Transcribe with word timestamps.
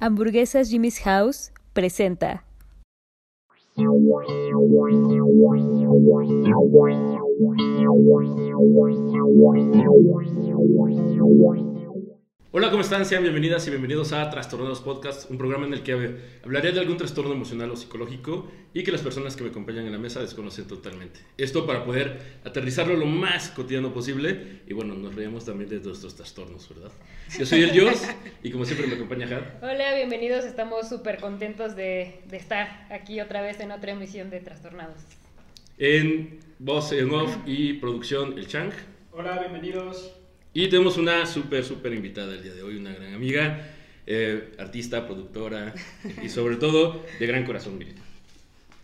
Hamburguesas 0.00 0.70
Jimmy's 0.70 0.98
House 1.04 1.52
presenta. 1.74 2.42
Hola, 12.52 12.68
¿cómo 12.70 12.82
están? 12.82 13.06
Sean 13.06 13.22
bienvenidas 13.22 13.64
y 13.68 13.70
bienvenidos 13.70 14.12
a 14.12 14.28
Trastornados 14.28 14.80
Podcast, 14.80 15.30
un 15.30 15.38
programa 15.38 15.68
en 15.68 15.72
el 15.72 15.84
que 15.84 16.18
hablaré 16.42 16.72
de 16.72 16.80
algún 16.80 16.96
trastorno 16.96 17.32
emocional 17.32 17.70
o 17.70 17.76
psicológico 17.76 18.50
y 18.74 18.82
que 18.82 18.90
las 18.90 19.02
personas 19.02 19.36
que 19.36 19.44
me 19.44 19.50
acompañan 19.50 19.86
en 19.86 19.92
la 19.92 19.98
mesa 19.98 20.20
desconocen 20.20 20.66
totalmente. 20.66 21.20
Esto 21.38 21.64
para 21.64 21.84
poder 21.84 22.40
aterrizarlo 22.44 22.96
lo 22.96 23.06
más 23.06 23.50
cotidiano 23.50 23.94
posible 23.94 24.62
y 24.66 24.72
bueno, 24.72 24.94
nos 24.94 25.14
reímos 25.14 25.44
también 25.44 25.70
de 25.70 25.78
nuestros 25.78 26.16
trastornos, 26.16 26.68
¿verdad? 26.68 26.90
Yo 27.38 27.46
soy 27.46 27.62
el 27.62 27.80
Jos 27.80 28.02
y 28.42 28.50
como 28.50 28.64
siempre 28.64 28.88
me 28.88 28.94
acompaña 28.96 29.26
Had. 29.26 29.62
Hola, 29.62 29.94
bienvenidos, 29.94 30.44
estamos 30.44 30.88
súper 30.88 31.20
contentos 31.20 31.76
de, 31.76 32.20
de 32.26 32.36
estar 32.36 32.88
aquí 32.90 33.20
otra 33.20 33.42
vez 33.42 33.60
en 33.60 33.70
otra 33.70 33.92
emisión 33.92 34.28
de 34.28 34.40
Trastornados. 34.40 34.98
En 35.78 36.40
voz 36.58 36.90
en 36.90 37.12
off 37.12 37.32
y 37.46 37.74
producción, 37.74 38.36
el 38.36 38.48
Chang. 38.48 38.72
Hola, 39.12 39.38
bienvenidos. 39.38 40.19
Y 40.52 40.68
tenemos 40.68 40.96
una 40.96 41.26
súper, 41.26 41.64
súper 41.64 41.92
invitada 41.92 42.34
el 42.34 42.42
día 42.42 42.52
de 42.52 42.62
hoy, 42.62 42.76
una 42.76 42.92
gran 42.92 43.14
amiga, 43.14 43.70
eh, 44.06 44.52
artista, 44.58 45.06
productora 45.06 45.72
y 46.22 46.28
sobre 46.28 46.56
todo 46.56 47.06
de 47.20 47.26
gran 47.26 47.44
corazón, 47.44 47.78
Mirita. 47.78 48.02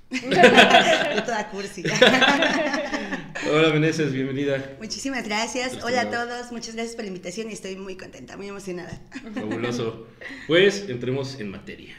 toda 1.26 1.48
cursi. 1.50 1.82
Hola, 3.52 3.70
Meneses, 3.72 4.12
bienvenida. 4.12 4.76
Muchísimas 4.78 5.24
gracias. 5.24 5.82
Hola 5.82 6.02
a 6.02 6.10
todos, 6.10 6.52
muchas 6.52 6.76
gracias 6.76 6.94
por 6.94 7.04
la 7.04 7.08
invitación 7.08 7.50
y 7.50 7.54
estoy 7.54 7.74
muy 7.74 7.96
contenta, 7.96 8.36
muy 8.36 8.46
emocionada. 8.46 9.00
Fabuloso. 9.34 10.06
Pues 10.46 10.88
entremos 10.88 11.40
en 11.40 11.50
materia. 11.50 11.96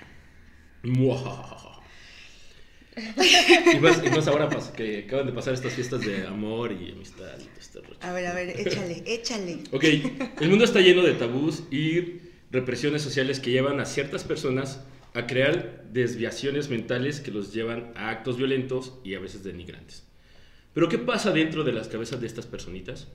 Y 3.73 3.79
más, 3.79 4.01
y 4.03 4.09
más 4.09 4.27
ahora 4.27 4.49
que 4.75 5.03
acaban 5.05 5.27
de 5.27 5.33
pasar 5.33 5.53
estas 5.53 5.73
fiestas 5.73 6.01
de 6.01 6.25
amor 6.25 6.71
y 6.71 6.91
amistad 6.91 7.37
y 7.39 7.43
todo 7.43 7.59
este 7.59 7.81
rollo. 7.81 7.97
A 8.01 8.13
ver, 8.13 8.27
a 8.27 8.33
ver, 8.33 8.59
échale, 8.59 9.03
échale. 9.05 9.59
Ok, 9.71 9.83
el 10.41 10.49
mundo 10.49 10.65
está 10.65 10.79
lleno 10.79 11.03
de 11.03 11.13
tabús 11.13 11.63
y 11.71 12.21
represiones 12.51 13.01
sociales 13.01 13.39
que 13.39 13.51
llevan 13.51 13.79
a 13.79 13.85
ciertas 13.85 14.23
personas 14.23 14.81
a 15.13 15.27
crear 15.27 15.83
desviaciones 15.91 16.69
mentales 16.69 17.19
que 17.19 17.31
los 17.31 17.53
llevan 17.53 17.91
a 17.95 18.09
actos 18.09 18.37
violentos 18.37 18.99
y 19.03 19.15
a 19.15 19.19
veces 19.19 19.43
denigrantes. 19.43 20.07
Pero 20.73 20.89
¿qué 20.89 20.97
pasa 20.97 21.31
dentro 21.31 21.63
de 21.63 21.73
las 21.73 21.87
cabezas 21.87 22.21
de 22.21 22.27
estas 22.27 22.45
personitas? 22.45 23.07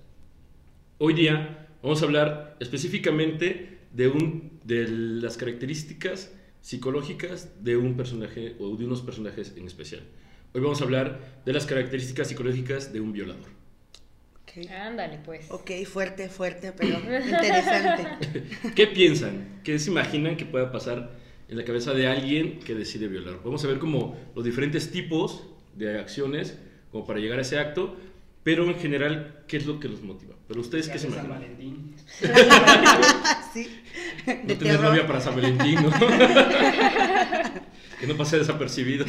Hoy 0.99 1.15
día 1.15 1.69
vamos 1.83 2.03
a 2.03 2.07
hablar 2.07 2.57
específicamente 2.61 3.79
de, 3.93 4.09
un, 4.09 4.61
de 4.65 4.89
las 4.89 5.37
características 5.37 6.33
psicológicas 6.63 7.63
de 7.63 7.77
un 7.77 7.97
personaje 7.97 8.57
o 8.59 8.75
de 8.77 8.87
unos 8.87 9.03
personajes 9.03 9.53
en 9.57 9.67
especial. 9.67 10.03
Hoy 10.55 10.61
vamos 10.61 10.81
a 10.81 10.85
hablar 10.85 11.43
de 11.45 11.53
las 11.53 11.67
características 11.67 12.29
psicológicas 12.29 12.93
de 12.93 13.01
un 13.01 13.13
violador. 13.13 13.49
Okay. 14.45 14.69
Ándale, 14.69 15.19
pues. 15.25 15.51
Ok, 15.51 15.71
fuerte, 15.87 16.29
fuerte, 16.29 16.73
pero 16.73 16.99
interesante. 16.99 18.45
¿Qué 18.75 18.87
piensan? 18.87 19.61
¿Qué 19.65 19.79
se 19.79 19.91
imaginan 19.91 20.37
que 20.37 20.47
pueda 20.47 20.71
pasar 20.71 21.11
en 21.49 21.57
la 21.57 21.65
cabeza 21.65 21.95
de 21.95 22.07
alguien 22.07 22.61
que 22.61 22.75
decide 22.75 23.09
violar? 23.09 23.41
Vamos 23.45 23.65
a 23.65 23.69
ver 23.69 23.79
como 23.79 24.17
los 24.35 24.45
diferentes 24.45 24.91
tipos 24.91 25.45
de 25.75 25.99
acciones 25.99 26.59
como 26.93 27.07
para 27.07 27.19
llegar 27.19 27.39
a 27.39 27.43
ese 27.43 27.59
acto, 27.59 27.97
pero 28.45 28.69
en 28.69 28.79
general, 28.79 29.45
¿qué 29.47 29.57
es 29.57 29.67
lo 29.67 29.79
que 29.79 29.89
los 29.89 30.03
motiva? 30.03 30.35
Pero 30.49 30.61
ustedes, 30.61 30.89
¿qué 30.89 30.99
se 30.99 31.11
San 31.11 31.27
imaginan? 31.27 31.41
Valentín. 31.41 31.95
sí. 33.55 33.83
No 34.27 34.57
terror. 34.57 34.81
novia 34.81 35.07
para 35.07 35.21
San 35.21 35.37
Valentín, 35.37 35.83
¿no? 35.83 35.91
que 38.01 38.07
no 38.07 38.17
pase 38.17 38.39
desapercibido. 38.39 39.07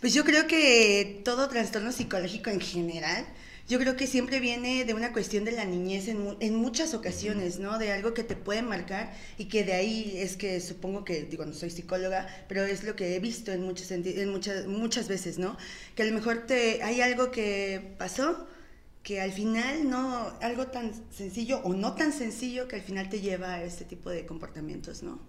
Pues 0.00 0.14
yo 0.14 0.24
creo 0.24 0.46
que 0.46 1.20
todo 1.24 1.48
trastorno 1.48 1.92
psicológico 1.92 2.50
en 2.50 2.60
general, 2.60 3.26
yo 3.68 3.78
creo 3.78 3.96
que 3.96 4.06
siempre 4.06 4.40
viene 4.40 4.86
de 4.86 4.94
una 4.94 5.12
cuestión 5.12 5.44
de 5.44 5.52
la 5.52 5.66
niñez 5.66 6.08
en, 6.08 6.36
en 6.40 6.54
muchas 6.54 6.94
ocasiones, 6.94 7.58
¿no? 7.58 7.78
De 7.78 7.92
algo 7.92 8.14
que 8.14 8.24
te 8.24 8.34
puede 8.34 8.62
marcar 8.62 9.14
y 9.36 9.44
que 9.44 9.62
de 9.62 9.74
ahí 9.74 10.14
es 10.16 10.38
que 10.38 10.60
supongo 10.60 11.04
que, 11.04 11.24
digo, 11.24 11.44
no 11.44 11.52
soy 11.52 11.68
psicóloga, 11.68 12.26
pero 12.48 12.64
es 12.64 12.82
lo 12.82 12.96
que 12.96 13.14
he 13.14 13.20
visto 13.20 13.52
en, 13.52 13.62
muchos 13.62 13.90
en 13.90 14.30
muchas, 14.30 14.66
muchas 14.66 15.06
veces, 15.06 15.38
¿no? 15.38 15.58
Que 15.94 16.02
a 16.02 16.06
lo 16.06 16.12
mejor 16.12 16.46
te, 16.46 16.82
hay 16.82 17.02
algo 17.02 17.30
que 17.30 17.94
pasó 17.98 18.48
que 19.02 19.20
al 19.20 19.32
final 19.32 19.88
no, 19.88 20.32
algo 20.40 20.68
tan 20.68 20.92
sencillo 21.10 21.60
o 21.64 21.74
no 21.74 21.94
tan 21.94 22.12
sencillo 22.12 22.68
que 22.68 22.76
al 22.76 22.82
final 22.82 23.10
te 23.10 23.20
lleva 23.20 23.54
a 23.54 23.64
este 23.64 23.84
tipo 23.84 24.08
de 24.08 24.24
comportamientos, 24.24 25.02
¿no? 25.02 25.20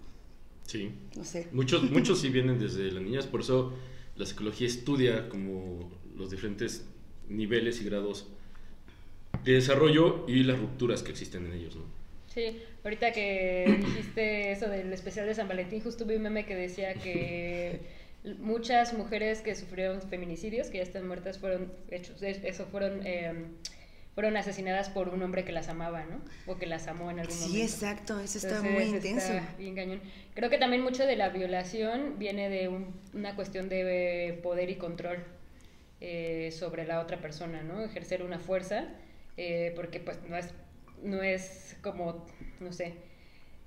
Sí. 0.66 0.92
No 1.14 1.24
sé. 1.24 1.48
Muchos, 1.52 1.90
muchos 1.90 2.20
sí 2.22 2.30
vienen 2.30 2.58
desde 2.58 2.90
las 2.90 3.02
niñas, 3.02 3.26
por 3.26 3.42
eso 3.42 3.74
la 4.16 4.24
psicología 4.24 4.66
estudia 4.66 5.28
como 5.28 5.90
los 6.16 6.30
diferentes 6.30 6.84
niveles 7.30 7.80
y 7.80 7.84
grados 7.84 8.26
de 9.44 9.52
desarrollo 9.54 10.24
y 10.28 10.42
las 10.42 10.58
rupturas 10.58 11.02
que 11.02 11.12
existen 11.12 11.46
en 11.46 11.52
ellos, 11.54 11.76
¿no? 11.76 11.84
Sí, 12.26 12.62
ahorita 12.84 13.12
que 13.12 13.78
dijiste 13.84 14.52
eso 14.52 14.68
del 14.68 14.92
especial 14.92 15.26
de 15.26 15.34
San 15.34 15.48
Valentín, 15.48 15.80
justo 15.80 16.04
vi 16.04 16.14
un 16.16 16.22
meme 16.22 16.44
que 16.46 16.54
decía 16.54 16.94
que 16.94 17.80
muchas 18.38 18.92
mujeres 18.92 19.40
que 19.40 19.54
sufrieron 19.56 20.00
feminicidios, 20.02 20.68
que 20.68 20.78
ya 20.78 20.82
están 20.84 21.06
muertas, 21.08 21.38
fueron 21.38 21.72
hechos, 21.90 22.22
eso 22.22 22.66
fueron, 22.66 23.00
eh, 23.04 23.32
fueron 24.14 24.36
asesinadas 24.36 24.90
por 24.90 25.08
un 25.08 25.22
hombre 25.22 25.44
que 25.44 25.52
las 25.52 25.68
amaba, 25.68 26.04
¿no? 26.04 26.20
O 26.46 26.56
que 26.58 26.66
las 26.66 26.86
amó 26.86 27.10
en 27.10 27.18
algún 27.20 27.34
momento. 27.36 27.56
Sí, 27.56 27.62
exacto, 27.62 28.20
eso 28.20 28.38
está 28.38 28.58
Entonces, 28.58 28.72
muy 28.74 28.82
está 28.96 29.08
intenso. 29.08 29.32
bien 29.58 29.74
cañón. 29.74 30.00
Creo 30.34 30.50
que 30.50 30.58
también 30.58 30.82
mucho 30.82 31.06
de 31.06 31.16
la 31.16 31.30
violación 31.30 32.16
viene 32.18 32.48
de 32.50 32.68
un- 32.68 32.94
una 33.14 33.34
cuestión 33.34 33.68
de 33.68 34.38
poder 34.42 34.68
y 34.70 34.76
control 34.76 35.24
eh, 36.00 36.50
sobre 36.52 36.86
la 36.86 37.00
otra 37.00 37.20
persona, 37.20 37.62
¿no? 37.62 37.82
Ejercer 37.82 38.22
una 38.22 38.38
fuerza, 38.38 38.88
eh, 39.36 39.72
porque 39.76 40.00
pues 40.00 40.18
no 40.28 40.36
es, 40.36 40.54
no 41.02 41.22
es 41.22 41.76
como, 41.82 42.26
no 42.60 42.72
sé, 42.72 42.94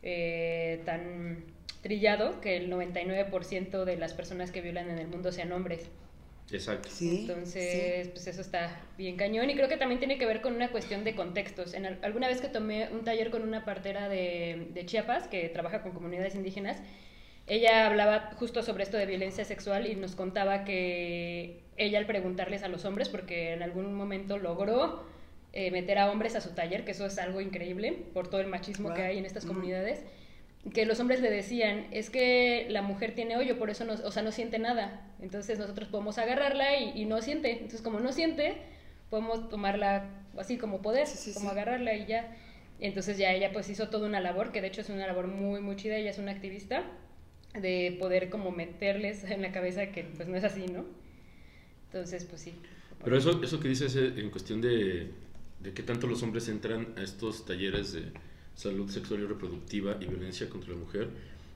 eh, 0.04 0.82
tan 0.86 1.46
trillado 1.82 2.42
que 2.42 2.58
el 2.58 2.70
99% 2.70 3.86
de 3.86 3.98
las 3.98 4.14
personas 4.14 4.52
que 4.52 4.62
violan 4.62 4.90
en 4.90 5.00
el 5.00 5.08
mundo 5.08 5.32
sean 5.32 5.52
hombres. 5.52 5.90
Exacto. 6.52 6.90
Sí, 6.90 7.10
Entonces, 7.22 8.08
pues 8.10 8.28
eso 8.28 8.42
está 8.42 8.82
bien 8.98 9.18
cañón 9.18 9.50
y 9.50 9.56
creo 9.56 9.68
que 9.68 9.78
también 9.78 10.00
tiene 10.00 10.18
que 10.18 10.26
ver 10.26 10.42
con 10.42 10.56
una 10.56 10.72
cuestión 10.72 11.04
de 11.04 11.16
contextos. 11.16 11.74
En 11.74 11.86
al- 11.86 12.00
alguna 12.04 12.28
vez 12.28 12.40
que 12.42 12.48
tomé 12.48 12.90
un 12.92 13.04
taller 13.04 13.30
con 13.30 13.42
una 13.44 13.66
partera 13.66 14.08
de, 14.10 14.68
de 14.74 14.86
Chiapas 14.86 15.28
que 15.28 15.50
trabaja 15.50 15.82
con 15.82 15.92
comunidades 15.92 16.36
indígenas, 16.36 16.82
ella 17.48 17.88
hablaba 17.88 18.32
justo 18.38 18.64
sobre 18.64 18.84
esto 18.84 18.98
de 18.98 19.06
violencia 19.06 19.46
sexual 19.46 19.88
y 19.88 19.96
nos 19.96 20.16
contaba 20.16 20.64
que 20.66 21.63
ella 21.78 22.00
al 22.00 22.06
preguntarles 22.06 22.64
a 22.64 22.68
los 22.68 22.86
hombres, 22.86 23.10
porque 23.10 23.54
en 23.54 23.64
algún 23.64 23.94
momento 23.94 24.38
logró 24.38 25.04
eh, 25.54 25.72
meter 25.72 25.98
a 26.00 26.12
hombres 26.12 26.36
a 26.36 26.42
su 26.42 26.52
taller, 26.56 26.84
que 26.86 26.92
eso 26.92 27.06
es 27.06 27.18
algo 27.20 27.42
increíble 27.42 27.92
por 28.14 28.28
todo 28.30 28.42
el 28.42 28.48
machismo 28.48 28.94
que 28.94 29.02
hay 29.02 29.18
en 29.18 29.26
estas 29.26 29.46
comunidades, 29.46 30.04
que 30.74 30.86
los 30.86 31.00
hombres 31.00 31.20
le 31.22 31.30
decían, 31.30 31.88
es 31.92 32.10
que 32.10 32.68
la 32.70 32.82
mujer 32.82 33.14
tiene 33.16 33.36
hoyo, 33.38 33.60
por 33.60 33.70
eso 33.70 33.84
no, 33.86 33.94
o 33.94 34.12
sea, 34.12 34.24
no 34.24 34.32
siente 34.32 34.60
nada. 34.60 35.02
Entonces 35.22 35.60
nosotros 35.60 35.90
podemos 35.90 36.18
agarrarla 36.18 36.78
y, 36.78 36.94
y 37.02 37.06
no 37.06 37.22
siente. 37.22 37.52
Entonces 37.52 37.82
como 37.82 38.00
no 38.00 38.14
siente, 38.14 38.56
podemos 39.10 39.50
tomarla 39.50 40.06
así 40.38 40.58
como 40.58 40.82
poder, 40.82 41.06
Sí, 41.06 41.18
sí, 41.18 41.34
como 41.34 41.50
sí. 41.50 41.52
agarrarla 41.52 41.96
y 41.96 42.06
ya. 42.06 42.36
Entonces 42.80 43.18
ya 43.18 43.32
ella 43.34 43.52
pues 43.52 43.70
hizo 43.70 43.90
toda 43.90 44.08
una 44.08 44.20
labor, 44.22 44.52
que 44.52 44.62
de 44.62 44.68
hecho 44.68 44.82
es 44.82 44.90
una 44.90 45.06
labor 45.06 45.28
muy, 45.28 45.60
muy 45.60 45.76
chida, 45.76 45.98
ella 45.98 46.10
es 46.12 46.18
una 46.18 46.32
activista, 46.32 46.84
de 47.60 47.96
poder 48.00 48.30
como 48.30 48.52
meterles 48.52 49.24
en 49.26 49.42
la 49.42 49.52
cabeza 49.52 49.88
que 49.88 50.04
pues 50.04 50.28
no 50.28 50.36
es 50.38 50.44
así, 50.44 50.66
¿no? 50.68 50.86
Entonces 51.94 52.26
pues 52.26 52.42
sí. 52.42 52.54
Pero 53.04 53.18
eso, 53.18 53.44
eso 53.44 53.60
que 53.60 53.68
dices 53.68 53.96
eh, 53.96 54.14
en 54.18 54.32
cuestión 54.32 54.62
de, 54.62 55.12
de 55.60 55.74
qué 55.74 55.84
tanto 55.84 56.08
los 56.08 56.24
hombres 56.24 56.50
entran 56.50 56.94
a 56.98 57.04
estos 57.04 57.46
talleres 57.46 57.94
de 57.94 58.12
salud 58.56 58.90
sexual 58.90 59.22
y 59.22 59.26
reproductiva 59.26 59.98
y 60.02 60.08
violencia 60.08 60.50
contra 60.50 60.72
la 60.72 60.78
mujer. 60.78 61.10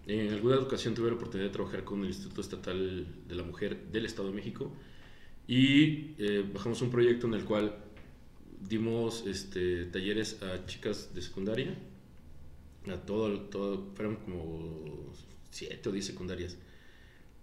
En 0.05 0.31
alguna 0.31 0.59
ocasión 0.59 0.93
tuve 0.93 1.09
la 1.09 1.15
oportunidad 1.15 1.49
de 1.49 1.53
trabajar 1.53 1.83
con 1.83 2.01
el 2.01 2.07
Instituto 2.07 2.41
Estatal 2.41 3.07
de 3.27 3.35
la 3.35 3.43
Mujer 3.43 3.77
del 3.91 4.05
Estado 4.05 4.29
de 4.29 4.35
México 4.35 4.71
y 5.47 6.13
eh, 6.19 6.45
bajamos 6.53 6.81
un 6.81 6.91
proyecto 6.91 7.25
en 7.25 7.33
el 7.33 7.43
cual 7.43 7.75
dimos 8.61 9.25
este, 9.25 9.85
talleres 9.85 10.41
a 10.43 10.65
chicas 10.65 11.13
de 11.15 11.21
secundaria, 11.21 11.75
a 12.87 12.97
todo, 12.97 13.41
todo, 13.41 13.91
fueron 13.95 14.17
como 14.17 15.13
siete 15.49 15.89
o 15.89 15.91
diez 15.91 16.05
secundarias. 16.05 16.57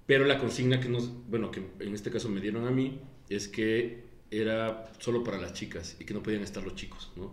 Pero 0.07 0.25
la 0.25 0.39
consigna 0.39 0.81
que 0.81 0.89
nos, 0.89 1.11
bueno, 1.29 1.51
que 1.51 1.63
en 1.81 1.95
este 1.95 2.11
caso 2.11 2.29
me 2.29 2.41
dieron 2.41 2.67
a 2.67 2.71
mí, 2.71 2.99
es 3.29 3.49
que 3.49 4.05
era 4.31 4.93
solo 4.99 5.25
para 5.25 5.39
las 5.39 5.53
chicas 5.55 5.97
y 5.99 6.05
que 6.05 6.15
no 6.15 6.23
podían 6.23 6.43
estar 6.43 6.63
los 6.63 6.75
chicos, 6.75 7.11
¿no? 7.17 7.33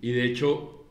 Y 0.00 0.12
de 0.12 0.24
hecho, 0.24 0.84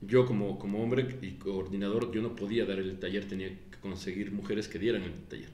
yo 0.00 0.26
como, 0.26 0.58
como 0.58 0.82
hombre 0.82 1.18
y 1.22 1.32
coordinador, 1.32 2.12
yo 2.12 2.22
no 2.22 2.36
podía 2.36 2.64
dar 2.64 2.78
el 2.78 2.98
taller, 2.98 3.26
tenía 3.26 3.48
que 3.48 3.78
conseguir 3.80 4.30
mujeres 4.30 4.68
que 4.68 4.78
dieran 4.78 5.02
el 5.02 5.14
taller. 5.24 5.50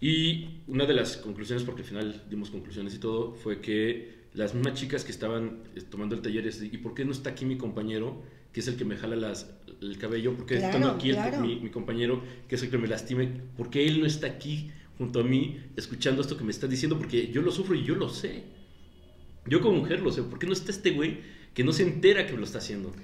Y 0.00 0.60
una 0.66 0.84
de 0.86 0.94
las 0.94 1.16
conclusiones, 1.16 1.64
porque 1.64 1.82
al 1.82 1.88
final 1.88 2.22
dimos 2.28 2.50
conclusiones 2.50 2.94
y 2.94 2.98
todo, 2.98 3.32
fue 3.34 3.60
que 3.60 4.26
las 4.34 4.54
mismas 4.54 4.74
chicas 4.74 5.04
que 5.04 5.12
estaban 5.12 5.62
eh, 5.74 5.80
tomando 5.82 6.14
el 6.14 6.22
taller 6.22 6.50
¿y 6.62 6.76
por 6.78 6.94
qué 6.94 7.04
no 7.04 7.12
está 7.12 7.30
aquí 7.30 7.44
mi 7.44 7.56
compañero 7.56 8.22
que 8.56 8.60
es 8.60 8.68
el 8.68 8.76
que 8.78 8.86
me 8.86 8.96
jala 8.96 9.16
las, 9.16 9.50
el 9.82 9.98
cabello, 9.98 10.34
porque 10.34 10.54
Claro, 10.56 10.68
estando 10.78 10.90
aquí 10.96 11.10
el- 11.10 11.40
mi, 11.42 11.56
mi 11.60 11.68
compañero, 11.68 12.22
que 12.48 12.54
es 12.54 12.62
el 12.62 12.70
que 12.70 12.78
me 12.78 12.88
lastime, 12.88 13.28
porque 13.54 13.86
él 13.86 14.00
no 14.00 14.06
está 14.06 14.28
aquí 14.28 14.70
junto 14.96 15.20
a 15.20 15.24
mí 15.24 15.60
escuchando 15.76 16.22
esto 16.22 16.38
que 16.38 16.44
me 16.44 16.52
está 16.52 16.66
diciendo, 16.66 16.96
porque 16.96 17.30
yo 17.30 17.42
lo 17.42 17.52
sufro 17.52 17.74
y 17.74 17.84
yo 17.84 17.94
lo 17.96 18.08
sé. 18.08 18.44
Yo 19.46 19.60
como 19.60 19.80
mujer 19.80 20.00
lo 20.00 20.10
sé, 20.10 20.22
¿por 20.22 20.38
qué 20.38 20.46
no 20.46 20.54
está 20.54 20.70
este 20.72 20.92
güey 20.92 21.18
que 21.52 21.64
no 21.64 21.74
se 21.74 21.82
entera 21.82 22.26
que 22.26 22.32
lo 22.32 22.44
está 22.44 22.56
haciendo? 22.56 22.94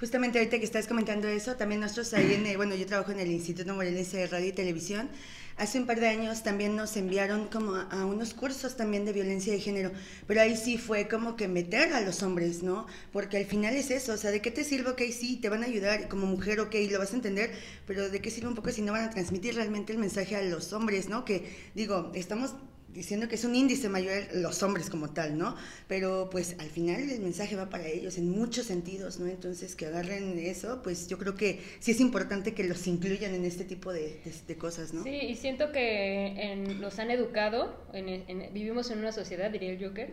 Justamente 0.00 0.38
ahorita 0.38 0.58
que 0.58 0.64
estás 0.64 0.86
comentando 0.88 1.28
eso, 1.28 1.56
también 1.56 1.82
nosotros 1.82 2.14
ahí 2.14 2.32
en, 2.32 2.46
el- 2.46 2.56
bueno, 2.56 2.74
yo 2.74 2.86
trabajo 2.86 3.12
en 3.12 3.20
el 3.20 3.30
Instituto 3.30 3.74
Morelense 3.74 4.16
de 4.16 4.28
Radio 4.28 4.48
y 4.48 4.52
Televisión. 4.52 5.10
Hace 5.56 5.78
un 5.78 5.86
par 5.86 6.00
de 6.00 6.08
años 6.08 6.42
también 6.42 6.76
nos 6.76 6.96
enviaron 6.96 7.48
como 7.48 7.76
a, 7.76 8.06
unos 8.06 8.34
cursos 8.34 8.76
también 8.76 9.04
de 9.04 9.12
violencia 9.12 9.52
de 9.52 9.60
género, 9.60 9.92
pero 10.26 10.40
ahí 10.40 10.56
sí 10.56 10.78
fue 10.78 11.08
como 11.08 11.36
que 11.36 11.48
meter 11.48 11.92
a 11.92 12.00
los 12.00 12.22
hombres, 12.22 12.62
¿no? 12.62 12.86
Porque 13.12 13.36
al 13.36 13.44
final 13.44 13.74
es 13.74 13.90
eso, 13.90 14.12
o 14.12 14.16
sea, 14.16 14.30
¿de 14.30 14.40
qué 14.40 14.50
te 14.50 14.64
sirve? 14.64 14.90
Ok, 14.90 15.02
sí, 15.12 15.36
te 15.36 15.48
van 15.48 15.62
a 15.62 15.66
ayudar 15.66 16.08
como 16.08 16.26
mujer, 16.26 16.60
ok, 16.60 16.74
lo 16.90 16.98
vas 16.98 17.12
a 17.12 17.16
entender, 17.16 17.52
pero 17.86 18.08
¿de 18.08 18.20
qué 18.20 18.30
sirve 18.30 18.48
un 18.48 18.54
poco 18.54 18.70
si 18.70 18.82
no 18.82 18.92
van 18.92 19.04
a 19.04 19.10
transmitir 19.10 19.54
realmente 19.54 19.92
el 19.92 19.98
mensaje 19.98 20.36
a 20.36 20.42
los 20.42 20.72
hombres, 20.72 21.08
¿no? 21.08 21.24
Que 21.24 21.70
digo, 21.74 22.10
estamos 22.14 22.54
diciendo 22.94 23.28
que 23.28 23.34
es 23.36 23.44
un 23.44 23.54
índice 23.54 23.88
mayor 23.88 24.24
los 24.34 24.62
hombres 24.62 24.90
como 24.90 25.10
tal, 25.10 25.38
¿no? 25.38 25.56
Pero 25.88 26.28
pues 26.30 26.56
al 26.58 26.68
final 26.68 27.08
el 27.10 27.20
mensaje 27.20 27.56
va 27.56 27.68
para 27.70 27.86
ellos 27.86 28.18
en 28.18 28.30
muchos 28.30 28.66
sentidos, 28.66 29.18
¿no? 29.18 29.26
Entonces 29.26 29.74
que 29.76 29.86
agarren 29.86 30.38
eso, 30.38 30.80
pues 30.82 31.08
yo 31.08 31.18
creo 31.18 31.34
que 31.34 31.60
sí 31.80 31.92
es 31.92 32.00
importante 32.00 32.54
que 32.54 32.64
los 32.64 32.86
incluyan 32.86 33.34
en 33.34 33.44
este 33.44 33.64
tipo 33.64 33.92
de, 33.92 34.20
de- 34.24 34.32
de 34.46 34.56
cosas, 34.56 34.92
¿no? 34.92 35.02
Sí, 35.04 35.10
y 35.10 35.34
siento 35.36 35.72
que 35.72 36.26
en- 36.52 36.80
nos 36.80 36.98
han 36.98 37.10
educado, 37.10 37.74
en- 37.92 38.08
en- 38.28 38.52
vivimos 38.52 38.90
en 38.90 38.98
una 38.98 39.12
sociedad, 39.12 39.50
diría 39.50 39.70
el 39.72 39.84
Joker, 39.84 40.10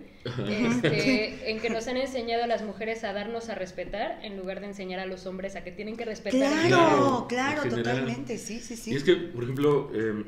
este, 0.49 1.49
en 1.51 1.59
que 1.59 1.69
nos 1.69 1.87
han 1.87 1.97
enseñado 1.97 2.43
a 2.43 2.47
las 2.47 2.63
mujeres 2.63 3.03
a 3.03 3.13
darnos 3.13 3.49
a 3.49 3.55
respetar 3.55 4.19
en 4.23 4.37
lugar 4.37 4.59
de 4.61 4.67
enseñar 4.67 4.99
a 4.99 5.05
los 5.05 5.25
hombres 5.25 5.55
a 5.55 5.63
que 5.63 5.71
tienen 5.71 5.97
que 5.97 6.05
respetar. 6.05 6.39
Claro, 6.67 7.25
Claro, 7.29 7.61
claro, 7.61 7.75
totalmente, 7.75 8.37
sí, 8.37 8.59
sí, 8.59 8.75
sí. 8.75 8.91
Y 8.91 8.95
es 8.95 9.03
que, 9.03 9.15
por 9.15 9.43
ejemplo, 9.43 9.91
eh, 9.93 10.23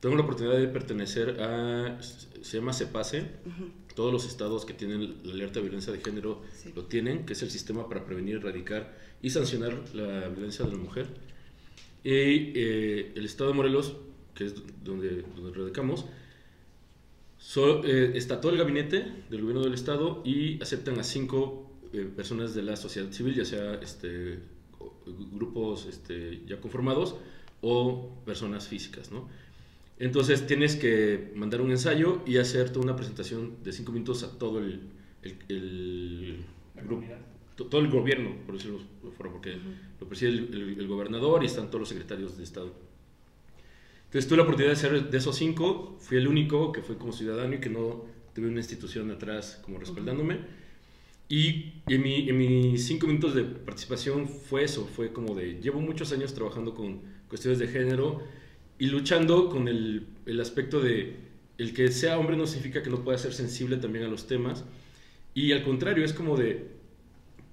tengo 0.00 0.14
la 0.16 0.22
oportunidad 0.22 0.56
de 0.58 0.68
pertenecer 0.68 1.40
a, 1.40 1.98
se 2.00 2.56
llama 2.58 2.72
CEPASE, 2.72 3.24
todos 3.94 4.12
los 4.12 4.26
estados 4.26 4.64
que 4.64 4.74
tienen 4.74 5.16
la 5.24 5.32
alerta 5.32 5.54
de 5.58 5.62
violencia 5.62 5.92
de 5.92 6.00
género 6.00 6.42
Sí. 6.54 6.72
lo 6.74 6.84
tienen, 6.84 7.26
que 7.26 7.32
es 7.32 7.42
el 7.42 7.50
sistema 7.50 7.88
para 7.88 8.04
prevenir, 8.04 8.36
erradicar 8.36 8.96
y 9.22 9.30
sancionar 9.30 9.74
la 9.94 10.28
violencia 10.28 10.64
de 10.64 10.70
la 10.72 10.78
mujer. 10.78 11.06
Y 12.04 12.52
eh, 12.54 13.12
el 13.16 13.24
estado 13.24 13.50
de 13.50 13.56
Morelos, 13.56 13.96
que 14.34 14.44
es 14.46 14.54
donde, 14.84 15.22
donde 15.34 15.52
radicamos, 15.58 16.06
so- 17.38 17.84
eh, 17.84 18.12
está 18.16 18.40
todo 18.40 18.52
el 18.52 18.58
gabinete 18.58 19.04
del 19.30 19.40
gobierno 19.42 19.62
del 19.64 19.74
estado 19.74 20.22
y 20.24 20.62
aceptan 20.62 20.98
a 21.00 21.02
cinco 21.02 21.70
eh, 21.92 22.08
personas 22.14 22.54
de 22.54 22.62
la 22.62 22.76
sociedad 22.76 23.10
civil, 23.10 23.34
ya 23.34 23.44
sea 23.44 23.74
este, 23.82 24.38
grupos 25.32 25.86
este, 25.86 26.42
ya 26.46 26.60
conformados 26.60 27.16
o 27.62 28.22
personas 28.24 28.68
físicas, 28.68 29.10
¿no? 29.10 29.28
Entonces 29.98 30.46
tienes 30.46 30.76
que 30.76 31.32
mandar 31.34 31.60
un 31.60 31.70
ensayo 31.70 32.22
y 32.24 32.36
hacer 32.38 32.70
toda 32.70 32.84
una 32.84 32.96
presentación 32.96 33.56
de 33.64 33.72
cinco 33.72 33.92
minutos 33.92 34.22
a 34.22 34.38
todo 34.38 34.60
el, 34.60 34.80
el, 35.22 35.34
el 36.76 36.84
grupo, 36.84 37.04
to- 37.56 37.66
todo 37.66 37.80
el 37.80 37.88
gobierno, 37.88 38.30
por 38.46 38.54
decirlo 38.56 38.78
fuera, 39.16 39.32
porque 39.32 39.56
lo 40.00 40.08
preside 40.08 40.30
el, 40.30 40.38
el- 40.54 40.80
el 40.80 40.86
gobernador 40.86 41.42
y 41.42 41.46
están 41.46 41.66
todos 41.66 41.80
los 41.80 41.88
secretarios 41.88 42.36
de 42.36 42.44
Estado. 42.44 42.72
Entonces 44.06 44.26
tuve 44.28 44.38
la 44.38 44.44
oportunidad 44.44 44.72
de 44.72 44.76
ser 44.76 45.10
de 45.10 45.18
esos 45.18 45.36
cinco, 45.36 45.96
fui 46.00 46.16
el 46.16 46.28
único 46.28 46.72
que 46.72 46.82
fue 46.82 46.96
como 46.96 47.12
ciudadano 47.12 47.54
y 47.54 47.60
que 47.60 47.68
no 47.68 48.04
tuve 48.34 48.48
una 48.48 48.58
institución 48.60 49.10
atrás 49.10 49.60
como 49.62 49.78
respaldándome. 49.78 50.38
Y 51.28 51.74
en, 51.88 52.02
mi, 52.02 52.28
en 52.28 52.38
mis 52.38 52.86
cinco 52.86 53.06
minutos 53.06 53.34
de 53.34 53.44
participación 53.44 54.28
fue 54.28 54.64
eso, 54.64 54.86
fue 54.86 55.12
como 55.12 55.34
de, 55.34 55.60
llevo 55.60 55.80
muchos 55.80 56.10
años 56.12 56.32
trabajando 56.32 56.74
con 56.74 57.02
cuestiones 57.28 57.58
de 57.58 57.68
género 57.68 58.22
y 58.78 58.86
luchando 58.86 59.48
con 59.48 59.68
el, 59.68 60.06
el 60.26 60.40
aspecto 60.40 60.80
de, 60.80 61.16
el 61.58 61.74
que 61.74 61.90
sea 61.90 62.18
hombre 62.18 62.36
no 62.36 62.46
significa 62.46 62.82
que 62.82 62.90
no 62.90 63.02
pueda 63.02 63.18
ser 63.18 63.32
sensible 63.32 63.76
también 63.76 64.04
a 64.04 64.08
los 64.08 64.26
temas. 64.26 64.64
Y 65.34 65.52
al 65.52 65.62
contrario, 65.64 66.04
es 66.04 66.12
como 66.12 66.36
de, 66.36 66.68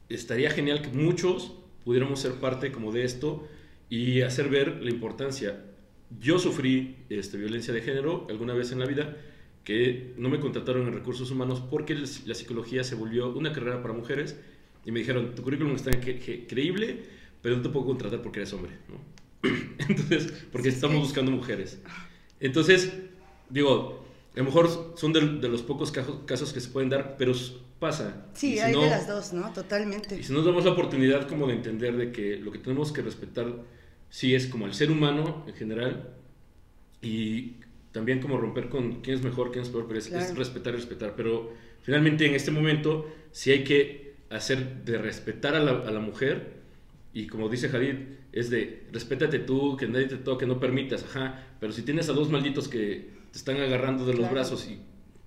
estaría 0.10 0.51
genial 0.51 0.81
que 0.81 0.89
muchos 0.89 1.54
pudiéramos 1.83 2.19
ser 2.19 2.33
parte 2.33 2.72
como 2.72 2.92
de 2.92 3.04
esto 3.04 3.48
y 3.89 4.22
hacer 4.22 4.50
ver 4.50 4.81
la 4.83 4.89
importancia. 4.89 5.63
Yo 6.19 6.39
sufrí 6.39 6.95
este, 7.10 7.38
violencia 7.38 7.74
de 7.74 7.81
género 7.81 8.28
alguna 8.30 8.54
vez 8.54 8.71
en 8.71 8.80
la 8.80 8.86
vida 8.86 9.18
que 9.63 10.13
no 10.18 10.30
me 10.30 10.39
contrataron 10.39 10.88
en 10.88 10.94
recursos 10.94 11.31
humanos 11.31 11.62
porque 11.71 11.95
la 11.95 12.36
psicología 12.36 12.83
se 12.83 12.94
volvió 12.95 13.33
una 13.36 13.51
carrera 13.51 13.81
para 13.81 13.94
mujeres 13.95 14.39
y 14.86 14.92
me 14.92 15.00
dijeron, 15.00 15.33
tu 15.33 15.42
currículum 15.42 15.75
está 15.75 15.89
que- 16.00 16.19
que- 16.19 16.45
creíble, 16.45 16.98
pero 17.42 17.57
no 17.57 17.63
te 17.63 17.69
puedo 17.69 17.88
contratar 17.88 18.21
porque 18.21 18.39
eres 18.39 18.54
hombre, 18.54 18.74
¿no? 18.88 19.14
Entonces, 19.89 20.31
porque 20.51 20.69
estamos 20.69 20.97
buscando 20.97 21.31
mujeres. 21.31 21.80
Entonces, 22.39 22.92
digo, 23.50 24.06
a 24.36 24.39
lo 24.39 24.44
mejor 24.45 24.94
son 24.97 25.13
de, 25.13 25.21
de 25.21 25.50
los 25.50 25.62
pocos 25.62 25.92
casos, 25.92 26.18
casos 26.25 26.51
que 26.53 26.59
se 26.59 26.69
pueden 26.69 26.89
dar, 26.89 27.15
pero 27.18 27.33
pasa. 27.80 28.25
Sí, 28.33 28.53
si 28.53 28.59
hay 28.59 28.74
no- 28.74 28.81
de 28.81 28.89
las 28.89 29.07
dos, 29.07 29.33
¿no? 29.33 29.51
Totalmente. 29.53 30.18
y 30.19 30.24
si 30.24 30.33
nos 30.33 30.45
damos 30.45 30.65
la 30.65 30.71
oportunidad 30.71 31.27
como 31.27 31.47
de 31.47 31.53
entender 31.53 31.95
de 31.97 32.12
que 32.12 32.38
lo 32.38 32.51
que 32.51 32.59
tenemos 32.59 32.92
que 32.92 33.01
respetar 33.01 33.53
sí 34.09 34.33
es 34.36 34.47
como 34.47 34.65
el 34.65 34.74
ser 34.74 34.92
humano 34.92 35.44
en 35.47 35.53
general 35.56 36.09
y 37.01 37.56
también 37.92 38.19
como 38.21 38.38
romper 38.38 38.69
con 38.69 39.01
quién 39.01 39.18
es 39.18 39.24
mejor, 39.24 39.51
quién 39.51 39.63
es 39.63 39.69
peor, 39.69 39.86
pero 39.88 40.00
es, 40.00 40.07
es 40.07 40.12
Claro. 40.12 40.36
respetar 40.36 40.74
y 40.74 40.77
respetar. 40.77 41.13
Pero 41.15 41.53
finalmente 41.81 42.25
en 42.25 42.36
este 42.36 42.51
momento 42.51 43.09
sí 43.31 43.51
hay 43.51 43.63
que 43.63 44.15
hacer 44.30 44.83
de 44.83 44.97
respetar 44.97 45.56
a 45.56 45.59
la, 45.59 45.71
a 45.71 45.92
la 45.92 46.00
mujer 46.00 46.56
y 47.13 47.27
como 47.27 47.47
dice 47.47 47.69
Jadid, 47.69 47.95
es 48.35 48.49
de 48.51 48.85
respétate 48.91 49.39
tú, 49.39 49.75
que 49.77 49.87
nadie 49.87 50.05
te 50.07 50.17
toque, 50.17 50.45
no 50.45 50.59
permitas, 50.59 51.03
ajá. 51.03 51.43
Pero 51.59 51.73
si 51.73 51.81
tienes 51.81 52.09
a 52.09 52.13
dos 52.13 52.29
malditos 52.29 52.67
que 52.67 53.09
te 53.31 53.37
están 53.37 53.57
agarrando 53.57 54.05
de 54.05 54.11
los 54.11 54.19
Claro. 54.19 54.35
brazos 54.35 54.67
y 54.69 54.79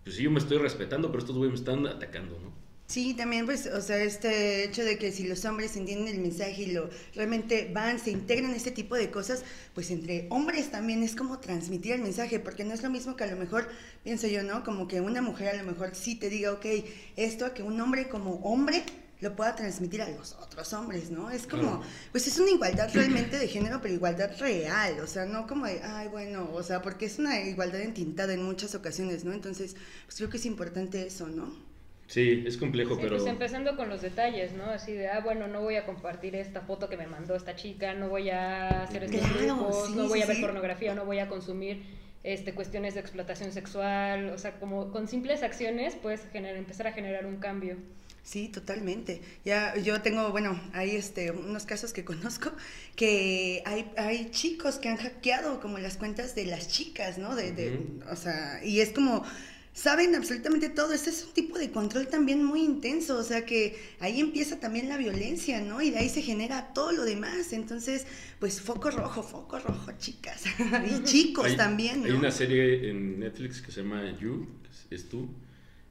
pues 0.05 0.17
sí, 0.17 0.23
yo 0.23 0.31
me 0.31 0.39
estoy 0.39 0.59
respetando, 0.59 1.09
pero 1.09 1.19
estos 1.21 1.37
güeyes 1.37 1.53
me 1.53 1.59
están 1.59 1.87
atacando, 1.87 2.39
¿no? 2.41 2.57
Sí, 2.87 3.13
también 3.13 3.45
pues, 3.45 3.67
o 3.67 3.83
sea, 3.83 4.03
este 4.03 4.65
hecho 4.65 4.83
de 4.83 4.97
que 4.97 5.13
si 5.13 5.29
los 5.29 5.45
hombres 5.45 5.77
entienden 5.77 6.09
el 6.15 6.23
mensaje 6.23 6.63
y 6.63 6.73
lo 6.73 6.89
realmente 7.15 7.71
van, 7.71 7.99
se 7.99 8.11
integran 8.11 8.53
este 8.55 8.71
tipo 8.71 8.95
de 8.95 9.11
cosas, 9.11 9.45
pues 9.75 9.91
entre 9.91 10.27
hombres 10.31 10.71
también 10.71 11.03
es 11.03 11.15
como 11.15 11.39
transmitir 11.39 11.93
el 11.93 12.01
mensaje, 12.01 12.41
porque 12.41 12.65
no 12.65 12.73
es 12.73 12.83
lo 12.83 12.89
mismo 12.89 13.15
que 13.15 13.25
a 13.25 13.27
lo 13.27 13.37
mejor, 13.37 13.69
pienso 14.05 14.27
yo, 14.27 14.43
¿no? 14.43 14.65
Como 14.65 14.89
que 14.89 15.03
una 15.03 15.21
mujer 15.21 15.49
a 15.49 15.63
lo 15.63 15.71
mejor 15.71 15.95
sí 15.95 16.15
te 16.15 16.31
diga, 16.31 16.53
ok, 16.53 16.65
esto 17.17 17.45
a 17.45 17.53
que 17.53 17.63
un 17.63 17.79
hombre 17.79 18.09
como 18.09 18.37
hombre 18.37 18.83
lo 19.21 19.35
pueda 19.35 19.55
transmitir 19.57 20.03
a 20.03 20.09
los 20.11 20.35
otros 20.35 20.73
hombres, 20.73 21.11
¿no? 21.11 21.31
Es 21.31 21.47
como, 21.47 21.83
pues 22.13 22.27
es 22.27 22.39
una 22.39 22.51
igualdad 22.51 22.89
realmente 22.95 23.39
de 23.39 23.49
género, 23.49 23.81
pero 23.83 23.95
igualdad 23.95 24.31
real, 24.39 25.01
o 25.01 25.07
sea, 25.07 25.27
no 25.27 25.47
como 25.47 25.67
de, 25.67 25.81
ay, 25.83 26.09
bueno, 26.09 26.51
o 26.53 26.63
sea, 26.63 26.83
porque 26.83 27.07
es 27.07 27.19
una 27.19 27.41
igualdad 27.41 27.81
entintada 27.81 28.33
en 28.35 28.43
muchas 28.45 28.75
ocasiones, 28.75 29.25
¿no? 29.25 29.33
Entonces, 29.33 29.77
pues 30.05 30.17
creo 30.17 30.29
que 30.31 30.37
es 30.37 30.47
importante 30.47 31.07
eso, 31.07 31.27
¿no? 31.29 31.53
Sí, 32.07 32.43
es 32.47 32.57
complejo, 32.57 32.97
Sí, 32.97 33.01
pero... 33.03 33.17
pues 33.17 33.27
empezando 33.27 33.77
con 33.77 33.89
los 33.91 34.01
detalles, 34.01 34.53
¿no? 34.55 34.65
Así 34.65 34.93
de, 34.93 35.09
ah, 35.09 35.21
bueno, 35.21 35.47
no 35.47 35.61
voy 35.63 35.77
a 35.77 35.85
compartir 35.85 36.35
esta 36.37 36.63
foto 36.63 36.89
que 36.89 36.97
me 36.97 37.07
mandó 37.07 37.35
esta 37.37 37.55
chica, 37.55 37.95
no 37.95 38.09
voy 38.09 38.31
a 38.31 38.83
hacer 38.83 39.05
estos 39.05 39.21
Claro, 39.21 39.57
grupos, 39.59 39.89
sí, 39.89 39.95
no 39.95 40.09
voy 40.09 40.21
sí, 40.21 40.23
a 40.23 40.27
ver 40.27 40.37
sí. 40.37 40.43
pornografía, 40.43 40.95
no 40.95 41.05
voy 41.05 41.19
a 41.19 41.29
consumir 41.29 41.83
este, 42.25 42.55
cuestiones 42.55 42.95
de 42.95 43.01
explotación 43.01 43.53
sexual, 43.53 44.31
o 44.31 44.39
sea, 44.39 44.59
como 44.59 44.91
con 44.91 45.07
simples 45.07 45.43
acciones 45.43 45.97
puedes 45.97 46.23
generar, 46.31 46.57
empezar 46.57 46.87
a 46.87 46.93
generar 46.93 47.27
un 47.27 47.37
cambio. 47.39 47.77
Sí, 48.23 48.49
totalmente. 48.49 49.23
Ya 49.45 49.75
yo 49.77 50.03
tengo, 50.03 50.31
bueno, 50.31 50.61
hay 50.75 50.97
este 50.97 51.31
unos 51.31 51.65
casos 51.65 51.93
que 51.93 52.05
conozco 52.05 52.53
que 52.97 53.63
hay, 53.65 53.91
hay 53.97 54.31
chicos 54.31 54.77
que 54.77 54.89
han 54.89 54.97
hackeado 54.99 55.61
como 55.61 55.79
las 55.79 55.97
cuentas 55.97 56.35
de 56.35 56.45
las 56.47 56.69
chicas, 56.69 57.17
¿no? 57.19 57.35
De, 57.35 57.53
de-. 57.53 57.81
O 58.11 58.17
sea, 58.17 58.61
y 58.65 58.81
es 58.81 58.91
como 58.91 59.25
saben 59.73 60.15
absolutamente 60.15 60.69
todo. 60.69 60.93
Este 60.93 61.09
es 61.11 61.25
un 61.25 61.33
tipo 61.33 61.57
de 61.59 61.71
control 61.71 62.09
también 62.09 62.43
muy 62.45 62.63
intenso, 62.63 63.17
o 63.17 63.23
sea 63.23 63.47
que 63.47 63.79
ahí 64.01 64.21
empieza 64.21 64.59
también 64.61 64.89
la 64.89 64.97
violencia, 64.99 65.61
¿no? 65.61 65.81
Y 65.81 65.91
de 65.91 65.99
ahí 65.99 66.09
se 66.09 66.21
genera 66.21 66.73
todo 66.75 66.93
lo 66.93 67.05
demás. 67.05 67.53
Entonces, 67.53 68.05
pues 68.41 68.61
foco 68.61 68.91
rojo, 68.91 69.23
foco 69.23 69.59
rojo, 69.59 69.93
chicas 69.99 70.43
y 70.91 71.03
chicos 71.05 71.47
Hay- 71.47 71.57
también, 71.57 72.05
Hay 72.05 72.11
¿no? 72.11 72.19
una 72.19 72.31
serie 72.33 72.91
en 72.91 73.21
Netflix 73.21 73.63
que 73.63 73.71
se 73.73 73.83
llama 73.83 74.03
You, 74.21 74.47
es 74.91 75.09
tú, 75.09 75.29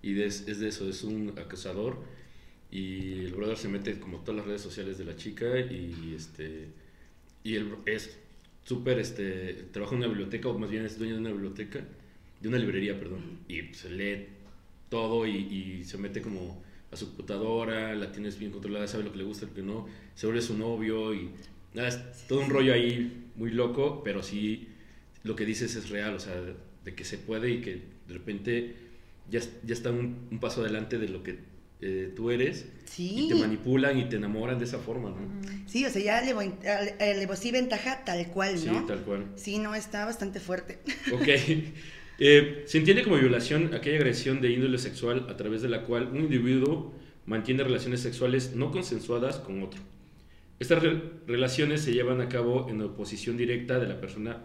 y 0.10 0.14
de- 0.14 0.26
es, 0.28 0.48
es 0.48 0.60
de 0.60 0.68
eso, 0.70 0.90
es 0.90 1.04
un 1.04 1.34
acosador 1.38 1.98
y 2.72 3.26
el 3.26 3.34
brother 3.34 3.58
se 3.58 3.70
mete 3.70 4.00
como 4.00 4.20
todas 4.20 4.38
las 4.38 4.46
redes 4.48 4.62
sociales 4.62 4.98
de 4.98 5.06
la 5.06 5.16
chica 5.16 5.60
y 5.60 6.14
este 6.16 6.68
y 7.44 7.56
él 7.56 7.76
es 7.86 8.18
súper 8.66 9.00
este 9.00 9.54
trabaja 9.72 9.94
en 9.96 10.00
una 10.00 10.08
biblioteca 10.08 10.50
o 10.50 10.58
más 10.60 10.70
bien 10.70 10.86
es 10.86 10.98
dueño 10.98 11.16
de 11.16 11.22
una 11.22 11.32
biblioteca 11.32 11.82
de 12.42 12.48
una 12.50 12.58
librería 12.58 13.00
perdón 13.00 13.40
y 13.48 13.74
se 13.74 13.90
lee 13.90 14.28
todo 14.90 15.26
y, 15.28 15.36
y 15.38 15.84
se 15.86 15.98
mete 15.98 16.22
como 16.22 16.64
a 16.92 16.96
su 16.96 17.08
computadora 17.08 17.96
la 17.96 18.12
tienes 18.12 18.38
bien 18.40 18.52
controlada 18.52 18.88
sabe 18.88 19.04
lo 19.04 19.12
que 19.12 19.18
le 19.20 19.24
gusta 19.24 19.46
lo 19.46 19.54
que 19.54 19.62
no 19.64 19.88
se 20.16 20.26
vuelve 20.28 20.42
su 20.42 20.58
novio 20.58 21.14
y 21.14 21.30
nada 21.74 21.90
es 21.90 22.28
todo 22.28 22.40
un 22.42 22.50
rollo 22.50 22.74
ahí 22.74 23.30
muy 23.36 23.52
loco 23.52 24.02
pero 24.04 24.24
sí 24.24 24.68
lo 25.24 25.36
que 25.36 25.46
dices 25.46 25.76
es 25.76 25.90
real 25.90 26.16
o 26.16 26.20
sea 26.20 26.36
de 26.86 26.96
que 26.96 27.04
se 27.04 27.18
puede 27.18 27.52
y 27.52 27.62
que 27.62 27.82
de 28.08 28.14
repente 28.14 28.76
ya, 29.30 29.40
ya 29.64 29.74
está 29.74 29.92
un, 29.92 30.28
un 30.32 30.40
paso 30.40 30.62
adelante 30.62 30.98
de 30.98 31.10
lo 31.10 31.24
que 31.24 31.40
eh, 31.82 32.12
tú 32.16 32.32
eres 32.32 32.66
Sí. 32.86 33.26
y 33.26 33.28
te 33.30 33.36
manipulan 33.36 34.00
y 34.00 34.10
te 34.10 34.16
enamoran 34.16 34.58
de 34.58 34.66
esa 34.66 34.80
forma, 34.80 35.10
¿no? 35.12 35.18
Sí, 35.68 35.86
o 35.86 35.90
sea, 35.90 36.02
ya 36.02 36.22
le 36.22 36.34
voy, 36.34 36.52
eh, 36.64 37.16
le 37.18 37.26
voy- 37.28 37.38
sí 37.38 37.52
ventaja 37.52 38.04
tal 38.04 38.26
cual, 38.28 38.58
Sí, 38.58 38.66
¿no? 38.68 38.84
tal 38.86 39.00
cual. 39.02 39.26
Sí, 39.36 39.60
no, 39.60 39.76
está 39.76 40.06
bastante 40.06 40.40
fuerte. 40.40 40.80
Ok. 41.14 41.28
Eh, 42.20 42.64
se 42.66 42.80
entiende 42.80 43.04
como 43.04 43.18
violación 43.18 43.76
aquella 43.76 43.98
agresión 43.98 44.42
de 44.42 44.52
índole 44.52 44.80
sexual 44.80 45.28
a 45.30 45.38
través 45.38 45.62
de 45.62 45.70
la 45.70 45.84
cual 45.84 46.08
un 46.12 46.22
individuo 46.22 46.94
mantiene 47.28 47.64
relaciones 47.64 48.00
sexuales 48.02 48.54
no 48.56 48.72
consensuadas 48.72 49.38
con 49.38 49.62
otro. 49.62 49.80
Estas 50.60 50.82
re- 50.82 51.00
relaciones 51.28 51.82
se 51.82 51.94
llevan 51.94 52.20
a 52.22 52.28
cabo 52.30 52.68
en 52.70 52.82
oposición 52.82 53.38
directa 53.38 53.78
de 53.80 53.88
la 53.88 54.02
persona 54.02 54.42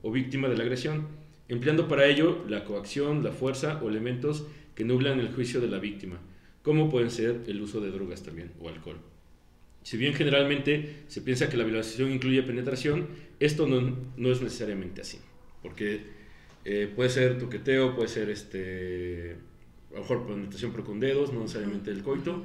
o 0.00 0.10
víctima 0.10 0.48
de 0.48 0.56
la 0.56 0.62
agresión, 0.62 1.08
empleando 1.48 1.88
para 1.88 2.06
ello 2.06 2.44
la 2.48 2.64
coacción, 2.64 3.22
la 3.22 3.32
fuerza 3.32 3.80
o 3.82 3.88
elementos 3.88 4.46
que 4.74 4.84
nublan 4.84 5.20
el 5.20 5.32
juicio 5.32 5.60
de 5.60 5.68
la 5.68 5.78
víctima, 5.78 6.18
como 6.62 6.90
pueden 6.90 7.10
ser 7.10 7.42
el 7.46 7.60
uso 7.60 7.80
de 7.80 7.90
drogas 7.90 8.22
también 8.22 8.52
o 8.60 8.68
alcohol. 8.68 8.98
Si 9.82 9.96
bien 9.96 10.14
generalmente 10.14 11.04
se 11.08 11.20
piensa 11.20 11.48
que 11.48 11.56
la 11.56 11.64
violación 11.64 12.12
incluye 12.12 12.42
penetración, 12.42 13.08
esto 13.40 13.66
no, 13.66 13.96
no 14.16 14.30
es 14.30 14.40
necesariamente 14.40 15.00
así, 15.00 15.18
porque 15.60 16.02
eh, 16.64 16.90
puede 16.94 17.10
ser 17.10 17.38
toqueteo, 17.38 17.96
puede 17.96 18.08
ser 18.08 18.30
este, 18.30 19.36
a 19.90 19.94
lo 19.94 20.00
mejor 20.00 20.26
penetración 20.26 20.70
pero 20.70 20.84
con 20.84 21.00
dedos, 21.00 21.32
no 21.32 21.40
necesariamente 21.40 21.90
el 21.90 22.02
coito, 22.02 22.44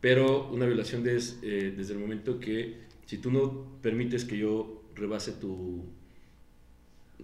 pero 0.00 0.48
una 0.48 0.66
violación 0.66 1.08
es 1.08 1.38
eh, 1.42 1.72
desde 1.76 1.94
el 1.94 2.00
momento 2.00 2.40
que 2.40 2.78
si 3.06 3.18
tú 3.18 3.30
no 3.30 3.78
permites 3.80 4.24
que 4.24 4.36
yo 4.36 4.82
rebase 4.96 5.32
tu 5.32 5.84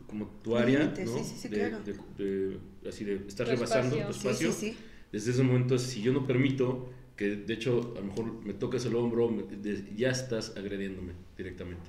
como 0.08 0.26
tu 0.42 0.56
área, 0.56 0.84
¿no? 0.86 0.96
sí, 0.96 1.22
sí, 1.24 1.34
sí, 1.42 1.48
de, 1.48 1.56
claro. 1.56 1.78
de- 1.84 2.24
de- 2.24 2.58
así 2.88 3.04
de 3.04 3.14
estar 3.28 3.46
Tu 3.46 3.52
rebasando 3.52 3.96
espacio. 3.96 4.06
tu 4.06 4.28
espacio, 4.28 4.52
sí, 4.52 4.70
sí. 4.72 4.76
desde 5.12 5.30
ese 5.32 5.42
momento, 5.42 5.78
si 5.78 6.02
yo 6.02 6.12
no 6.12 6.26
permito 6.26 6.90
que, 7.16 7.36
de 7.36 7.54
hecho, 7.54 7.94
a 7.96 8.00
lo 8.00 8.06
mejor 8.06 8.44
me 8.44 8.54
tocas 8.54 8.84
el 8.86 8.94
hombro, 8.96 9.28
me- 9.28 9.42
de- 9.44 9.84
ya 9.96 10.10
estás 10.10 10.56
agrediéndome 10.56 11.12
directamente. 11.36 11.88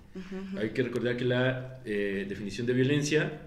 Hay 0.58 0.72
que 0.72 0.84
recordar 0.84 1.16
que 1.18 1.26
la 1.26 1.82
eh, 1.86 2.26
definición 2.28 2.68
de 2.68 2.74
violencia 2.74 3.42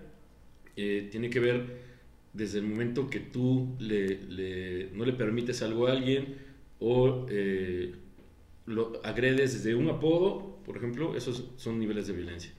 eh, 0.76 1.08
tiene 1.10 1.28
que 1.28 1.38
ver 1.40 1.92
desde 2.32 2.58
el 2.60 2.64
momento 2.66 3.10
que 3.10 3.20
tú 3.20 3.76
le, 3.78 4.22
le- 4.24 4.90
no 4.94 5.04
le 5.04 5.12
permites 5.12 5.60
algo 5.62 5.86
a 5.86 5.92
alguien 5.92 6.36
o 6.80 7.26
eh, 7.28 7.94
lo 8.66 9.00
agredes 9.04 9.52
desde 9.54 9.74
un 9.74 9.88
apodo, 9.90 10.60
por 10.64 10.76
ejemplo, 10.78 11.14
esos 11.16 11.50
son 11.56 11.78
niveles 11.78 12.06
de 12.06 12.12
violencia. 12.14 12.52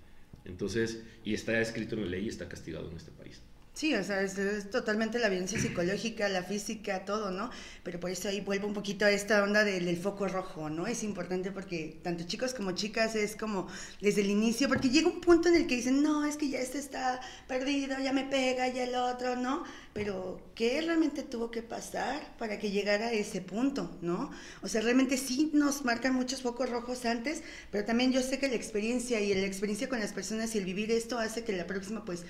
Entonces, 0.46 1.04
y 1.24 1.34
está 1.34 1.60
escrito 1.62 1.96
en 1.96 2.02
la 2.02 2.08
ley 2.08 2.26
y 2.26 2.30
está 2.30 2.50
castigado 2.50 2.90
en 2.90 2.98
este 2.98 3.12
país. 3.12 3.42
Sí, 3.74 3.96
o 3.96 4.04
sea, 4.04 4.22
es, 4.22 4.70
totalmente 4.70 5.18
la 5.18 5.30
violencia 5.30 5.60
psicológica, 5.60 6.30
la 6.30 6.44
física, 6.44 7.06
todo, 7.06 7.32
¿no? 7.32 7.50
Pero 7.82 8.00
por 8.00 8.12
eso 8.12 8.30
ahí 8.30 8.40
vuelvo 8.40 8.68
un 8.68 8.74
poquito 8.76 9.04
a 9.04 9.10
esta 9.12 9.42
onda 9.44 9.64
del, 9.64 9.86
del 9.86 9.98
foco 9.98 10.28
rojo, 10.28 10.70
¿no? 10.70 10.86
Es 10.86 11.04
importante 11.04 11.52
porque 11.52 12.00
tanto 12.04 12.24
chicos 12.26 12.54
como 12.54 12.74
chicas 12.74 13.16
es 13.16 13.36
como 13.36 13.68
desde 14.00 14.22
el 14.22 14.30
inicio, 14.30 14.68
porque 14.68 14.90
llega 14.90 15.08
un 15.08 15.22
punto 15.22 15.50
en 15.50 15.56
el 15.56 15.66
que 15.66 15.78
dicen, 15.78 16.04
no, 16.04 16.24
es 16.24 16.38
que 16.38 16.50
ya 16.50 16.60
este 16.60 16.78
está 16.78 17.20
perdido, 17.48 17.98
ya 18.00 18.14
me 18.14 18.26
pega, 18.26 18.68
ya 18.68 18.84
el 18.84 18.94
otro, 18.94 19.36
¿no? 19.38 19.64
Pero, 19.94 20.40
¿qué 20.54 20.82
realmente 20.82 21.24
tuvo 21.24 21.50
que 21.50 21.64
pasar 21.64 22.36
para 22.38 22.60
que 22.60 22.70
llegara 22.70 23.08
a 23.08 23.12
ese 23.12 23.42
punto, 23.42 23.98
¿no? 24.02 24.30
O 24.62 24.68
sea, 24.68 24.82
realmente 24.82 25.18
sí 25.18 25.50
nos 25.54 25.84
marcan 25.84 26.14
muchos 26.14 26.44
focos 26.44 26.70
rojos 26.70 27.06
antes, 27.06 27.42
pero 27.72 27.86
también 27.86 28.12
yo 28.12 28.22
sé 28.22 28.38
que 28.38 28.48
la 28.48 28.56
experiencia 28.56 29.20
y 29.20 29.34
la 29.34 29.46
experiencia 29.48 29.90
con 29.90 30.00
las 30.00 30.14
personas 30.14 30.54
y 30.54 30.60
el 30.60 30.66
vivir 30.66 30.92
esto 30.92 31.18
hace 31.18 31.44
que 31.44 31.54
la 31.54 31.66
próxima, 31.68 32.06
pues, 32.06 32.24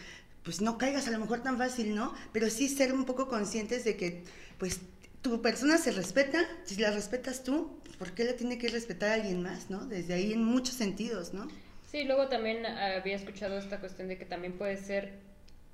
pues 0.43 0.61
no 0.61 0.77
caigas 0.77 1.07
a 1.07 1.11
lo 1.11 1.19
mejor 1.19 1.41
tan 1.41 1.57
fácil, 1.57 1.95
¿no? 1.95 2.13
Pero 2.31 2.49
sí 2.49 2.69
ser 2.69 2.93
un 2.93 3.05
poco 3.05 3.27
conscientes 3.27 3.83
de 3.83 3.95
que, 3.95 4.23
pues, 4.57 4.81
tu 5.21 5.41
persona 5.41 5.77
se 5.77 5.91
respeta, 5.91 6.45
si 6.65 6.75
la 6.75 6.91
respetas 6.91 7.43
tú, 7.43 7.79
¿por 7.97 8.11
qué 8.11 8.25
la 8.25 8.35
tiene 8.35 8.57
que 8.57 8.67
respetar 8.67 9.11
alguien 9.11 9.41
más, 9.41 9.69
¿no? 9.69 9.85
Desde 9.85 10.13
ahí 10.13 10.33
en 10.33 10.43
muchos 10.43 10.75
sentidos, 10.75 11.33
¿no? 11.33 11.47
Sí, 11.89 12.03
luego 12.03 12.27
también 12.27 12.65
había 12.65 13.15
escuchado 13.15 13.57
esta 13.57 13.79
cuestión 13.79 14.07
de 14.07 14.17
que 14.17 14.25
también 14.25 14.53
puede 14.57 14.77
ser 14.77 15.19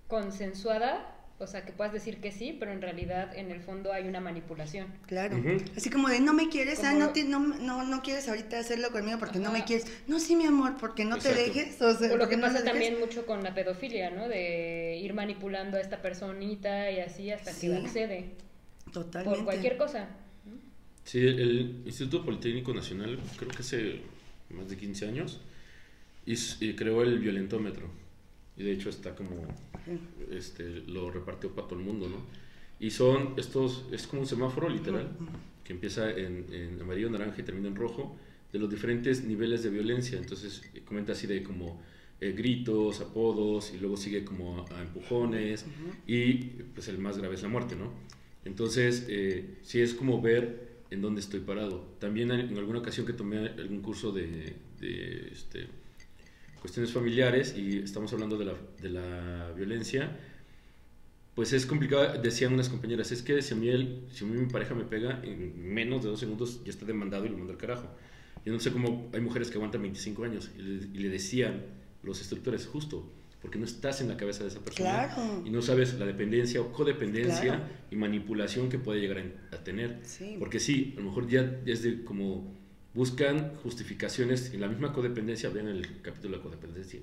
consensuada, 0.08 1.16
o 1.41 1.48
sea, 1.48 1.63
que 1.65 1.72
puedas 1.72 1.93
decir 1.93 2.17
que 2.19 2.31
sí, 2.31 2.55
pero 2.60 2.72
en 2.74 2.81
realidad 2.81 3.36
en 3.38 3.50
el 3.50 3.62
fondo 3.62 3.93
hay 3.93 4.08
una 4.08 4.19
manipulación. 4.19 4.88
Claro. 5.08 5.38
Ujú. 5.38 5.58
Así 5.77 5.89
como 5.89 6.10
de, 6.10 6.19
no 6.19 6.34
me 6.34 6.50
quieres, 6.50 6.84
ah, 6.84 6.93
no, 6.93 7.10
ti- 7.12 7.24
no, 7.24 7.39
no, 7.39 7.84
no 7.84 8.01
quieres 8.01 8.27
ahorita 8.27 8.60
hacerlo 8.60 8.89
conmigo 8.91 9.17
porque 9.19 9.39
no 9.39 9.51
me 9.51 9.60
Ajá. 9.60 9.67
quieres. 9.67 9.88
No, 10.08 10.19
sí, 10.19 10.36
mi 10.36 10.46
amor, 10.46 10.75
porque 10.79 11.05
no 11.05 11.17
te 11.17 11.29
Exacto. 11.29 11.53
dejes. 11.53 11.81
O, 11.81 11.93
sea, 11.98 12.13
O 12.13 12.17
lo 12.17 12.27
que 12.27 12.36
no 12.36 12.43
pasa 12.48 12.63
también 12.63 13.00
mucho 13.00 13.25
con 13.25 13.41
la 13.43 13.53
pedofilia, 13.55 14.10
¿no? 14.12 14.27
De 14.27 15.00
ir 15.01 15.13
manipulando 15.13 15.77
a 15.77 15.81
esta 15.81 16.01
personita 16.01 16.91
y 16.91 17.00
así 17.00 17.31
hasta 17.31 17.53
Sí. 17.53 17.67
que 17.67 17.75
accede 17.77 18.31
Totalmente. 18.91 19.38
por 19.38 19.46
cualquier 19.46 19.77
cosa. 19.77 20.10
Sí, 21.05 21.19
el, 21.25 21.81
Instituto 21.86 22.24
Politécnico 22.25 22.74
Nacional, 22.74 23.17
creo 23.38 23.50
que 23.50 23.60
hace 23.60 24.01
más 24.50 24.69
de 24.69 24.75
15 24.77 25.08
años, 25.08 25.39
y 26.25 26.74
creó 26.74 27.01
el 27.01 27.17
violentómetro. 27.19 27.89
Y 28.60 28.63
de 28.63 28.72
hecho 28.74 28.89
está 28.89 29.16
como, 29.16 29.48
este, 30.30 30.84
lo 30.86 31.10
repartió 31.10 31.50
para 31.56 31.68
todo 31.68 31.80
el 31.80 31.86
mundo, 31.86 32.08
¿no? 32.08 32.18
Y 32.80 32.92
son 32.92 33.34
estos, 33.38 33.86
es 33.92 34.06
como 34.06 34.22
un 34.22 34.28
semáforo 34.28 34.70
literal, 34.70 35.10
que 35.63 35.74
empieza 35.74 36.12
en, 36.12 36.46
en 36.54 36.82
amarillo, 36.82 37.10
naranja 37.10 37.42
y 37.42 37.44
termina 37.44 37.70
en 37.70 37.75
rojo, 37.75 38.16
de 38.51 38.60
los 38.60 38.70
diferentes 38.70 39.24
niveles 39.24 39.63
de 39.63 39.70
violencia. 39.70 40.18
Entonces 40.18 40.62
eh, 40.75 40.82
comenta 40.86 41.13
así 41.13 41.25
de 41.25 41.42
como 41.42 41.82
eh, 42.22 42.34
gritos, 42.34 43.01
apodos, 43.01 43.74
y 43.74 43.80
luego 43.80 43.98
sigue 43.98 44.24
como 44.24 44.68
a, 44.68 44.78
a 44.78 44.82
empujones, 44.82 45.66
y 46.06 46.34
pues 46.75 46.88
el 46.89 47.00
más 47.00 47.18
grave 47.18 47.36
es 47.36 47.42
la 47.42 47.50
muerte, 47.50 47.75
¿no? 47.75 47.92
Entonces, 48.46 49.06
eh, 49.10 49.58
sí 49.62 49.82
es 49.82 49.94
como 49.94 50.22
ver 50.22 50.70
en 50.92 51.01
dónde 51.01 51.22
estoy 51.22 51.42
parado. 51.42 51.86
También 52.00 52.32
en 52.32 52.58
alguna 52.58 52.80
ocasión 52.80 53.06
que 53.06 53.13
tomé 53.13 53.38
algún 53.38 53.82
curso 53.82 54.12
de, 54.12 54.56
de, 54.80 55.30
este, 55.32 55.68
cuestiones 56.62 56.92
familiares 56.92 57.56
y 57.58 57.78
estamos 57.80 58.12
hablando 58.13 58.38
de 58.38 58.46
la, 58.46 58.54
de 58.82 58.89
la 58.89 59.51
violencia, 59.56 60.18
pues 61.36 61.54
es 61.54 61.66
complicado, 61.66 62.22
decían 62.22 62.54
unas 62.54 62.68
compañeras, 62.70 63.12
es 63.12 63.22
que 63.22 63.42
si 63.42 63.54
a, 63.54 63.58
mí 63.58 63.70
el- 63.70 64.04
si 64.12 64.25
a 64.25 64.28
mí 64.28 64.38
mi 64.38 64.48
pareja 64.48 64.75
me 64.75 64.84
pega, 64.84 65.22
en 65.24 65.74
menos 65.74 66.04
de 66.04 66.10
dos 66.10 66.20
segundos 66.20 66.62
ya 66.66 66.70
está 66.72 66.86
demandado 66.86 67.25
y 67.25 67.30
lo 67.30 67.38
mando 67.38 67.54
al 67.54 67.58
carajo. 67.60 67.88
Yo 68.46 68.54
no 68.54 68.60
sé 68.60 68.72
cómo 68.72 69.10
hay 69.13 69.22
mujeres 69.22 69.50
que 69.50 69.56
aguantan 69.56 69.82
25 69.82 70.24
años 70.24 70.50
y 70.58 70.62
le, 70.62 70.86
y 70.86 71.00
le 71.00 71.10
decían 71.10 71.63
los 72.04 72.20
instructores, 72.20 72.66
justo, 72.68 73.10
porque 73.42 73.58
no 73.58 73.66
estás 73.66 74.01
en 74.01 74.10
la 74.10 74.18
cabeza 74.18 74.44
de 74.44 74.50
esa 74.50 74.60
persona 74.60 75.08
Claro. 75.08 75.44
y 75.46 75.50
no 75.50 75.62
sabes 75.62 75.94
la 75.98 76.06
dependencia 76.06 76.60
o 76.62 76.74
codependencia 76.74 77.42
Claro. 77.42 77.63
y 77.92 77.96
manipulación 77.96 78.68
que 78.70 78.80
puede 78.80 79.00
llegar 79.00 79.20
a, 79.51 79.56
a 79.56 79.63
tener. 79.63 80.00
Sí. 80.04 80.36
Porque 80.39 80.60
sí, 80.60 80.94
a 80.98 81.00
lo 81.01 81.08
mejor 81.08 81.30
ya 81.30 81.60
es 81.66 81.84
de 81.84 82.04
como 82.04 82.54
buscan 83.00 83.56
justificaciones 83.63 84.53
en 84.53 84.62
la 84.62 84.68
misma 84.74 84.94
codependencia, 84.94 85.50
vean 85.50 85.68
el 85.68 86.01
capítulo 86.01 86.38
de 86.38 86.44
codependencia, 86.44 87.00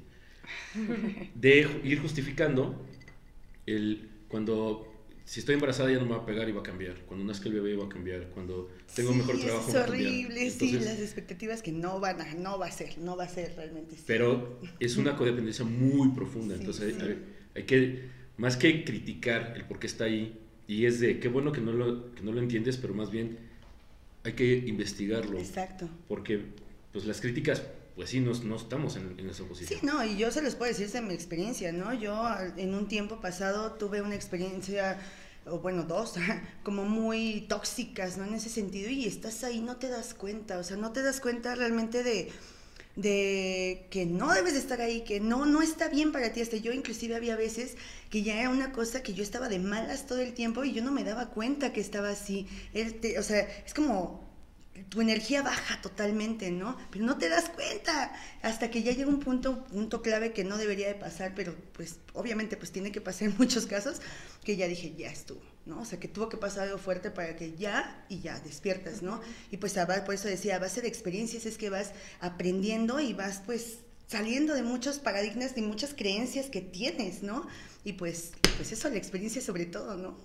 de 1.34 1.80
ir 1.84 2.00
justificando 2.00 2.86
el 3.66 4.10
cuando 4.28 4.92
si 5.24 5.40
estoy 5.40 5.54
embarazada 5.56 5.90
ya 5.92 5.98
no 5.98 6.06
me 6.06 6.12
va 6.16 6.22
a 6.22 6.26
pegar 6.26 6.48
y 6.48 6.52
va 6.52 6.60
a 6.60 6.64
cambiar, 6.64 6.96
cuando 7.06 7.24
nazca 7.26 7.48
el 7.48 7.54
bebé 7.54 7.76
va 7.76 7.86
a 7.86 7.88
cambiar, 7.88 8.30
cuando 8.30 8.70
tengo 8.94 9.12
Sí, 9.12 9.14
mejor 9.14 9.40
trabajo 9.40 9.72
Es 9.72 9.74
va 9.74 9.82
a 9.82 9.86
horrible, 9.88 10.50
sí, 10.50 10.78
Entonces, 10.78 10.80
las 10.80 10.98
expectativas 11.00 11.62
que 11.62 11.72
no 11.72 12.00
van 12.00 12.20
a, 12.20 12.34
no 12.34 12.58
va 12.58 12.66
a 12.66 12.70
ser, 12.72 12.98
no 12.98 13.16
va 13.16 13.24
a 13.24 13.28
ser 13.28 13.54
realmente. 13.56 13.96
sí. 13.96 14.04
pero 14.06 14.60
es 14.78 14.96
una 14.96 15.16
codependencia 15.16 15.64
muy 15.64 16.10
profunda, 16.10 16.54
Sí, 16.58 16.64
entonces 16.64 16.96
hay, 17.00 17.06
hay- 17.08 17.24
hay 17.54 17.62
que, 17.64 18.10
más 18.36 18.56
que 18.56 18.84
criticar 18.84 19.54
el 19.56 19.64
por 19.66 19.78
qué 19.78 19.86
está 19.86 20.04
ahí, 20.04 20.40
y 20.66 20.84
es 20.86 21.00
de 21.00 21.20
qué 21.20 21.28
bueno 21.28 21.52
que 21.52 21.60
no 21.60 21.72
lo, 21.72 22.14
que 22.14 22.22
no 22.22 22.32
lo 22.32 22.40
entiendes, 22.40 22.76
pero 22.76 22.94
más 22.94 23.10
bien 23.10 23.38
hay 24.26 24.32
que 24.34 24.56
investigarlo, 24.66 25.38
Exacto. 25.38 25.88
porque 26.08 26.40
pues 26.92 27.04
las 27.06 27.20
críticas, 27.20 27.62
pues 27.94 28.10
sí, 28.10 28.20
no, 28.20 28.32
no 28.44 28.56
estamos 28.56 28.96
en, 28.96 29.18
en 29.18 29.30
esa 29.30 29.42
Sí, 29.44 29.48
posición. 29.48 29.80
no, 29.84 30.04
y 30.04 30.16
yo 30.16 30.30
se 30.30 30.42
los 30.42 30.54
puedo 30.54 30.70
decir 30.70 30.90
de 30.90 31.00
mi 31.00 31.14
experiencia, 31.14 31.72
¿no? 31.72 31.94
Yo 31.94 32.22
en 32.56 32.74
un 32.74 32.88
tiempo 32.88 33.20
pasado 33.20 33.72
tuve 33.72 34.02
una 34.02 34.14
experiencia, 34.14 34.98
o 35.46 35.60
bueno, 35.60 35.84
dos, 35.84 36.14
como 36.62 36.84
muy 36.84 37.46
tóxicas, 37.48 38.18
¿no? 38.18 38.24
En 38.24 38.34
ese 38.34 38.48
sentido, 38.50 38.90
y 38.90 39.06
estás 39.06 39.44
ahí, 39.44 39.60
no 39.60 39.76
te 39.76 39.88
das 39.88 40.12
cuenta, 40.14 40.58
o 40.58 40.64
sea, 40.64 40.76
no 40.76 40.92
te 40.92 41.02
das 41.02 41.20
cuenta 41.20 41.54
realmente 41.54 42.02
de, 42.02 42.30
de 42.96 43.86
que 43.90 44.06
no 44.06 44.32
debes 44.32 44.54
de 44.54 44.58
estar 44.58 44.80
ahí, 44.80 45.02
que 45.02 45.20
no, 45.20 45.46
no 45.46 45.62
está 45.62 45.88
bien 45.88 46.12
para 46.12 46.32
ti. 46.32 46.40
Hasta 46.40 46.56
yo 46.56 46.72
inclusive 46.72 47.14
había 47.14 47.36
veces 47.36 47.76
que 48.10 48.22
ya 48.22 48.40
era 48.40 48.50
una 48.50 48.72
cosa 48.72 49.02
que 49.02 49.14
yo 49.14 49.22
estaba 49.22 49.48
de 49.48 49.58
malas 49.58 50.06
todo 50.06 50.20
el 50.20 50.32
tiempo 50.32 50.64
y 50.64 50.72
yo 50.72 50.82
no 50.82 50.92
me 50.92 51.04
daba 51.04 51.28
cuenta 51.30 51.72
que 51.72 51.80
estaba 51.80 52.08
así. 52.10 52.48
O 53.18 53.22
sea, 53.22 53.40
es 53.64 53.74
como 53.74 54.26
tu 54.88 55.00
energía 55.00 55.42
baja 55.42 55.80
totalmente, 55.80 56.50
¿no? 56.50 56.76
Pero 56.90 57.04
no 57.04 57.18
te 57.18 57.28
das 57.28 57.48
cuenta 57.48 58.12
hasta 58.42 58.70
que 58.70 58.82
ya 58.82 58.92
llega 58.92 59.08
un 59.08 59.20
punto, 59.20 59.64
punto 59.64 60.02
clave 60.02 60.32
que 60.32 60.44
no 60.44 60.58
debería 60.58 60.88
de 60.88 60.94
pasar, 60.94 61.32
pero 61.34 61.54
pues 61.72 61.96
obviamente 62.12 62.56
pues 62.56 62.72
tiene 62.72 62.92
que 62.92 63.00
pasar 63.00 63.28
en 63.28 63.36
muchos 63.38 63.66
casos, 63.66 64.00
que 64.44 64.56
ya 64.56 64.66
dije, 64.66 64.94
ya 64.96 65.10
estuvo, 65.10 65.40
¿no? 65.66 65.80
O 65.80 65.84
sea, 65.84 65.98
que 66.00 66.08
tuvo 66.08 66.28
que 66.28 66.36
pasar 66.36 66.64
algo 66.64 66.78
fuerte 66.78 67.10
para 67.10 67.36
que 67.36 67.56
ya 67.56 68.06
y 68.08 68.20
ya 68.20 68.38
despiertas, 68.40 69.02
¿no? 69.02 69.20
Y 69.50 69.58
pues 69.58 69.74
por 70.04 70.14
eso 70.14 70.28
decía, 70.28 70.56
a 70.56 70.58
base 70.60 70.80
de 70.80 70.88
experiencias 70.88 71.44
es 71.44 71.58
que 71.58 71.68
vas 71.70 71.92
aprendiendo 72.20 73.00
y 73.00 73.12
vas 73.12 73.42
pues 73.44 73.80
saliendo 74.06 74.54
de 74.54 74.62
muchos 74.62 74.98
paradigmas, 74.98 75.54
de 75.54 75.62
muchas 75.62 75.92
creencias 75.92 76.46
que 76.46 76.60
tienes, 76.60 77.22
¿no? 77.22 77.46
Y 77.84 77.94
pues, 77.94 78.32
pues 78.56 78.72
eso, 78.72 78.88
la 78.88 78.96
experiencia 78.96 79.42
sobre 79.42 79.66
todo, 79.66 79.96
¿no? 79.96 80.16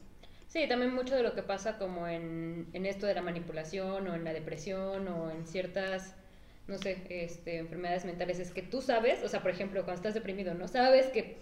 Sí, 0.48 0.68
también 0.68 0.94
mucho 0.94 1.16
de 1.16 1.24
lo 1.24 1.34
que 1.34 1.44
pasa 1.44 1.78
como 1.78 2.08
en, 2.08 2.68
en 2.74 2.86
esto 2.86 3.08
de 3.08 3.16
la 3.16 3.22
manipulación 3.22 4.08
o 4.08 4.16
en 4.16 4.24
la 4.24 4.34
depresión 4.34 5.08
o 5.08 5.32
en 5.32 5.48
ciertas, 5.48 6.14
no 6.68 6.78
sé, 6.78 7.04
este, 7.10 7.58
enfermedades 7.58 8.06
mentales 8.06 8.38
es 8.40 8.52
que 8.52 8.62
tú 8.62 8.82
sabes, 8.82 9.24
o 9.24 9.30
sea, 9.30 9.42
por 9.42 9.52
ejemplo, 9.52 9.84
cuando 9.86 10.02
estás 10.02 10.14
deprimido, 10.14 10.54
no 10.54 10.68
sabes 10.68 11.08
que 11.08 11.38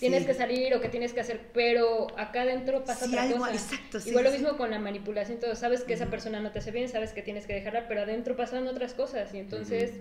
tienes 0.00 0.22
Sí. 0.22 0.26
que 0.28 0.34
salir 0.34 0.74
o 0.74 0.80
que 0.80 0.88
tienes 0.88 1.12
que 1.12 1.20
hacer, 1.20 1.38
pero 1.52 2.06
acá 2.18 2.42
adentro 2.42 2.84
pasa 2.84 3.04
Sí, 3.04 3.10
otra 3.12 3.22
algo- 3.24 3.38
cosa. 3.38 3.52
exacto, 3.52 4.00
sí, 4.00 4.08
Igual 4.10 4.24
lo 4.24 4.30
mismo 4.32 4.56
con 4.56 4.70
la 4.70 4.78
manipulación, 4.78 5.38
todo, 5.38 5.54
sabes 5.54 5.84
que 5.84 5.92
esa 5.92 6.06
persona 6.06 6.40
no 6.40 6.50
te 6.50 6.58
hace 6.58 6.70
bien, 6.72 6.88
sabes 6.88 7.12
que 7.12 7.22
tienes 7.22 7.46
que 7.46 7.52
dejarla, 7.54 7.86
pero 7.86 8.00
adentro 8.02 8.34
pasan 8.34 8.66
otras 8.66 8.94
cosas 8.94 9.32
y 9.34 9.38
entonces 9.38 9.92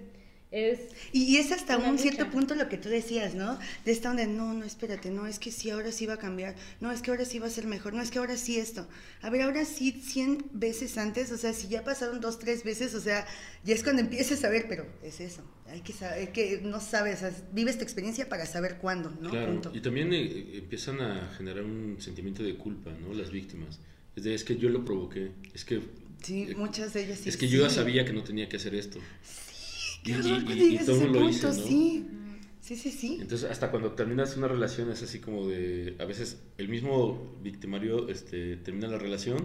es... 0.51 0.79
Y, 1.11 1.23
y 1.23 1.37
es 1.37 1.51
hasta 1.51 1.77
un 1.77 1.99
cierto 1.99 2.29
punto 2.31 2.55
lo 2.55 2.69
que 2.69 2.77
tú 2.77 2.89
decías, 2.89 3.35
¿no? 3.35 3.59
De 3.85 3.91
esta 3.91 4.09
donde, 4.09 4.25
no, 4.25 4.53
no, 4.53 4.65
espérate, 4.65 5.11
no, 5.11 5.27
es 5.27 5.37
que 5.37 5.51
sí, 5.51 5.69
ahora 5.69 5.91
sí 5.91 6.05
va 6.05 6.15
a 6.15 6.17
cambiar, 6.17 6.55
no, 6.81 6.91
es 6.91 7.01
que 7.01 7.11
ahora 7.11 7.25
sí 7.25 7.37
va 7.37 7.47
a 7.47 7.51
ser 7.51 7.67
mejor, 7.67 7.93
no, 7.93 8.01
es 8.01 8.09
que 8.09 8.17
ahora 8.19 8.35
sí 8.35 8.57
esto. 8.57 8.87
A 9.21 9.29
ver, 9.29 9.43
ahora 9.43 9.65
sí, 9.65 9.91
100 9.91 10.45
veces 10.53 10.97
antes, 10.97 11.31
o 11.31 11.37
sea, 11.37 11.53
si 11.53 11.67
ya 11.67 11.83
pasaron 11.83 12.19
dos, 12.19 12.39
tres 12.39 12.63
veces, 12.63 12.95
o 12.95 13.01
sea, 13.01 13.27
ya 13.63 13.75
es 13.75 13.83
cuando 13.83 14.01
empiezas 14.01 14.43
a 14.43 14.49
ver, 14.49 14.65
pero 14.67 14.87
es 15.03 15.19
eso, 15.19 15.43
hay 15.67 15.81
que 15.81 15.93
saber, 15.93 16.31
que 16.31 16.61
no 16.63 16.79
sabes, 16.79 17.17
o 17.17 17.19
sea, 17.19 17.33
vives 17.53 17.77
tu 17.77 17.83
experiencia 17.83 18.27
para 18.27 18.45
saber 18.47 18.77
cuándo, 18.77 19.11
¿no? 19.21 19.29
Claro, 19.29 19.51
Punto. 19.51 19.71
y 19.75 19.81
también 19.81 20.11
eh, 20.13 20.57
empiezan 20.57 20.99
a 21.01 21.31
generar 21.37 21.63
un 21.63 21.97
sentimiento 21.99 22.41
de 22.41 22.55
culpa, 22.55 22.91
¿no? 22.91 23.13
Las 23.13 23.31
víctimas. 23.31 23.79
Es 24.15 24.23
de, 24.23 24.33
es 24.33 24.43
que 24.43 24.57
yo 24.57 24.69
lo 24.69 24.83
provoqué, 24.83 25.31
es 25.53 25.63
que... 25.63 25.81
Sí, 26.23 26.47
eh, 26.49 26.55
muchas 26.55 26.93
de 26.93 27.05
ellas 27.05 27.19
sí. 27.19 27.29
Es 27.29 27.37
que 27.37 27.47
yo 27.47 27.61
ya 27.61 27.69
sí. 27.69 27.75
sabía 27.75 28.03
que 28.03 28.11
no 28.11 28.23
tenía 28.23 28.49
que 28.49 28.57
hacer 28.57 28.75
esto. 28.75 28.99
Qué 30.03 30.11
Y- 30.11 30.15
horror 30.15 30.45
que 30.45 30.55
llegues 30.55 30.89
a 30.89 30.91
ese 30.93 31.05
punto, 31.05 31.19
¿no? 31.47 31.53
sí. 31.53 32.05
Sí, 32.61 32.75
sí, 32.75 32.91
sí. 32.91 33.17
Entonces, 33.21 33.49
hasta 33.49 33.71
cuando 33.71 33.93
terminas 33.93 34.35
una 34.37 34.47
relación 34.47 34.91
es 34.91 35.01
así 35.01 35.19
como 35.19 35.47
de, 35.47 35.95
a 35.97 36.05
veces 36.05 36.41
el 36.57 36.67
mismo 36.69 37.37
victimario 37.41 38.09
este, 38.09 38.57
termina 38.57 38.87
la 38.87 38.97
relación 38.97 39.37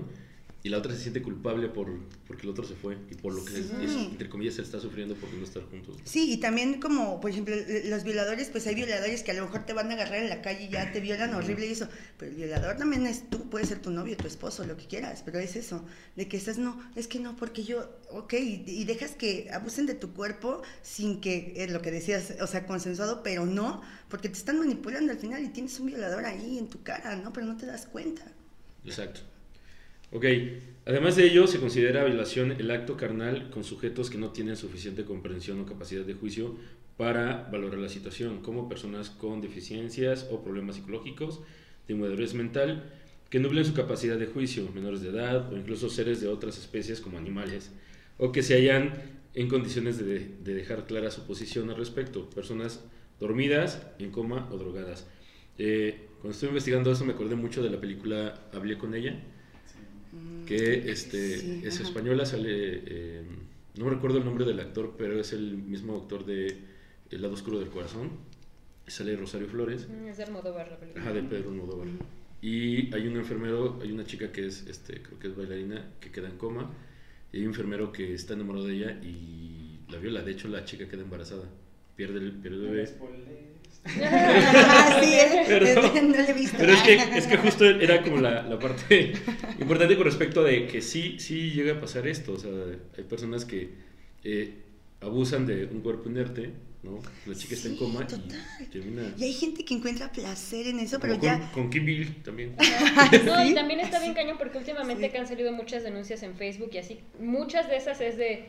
y 0.64 0.70
la 0.70 0.78
otra 0.78 0.94
se 0.94 1.00
siente 1.00 1.20
culpable 1.20 1.68
por 1.68 1.90
porque 2.26 2.44
el 2.44 2.48
otro 2.48 2.64
se 2.64 2.74
fue 2.74 2.96
y 3.10 3.14
por 3.16 3.34
lo 3.34 3.44
que, 3.44 3.52
Sí. 3.52 3.58
es- 3.82 3.90
es, 3.90 3.96
entre 3.96 4.30
comillas, 4.30 4.54
se 4.54 4.62
está 4.62 4.80
sufriendo 4.80 5.14
por 5.14 5.30
no 5.34 5.44
estar 5.44 5.62
juntos. 5.64 5.96
Sí, 6.04 6.32
y 6.32 6.38
también 6.38 6.80
como, 6.80 7.20
por 7.20 7.30
ejemplo, 7.30 7.54
los 7.84 8.02
violadores, 8.02 8.48
pues 8.48 8.66
hay 8.66 8.74
violadores 8.74 9.22
que 9.22 9.32
a 9.32 9.34
lo 9.34 9.42
mejor 9.42 9.66
te 9.66 9.74
van 9.74 9.90
a 9.90 9.92
agarrar 9.92 10.22
en 10.22 10.30
la 10.30 10.40
calle 10.40 10.64
y 10.64 10.68
ya 10.70 10.90
te 10.90 11.00
violan 11.00 11.34
horrible 11.34 11.66
y 11.66 11.72
eso, 11.72 11.86
pero 12.16 12.30
el 12.30 12.38
violador 12.38 12.78
también 12.78 13.06
es 13.06 13.28
tú, 13.28 13.50
puede 13.50 13.66
ser 13.66 13.80
tu 13.82 13.90
novio, 13.90 14.16
tu 14.16 14.26
esposo, 14.26 14.64
lo 14.66 14.74
que 14.78 14.86
quieras, 14.86 15.22
pero 15.22 15.38
es 15.38 15.54
eso, 15.54 15.84
de 16.16 16.28
que 16.28 16.38
estás, 16.38 16.56
no, 16.56 16.80
es 16.96 17.08
que 17.08 17.20
no, 17.20 17.36
porque 17.36 17.62
yo, 17.62 17.90
ok, 18.10 18.32
y, 18.32 18.64
y 18.66 18.84
dejas 18.86 19.10
que 19.12 19.50
abusen 19.52 19.84
de 19.84 19.92
tu 19.94 20.14
cuerpo 20.14 20.62
sin 20.82 21.20
que, 21.20 21.52
es 21.56 21.70
lo 21.70 21.82
que 21.82 21.90
decías, 21.90 22.32
o 22.40 22.46
sea, 22.46 22.64
consensuado, 22.66 23.22
pero 23.22 23.44
no, 23.44 23.82
porque 24.08 24.30
te 24.30 24.38
están 24.38 24.58
manipulando 24.58 25.12
al 25.12 25.18
final 25.18 25.44
y 25.44 25.48
tienes 25.48 25.78
un 25.78 25.88
violador 25.88 26.24
ahí 26.24 26.56
en 26.56 26.68
tu 26.68 26.82
cara, 26.82 27.16
¿no? 27.16 27.34
Pero 27.34 27.44
no 27.44 27.58
te 27.58 27.66
das 27.66 27.84
cuenta. 27.84 28.24
Exacto. 28.86 29.20
Ok, 30.14 30.26
además 30.86 31.16
de 31.16 31.24
ello, 31.24 31.48
se 31.48 31.58
considera 31.58 32.04
violación 32.04 32.52
el 32.52 32.70
acto 32.70 32.96
carnal 32.96 33.50
con 33.50 33.64
sujetos 33.64 34.10
que 34.10 34.16
no 34.16 34.30
tienen 34.30 34.56
suficiente 34.56 35.04
comprensión 35.04 35.58
o 35.60 35.66
capacidad 35.66 36.04
de 36.04 36.14
juicio 36.14 36.54
para 36.96 37.48
valorar 37.50 37.80
la 37.80 37.88
situación, 37.88 38.40
como 38.40 38.68
personas 38.68 39.10
con 39.10 39.40
deficiencias 39.40 40.28
o 40.30 40.44
problemas 40.44 40.76
psicológicos, 40.76 41.40
de 41.88 41.94
inmadurez 41.94 42.34
mental, 42.34 42.92
que 43.28 43.40
nublen 43.40 43.64
su 43.64 43.74
capacidad 43.74 44.16
de 44.16 44.26
juicio, 44.26 44.70
menores 44.72 45.02
de 45.02 45.08
edad 45.08 45.52
o 45.52 45.56
incluso 45.56 45.90
seres 45.90 46.20
de 46.20 46.28
otras 46.28 46.58
especies 46.58 47.00
como 47.00 47.18
animales, 47.18 47.72
o 48.16 48.30
que 48.30 48.44
se 48.44 48.54
hallan 48.54 48.94
en 49.34 49.48
condiciones 49.48 49.98
de, 49.98 50.28
de 50.44 50.54
dejar 50.54 50.86
clara 50.86 51.10
su 51.10 51.26
posición 51.26 51.70
al 51.70 51.76
respecto, 51.76 52.30
personas 52.30 52.84
dormidas, 53.18 53.84
en 53.98 54.12
coma 54.12 54.48
o 54.52 54.58
drogadas. 54.58 55.08
Eh, 55.58 56.06
cuando 56.20 56.34
estuve 56.34 56.50
investigando 56.50 56.92
eso 56.92 57.04
me 57.04 57.14
acordé 57.14 57.34
mucho 57.34 57.64
de 57.64 57.70
la 57.70 57.80
película 57.80 58.48
Hablé 58.52 58.78
con 58.78 58.94
ella, 58.94 59.20
que 60.46 60.90
este, 60.90 61.38
Sí, 61.38 61.62
es 61.64 61.74
ajá. 61.76 61.84
española, 61.88 62.26
sale, 62.26 62.50
eh, 62.86 63.22
no 63.78 63.88
recuerdo 63.90 64.18
el 64.18 64.24
nombre 64.24 64.44
del 64.44 64.60
actor, 64.60 64.94
pero 64.98 65.18
es 65.20 65.32
el 65.32 65.56
mismo 65.56 65.96
actor 65.96 66.24
de 66.26 66.56
El 67.10 67.22
lado 67.22 67.34
oscuro 67.34 67.58
del 67.60 67.68
corazón, 67.68 68.10
sale 68.86 69.16
Rosario 69.16 69.46
Flores, 69.48 69.88
mm, 69.88 70.08
Es 70.08 70.16
de 70.18 70.24
Almodóvar 70.24 70.70
la 70.70 70.78
película. 70.78 71.02
ajá, 71.02 71.12
de 71.12 71.22
Pedro 71.22 71.50
Almodóvar. 71.50 71.88
Y 72.42 72.94
hay 72.94 73.06
un 73.06 73.16
enfermero, 73.16 73.78
hay 73.82 73.90
una 73.92 74.04
chica 74.04 74.30
que 74.32 74.46
es, 74.46 74.66
este, 74.66 75.00
creo 75.00 75.18
que 75.18 75.28
es 75.28 75.36
bailarina, 75.36 75.92
que 76.00 76.10
queda 76.10 76.28
en 76.28 76.36
coma, 76.36 76.70
y 77.32 77.38
hay 77.38 77.42
un 77.44 77.48
enfermero 77.50 77.90
que 77.92 78.12
está 78.14 78.34
enamorado 78.34 78.66
de 78.66 78.74
ella 78.76 79.00
y 79.02 79.78
la 79.88 79.98
viola, 79.98 80.22
de 80.22 80.32
hecho 80.32 80.48
la 80.48 80.64
chica 80.64 80.86
queda 80.88 81.02
embarazada, 81.02 81.44
pierde 81.96 82.18
el, 82.18 82.32
pierde 82.32 82.56
el 82.58 82.62
bebé. 82.70 82.82
Ah, 84.02 84.98
sí, 85.02 85.12
¿eh? 85.14 85.44
Perdón. 85.46 86.12
no 86.12 86.16
lo 86.16 86.22
he 86.24 86.32
visto. 86.32 86.56
Pero 86.58 86.72
es 86.72 86.82
que, 86.82 86.94
es 86.94 87.26
que 87.26 87.36
justo 87.36 87.64
era 87.68 88.02
como 88.02 88.18
la, 88.18 88.42
la 88.42 88.58
parte 88.58 89.12
importante 89.60 89.96
con 89.96 90.04
respecto 90.04 90.42
de 90.42 90.66
que 90.66 90.80
sí, 90.80 91.16
sí 91.18 91.50
llega 91.50 91.74
a 91.74 91.80
pasar 91.80 92.06
esto. 92.06 92.32
O 92.32 92.38
sea, 92.38 92.50
hay 92.96 93.04
personas 93.04 93.44
que 93.44 93.70
eh, 94.24 94.54
abusan 95.00 95.46
de 95.46 95.66
un 95.66 95.80
cuerpo 95.80 96.08
inerte, 96.08 96.50
¿no? 96.82 96.98
La 97.26 97.34
chica 97.34 97.54
está 97.54 97.68
en 97.68 97.74
Sí, 97.74 97.78
coma 97.78 98.06
total. 98.06 98.40
y 98.60 98.64
termina. 98.64 99.14
Y 99.18 99.24
hay 99.24 99.32
gente 99.32 99.64
que 99.64 99.74
encuentra 99.74 100.10
placer 100.10 100.66
en 100.66 100.80
eso, 100.80 100.98
pero 100.98 101.14
como 101.14 101.24
ya... 101.24 101.38
con, 101.52 101.64
con 101.64 101.70
Kill 101.70 101.84
Bill 101.84 102.22
también. 102.22 102.56
No, 103.24 103.44
y 103.44 103.48
¿Sí? 103.48 103.54
también 103.54 103.80
está 103.80 104.00
bien 104.00 104.14
cañón 104.14 104.38
porque 104.38 104.58
últimamente 104.58 105.04
Sí. 105.06 105.12
que 105.12 105.18
han 105.18 105.26
salido 105.26 105.52
muchas 105.52 105.82
denuncias 105.82 106.22
en 106.22 106.34
Facebook 106.36 106.70
y 106.72 106.78
así, 106.78 107.00
muchas 107.20 107.68
de 107.68 107.76
esas 107.76 108.00
es 108.00 108.16
de 108.16 108.46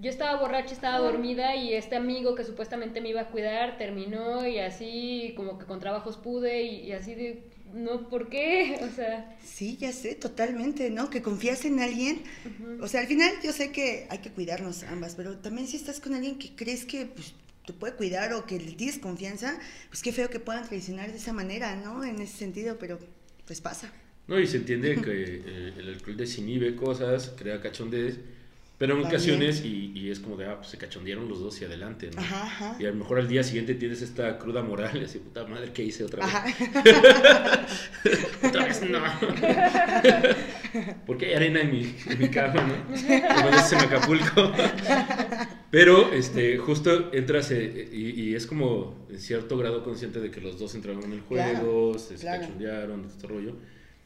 yo 0.00 0.10
estaba 0.10 0.40
borracha, 0.40 0.74
estaba 0.74 0.98
dormida 0.98 1.56
y 1.56 1.74
este 1.74 1.96
amigo 1.96 2.34
que 2.34 2.44
supuestamente 2.44 3.00
me 3.00 3.10
iba 3.10 3.22
a 3.22 3.28
cuidar 3.28 3.78
terminó 3.78 4.46
y 4.46 4.58
así 4.58 5.34
como 5.36 5.58
que 5.58 5.66
con 5.66 5.80
trabajos 5.80 6.16
pude 6.16 6.62
y, 6.62 6.86
y 6.86 6.92
así 6.92 7.14
de 7.14 7.48
no, 7.74 8.08
¿por 8.08 8.28
qué? 8.28 8.78
O 8.82 8.94
sea, 8.94 9.36
Sí, 9.44 9.76
ya 9.76 9.92
sé, 9.92 10.14
totalmente, 10.14 10.90
¿no? 10.90 11.10
Que 11.10 11.22
confías 11.22 11.64
en 11.64 11.80
alguien. 11.80 12.22
O 12.80 12.88
sea, 12.88 13.00
al 13.00 13.06
final 13.06 13.30
yo 13.42 13.52
sé 13.52 13.72
que 13.72 14.06
hay 14.10 14.18
que 14.18 14.30
cuidarnos 14.30 14.82
ambas, 14.84 15.14
pero 15.14 15.38
también 15.38 15.66
si 15.66 15.76
estás 15.76 16.00
con 16.00 16.14
alguien 16.14 16.38
que 16.38 16.54
crees 16.54 16.84
que 16.84 17.06
pues, 17.06 17.34
te 17.66 17.72
puede 17.72 17.94
cuidar 17.94 18.32
o 18.34 18.46
que 18.46 18.58
le 18.58 18.72
tienes 18.72 18.98
confianza, 18.98 19.58
pues 19.88 20.02
qué 20.02 20.12
feo 20.12 20.30
que 20.30 20.40
puedan 20.40 20.66
traicionar 20.66 21.10
de 21.10 21.18
esa 21.18 21.32
manera, 21.32 21.76
¿no? 21.76 22.04
En 22.04 22.20
ese 22.20 22.36
sentido, 22.36 22.78
pero 22.78 22.98
pues 23.46 23.60
pasa. 23.60 23.92
No, 24.26 24.38
y 24.38 24.46
se 24.46 24.58
entiende 24.58 25.00
que 25.00 25.42
eh, 25.44 25.74
el 25.78 25.88
alcohol 25.88 26.16
desinhibe 26.16 26.76
cosas, 26.76 27.32
crea 27.36 27.60
cachondez, 27.60 28.18
pero 28.78 28.94
en 28.94 29.02
También. 29.02 29.20
ocasiones, 29.20 29.64
y, 29.64 29.90
y 29.92 30.10
es 30.10 30.20
como 30.20 30.36
de, 30.36 30.46
ah, 30.46 30.56
pues 30.58 30.68
se 30.68 30.78
cachondearon 30.78 31.28
los 31.28 31.40
dos 31.40 31.60
y 31.60 31.64
adelante, 31.64 32.10
¿no? 32.14 32.20
Ajá, 32.20 32.42
ajá. 32.44 32.76
Y 32.78 32.86
a 32.86 32.90
lo 32.90 32.94
mejor 32.94 33.18
al 33.18 33.26
día 33.28 33.42
siguiente 33.42 33.74
tienes 33.74 34.02
esta 34.02 34.38
cruda 34.38 34.62
moral, 34.62 35.02
así, 35.04 35.18
puta 35.18 35.44
madre, 35.46 35.72
¿qué 35.72 35.82
hice 35.84 36.04
otra 36.04 36.24
vez? 36.24 36.34
Ajá. 36.34 37.66
Otra 38.48 38.64
vez 38.64 38.82
no. 38.88 39.00
Porque 41.06 41.26
hay 41.26 41.34
arena 41.34 41.60
en 41.60 41.70
mi, 41.72 41.94
en 42.06 42.18
mi 42.18 42.28
cama, 42.28 42.62
¿no? 42.62 42.84
Como 42.86 43.48
en 43.48 43.78
Acapulco. 43.78 44.52
Pero 45.70 46.12
este, 46.12 46.56
justo 46.58 47.12
entras 47.12 47.50
eh, 47.50 47.88
y, 47.92 48.10
y 48.22 48.34
es 48.34 48.46
como 48.46 49.06
en 49.10 49.18
cierto 49.20 49.56
grado 49.58 49.82
consciente 49.84 50.20
de 50.20 50.30
que 50.30 50.40
los 50.40 50.58
dos 50.58 50.74
entraron 50.74 51.02
en 51.04 51.12
el 51.14 51.20
juego, 51.20 51.92
Claro, 51.92 51.98
se 51.98 52.14
claro. 52.14 52.42
cachondearon, 52.42 53.04
este 53.06 53.26
rollo, 53.26 53.56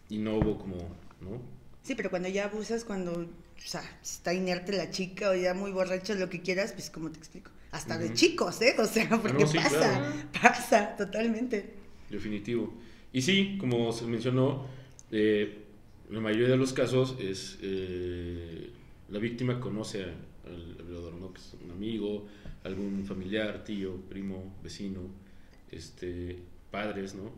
y 0.08 0.18
no 0.18 0.37
hubo 0.38 0.58
como, 0.58 0.76
¿no? 1.20 1.40
Sí, 1.82 1.94
pero 1.94 2.11
cuando 2.11 2.28
ya 2.28 2.44
abusas, 2.46 2.85
cuando 2.85 3.26
o 3.64 3.68
sea, 3.68 3.83
está 4.03 4.35
inerte 4.35 4.72
la 4.72 4.90
chica 4.90 5.31
o 5.31 5.35
ya 5.35 5.55
muy 5.55 5.70
borracha, 5.70 6.14
lo 6.14 6.29
que 6.29 6.40
quieras, 6.40 6.72
pues 6.72 6.90
como 6.90 7.11
te 7.11 7.18
explico. 7.18 7.51
Hasta 7.70 7.96
de 7.96 8.12
chicos, 8.12 8.61
¿eh? 8.61 8.75
O 8.79 8.85
sea, 8.85 9.09
porque 9.09 9.44
no, 9.44 9.46
sí, 9.46 9.57
pasa, 9.57 9.79
claro. 9.79 10.14
pasa, 10.42 10.96
totalmente. 10.96 11.75
Definitivo. 12.11 12.72
Y 13.12 13.22
sí, 13.22 13.57
como 13.59 13.92
se 13.92 14.07
mencionó, 14.07 14.66
eh, 15.11 15.62
la 16.11 16.20
mayoría 16.20 16.48
de 16.48 16.57
los 16.59 16.72
casos 16.75 17.16
es 17.18 17.59
eh, 17.62 18.70
la 19.09 19.18
víctima 19.18 19.59
conoce 19.59 20.03
al 20.03 20.85
violador, 20.87 21.14
¿no? 21.14 21.33
Que 21.33 21.40
es 21.40 21.55
un 21.64 21.70
amigo, 21.70 22.27
algún 22.64 23.05
familiar, 23.07 23.64
tío, 23.64 23.96
primo, 24.09 24.55
vecino, 24.62 25.01
este, 25.70 26.38
padres, 26.70 27.14
¿no? 27.14 27.33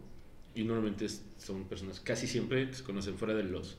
Y 0.54 0.64
normalmente 0.64 1.06
son 1.38 1.64
personas 1.64 2.00
casi 2.00 2.26
siempre 2.26 2.68
que 2.68 2.74
se 2.74 2.82
conocen 2.84 3.16
fuera 3.16 3.34
de 3.34 3.44
los, 3.44 3.76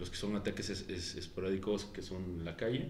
los 0.00 0.10
que 0.10 0.16
son 0.16 0.34
ataques 0.34 0.68
es- 0.70 0.88
es- 0.88 1.14
esporádicos 1.14 1.84
que 1.84 2.02
son 2.02 2.24
en 2.40 2.44
la 2.44 2.56
calle. 2.56 2.88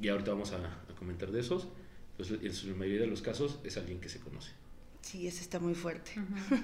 Y 0.00 0.08
ahorita 0.08 0.30
vamos 0.32 0.52
a, 0.52 0.58
a 0.58 0.94
comentar 0.98 1.30
de 1.32 1.40
esos. 1.40 1.68
Entonces, 2.12 2.38
en 2.42 2.54
su 2.54 2.68
mayoría 2.76 3.02
de 3.02 3.06
los 3.08 3.20
casos 3.20 3.58
es 3.64 3.76
alguien 3.76 4.00
que 4.00 4.08
se 4.08 4.20
conoce. 4.20 4.52
Sí, 5.02 5.26
eso 5.26 5.40
está 5.42 5.58
muy 5.58 5.74
fuerte. 5.74 6.12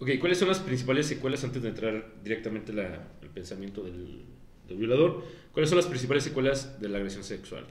Ok, 0.00 0.10
¿cuáles 0.20 0.38
son 0.38 0.46
las 0.46 0.60
principales 0.60 1.06
secuelas 1.06 1.42
antes 1.42 1.60
de 1.60 1.70
entrar 1.70 2.14
directamente 2.22 2.72
la- 2.72 3.08
al 3.20 3.30
pensamiento 3.30 3.82
del, 3.82 4.22
del 4.68 4.76
violador? 4.78 5.24
¿Cuáles 5.52 5.70
son 5.70 5.76
las 5.76 5.86
principales 5.88 6.22
secuelas 6.22 6.80
de 6.80 6.88
la 6.88 6.98
agresión 6.98 7.24
sexual? 7.24 7.66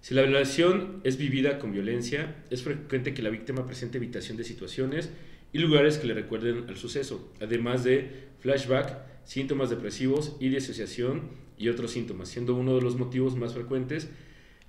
Si 0.00 0.14
la 0.14 0.22
violación 0.22 1.00
es 1.02 1.16
vivida 1.16 1.58
con 1.58 1.72
violencia, 1.72 2.44
es 2.50 2.62
frecuente 2.62 3.14
que 3.14 3.22
la 3.22 3.30
víctima 3.30 3.66
presente 3.66 3.98
evitación 3.98 4.36
de 4.36 4.44
situaciones 4.44 5.10
y 5.52 5.58
lugares 5.58 5.98
que 5.98 6.06
le 6.06 6.14
recuerden 6.14 6.68
al 6.68 6.76
suceso, 6.76 7.32
además 7.40 7.82
de 7.82 8.25
flashback, 8.40 8.98
síntomas 9.24 9.70
depresivos 9.70 10.36
y 10.40 10.48
disociación 10.48 11.30
y 11.58 11.68
otros 11.68 11.90
síntomas, 11.90 12.28
siendo 12.28 12.54
uno 12.54 12.74
de 12.74 12.82
los 12.82 12.96
motivos 12.96 13.36
más 13.36 13.54
frecuentes 13.54 14.08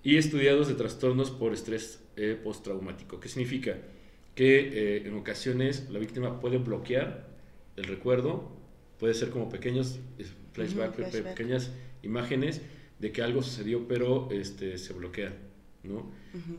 y 0.03 0.17
estudiados 0.17 0.67
de 0.67 0.75
trastornos 0.75 1.31
por 1.31 1.53
estrés 1.53 2.03
eh, 2.15 2.39
postraumático. 2.41 3.19
¿Qué 3.19 3.29
significa? 3.29 3.77
Que 4.35 4.59
eh, 4.59 5.07
en 5.07 5.15
ocasiones 5.15 5.89
la 5.89 5.99
víctima 5.99 6.39
puede 6.39 6.57
bloquear 6.57 7.27
el 7.77 7.83
recuerdo 7.85 8.57
puede 8.99 9.13
ser 9.13 9.29
como 9.29 9.49
pequeños 9.49 9.99
flashbacks, 10.53 10.95
flashback. 10.95 11.23
pequeñas 11.23 11.71
imágenes 12.01 12.61
de 12.99 13.11
que 13.11 13.21
algo 13.21 13.43
sucedió, 13.43 13.87
pero 13.87 14.29
este, 14.31 14.77
se 14.77 14.93
bloquea, 14.93 15.33
¿no? 15.87 16.11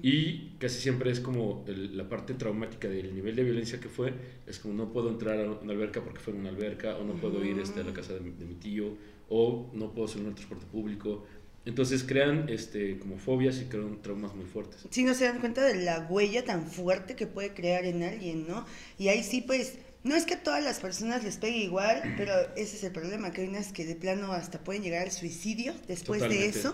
Y 0.03 0.51
casi 0.59 0.81
siempre 0.81 1.11
es 1.11 1.21
como 1.21 1.65
el- 1.69 1.97
la 1.97 2.09
parte 2.09 2.35
traumática 2.35 2.89
del 2.89 3.15
nivel 3.15 3.37
de 3.37 3.45
violencia 3.45 3.79
que 3.81 3.89
fue, 3.89 4.13
es 4.47 4.59
como 4.59 4.75
no 4.75 4.93
puedo 4.93 5.09
entrar 5.11 5.39
a 5.41 5.51
una 5.53 5.73
alberca 5.73 6.03
porque 6.03 6.19
fue 6.21 6.33
en 6.35 6.41
una 6.41 6.49
alberca, 6.49 6.97
o 6.97 7.05
no 7.05 7.15
puedo 7.15 7.45
ir 7.45 7.59
este, 7.61 7.81
a 7.81 7.85
la 7.85 7.93
casa 7.93 8.15
de, 8.15 8.21
mi- 8.21 8.31
de 8.33 8.45
mi 8.47 8.55
tío, 8.55 8.97
o 9.29 9.71
no 9.75 9.93
puedo 9.93 10.09
subir 10.09 10.25
en 10.25 10.31
el 10.31 10.35
transporte 10.35 10.67
público. 10.73 11.25
Entonces 11.65 12.03
crean 12.03 12.49
este, 12.49 12.99
como 12.99 13.19
fobias 13.19 13.61
y 13.61 13.67
crean 13.67 14.01
traumas 14.01 14.35
muy 14.35 14.47
fuertes. 14.47 14.87
Si 14.91 15.05
no 15.05 15.13
se 15.15 15.25
dan 15.27 15.39
cuenta 15.39 15.63
de 15.65 15.83
la 15.85 16.07
huella 16.09 16.43
tan 16.45 16.67
fuerte 16.67 17.15
que 17.15 17.27
puede 17.27 17.53
crear 17.53 17.85
en 17.85 18.03
alguien, 18.03 18.49
¿no? 18.49 18.65
Y 18.99 19.09
ahí 19.09 19.23
sí, 19.23 19.43
pues, 19.43 19.79
no 20.09 20.15
es 20.17 20.25
que 20.27 20.35
a 20.35 20.43
todas 20.43 20.63
las 20.65 20.81
personas 20.81 21.23
les 21.25 21.37
pegue 21.37 21.59
igual, 21.59 21.97
pero 22.17 22.33
ese 22.57 22.77
es 22.77 22.85
el 22.85 22.93
problema, 22.93 23.33
que 23.33 23.43
hay 23.43 23.49
unas 23.49 23.73
que 23.73 23.85
de 23.87 23.95
plano 23.95 24.33
hasta 24.33 24.59
pueden 24.65 24.83
llegar 24.83 25.03
al 25.03 25.13
suicidio 25.13 25.75
después 25.87 26.21
de 26.29 26.47
eso, 26.47 26.71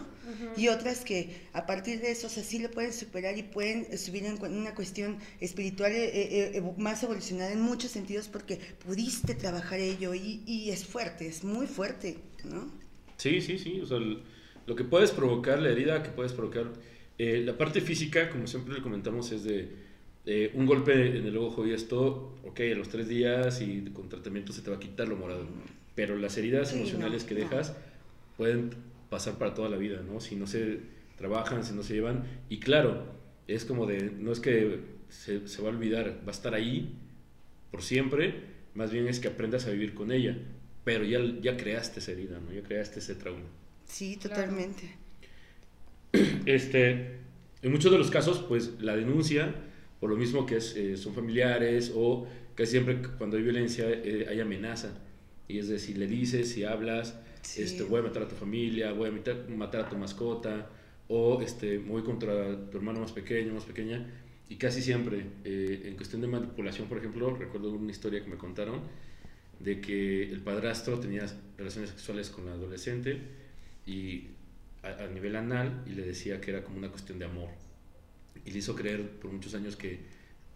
y 0.56 0.68
otras 0.68 1.04
que 1.04 1.18
a 1.52 1.66
partir 1.66 2.00
de 2.00 2.10
eso, 2.12 2.26
o 2.28 2.30
sea, 2.30 2.42
sí 2.42 2.58
lo 2.58 2.70
pueden 2.70 2.92
superar 2.92 3.36
y 3.38 3.42
pueden 3.42 3.86
eh, 3.90 3.98
subir 3.98 4.24
en 4.26 4.38
una 4.42 4.74
cuestión 4.74 5.18
espiritual 5.40 5.92
eh, 5.92 6.10
eh, 6.14 6.52
evo- 6.62 6.76
más 6.78 7.02
evolucionada 7.02 7.52
en 7.52 7.60
muchos 7.60 7.90
sentidos 7.90 8.28
porque 8.28 8.58
pudiste 8.86 9.34
trabajar 9.34 9.80
ello 9.80 10.14
y, 10.14 10.42
y 10.46 10.70
es 10.70 10.84
fuerte, 10.86 11.26
es 11.26 11.44
muy 11.44 11.66
fuerte, 11.66 12.16
¿no? 12.44 12.70
Sí, 13.16 13.40
sí, 13.40 13.58
sí. 13.58 13.80
O 13.80 13.86
sea, 13.86 13.98
lo 14.66 14.76
que 14.76 14.84
puedes 14.84 15.10
provocar, 15.12 15.58
la 15.60 15.70
herida 15.70 16.02
que 16.02 16.10
puedes 16.10 16.32
provocar. 16.32 16.72
eh, 17.18 17.42
la 17.44 17.56
parte 17.56 17.80
física, 17.80 18.28
como 18.30 18.46
siempre 18.46 18.74
le 18.74 18.82
comentamos, 18.82 19.30
es 19.32 19.44
de 19.44 19.83
eh, 20.26 20.50
un 20.54 20.66
golpe 20.66 21.18
en 21.18 21.26
el 21.26 21.36
ojo 21.36 21.66
y 21.66 21.72
esto, 21.72 22.38
ok, 22.44 22.60
a 22.60 22.76
los 22.76 22.88
tres 22.88 23.08
días 23.08 23.60
y 23.60 23.82
con 23.92 24.08
tratamiento 24.08 24.52
se 24.52 24.62
te 24.62 24.70
va 24.70 24.76
a 24.76 24.80
quitar 24.80 25.08
lo 25.08 25.16
morado. 25.16 25.46
Pero 25.94 26.16
las 26.16 26.36
heridas 26.38 26.72
Sí, 26.72 26.76
emocionales 26.76 27.24
no, 27.24 27.28
que 27.28 27.34
no. 27.34 27.40
dejas 27.40 27.76
pueden 28.36 28.70
pasar 29.10 29.38
para 29.38 29.54
toda 29.54 29.68
la 29.68 29.76
vida, 29.76 30.02
¿no? 30.02 30.20
Si 30.20 30.36
no 30.36 30.46
se 30.46 30.80
trabajan, 31.16 31.64
si 31.64 31.74
no 31.74 31.82
se 31.82 31.94
llevan. 31.94 32.24
Y 32.48 32.58
claro, 32.60 33.04
es 33.46 33.64
como 33.64 33.86
de, 33.86 34.10
no 34.18 34.32
es 34.32 34.40
que 34.40 34.80
se, 35.08 35.46
se 35.48 35.62
va 35.62 35.68
a 35.68 35.72
olvidar, 35.72 36.20
va 36.26 36.28
a 36.28 36.30
estar 36.32 36.54
ahí 36.54 36.98
por 37.70 37.82
siempre, 37.82 38.34
más 38.74 38.90
bien 38.92 39.08
es 39.08 39.20
que 39.20 39.28
aprendas 39.28 39.66
a 39.66 39.70
vivir 39.70 39.94
con 39.94 40.12
ella. 40.12 40.38
Pero 40.84 41.04
ya, 41.04 41.20
ya 41.40 41.56
creaste 41.56 42.00
esa 42.00 42.12
herida, 42.12 42.40
¿no? 42.40 42.52
Ya 42.52 42.62
creaste 42.62 42.98
ese 43.00 43.14
trauma. 43.14 43.46
Sí, 43.86 44.16
totalmente. 44.18 44.96
Este, 46.46 47.20
en 47.62 47.72
muchos 47.72 47.90
de 47.90 47.98
los 47.98 48.10
casos, 48.10 48.44
pues 48.48 48.74
la 48.80 48.96
denuncia, 48.96 49.54
por 50.04 50.10
lo 50.10 50.18
mismo 50.18 50.44
que 50.44 50.56
es, 50.58 50.76
eh, 50.76 50.98
son 50.98 51.14
familiares 51.14 51.90
o 51.96 52.26
casi 52.54 52.72
siempre 52.72 53.00
cuando 53.16 53.38
hay 53.38 53.42
violencia 53.42 53.86
eh, 53.88 54.26
hay 54.28 54.38
amenaza. 54.38 54.90
Y 55.48 55.58
es 55.58 55.68
decir, 55.68 55.96
le 55.96 56.06
dices, 56.06 56.50
si 56.50 56.62
hablas, 56.64 57.18
Sí. 57.40 57.62
este, 57.62 57.84
voy 57.84 58.00
a 58.00 58.02
matar 58.02 58.24
a 58.24 58.28
tu 58.28 58.34
familia, 58.36 58.92
voy 58.92 59.08
a 59.08 59.12
matar, 59.56 59.80
a 59.80 59.88
tu 59.88 59.96
mascota, 59.96 60.68
o 61.08 61.40
este, 61.40 61.78
voy 61.78 62.02
contra 62.02 62.68
tu 62.70 62.76
hermano 62.76 63.00
más 63.00 63.12
pequeño, 63.12 63.54
más 63.54 63.64
pequeña. 63.64 64.06
Y 64.50 64.56
casi 64.56 64.82
siempre, 64.82 65.24
eh, 65.44 65.84
en 65.86 65.96
cuestión 65.96 66.20
de 66.20 66.28
manipulación, 66.28 66.86
por 66.86 66.98
ejemplo, 66.98 67.34
recuerdo 67.34 67.70
una 67.72 67.90
historia 67.90 68.22
que 68.22 68.28
me 68.28 68.36
contaron 68.36 68.82
de 69.58 69.80
que 69.80 70.24
el 70.30 70.40
padrastro 70.42 71.00
tenía 71.00 71.24
relaciones 71.56 71.88
sexuales 71.88 72.28
con 72.28 72.44
la 72.44 72.52
adolescente 72.52 73.22
y 73.86 74.24
a, 74.82 75.04
a 75.04 75.06
nivel 75.08 75.34
anal 75.36 75.82
y 75.86 75.94
le 75.94 76.02
decía 76.04 76.42
que 76.42 76.50
era 76.50 76.62
como 76.62 76.76
una 76.76 76.90
cuestión 76.90 77.18
de 77.18 77.24
amor. 77.24 77.63
Y 78.44 78.50
le 78.50 78.58
hizo 78.58 78.74
creer 78.74 79.08
por 79.20 79.32
muchos 79.32 79.54
años 79.54 79.76
que 79.76 80.00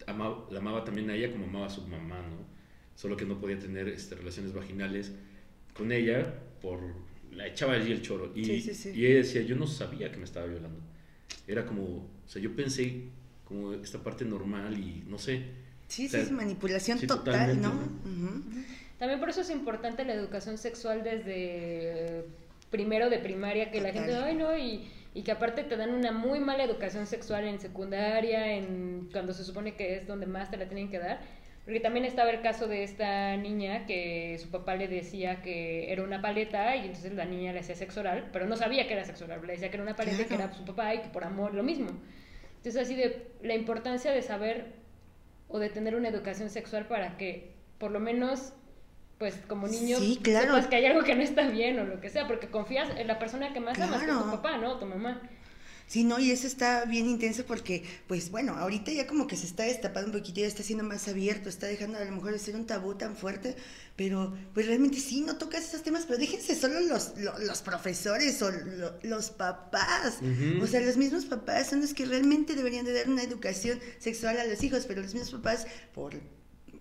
amaba, 0.07 0.47
la 0.51 0.59
amaba 0.59 0.85
también 0.85 1.09
a 1.11 1.15
ella 1.15 1.31
como 1.31 1.45
amaba 1.47 1.67
a 1.67 1.71
su 1.71 1.87
mamá, 1.87 2.21
¿no? 2.21 2.47
Solo 2.95 3.17
que 3.17 3.25
no 3.25 3.39
podía 3.41 3.59
tener 3.59 3.89
este, 3.89 4.15
relaciones 4.15 4.53
vaginales 4.53 5.13
con 5.75 5.93
ella 5.93 6.35
por... 6.61 6.81
La 7.33 7.47
echaba 7.47 7.75
allí 7.75 7.93
el 7.93 8.03
choro. 8.03 8.33
Y, 8.35 8.45
Sí, 8.45 8.61
sí, 8.63 8.75
sí. 8.75 8.91
y 8.95 9.07
ella 9.07 9.17
decía, 9.17 9.43
yo 9.43 9.55
no 9.55 9.67
sabía 9.67 10.11
que 10.11 10.17
me 10.17 10.25
estaba 10.25 10.47
violando. 10.47 10.81
Era 11.47 11.65
como, 11.67 11.83
o 11.85 12.09
sea, 12.27 12.41
yo 12.43 12.57
pensé 12.57 13.05
como 13.45 13.73
esta 13.75 14.03
parte 14.03 14.25
normal 14.25 14.79
y 14.79 15.05
no 15.07 15.19
sé. 15.19 15.43
Sí, 15.89 16.07
O 16.07 16.11
sea, 16.11 16.21
sí, 16.21 16.27
es 16.27 16.33
manipulación 16.33 16.99
sí, 16.99 17.07
total, 17.07 17.61
¿no? 17.61 17.73
¿no? 17.75 17.81
Ujú. 17.81 18.43
También 18.99 19.21
por 19.21 19.29
eso 19.31 19.43
es 19.43 19.51
importante 19.51 20.05
la 20.05 20.15
educación 20.15 20.59
sexual 20.59 21.05
desde 21.05 22.25
primero 22.71 23.09
de 23.09 23.19
primaria, 23.19 23.71
que 23.71 23.81
la 23.81 23.93
Total. 23.93 24.05
gente, 24.07 24.17
ay 24.25 24.35
no, 24.35 24.57
y, 24.59 24.89
y 25.15 25.23
que 25.23 25.33
aparte 25.33 25.65
te 25.65 25.77
dan 25.77 25.95
una 25.95 26.13
muy 26.13 26.39
mala 26.41 26.65
educación 26.65 27.07
sexual 27.07 27.45
en 27.45 27.59
secundaria, 27.61 28.55
en 28.55 29.09
cuando 29.13 29.33
se 29.33 29.45
supone 29.45 29.75
que 29.75 29.97
es 29.97 30.07
donde 30.07 30.27
más 30.27 30.51
te 30.51 30.57
la 30.57 30.67
tienen 30.67 30.91
que 30.91 30.99
dar. 30.99 31.21
Porque 31.65 31.81
también 31.81 32.07
estaba 32.07 32.31
el 32.31 32.41
caso 32.41 32.67
de 32.67 32.83
esta 32.83 33.37
niña 33.37 33.85
que 33.85 34.39
su 34.41 34.51
papá 34.51 34.75
le 34.77 34.89
decía 34.89 35.43
que 35.43 35.93
era 35.93 36.03
una 36.03 36.23
paleta 36.23 36.75
y 36.77 36.87
entonces 36.87 37.13
la 37.13 37.27
niña 37.27 37.53
le 37.53 37.61
hacía 37.61 37.75
sexo 37.75 38.01
oral, 38.01 38.31
pero 38.33 38.47
no 38.47 38.57
sabía 38.57 38.87
que 38.87 38.95
era 38.95 39.05
sexo 39.05 39.27
oral, 39.27 39.41
le 39.47 39.53
decía 39.53 39.69
que 39.69 39.77
era 39.77 39.83
una 39.83 39.95
paleta 39.95 40.17
y 40.17 40.25
que 40.25 40.27
Claro. 40.29 40.45
era 40.45 40.55
su 40.55 40.65
papá 40.65 40.95
y 40.95 41.01
que 41.03 41.09
por 41.09 41.25
amor 41.25 41.53
lo 41.55 41.63
mismo. 41.63 41.89
Entonces 42.57 42.77
así 42.81 42.95
de 42.95 43.33
la 43.43 43.55
importancia 43.55 44.13
de 44.13 44.23
saber 44.23 44.73
o 45.49 45.59
de 45.59 45.69
tener 45.69 45.95
una 45.95 46.09
educación 46.09 46.49
sexual 46.49 46.87
para 46.87 47.17
que 47.19 47.53
por 47.79 47.91
lo 47.91 48.01
menos 48.01 48.55
pues 49.19 49.35
como 49.49 49.67
niño 49.67 49.99
Sí, 49.99 50.19
claro. 50.23 50.55
sepas 50.55 50.67
que 50.69 50.77
hay 50.77 50.87
algo 50.87 51.03
que 51.03 51.15
no 51.15 51.23
está 51.23 51.49
bien 51.49 51.79
o 51.81 51.85
lo 51.85 52.01
que 52.01 52.09
sea, 52.11 52.27
porque 52.29 52.49
confías 52.49 52.89
en 52.97 53.07
la 53.07 53.19
persona 53.19 53.53
que 53.53 53.61
más 53.61 53.77
amas, 53.79 54.03
que 54.03 54.07
es 54.07 54.13
tu 54.13 54.19
Claro. 54.23 54.31
papá, 54.31 54.59
¿no? 54.59 54.79
Tu 54.79 54.87
mamá. 54.87 55.21
Sí, 55.89 56.05
no, 56.05 56.19
y 56.19 56.31
eso 56.31 56.47
está 56.47 56.85
bien 56.85 57.09
intenso 57.09 57.47
porque, 57.47 57.83
pues 58.07 58.31
bueno, 58.31 58.53
ahorita 58.59 58.93
ya 58.93 59.07
como 59.07 59.27
que 59.27 59.37
se 59.37 59.47
está 59.47 59.63
destapando 59.63 60.11
un 60.11 60.19
poquito, 60.19 60.41
ya 60.41 60.47
está 60.47 60.63
siendo 60.63 60.85
más 60.85 61.09
abierto, 61.09 61.49
está 61.49 61.67
dejando 61.67 61.97
a 61.97 62.05
lo 62.05 62.13
mejor 62.13 62.33
de 62.33 62.39
ser 62.39 62.57
un 62.57 62.67
tabú 62.67 62.95
tan 62.97 63.17
fuerte, 63.17 63.57
pero 63.97 64.37
pues 64.53 64.67
realmente 64.67 65.01
sí, 65.01 65.23
no 65.23 65.39
tocas 65.39 65.65
esos 65.67 65.83
temas, 65.83 66.05
pero 66.07 66.19
déjense 66.19 66.55
solo 66.55 66.79
los, 66.81 67.17
lo- 67.17 67.39
los, 67.39 67.63
profesores 67.63 68.43
o 68.43 68.51
lo- 68.51 68.99
los 69.03 69.31
papás. 69.31 70.19
O 70.63 70.67
sea, 70.67 70.81
los 70.83 70.99
mismos 70.99 71.25
papás 71.25 71.69
son 71.71 71.81
los 71.81 71.95
que 71.95 72.05
realmente 72.05 72.55
deberían 72.55 72.85
de 72.85 72.93
dar 72.93 73.09
una 73.09 73.23
educación 73.23 73.81
sexual 73.99 74.39
a 74.39 74.45
los 74.45 74.63
hijos, 74.63 74.85
pero 74.87 75.01
los 75.01 75.15
mismos 75.15 75.33
papás 75.41 75.67
por... 75.95 76.13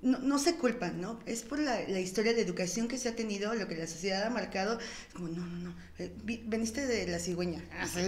No, 0.02 0.20
no 0.20 0.38
se 0.38 0.56
culpan, 0.58 1.02
¿no? 1.02 1.20
Es 1.26 1.42
por 1.42 1.58
la, 1.60 1.88
la 1.90 2.00
historia 2.00 2.34
de 2.34 2.42
educación 2.42 2.88
que 2.88 2.98
se 3.00 3.10
ha 3.10 3.16
tenido, 3.16 3.54
lo 3.56 3.68
que 3.68 3.76
la 3.76 3.88
sociedad 3.88 4.24
ha 4.26 4.30
marcado. 4.30 4.80
Es 4.80 5.14
como, 5.14 5.28
no, 5.30 5.46
no, 5.46 5.58
no, 5.70 5.76
eh, 5.98 6.12
veniste 6.46 6.86
de 6.86 7.08
la 7.08 7.18
cigüeña, 7.20 7.64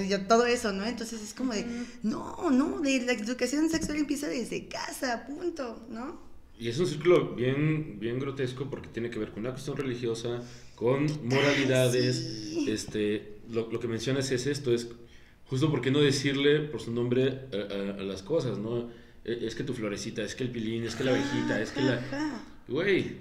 yo- 0.08 0.22
todo 0.28 0.46
eso, 0.46 0.72
¿no? 0.72 0.86
Entonces 0.86 1.22
es 1.22 1.34
como 1.34 1.54
de, 1.54 1.66
no, 2.04 2.52
no, 2.52 2.80
de 2.82 3.02
la 3.02 3.14
educación 3.14 3.70
sexual 3.70 3.98
empieza 3.98 4.28
desde 4.28 4.68
casa, 4.68 5.26
punto, 5.26 5.86
¿no? 5.90 6.22
Y 6.60 6.68
es 6.68 6.78
un 6.78 6.88
círculo 6.88 7.36
bien, 7.36 8.00
bien 8.00 8.20
grotesco 8.20 8.70
porque 8.70 8.90
tiene 8.90 9.10
que 9.10 9.18
ver 9.18 9.32
con 9.32 9.40
una 9.40 9.52
cuestión 9.52 9.78
religiosa, 9.78 10.42
con 10.76 11.06
moralidades. 11.28 12.16
Sí. 12.18 12.70
Este, 12.70 13.40
lo, 13.50 13.72
lo 13.72 13.80
que 13.80 13.88
mencionas 13.88 14.30
es 14.32 14.46
esto, 14.46 14.74
es 14.74 14.90
justo 15.46 15.72
por 15.72 15.82
qué 15.82 15.90
no 15.90 16.00
decirle 16.02 16.60
por 16.60 16.82
su 16.82 16.92
nombre 16.92 17.48
a, 17.54 17.56
a- 17.56 18.02
a 18.02 18.04
las 18.04 18.22
cosas, 18.24 18.58
¿no? 18.58 18.90
E- 19.26 19.40
Es 19.46 19.56
que 19.56 19.64
tu 19.64 19.74
florecita, 19.74 20.22
es 20.24 20.36
que 20.36 20.44
el 20.44 20.50
pilín, 20.50 20.84
es 20.84 20.96
que 20.96 21.04
la 21.04 21.12
abejita, 21.12 21.62
es 21.62 21.72
que 21.72 21.82
la... 21.82 22.00
Güey. 22.68 23.18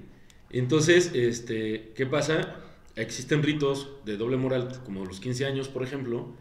Entonces, 0.50 1.12
este, 1.14 1.92
¿qué 1.94 2.06
pasa? 2.06 2.56
Existen 2.96 3.42
ritos 3.42 3.90
de 4.04 4.16
doble 4.16 4.36
moral, 4.36 4.80
como 4.84 5.04
los 5.04 5.20
15 5.20 5.44
años, 5.46 5.68
por 5.68 5.82
ejemplo, 5.82 6.34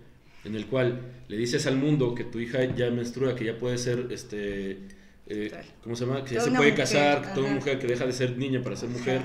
en 0.44 0.56
el 0.56 0.66
cual 0.66 1.02
le 1.28 1.38
dices 1.38 1.68
al 1.68 1.78
mundo 1.78 2.16
que 2.16 2.24
tu 2.24 2.40
hija 2.40 2.64
ya 2.76 2.90
menstrua, 2.90 3.36
que 3.36 3.46
ya 3.46 3.58
puede 3.58 3.78
ser, 3.78 4.08
este, 4.12 4.80
eh. 5.28 5.52
¿cómo 5.84 5.96
se 5.96 6.06
llama? 6.06 6.24
Que 6.24 6.36
ya 6.36 6.42
se 6.42 6.50
puede 6.52 6.72
mujer, 6.72 6.76
casar, 6.76 7.22
que 7.22 7.36
toda 7.36 7.52
mujer 7.52 7.80
que 7.80 7.88
deja 7.88 8.06
de 8.06 8.14
ser 8.14 8.38
niña 8.38 8.62
para 8.64 8.76
ser 8.76 8.90
mujer, 8.90 9.22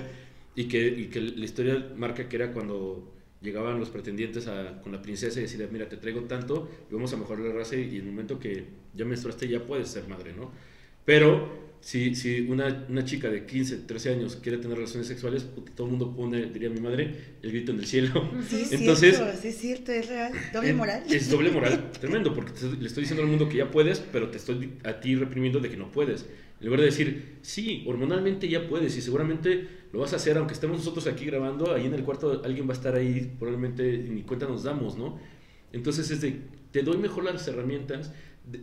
y 0.54 0.64
que, 0.64 0.86
y 0.86 1.06
que 1.06 1.20
la 1.20 1.44
historia 1.44 1.92
marca 1.96 2.28
que 2.28 2.36
era 2.36 2.52
cuando 2.52 3.14
llegaban 3.42 3.78
los 3.80 3.90
pretendientes 3.90 4.46
a- 4.48 4.80
con 4.82 4.92
la 4.92 5.02
princesa 5.02 5.38
y 5.40 5.42
decían, 5.42 5.68
mira, 5.72 5.88
te 5.88 5.96
traigo 5.96 6.22
tanto 6.22 6.68
y 6.90 6.94
vamos 6.94 7.12
a 7.12 7.16
mejorar 7.16 7.44
la 7.46 7.52
raza 7.54 7.76
y, 7.76 7.82
y 7.82 7.96
en 7.98 8.06
el 8.06 8.12
momento 8.12 8.38
que 8.38 8.66
ya 8.94 9.04
menstruaste 9.04 9.48
ya 9.48 9.64
puedes 9.66 9.88
ser 9.88 10.08
madre, 10.08 10.32
¿no? 10.34 10.52
Pero 11.04 11.61
si, 11.82 12.14
si 12.14 12.40
una, 12.42 12.86
una 12.88 13.04
chica 13.04 13.28
de 13.28 13.44
15, 13.44 13.78
13 13.78 14.10
años 14.14 14.36
quiere 14.36 14.56
tener 14.58 14.76
relaciones 14.78 15.08
sexuales, 15.08 15.46
todo 15.74 15.88
el 15.88 15.90
mundo 15.90 16.14
pone, 16.14 16.46
diría 16.46 16.70
mi 16.70 16.80
madre, 16.80 17.36
el 17.42 17.50
grito 17.50 17.72
en 17.72 17.80
el 17.80 17.86
cielo. 17.86 18.30
Sí, 18.48 18.62
es 18.62 18.72
Entonces, 18.72 19.16
cierto, 19.16 19.36
sí 19.42 19.48
es 19.48 19.58
cierto, 19.58 19.92
es 19.92 20.08
real. 20.08 20.32
Doble 20.54 20.72
moral. 20.74 21.02
Es 21.10 21.28
doble 21.28 21.50
moral, 21.50 21.90
tremendo, 22.00 22.32
porque 22.34 22.52
te- 22.52 22.76
le 22.80 22.86
estoy 22.86 23.02
diciendo 23.02 23.22
al 23.24 23.28
mundo 23.28 23.48
que 23.48 23.58
ya 23.58 23.70
puedes, 23.70 23.98
pero 23.98 24.30
te 24.30 24.38
estoy 24.38 24.74
a 24.84 25.00
ti 25.00 25.16
reprimiendo 25.16 25.58
de 25.60 25.68
que 25.70 25.76
no 25.76 25.90
puedes. 25.90 26.26
En 26.60 26.66
lugar 26.66 26.80
de 26.80 26.86
decir, 26.86 27.38
sí, 27.42 27.82
hormonalmente 27.88 28.48
ya 28.48 28.68
puedes 28.68 28.96
y 28.96 29.02
seguramente 29.02 29.66
lo 29.92 29.98
vas 29.98 30.12
a 30.12 30.16
hacer, 30.16 30.38
aunque 30.38 30.54
estemos 30.54 30.78
nosotros 30.78 31.08
aquí 31.08 31.24
grabando, 31.26 31.74
ahí 31.74 31.86
en 31.86 31.94
el 31.94 32.04
cuarto 32.04 32.40
alguien 32.44 32.68
va 32.68 32.74
a 32.74 32.76
estar 32.76 32.94
ahí, 32.94 33.32
probablemente 33.38 33.98
ni 34.08 34.22
cuenta 34.22 34.46
nos 34.46 34.62
damos, 34.62 34.96
¿no? 34.96 35.18
Entonces 35.72 36.10
es 36.12 36.20
de, 36.20 36.36
te 36.70 36.82
doy 36.82 36.98
mejor 36.98 37.24
las 37.24 37.46
herramientas 37.48 38.12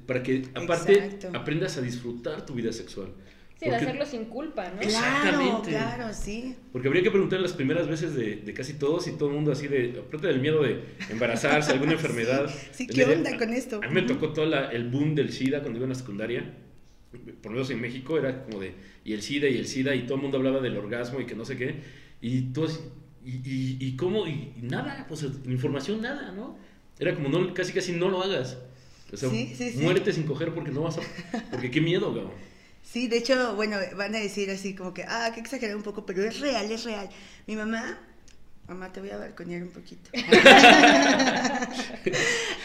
para 0.06 0.22
que 0.24 0.44
aparte 0.54 0.94
Exacto. 0.94 1.38
aprendas 1.38 1.78
a 1.78 1.82
disfrutar 1.82 2.46
tu 2.46 2.54
vida 2.54 2.72
sexual. 2.72 3.10
Sí, 3.58 3.66
de 3.66 3.72
Porque- 3.72 3.86
hacerlo 3.88 4.06
sin 4.06 4.26
culpa, 4.26 4.70
¿no? 4.70 4.82
Exacto. 4.82 5.22
Claro, 5.22 5.40
Exactamente. 5.42 5.70
claro, 5.72 6.14
sí. 6.14 6.56
Porque 6.72 6.88
habría 6.88 7.04
que 7.04 7.12
preguntar 7.12 7.40
las 7.42 7.52
primeras 7.54 7.88
veces 7.90 8.16
de, 8.16 8.38
de 8.38 8.54
casi 8.54 8.74
todos 8.76 9.06
y 9.08 9.12
todo 9.18 9.30
el 9.30 9.36
mundo 9.36 9.52
así 9.52 9.68
de, 9.68 10.00
aparte 10.06 10.28
del 10.28 10.40
miedo 10.40 10.64
de 10.64 10.82
embarazarse, 11.10 11.72
alguna 11.74 11.92
enfermedad. 12.00 12.50
sí, 12.72 12.88
de 12.88 12.94
¿qué 12.94 13.04
onda 13.06 13.38
con 13.38 13.50
esto? 13.52 13.82
A 13.84 13.88
mí 13.88 13.94
me 13.94 14.04
tocó 14.04 14.32
todo 14.32 14.46
la- 14.46 14.70
el 14.72 14.88
boom 14.90 15.14
del 15.14 15.32
SIDA 15.34 15.60
cuando 15.62 15.78
iba 15.78 15.86
en 15.86 15.90
la 15.90 15.96
secundaria. 15.96 16.54
Por 17.42 17.52
lo 17.52 17.58
menos 17.58 17.70
en 17.72 17.82
México 17.82 18.18
era 18.18 18.44
como 18.46 18.60
de, 18.60 18.76
y 19.04 19.14
el 19.14 19.22
SIDA 19.24 19.50
y 19.50 19.58
el 19.58 19.66
SIDA 19.68 19.96
y 19.96 20.04
todo 20.04 20.16
el 20.16 20.22
mundo 20.22 20.38
hablaba 20.38 20.62
del 20.62 20.78
orgasmo 20.78 21.20
y 21.20 21.26
que 21.26 21.36
no 21.36 21.44
sé 21.44 21.58
qué. 21.58 21.82
Y 22.22 22.54
tú 22.54 22.66
así, 22.66 22.80
y, 23.26 23.32
y, 23.44 23.78
y 23.82 23.96
cómo, 23.98 24.26
y, 24.28 24.54
y 24.58 24.62
nada, 24.62 25.06
pues 25.10 25.24
información 25.46 26.02
nada, 26.02 26.32
¿no? 26.32 26.58
Era 27.00 27.14
como, 27.16 27.28
no, 27.30 27.54
casi 27.54 27.74
casi 27.74 27.92
no 27.94 28.10
lo 28.10 28.22
hagas. 28.24 28.58
O 29.12 29.18
sea, 29.18 29.30
Sí, 29.30 29.54
sí, 29.58 29.72
sí. 29.72 29.78
muérete 29.78 30.14
sin 30.14 30.24
coger 30.24 30.54
porque 30.54 30.72
no 30.72 30.82
vas 30.84 30.98
a... 30.98 31.02
Porque 31.52 31.72
qué 31.72 31.82
miedo, 31.82 32.14
cabrón. 32.14 32.32
Sí, 32.84 33.08
de 33.08 33.18
hecho, 33.18 33.56
bueno, 33.56 33.78
van 33.96 34.16
a 34.16 34.20
decir 34.20 34.50
así 34.50 34.74
como 34.74 34.94
que, 34.94 35.04
ah, 35.04 35.32
que 35.34 35.40
exagerar 35.40 35.76
un 35.76 35.84
poco, 35.84 36.06
pero 36.06 36.24
es 36.24 36.40
real, 36.40 36.72
es 36.72 36.84
real. 36.86 37.10
Mi 37.46 37.56
mamá, 37.56 38.00
mamá, 38.68 38.92
te 38.92 39.00
voy 39.00 39.12
a 39.12 39.18
balconear 39.18 39.62
un 39.62 39.70
poquito. 39.70 40.10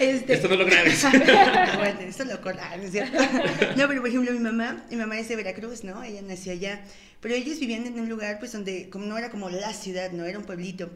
este, 0.01 0.33
Esto 0.35 0.49
no 0.49 0.57
lo 0.57 0.65
grabes. 0.67 1.03
bueno, 1.77 2.01
esto 2.01 2.25
lo 2.25 2.41
cortan, 2.41 2.79
¿no 2.81 2.85
es 2.87 2.93
cierto? 2.93 3.19
No, 3.77 3.87
pero 3.89 4.01
por 4.01 4.09
ejemplo, 4.09 4.33
mi 4.33 4.39
mamá, 4.39 4.85
mi 4.91 4.97
mamá 4.97 5.19
es 5.19 5.29
de 5.29 5.37
Veracruz, 5.37 5.85
¿no? 5.85 6.03
Ella 6.03 6.23
nació 6.23 6.53
allá, 6.53 6.83
pero 7.21 7.35
ellos 7.35 7.59
vivían 7.61 7.87
en 7.87 7.99
un 8.01 8.09
lugar, 8.09 8.39
pues, 8.39 8.53
donde 8.53 8.89
como 8.91 9.05
no 9.07 9.19
era 9.19 9.31
como 9.31 9.51
la 9.51 9.73
ciudad, 9.73 10.11
no 10.13 10.25
era 10.25 10.39
un 10.39 10.45
pueblito. 10.45 10.91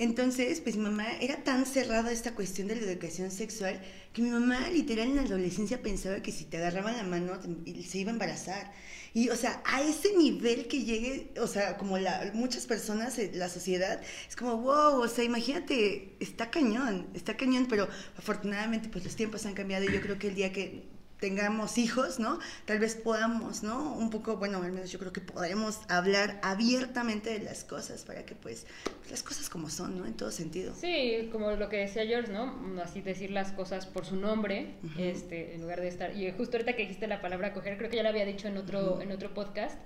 Entonces, 0.00 0.62
pues 0.62 0.76
mi 0.76 0.84
mamá 0.84 1.06
era 1.20 1.44
tan 1.44 1.66
cerrada 1.66 2.10
esta 2.10 2.34
cuestión 2.34 2.68
de 2.68 2.76
la 2.76 2.90
educación 2.90 3.30
sexual 3.30 3.82
que 4.14 4.22
mi 4.22 4.30
mamá 4.30 4.70
literal 4.70 5.08
en 5.08 5.16
la 5.16 5.22
adolescencia 5.24 5.82
pensaba 5.82 6.22
que 6.22 6.32
si 6.32 6.46
te 6.46 6.56
agarraban 6.56 6.96
la 6.96 7.02
mano 7.02 7.38
se 7.86 7.98
iba 7.98 8.10
a 8.10 8.14
embarazar. 8.14 8.72
Y, 9.12 9.28
o 9.28 9.36
sea, 9.36 9.62
a 9.66 9.82
ese 9.82 10.16
nivel 10.16 10.68
que 10.68 10.84
llegue, 10.84 11.34
o 11.38 11.46
sea, 11.46 11.76
como 11.76 11.98
muchas 12.32 12.64
personas, 12.64 13.18
la 13.34 13.50
sociedad, 13.50 14.00
es 14.26 14.36
como, 14.36 14.56
wow, 14.56 15.02
o 15.02 15.08
sea, 15.08 15.22
imagínate, 15.22 16.16
está 16.18 16.50
cañón, 16.50 17.06
está 17.12 17.36
cañón, 17.36 17.66
pero 17.68 17.86
afortunadamente, 18.16 18.88
pues 18.88 19.04
los 19.04 19.16
tiempos 19.16 19.44
han 19.44 19.52
cambiado 19.52 19.84
y 19.84 19.92
yo 19.92 20.00
creo 20.00 20.18
que 20.18 20.28
el 20.28 20.34
día 20.34 20.50
que 20.50 20.82
tengamos 21.20 21.78
hijos, 21.78 22.18
¿no? 22.18 22.38
Tal 22.64 22.78
vez 22.78 22.96
podamos, 22.96 23.62
¿no? 23.62 23.94
Un 23.94 24.10
poco, 24.10 24.36
bueno, 24.36 24.62
al 24.62 24.72
menos 24.72 24.90
yo 24.90 24.98
creo 24.98 25.12
que 25.12 25.20
podremos 25.20 25.80
hablar 25.88 26.40
abiertamente 26.42 27.30
de 27.30 27.44
las 27.44 27.64
cosas 27.64 28.04
para 28.04 28.24
que, 28.24 28.34
pues, 28.34 28.66
las 29.10 29.22
cosas 29.22 29.48
como 29.48 29.68
son, 29.70 29.98
¿no? 29.98 30.06
En 30.06 30.14
todo 30.14 30.30
sentido. 30.30 30.74
Sí, 30.74 31.28
como 31.30 31.52
lo 31.52 31.68
que 31.68 31.76
decía 31.76 32.06
George, 32.06 32.32
¿no? 32.32 32.80
Así 32.82 33.02
decir 33.02 33.30
las 33.30 33.52
cosas 33.52 33.86
por 33.86 34.06
su 34.06 34.16
nombre, 34.16 34.74
este, 34.98 35.54
en 35.54 35.60
lugar 35.60 35.80
de 35.80 35.88
estar. 35.88 36.16
Y 36.16 36.32
justo 36.32 36.56
ahorita 36.56 36.74
que 36.74 36.82
dijiste 36.82 37.06
la 37.06 37.20
palabra 37.20 37.52
coger, 37.52 37.76
creo 37.76 37.90
que 37.90 37.96
ya 37.96 38.02
la 38.02 38.08
había 38.08 38.24
dicho 38.24 38.48
en 38.48 38.56
otro, 38.56 39.00
en 39.02 39.12
otro 39.12 39.34
podcast, 39.34 39.78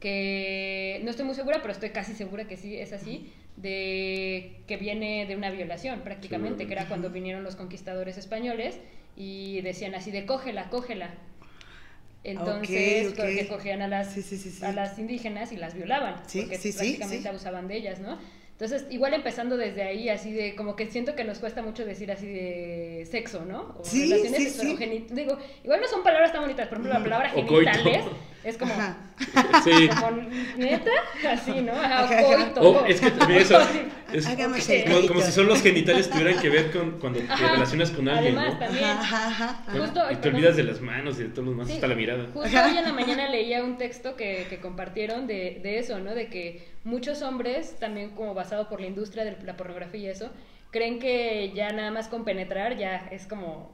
que 0.00 1.00
no 1.02 1.10
estoy 1.10 1.24
muy 1.24 1.34
segura, 1.34 1.60
pero 1.62 1.72
estoy 1.72 1.90
casi 1.90 2.12
segura 2.12 2.46
que 2.46 2.58
sí 2.58 2.76
es 2.76 2.92
así, 2.92 3.32
de 3.56 4.60
que 4.66 4.76
viene 4.76 5.24
de 5.26 5.36
una 5.36 5.50
violación 5.50 6.00
prácticamente, 6.00 6.66
que 6.66 6.72
era 6.72 6.88
cuando 6.88 7.08
vinieron 7.08 7.42
los 7.42 7.56
conquistadores 7.56 8.18
españoles 8.18 8.78
y 9.16 9.60
decían 9.62 9.94
así 9.94 10.10
de 10.10 10.26
cógela, 10.26 10.70
cógela. 10.70 11.10
Entonces, 12.24 13.06
Ok, 13.08 13.12
ok. 13.12 13.16
porque 13.18 13.48
cogían 13.48 13.82
a 13.82 13.88
las, 13.88 14.12
Sí, 14.12 14.22
sí, 14.22 14.64
a 14.64 14.72
las 14.72 14.98
indígenas 14.98 15.52
y 15.52 15.56
las 15.56 15.74
violaban, 15.74 16.16
Sí, 16.26 16.40
porque 16.40 16.56
prácticamente 16.58 17.28
abusaban 17.28 17.68
de 17.68 17.76
ellas, 17.76 18.00
¿no? 18.00 18.18
Entonces, 18.54 18.86
igual 18.90 19.14
empezando 19.14 19.56
desde 19.56 19.82
ahí, 19.82 20.08
así 20.08 20.32
de, 20.32 20.54
como 20.54 20.76
que 20.76 20.86
siento 20.86 21.16
que 21.16 21.24
nos 21.24 21.40
cuesta 21.40 21.60
mucho 21.60 21.84
decir 21.84 22.12
así 22.12 22.26
de 22.26 23.04
sexo, 23.10 23.44
¿no? 23.44 23.74
O 23.80 23.84
Sí, 23.84 24.08
relaciones 24.08 24.52
sí, 24.52 25.06
Digo, 25.10 25.36
igual 25.64 25.80
no 25.80 25.88
son 25.88 26.04
palabras 26.04 26.32
tan 26.32 26.42
bonitas, 26.42 26.68
por 26.68 26.78
ejemplo, 26.78 26.92
la 26.96 27.02
palabra 27.02 27.32
O 27.34 27.44
coito. 27.44 27.68
genitales 27.72 28.04
es 28.44 28.56
como, 28.56 28.72
Ajá. 28.74 28.96
Sí. 29.64 29.88
como, 29.88 30.22
neta, 30.56 30.90
así, 31.28 31.50
¿no? 31.62 31.72
Ajá, 31.72 32.04
Ajá, 32.04 32.14
ajá. 32.20 32.22
coito. 32.22 32.60
O 32.60 32.86
es 32.86 33.00
que 33.00 33.10
también 33.10 33.40
eso... 33.40 33.58
Es 34.12 34.28
como, 34.28 35.08
como 35.08 35.20
si 35.20 35.32
solo 35.32 35.48
los 35.48 35.60
genitales 35.62 36.08
tuvieran 36.08 36.38
que 36.38 36.48
ver 36.48 36.70
con 36.70 36.92
cuando 37.00 37.18
te 37.18 37.26
relacionas 37.36 37.90
con 37.90 38.08
alguien, 38.08 38.38
Además, 38.38 38.54
¿no? 38.54 38.66
también. 38.66 38.84
Ajá, 38.84 39.26
ajá, 39.26 39.64
ajá. 39.66 39.78
Justo, 39.80 40.00
y 40.12 40.16
te 40.16 40.28
olvidas 40.28 40.56
de 40.56 40.62
las 40.62 40.80
manos 40.80 41.18
y 41.18 41.24
de 41.24 41.28
todos 41.30 41.46
los 41.46 41.54
demás, 41.56 41.66
Sí, 41.66 41.74
hasta 41.74 41.88
la 41.88 41.96
mirada. 41.96 42.26
Justo 42.32 42.56
hoy 42.64 42.76
en 42.78 42.84
la 42.84 42.92
mañana 42.92 43.28
leía 43.28 43.64
un 43.64 43.78
texto 43.78 44.14
que, 44.14 44.46
que 44.48 44.60
compartieron 44.60 45.26
de, 45.26 45.58
de 45.60 45.78
eso, 45.80 45.98
¿no? 45.98 46.14
De 46.14 46.28
que 46.28 46.73
muchos 46.84 47.22
hombres, 47.22 47.76
también 47.78 48.10
como 48.10 48.34
basado 48.34 48.68
por 48.68 48.80
la 48.80 48.86
industria 48.86 49.24
de 49.24 49.36
la 49.42 49.56
pornografía 49.56 50.00
y 50.00 50.06
eso, 50.06 50.30
creen 50.70 50.98
que 50.98 51.52
ya 51.54 51.72
nada 51.72 51.90
más 51.90 52.08
con 52.08 52.24
penetrar 52.24 52.76
ya 52.76 53.08
es 53.10 53.26
como 53.26 53.72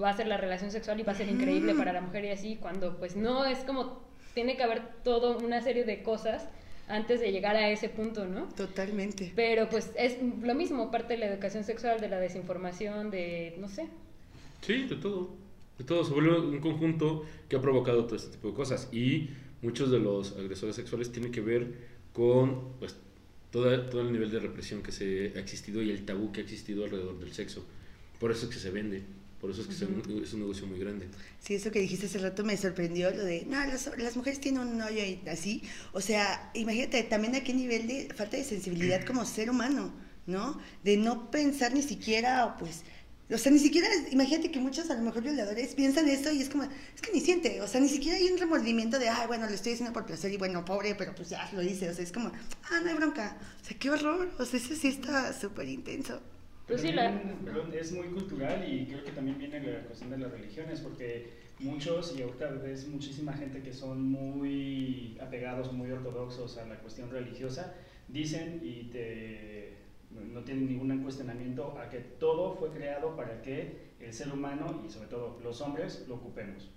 va 0.00 0.10
a 0.10 0.16
ser 0.16 0.26
la 0.26 0.38
relación 0.38 0.70
sexual 0.70 0.98
y 1.00 1.02
va 1.02 1.12
a 1.12 1.16
ser 1.16 1.28
increíble 1.28 1.74
para 1.74 1.92
la 1.92 2.00
mujer 2.00 2.24
y 2.24 2.30
así, 2.30 2.56
cuando 2.56 2.96
pues 2.98 3.16
no, 3.16 3.44
es 3.44 3.58
como 3.58 4.00
tiene 4.34 4.56
que 4.56 4.62
haber 4.62 4.82
todo 5.04 5.36
una 5.38 5.60
serie 5.60 5.84
de 5.84 6.02
cosas 6.02 6.48
antes 6.88 7.20
de 7.20 7.30
llegar 7.32 7.56
a 7.56 7.68
ese 7.68 7.88
punto, 7.88 8.26
¿no? 8.26 8.48
Totalmente. 8.48 9.32
Pero 9.36 9.68
pues 9.68 9.92
es 9.96 10.16
lo 10.42 10.54
mismo, 10.54 10.90
parte 10.90 11.14
de 11.14 11.20
la 11.20 11.26
educación 11.26 11.64
sexual, 11.64 12.00
de 12.00 12.08
la 12.08 12.18
desinformación, 12.18 13.10
de, 13.10 13.54
no 13.58 13.68
sé, 13.68 13.88
Sí, 14.62 14.84
de 14.84 14.96
todo. 14.96 15.30
De 15.78 15.84
todo. 15.84 16.04
Se 16.04 16.12
vuelve 16.12 16.38
un 16.38 16.60
conjunto 16.60 17.24
que 17.48 17.56
ha 17.56 17.60
provocado 17.60 18.06
todo 18.06 18.16
este 18.16 18.36
tipo 18.36 18.48
de 18.48 18.54
cosas. 18.54 18.88
Y 18.92 19.30
muchos 19.60 19.90
de 19.90 19.98
los 19.98 20.36
agresores 20.36 20.76
sexuales 20.76 21.12
tienen 21.12 21.32
que 21.32 21.40
ver 21.40 21.91
con 22.12 22.72
pues, 22.78 22.96
todo, 23.50 23.80
todo 23.88 24.02
el 24.02 24.12
nivel 24.12 24.30
de 24.30 24.40
represión 24.40 24.82
que 24.82 24.92
se 24.92 25.32
ha 25.36 25.38
existido 25.40 25.82
y 25.82 25.90
el 25.90 26.04
tabú 26.04 26.32
que 26.32 26.40
ha 26.40 26.44
existido 26.44 26.84
alrededor 26.84 27.18
del 27.18 27.32
sexo. 27.32 27.64
Por 28.20 28.30
eso 28.30 28.46
es 28.46 28.54
que 28.54 28.60
se 28.60 28.70
vende. 28.70 29.02
Por 29.40 29.50
eso 29.50 29.62
es 29.62 29.66
que 29.66 29.74
se- 29.74 29.86
es 30.22 30.32
un 30.34 30.40
negocio 30.40 30.66
muy 30.68 30.78
grande. 30.78 31.08
Sí, 31.40 31.54
eso 31.54 31.72
que 31.72 31.80
dijiste 31.80 32.06
hace 32.06 32.18
rato 32.18 32.44
me 32.44 32.56
sorprendió, 32.56 33.10
lo 33.10 33.24
de, 33.24 33.44
no, 33.46 33.56
las, 33.66 33.90
las 33.98 34.16
mujeres 34.16 34.38
tienen 34.40 34.60
un 34.62 34.80
hoyo 34.80 35.02
y 35.02 35.20
así. 35.28 35.62
O 35.92 36.00
sea, 36.00 36.52
imagínate 36.54 37.02
también 37.02 37.34
a 37.34 37.42
qué 37.42 37.52
nivel 37.52 37.88
de 37.88 38.08
falta 38.14 38.36
de 38.36 38.44
sensibilidad 38.44 39.04
como 39.06 39.24
ser 39.24 39.50
humano, 39.50 39.92
¿no? 40.26 40.60
De 40.84 40.96
no 40.96 41.30
pensar 41.32 41.74
ni 41.74 41.82
siquiera, 41.82 42.56
pues, 42.58 42.82
o 43.34 43.38
sea, 43.38 43.50
ni 43.52 43.58
siquiera, 43.58 43.88
imagínate 44.10 44.50
que 44.50 44.60
muchos 44.60 44.90
a 44.90 44.94
lo 44.94 45.02
mejor 45.02 45.22
violadores 45.22 45.74
piensan 45.74 46.08
esto 46.08 46.30
y 46.32 46.42
es 46.42 46.48
como, 46.48 46.64
es 46.64 47.00
que 47.02 47.12
ni 47.12 47.20
siente, 47.20 47.60
o 47.60 47.66
sea, 47.68 47.80
ni 47.80 47.88
siquiera 47.88 48.18
hay 48.18 48.28
un 48.30 48.38
remordimiento 48.38 48.98
de, 48.98 49.08
ay, 49.08 49.26
bueno, 49.26 49.46
lo 49.46 49.54
estoy 49.54 49.72
haciendo 49.72 49.92
por 49.92 50.06
placer 50.06 50.32
y 50.32 50.36
bueno, 50.36 50.64
pobre, 50.64 50.94
pero 50.94 51.14
pues 51.14 51.30
ya 51.30 51.48
lo 51.52 51.62
hice, 51.62 51.88
o 51.90 51.94
sea, 51.94 52.04
es 52.04 52.12
como, 52.12 52.28
ah, 52.30 52.80
no 52.82 52.88
hay 52.88 52.94
bronca. 52.94 53.36
O 53.62 53.64
sea, 53.64 53.78
qué 53.78 53.90
horror, 53.90 54.30
o 54.38 54.44
sea, 54.44 54.58
eso 54.58 54.74
sí 54.74 54.88
está 54.88 55.32
súper 55.32 55.68
intenso. 55.68 56.20
Pues 56.66 56.80
sí, 56.80 56.92
la- 56.92 57.20
es 57.74 57.92
muy 57.92 58.06
cultural 58.08 58.64
y 58.72 58.86
creo 58.86 59.04
que 59.04 59.10
también 59.12 59.36
viene 59.38 59.60
la 59.60 59.80
cuestión 59.84 60.10
de 60.10 60.18
las 60.18 60.30
religiones, 60.30 60.80
porque 60.80 61.32
muchos, 61.58 62.14
y 62.16 62.22
ahorita 62.22 62.48
ves 62.50 62.86
muchísima 62.88 63.32
gente 63.32 63.62
que 63.62 63.72
son 63.72 64.02
muy 64.10 65.18
apegados, 65.20 65.72
muy 65.72 65.90
ortodoxos 65.90 66.58
a 66.58 66.66
la 66.66 66.78
cuestión 66.78 67.10
religiosa, 67.10 67.74
dicen 68.08 68.60
y 68.62 68.84
te, 68.84 69.71
no 70.32 70.40
tienen 70.42 70.66
ningún 70.66 71.02
cuestionamiento 71.02 71.78
a 71.78 71.88
que 71.88 71.98
todo 71.98 72.54
fue 72.54 72.70
creado 72.70 73.16
para 73.16 73.42
que 73.42 73.92
el 74.00 74.12
ser 74.12 74.32
humano 74.32 74.82
y 74.86 74.90
sobre 74.90 75.08
todo 75.08 75.38
los 75.42 75.60
hombres 75.60 76.04
lo 76.08 76.16
ocupemos. 76.16 76.70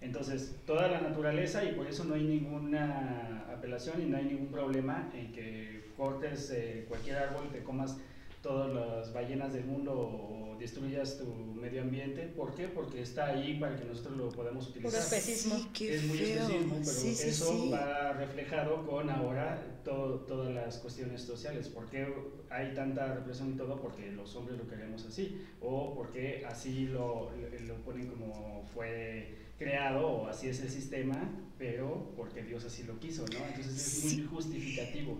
Entonces, 0.00 0.56
toda 0.66 0.88
la 0.88 1.00
naturaleza 1.00 1.62
y 1.64 1.72
por 1.72 1.86
eso 1.86 2.04
no 2.04 2.14
hay 2.14 2.24
ninguna 2.24 3.44
apelación 3.52 4.00
y 4.00 4.06
no 4.06 4.16
hay 4.16 4.24
ningún 4.24 4.48
problema 4.48 5.10
en 5.14 5.30
que 5.32 5.90
cortes 5.96 6.50
eh, 6.50 6.86
cualquier 6.88 7.18
árbol 7.18 7.50
te 7.52 7.62
comas 7.62 7.98
todas 8.42 8.72
las 8.74 9.12
ballenas 9.12 9.52
del 9.52 9.64
mundo 9.64 9.92
o 9.92 10.56
destruyas 10.58 11.18
tu 11.18 11.26
medio 11.26 11.82
ambiente. 11.82 12.22
¿Por 12.28 12.54
qué? 12.54 12.68
Porque 12.68 13.02
está 13.02 13.26
ahí 13.26 13.58
para 13.60 13.76
que 13.76 13.84
nosotros 13.84 14.16
lo 14.16 14.28
podamos 14.30 14.68
utilizar. 14.68 14.90
Puro 14.90 15.02
especismo. 15.02 15.56
Sí, 15.56 15.68
qué 15.74 15.94
es 15.94 16.04
muy 16.04 16.18
feo. 16.18 16.42
especismo, 16.42 16.74
pero 16.74 16.84
sí, 16.84 17.14
sí, 17.14 17.28
eso 17.28 17.52
sí. 17.52 17.70
va 17.70 18.12
reflejado 18.12 18.86
con 18.86 19.10
ahora 19.10 19.80
todo- 19.84 20.20
todas 20.20 20.52
las 20.54 20.78
cuestiones 20.78 21.22
sociales. 21.22 21.68
¿Por 21.68 21.88
qué 21.90 22.06
hay 22.50 22.74
tanta 22.74 23.14
represión 23.14 23.50
y 23.52 23.56
todo? 23.56 23.80
Porque 23.80 24.10
los 24.12 24.34
hombres 24.36 24.58
lo 24.58 24.66
queremos 24.68 25.04
así. 25.06 25.40
O 25.60 25.94
porque 25.94 26.44
así 26.46 26.86
lo, 26.86 27.30
lo- 27.66 27.76
ponen 27.84 28.06
como 28.08 28.62
fue 28.74 29.36
creado 29.58 30.06
o 30.06 30.26
así 30.28 30.48
es 30.48 30.60
el 30.60 30.70
sistema, 30.70 31.16
pero 31.58 32.12
porque 32.16 32.42
Dios 32.42 32.64
así 32.64 32.84
lo 32.84 32.98
quiso, 32.98 33.24
¿no? 33.26 33.38
Entonces 33.46 34.04
es 34.04 34.14
muy 34.16 34.24
justificativo. 34.26 35.18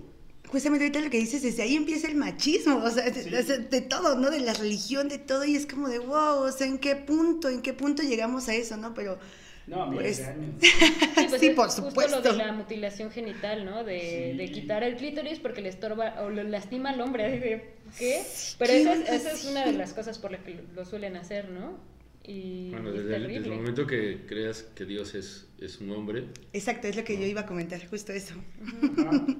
Justamente 0.48 0.85
ahorita 0.87 1.00
lo 1.00 1.11
que 1.11 1.18
dices, 1.18 1.42
desde 1.42 1.62
ahí 1.62 1.76
empieza 1.76 2.09
el 2.09 2.16
machismo, 2.16 2.79
o 2.83 2.90
sea, 2.90 3.05
de, 3.09 3.22
Sí. 3.22 3.31
sea, 3.46 3.59
de 3.59 3.81
todo, 3.83 4.16
¿no? 4.18 4.31
De 4.31 4.40
la 4.40 4.53
religión, 4.55 5.09
de 5.09 5.18
todo, 5.18 5.44
y 5.44 5.55
es 5.55 5.66
como 5.66 5.88
de, 5.88 5.98
wow, 6.00 6.38
o 6.42 6.50
sea, 6.53 6.66
¿en 6.66 6.79
qué 6.79 6.96
punto, 6.96 7.48
en 7.48 7.62
qué 7.62 7.72
punto 7.72 8.03
llegamos 8.03 8.48
a 8.48 8.55
eso, 8.55 8.76
no? 8.76 8.92
Pero, 8.94 9.18
No, 9.66 9.88
Pues- 9.92 10.18
de 10.18 10.24
años. 10.24 10.55
Sí, 10.61 11.26
pues 11.29 11.40
Sí, 11.40 11.46
es 11.48 11.55
por 11.55 11.66
justo 11.66 11.88
supuesto. 11.90 12.16
lo 12.16 12.22
de 12.22 12.33
la 12.38 12.53
mutilación 12.53 13.12
genital, 13.12 13.64
¿no? 13.64 13.85
De, 13.85 14.31
Sí. 14.33 14.38
de 14.38 14.50
quitar 14.50 14.83
el 14.83 14.96
clítoris 14.96 15.38
porque 15.38 15.61
le 15.61 15.68
estorba 15.68 16.22
o 16.22 16.31
lo 16.31 16.42
lastima 16.42 16.90
al 16.90 17.00
hombre. 17.00 17.38
de, 17.38 17.74
¿Qué? 17.96 18.22
Pero 18.59 18.72
¿qué 18.72 18.81
esa 18.83 18.94
es, 18.94 19.09
esa 19.11 19.33
es 19.33 19.44
una 19.44 19.64
de 19.66 19.72
las 19.74 19.92
cosas 19.92 20.18
por 20.18 20.33
las 20.33 20.40
que 20.42 20.61
lo, 20.74 20.85
suelen 20.85 21.14
hacer, 21.16 21.50
¿no? 21.50 21.79
Y 22.24 22.70
Bueno, 22.70 22.88
es 22.88 22.96
desde 23.05 23.16
el, 23.16 23.22
desde 23.29 23.37
el 23.48 23.50
momento 23.55 23.87
que 23.87 24.24
creas 24.26 24.62
que 24.74 24.85
Dios 24.87 25.14
es, 25.14 25.46
es 25.61 25.79
un 25.81 25.92
hombre, 25.92 26.24
exacto, 26.53 26.88
es 26.88 26.96
lo 26.96 27.05
que 27.05 27.16
yo 27.16 27.24
iba 27.26 27.42
a 27.42 27.46
comentar, 27.46 27.81
justo 27.88 28.12
eso. 28.12 28.35
Sí, 28.35 28.90
sí. 29.26 29.37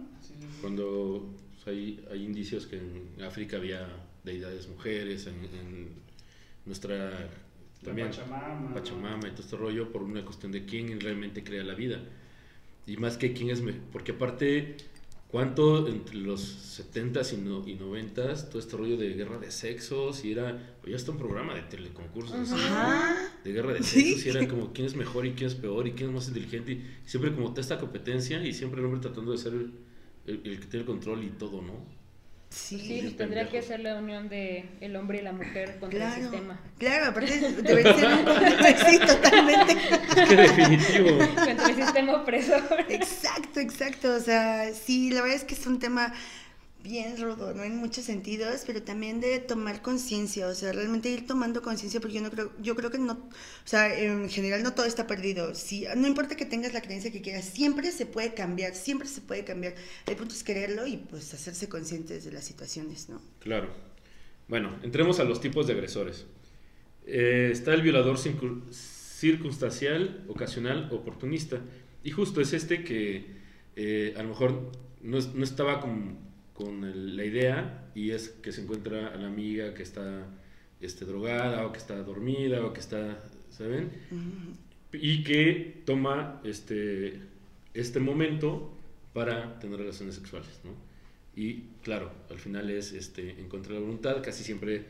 Cuando 0.61 1.29
pues, 1.55 1.67
hay, 1.69 2.05
hay 2.11 2.25
indicios 2.25 2.67
que 2.67 2.77
en 2.79 3.23
África 3.23 3.57
había 3.57 3.89
deidades 4.25 4.69
mujeres, 4.69 5.27
en, 5.27 5.35
en 5.59 5.89
nuestra 6.67 7.29
también 7.83 8.09
Pachamama. 8.09 8.75
Pachamama 8.75 9.29
y 9.29 9.31
todo 9.31 9.43
este 9.43 9.57
rollo 9.57 9.91
por 9.91 10.03
una 10.03 10.25
cuestión 10.25 10.53
de 10.53 10.65
quién 10.67 11.01
realmente 11.01 11.43
crea 11.43 11.65
la 11.65 11.75
vida. 11.75 12.01
Y 12.87 12.97
más 12.97 13.17
que 13.17 13.33
quién 13.33 13.51
es 13.51 13.63
mejor, 13.63 13.81
porque 13.93 14.13
aparte, 14.13 14.77
¿cuánto 15.29 15.87
entre 15.89 16.17
los 16.17 16.79
70s 16.79 17.33
y, 17.35 17.37
no, 17.37 17.67
y 17.67 17.77
90s, 17.77 18.49
todo 18.49 18.59
este 18.59 18.77
rollo 18.77 18.97
de 18.97 19.15
guerra 19.15 19.39
de 19.39 19.51
sexos, 19.51 20.25
y 20.25 20.33
era, 20.33 20.77
ya 20.87 20.97
está 20.97 21.13
un 21.13 21.19
programa 21.19 21.55
de 21.55 21.63
teleconcursos, 21.63 22.51
de 23.45 23.53
guerra 23.53 23.73
de 23.75 23.83
Sí. 23.83 24.03
sexos, 24.15 24.27
y 24.27 24.29
era 24.31 24.49
como 24.49 24.73
quién 24.73 24.87
es 24.87 24.97
mejor 24.97 25.25
y 25.25 25.33
quién 25.33 25.49
es 25.49 25.55
peor 25.55 25.87
y 25.87 25.93
quién 25.93 26.09
es 26.11 26.15
más 26.15 26.29
inteligente, 26.29 26.73
y 26.73 26.85
siempre 27.07 27.33
como 27.33 27.51
toda 27.51 27.61
esta 27.61 27.79
competencia 27.79 28.45
y 28.45 28.53
siempre 28.53 28.81
el 28.81 28.87
hombre 28.87 29.01
tratando 29.01 29.33
de 29.33 29.39
ser 29.39 29.55
el, 30.31 30.41
el 30.45 30.61
que 30.61 30.67
tiene 30.67 30.81
el 30.81 30.87
control 30.87 31.25
y 31.25 31.29
todo, 31.31 31.63
¿no? 31.63 32.01
Sí, 32.51 32.81
Sí, 32.81 32.99
pues 33.03 33.17
tendría 33.17 33.49
que 33.49 33.63
ser 33.63 33.79
la 33.79 33.95
unión 33.95 34.29
de 34.29 34.65
el 34.81 34.97
hombre 34.97 35.19
y 35.19 35.23
la 35.23 35.33
mujer 35.33 35.79
contra 35.79 36.17
el 36.17 36.23
sistema. 36.23 36.61
Claro, 36.79 37.07
aparte 37.07 37.39
debería 37.63 37.95
ser 37.95 38.09
un 38.09 38.25
conflicto, 38.25 39.17
totalmente. 39.17 39.73
Es 40.17 40.29
que 40.29 40.37
definitivo. 40.37 41.19
Contra 41.19 41.69
el 41.69 41.77
sistema 41.77 42.17
opresor. 42.17 42.87
Exacto, 42.89 43.61
exacto. 43.61 44.15
O 44.17 44.21
sea, 44.21 44.75
sí, 44.75 45.11
la 45.11 45.23
verdad 45.23 45.37
es 45.37 45.45
que 45.45 45.55
es 45.55 45.65
un 45.65 45.79
tema 45.79 46.13
bien 46.83 47.21
rudo, 47.21 47.55
¿no? 47.55 47.63
En 47.65 47.77
muchos 47.77 48.05
sentidos, 48.05 48.63
pero 48.67 48.83
también 48.83 49.21
de 49.21 49.39
tomar 49.39 49.83
conciencia, 49.83 50.47
o 50.49 50.55
sea, 50.55 50.73
realmente 50.73 51.11
ir 51.11 51.27
tomando 51.27 51.63
conciencia, 51.63 52.01
porque 52.01 52.17
yo 52.17 52.23
no 52.23 52.31
creo, 52.31 52.53
yo 52.61 52.75
creo 52.77 52.91
que 52.91 52.99
no, 52.99 53.13
o 53.13 53.29
sea, 53.65 53.97
en 53.99 54.29
general 54.29 54.63
no 54.63 54.73
todo 54.73 54.87
está 54.87 55.07
perdido. 55.07 55.55
Sí, 55.55 55.87
no 55.97 56.07
importa 56.09 56.37
que 56.37 56.47
tengas 56.47 56.73
la 56.73 56.83
creencia 56.83 57.11
que 57.13 57.21
quieras, 57.21 57.45
siempre 57.45 57.93
se 57.93 58.07
puede 58.07 58.35
cambiar, 58.35 58.75
siempre 58.75 59.09
se 59.09 59.21
puede 59.21 59.45
cambiar. 59.45 59.75
El 60.07 60.17
punto 60.17 60.35
es 60.35 60.43
quererlo 60.43 60.87
y 60.87 60.97
pues 60.97 61.33
hacerse 61.35 61.69
conscientes 61.69 62.25
de 62.25 62.33
las 62.33 62.45
situaciones, 62.45 63.09
¿no? 63.09 63.21
Claro. 63.41 63.69
Bueno, 64.49 64.77
entremos 64.83 65.21
a 65.21 65.25
los 65.25 65.41
tipos 65.41 65.67
de 65.67 65.75
agresores. 65.75 66.27
Eh, 67.07 67.51
está 67.53 67.73
el 67.75 67.83
violador 67.83 68.17
circun- 68.19 68.63
circunstancial, 68.73 70.25
ocasional, 70.29 70.89
oportunista. 70.93 71.61
Y 72.03 72.11
justo 72.11 72.41
es 72.41 72.53
este 72.53 72.83
que 72.85 73.27
eh, 73.77 74.15
a 74.17 74.23
lo 74.23 74.31
mejor 74.31 74.73
no, 75.03 75.19
no 75.21 75.45
estaba 75.45 75.81
con, 75.81 76.19
con 76.61 76.85
el- 76.85 77.17
la 77.17 77.25
idea 77.25 77.91
y 77.95 78.11
es 78.11 78.29
que 78.29 78.53
se 78.53 78.63
encuentra 78.63 79.09
a 79.09 79.17
la 79.17 79.29
amiga 79.29 79.75
que 79.75 79.83
está 79.83 80.27
este, 80.81 81.05
drogada 81.05 81.67
o 81.67 81.73
que 81.73 81.79
está 81.79 81.97
dormida 82.03 82.65
o 82.65 82.73
que 82.73 82.81
está, 82.81 83.19
¿saben? 83.51 83.91
Y 84.93 85.23
que 85.25 85.83
toma 85.85 86.41
este, 86.45 87.21
este 87.75 88.01
momento 88.01 88.73
para 89.13 89.59
tener 89.61 89.79
relaciones 89.79 90.15
sexuales, 90.15 90.61
¿no? 90.65 90.71
Y 91.37 91.65
claro, 91.83 92.11
al 92.31 92.39
final 92.39 92.71
es 92.71 92.93
este, 92.93 93.31
en 93.41 93.49
contra 93.49 93.73
de 93.75 93.81
la 93.81 93.85
voluntad, 93.87 94.23
casi 94.23 94.43
siempre 94.43 94.85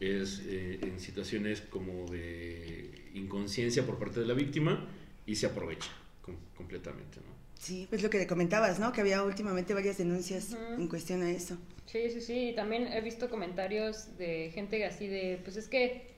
es 0.00 0.42
eh, 0.46 0.78
en 0.82 1.00
situaciones 1.00 1.60
como 1.62 2.06
de 2.10 3.10
inconsciencia 3.14 3.84
por 3.86 3.98
parte 3.98 4.20
de 4.20 4.26
la 4.26 4.34
víctima 4.34 4.86
y 5.26 5.34
se 5.36 5.46
aprovecha 5.46 5.90
com- 6.22 6.36
completamente, 6.56 7.18
¿no? 7.20 7.41
Sí, 7.62 7.86
pues 7.88 8.02
lo 8.02 8.10
que 8.10 8.18
le 8.18 8.26
comentabas, 8.26 8.80
¿no? 8.80 8.90
Que 8.90 9.02
había 9.02 9.22
últimamente 9.22 9.72
varias 9.72 9.96
denuncias 9.96 10.56
en 10.76 10.88
cuestión 10.88 11.22
a 11.22 11.30
eso. 11.30 11.56
Sí, 11.86 12.10
sí, 12.10 12.20
sí. 12.20 12.48
Y 12.48 12.54
también 12.56 12.88
he 12.88 13.00
visto 13.00 13.30
comentarios 13.30 14.18
de 14.18 14.50
gente 14.52 14.84
así 14.84 15.06
de, 15.06 15.40
pues 15.44 15.56
es 15.56 15.68
que 15.68 16.11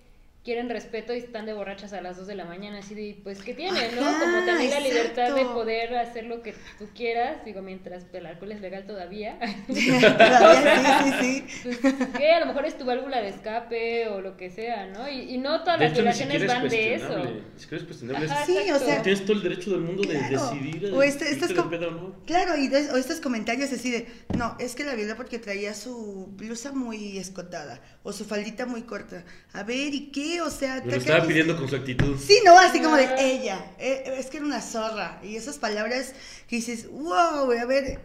quieren 0.45 0.69
respeto 0.69 1.15
y 1.15 1.19
están 1.19 1.47
de 1.47 1.55
borrachas 1.55 1.95
a 1.95 2.03
las 2.03 2.19
2 2.19 2.27
de 2.27 2.35
la 2.35 2.45
mañana, 2.45 2.79
así 2.81 2.95
de, 2.95 3.19
pues 3.25 3.41
¿qué 3.43 3.55
tienen, 3.55 3.95
no? 3.97 4.03
Como 4.03 4.45
también 4.45 4.71
la 4.71 4.81
libertad 4.81 5.35
de 5.35 5.41
exacto. 5.41 5.55
poder 5.55 5.97
hacer 5.97 6.25
lo 6.27 6.43
que 6.43 6.53
tú 6.79 6.87
quieras, 6.95 7.43
digo, 7.47 7.63
mientras 7.63 8.05
el 8.13 8.27
alcohol 8.27 8.53
es 8.53 8.61
legal 8.61 8.85
todavía. 8.87 9.39
Todavía, 9.69 11.03
sí, 11.03 11.43
sí, 11.49 11.49
sí. 11.49 11.79
pues, 11.81 12.09
que 12.19 12.33
a 12.33 12.41
lo 12.41 12.47
mejor 12.47 12.67
es 12.67 12.77
tu 12.77 12.85
válvula 12.85 13.21
de 13.23 13.29
escape 13.31 14.09
o 14.09 14.21
lo 14.21 14.37
que 14.37 14.51
sea, 14.51 14.87
¿no? 14.87 15.09
Y, 15.09 15.35
y 15.35 15.39
no 15.39 15.61
todas 15.63 15.79
De 15.79 15.85
las 15.87 15.93
hecho, 15.93 16.03
violaciones 16.03 16.47
van 16.47 16.69
de 16.69 16.95
eso. 16.95 17.07
cuestionable, 17.07 17.43
Ni 17.55 17.61
siquiera 17.61 17.81
es 17.83 17.87
cuestionable. 17.87 18.27
es- 18.27 18.33
Ajá, 18.33 18.47
Sí, 18.47 18.53
o 18.57 18.61
exacto. 18.61 18.85
sea, 18.87 19.03
Tienes 19.03 19.23
todo 19.25 19.33
el 19.37 19.43
derecho 19.43 19.71
del 19.71 19.81
mundo 19.81 20.03
de 20.03 20.19
Claro. 20.19 20.51
decidir 20.51 20.93
O 20.93 21.03
este- 21.03 21.31
estas 21.31 21.49
de 21.49 21.63
pedo, 21.63 21.91
¿no? 21.91 22.15
Claro, 22.27 22.57
y 22.57 22.69
de- 22.69 22.91
o 22.91 22.97
estos 22.97 23.21
comentarios 23.21 23.73
así 23.73 23.91
de, 23.91 24.07
no, 24.37 24.57
es 24.61 24.75
que 24.75 24.85
la 24.85 24.95
violó 24.95 25.17
porque 25.17 25.39
traía 25.39 25.73
su 25.75 26.27
blusa 26.37 26.73
muy 26.73 27.19
escotada 27.19 27.81
o 28.03 28.13
su 28.13 28.25
faldita 28.25 28.67
muy 28.67 28.83
corta. 28.83 29.25
A 29.53 29.63
ver, 29.63 29.95
¿y 29.95 30.11
qué? 30.11 30.34
O 30.41 30.51
sea, 30.51 30.77
Me 30.77 30.81
te 30.83 30.87
lo 30.91 30.97
estaba 30.97 31.17
acabas- 31.19 31.29
pidiendo 31.29 31.57
con 31.57 31.69
su 31.69 31.77
actitud. 31.77 32.17
Sí, 32.19 32.39
no, 32.45 32.59
así 32.59 32.81
como 32.81 32.97
de 32.97 33.05
Ah. 33.07 33.17
ella, 33.21 33.73
eh, 33.79 34.15
es 34.19 34.27
que 34.27 34.39
era 34.39 34.47
una 34.47 34.61
zorra. 34.61 35.21
Y 35.23 35.37
esas 35.37 35.59
palabras 35.59 36.15
que 36.49 36.57
dices, 36.57 36.89
wow, 36.91 37.51
a 37.53 37.65
ver, 37.67 38.01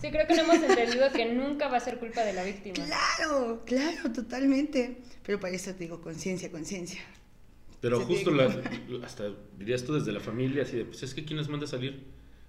Sí, 0.00 0.10
creo 0.10 0.26
que 0.26 0.34
no 0.34 0.42
hemos 0.42 0.56
entendido 0.56 1.12
que 1.12 1.26
nunca 1.32 1.68
va 1.68 1.76
a 1.76 1.80
ser 1.80 1.98
culpa 1.98 2.22
de 2.22 2.32
la 2.32 2.42
víctima. 2.42 2.74
claro, 2.74 3.62
claro, 3.64 4.10
totalmente. 4.12 4.96
Pero 5.24 5.38
para 5.38 5.54
eso 5.54 5.70
te 5.72 5.78
digo, 5.84 6.00
conciencia, 6.00 6.50
conciencia. 6.50 7.00
Pero 7.80 8.00
Se 8.00 8.06
justo 8.06 8.30
la, 8.32 8.52
hasta 9.04 9.24
dirías 9.58 9.84
tú 9.84 9.94
desde 9.94 10.10
la 10.12 10.18
familia, 10.20 10.64
así 10.64 10.76
de, 10.76 10.84
pues 10.86 11.02
es 11.04 11.14
que 11.14 11.24
¿quién 11.24 11.36
las 11.38 11.48
manda 11.48 11.66
a 11.66 11.68
salir? 11.68 12.04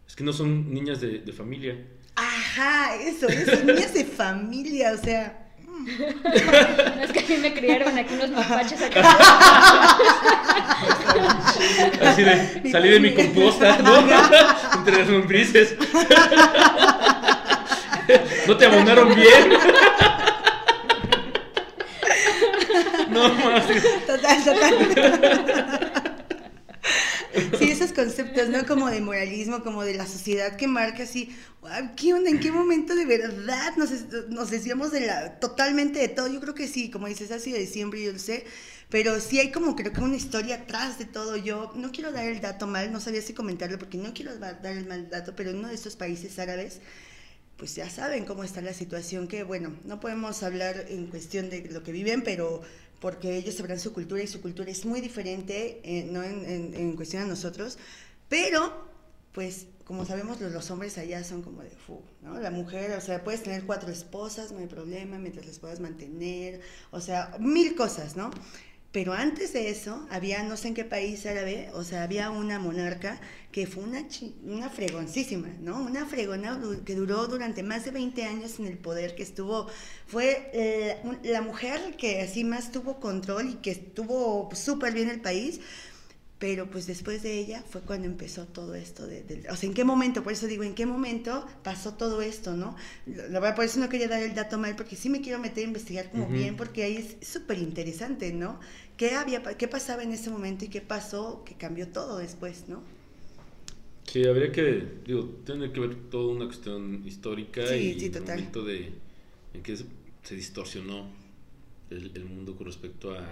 Es 0.07 0.15
que 0.15 0.23
no 0.23 0.33
son 0.33 0.73
niñas 0.73 0.99
de, 0.99 1.19
de 1.19 1.31
familia. 1.31 1.77
Ajá, 2.15 2.95
eso, 2.95 3.27
eso, 3.29 3.63
niñas 3.63 3.93
de 3.93 4.05
familia, 4.05 4.91
o 4.93 4.97
sea. 5.03 5.42
No 5.83 7.03
es 7.03 7.11
que 7.11 7.19
a 7.19 7.23
mí 7.27 7.37
me 7.41 7.53
criaron 7.53 7.97
aquí 7.97 8.13
unos 8.13 8.29
mapaches 8.31 8.81
acá. 8.81 9.01
Así 12.01 12.23
de, 12.23 12.71
salí 12.71 12.89
de 12.89 12.99
mi 12.99 13.13
composta, 13.13 13.77
¿no? 13.79 13.99
Entre 14.77 14.97
las 14.97 15.07
lombrices. 15.07 15.75
No 18.45 18.57
te 18.57 18.65
abonaron 18.65 19.15
bien. 19.15 19.53
No 23.09 23.29
más. 23.29 23.63
Total, 24.05 24.43
total. 24.43 25.79
Sí, 27.57 27.71
esos 27.71 27.93
conceptos, 27.93 28.49
¿no? 28.49 28.65
Como 28.65 28.89
de 28.89 29.01
moralismo, 29.01 29.63
como 29.63 29.83
de 29.83 29.95
la 29.95 30.05
sociedad 30.05 30.55
que 30.55 30.67
marca 30.67 31.03
así, 31.03 31.35
"Guau, 31.61 31.95
¿qué? 31.95 32.09
¿En 32.09 32.39
qué 32.39 32.51
momento 32.51 32.95
de 32.95 33.05
verdad 33.05 33.75
nos, 33.77 33.89
nos 34.29 34.51
desviamos 34.51 34.91
de 34.91 35.01
la, 35.07 35.39
totalmente 35.39 35.99
de 35.99 36.09
todo? 36.09 36.27
Yo 36.27 36.39
creo 36.41 36.53
que 36.53 36.67
sí, 36.67 36.89
como 36.91 37.07
dices, 37.07 37.31
ha 37.31 37.39
sido 37.39 37.57
de 37.57 37.67
yo 38.03 38.11
lo 38.13 38.19
sé, 38.19 38.45
pero 38.89 39.19
sí 39.19 39.39
hay 39.39 39.51
como 39.51 39.75
creo 39.75 39.91
que 39.93 40.01
una 40.01 40.15
historia 40.15 40.55
atrás 40.55 40.99
de 40.99 41.05
todo. 41.05 41.35
Yo 41.37 41.71
no 41.75 41.91
quiero 41.91 42.11
dar 42.11 42.25
el 42.25 42.41
dato 42.41 42.67
mal, 42.67 42.91
no 42.91 42.99
sabía 42.99 43.21
si 43.21 43.33
comentarlo 43.33 43.79
porque 43.79 43.97
no 43.97 44.13
quiero 44.13 44.37
dar 44.37 44.59
el 44.65 44.85
mal 44.85 45.09
dato, 45.09 45.35
pero 45.35 45.49
en 45.51 45.57
uno 45.57 45.69
de 45.69 45.75
estos 45.75 45.95
países 45.95 46.37
árabes, 46.39 46.81
pues 47.57 47.75
ya 47.75 47.89
saben 47.89 48.25
cómo 48.25 48.43
está 48.43 48.61
la 48.61 48.73
situación, 48.73 49.27
que 49.27 49.43
bueno, 49.43 49.73
no 49.85 49.99
podemos 49.99 50.43
hablar 50.43 50.85
en 50.89 51.07
cuestión 51.07 51.49
de 51.49 51.69
lo 51.71 51.83
que 51.83 51.91
viven, 51.91 52.23
pero 52.23 52.61
porque 53.03 53.35
ellos 53.35 53.55
sabrán 53.55 53.81
su 53.81 53.91
cultura 53.91 54.23
y 54.23 54.27
su 54.27 54.39
cultura 54.39 54.71
es 54.71 54.85
muy 54.85 55.01
diferente, 55.01 55.81
eh, 55.83 56.07
no 56.09 56.23
en, 56.23 56.95
cuestión 56.95 57.23
a 57.23 57.25
nosotros, 57.25 57.77
pero 58.29 58.87
pues 59.33 59.67
como 59.83 60.05
sabemos 60.05 60.39
los, 60.39 60.53
los 60.53 60.71
hombres 60.71 60.97
allá 60.97 61.21
son 61.25 61.41
como 61.41 61.63
de 61.63 61.71
fu, 61.71 62.01
¿no? 62.21 62.39
La 62.39 62.49
mujer, 62.49 62.91
o 62.93 63.01
sea, 63.01 63.21
puedes 63.21 63.43
tener 63.43 63.65
cuatro 63.65 63.91
esposas, 63.91 64.53
no 64.53 64.59
hay 64.59 64.67
problema, 64.67 65.17
mientras 65.17 65.45
las 65.45 65.59
puedas 65.59 65.81
mantener, 65.81 66.61
o 66.91 67.01
sea, 67.01 67.35
mil 67.41 67.75
cosas, 67.75 68.15
¿no? 68.15 68.31
Pero 68.93 69.13
antes 69.13 69.53
de 69.53 69.71
eso, 69.71 70.05
había, 70.11 70.43
no 70.43 70.55
sé 70.55 70.67
en 70.67 70.75
qué 70.75 70.85
país 70.85 71.25
árabe, 71.25 71.71
o 71.73 71.83
sea, 71.83 72.03
había 72.03 72.29
una 72.29 72.59
monarca 72.59 73.19
que 73.51 73.65
fue 73.65 73.83
una, 73.83 74.05
una 74.43 74.69
fregoncísima, 74.69 75.47
¿no? 75.61 75.81
Una 75.81 76.05
fregona 76.05 76.61
que 76.85 76.93
duró 76.93 77.25
durante 77.25 77.63
más 77.63 77.85
de 77.85 77.91
20 77.91 78.23
años 78.23 78.59
en 78.59 78.67
el 78.67 78.77
poder, 78.77 79.15
que 79.15 79.23
estuvo, 79.23 79.65
fue 80.05 80.51
eh, 80.53 81.01
la 81.23 81.41
mujer 81.41 81.95
que 81.97 82.21
así 82.21 82.43
más 82.43 82.71
tuvo 82.71 82.99
control 82.99 83.49
y 83.49 83.53
que 83.55 83.71
estuvo 83.71 84.47
súper 84.53 84.93
bien 84.93 85.09
el 85.09 85.21
país, 85.21 85.59
pero 86.43 86.69
pues 86.69 86.87
después 86.87 87.23
de 87.23 87.39
ella 87.39 87.63
fue 87.69 87.79
cuando 87.81 88.05
empezó 88.05 88.45
todo 88.47 88.75
esto, 88.75 89.07
de, 89.07 89.23
de- 89.23 89.49
o 89.49 89.55
sea, 89.55 89.69
¿en 89.69 89.73
qué 89.73 89.85
momento? 89.85 90.23
Por 90.23 90.33
eso 90.33 90.45
digo, 90.45 90.63
¿en 90.63 90.75
qué 90.75 90.85
momento 90.85 91.47
pasó 91.63 91.93
todo 91.93 92.21
esto, 92.21 92.53
no? 92.53 92.75
La 93.05 93.39
verdad, 93.39 93.55
por 93.55 93.63
eso 93.63 93.79
no 93.79 93.87
quería 93.87 94.09
dar 94.09 94.21
el 94.21 94.35
dato 94.35 94.57
mal, 94.57 94.75
porque 94.75 94.97
sí 94.97 95.07
me 95.09 95.21
quiero 95.21 95.39
meter 95.39 95.63
a 95.63 95.67
investigar 95.67 96.11
como 96.11 96.29
bien, 96.29 96.57
porque 96.57 96.83
ahí 96.83 96.97
es 96.97 97.25
súper 97.25 97.59
interesante, 97.59 98.33
¿no? 98.33 98.59
¿Qué, 98.97 99.15
había, 99.15 99.41
¿Qué 99.41 99.67
pasaba 99.69 100.03
en 100.03 100.11
ese 100.11 100.29
momento 100.31 100.65
y 100.65 100.67
qué 100.69 100.81
pasó 100.81 101.43
que 101.45 101.55
cambió 101.55 101.87
todo 101.87 102.17
después, 102.17 102.65
no? 102.67 102.83
Sí, 104.05 104.25
habría 104.25 104.51
que, 104.51 105.01
digo, 105.05 105.23
tiene 105.45 105.71
que 105.71 105.79
ver 105.79 106.09
toda 106.09 106.33
una 106.35 106.45
cuestión 106.45 107.03
histórica 107.07 107.61
Sí, 107.63 107.77
y 107.77 107.99
sí, 107.99 108.09
el 108.09 108.11
total. 108.11 108.43
momento 108.43 108.63
de 108.63 109.01
en 109.53 109.63
que 109.63 109.75
se, 109.77 109.85
se 110.23 110.35
distorsionó 110.35 111.07
el, 111.89 112.11
el 112.15 112.25
mundo 112.25 112.55
con 112.55 112.67
respecto 112.67 113.13
a, 113.13 113.27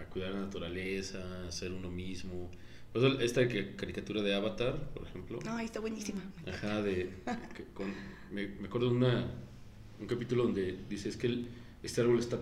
a 0.00 0.06
cuidar 0.06 0.32
la 0.32 0.40
naturaleza, 0.40 1.46
a 1.46 1.52
ser 1.52 1.72
uno 1.72 1.90
mismo. 1.90 2.50
Por 2.92 3.04
eso 3.04 3.20
esta 3.20 3.46
caricatura 3.76 4.22
de 4.22 4.34
Avatar, 4.34 4.90
por 4.94 5.06
ejemplo. 5.06 5.38
Ay, 5.46 5.66
está 5.66 5.80
buenísima. 5.80 6.22
Ajá, 6.46 6.82
de. 6.82 7.10
con- 7.74 7.92
me, 8.32 8.48
me 8.48 8.66
acuerdo 8.66 8.90
de 8.90 8.96
una, 8.96 9.30
un 10.00 10.06
capítulo 10.06 10.44
donde 10.44 10.76
dice: 10.88 11.08
es 11.08 11.16
que 11.16 11.26
el- 11.28 11.46
este 11.82 12.00
árbol 12.00 12.18
está. 12.18 12.40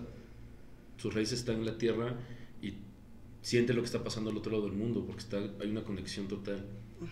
Sus 0.97 1.13
raíces 1.13 1.39
están 1.39 1.57
en 1.57 1.65
la 1.65 1.77
tierra 1.77 2.15
y 2.61 2.73
siente 3.41 3.73
lo 3.73 3.81
que 3.81 3.85
está 3.85 4.03
pasando 4.03 4.29
al 4.31 4.37
otro 4.37 4.51
lado 4.51 4.65
del 4.65 4.73
mundo, 4.73 5.05
porque 5.05 5.21
está, 5.21 5.37
hay 5.61 5.69
una 5.69 5.83
conexión 5.83 6.27
total. 6.27 6.65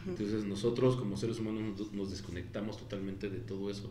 Entonces, 0.06 0.44
nosotros 0.44 0.98
como 0.98 1.16
seres 1.16 1.40
humanos 1.40 1.80
nos, 1.80 1.94
nos 1.94 2.10
desconectamos 2.10 2.78
totalmente 2.78 3.30
de 3.30 3.40
todo 3.40 3.70
eso, 3.70 3.90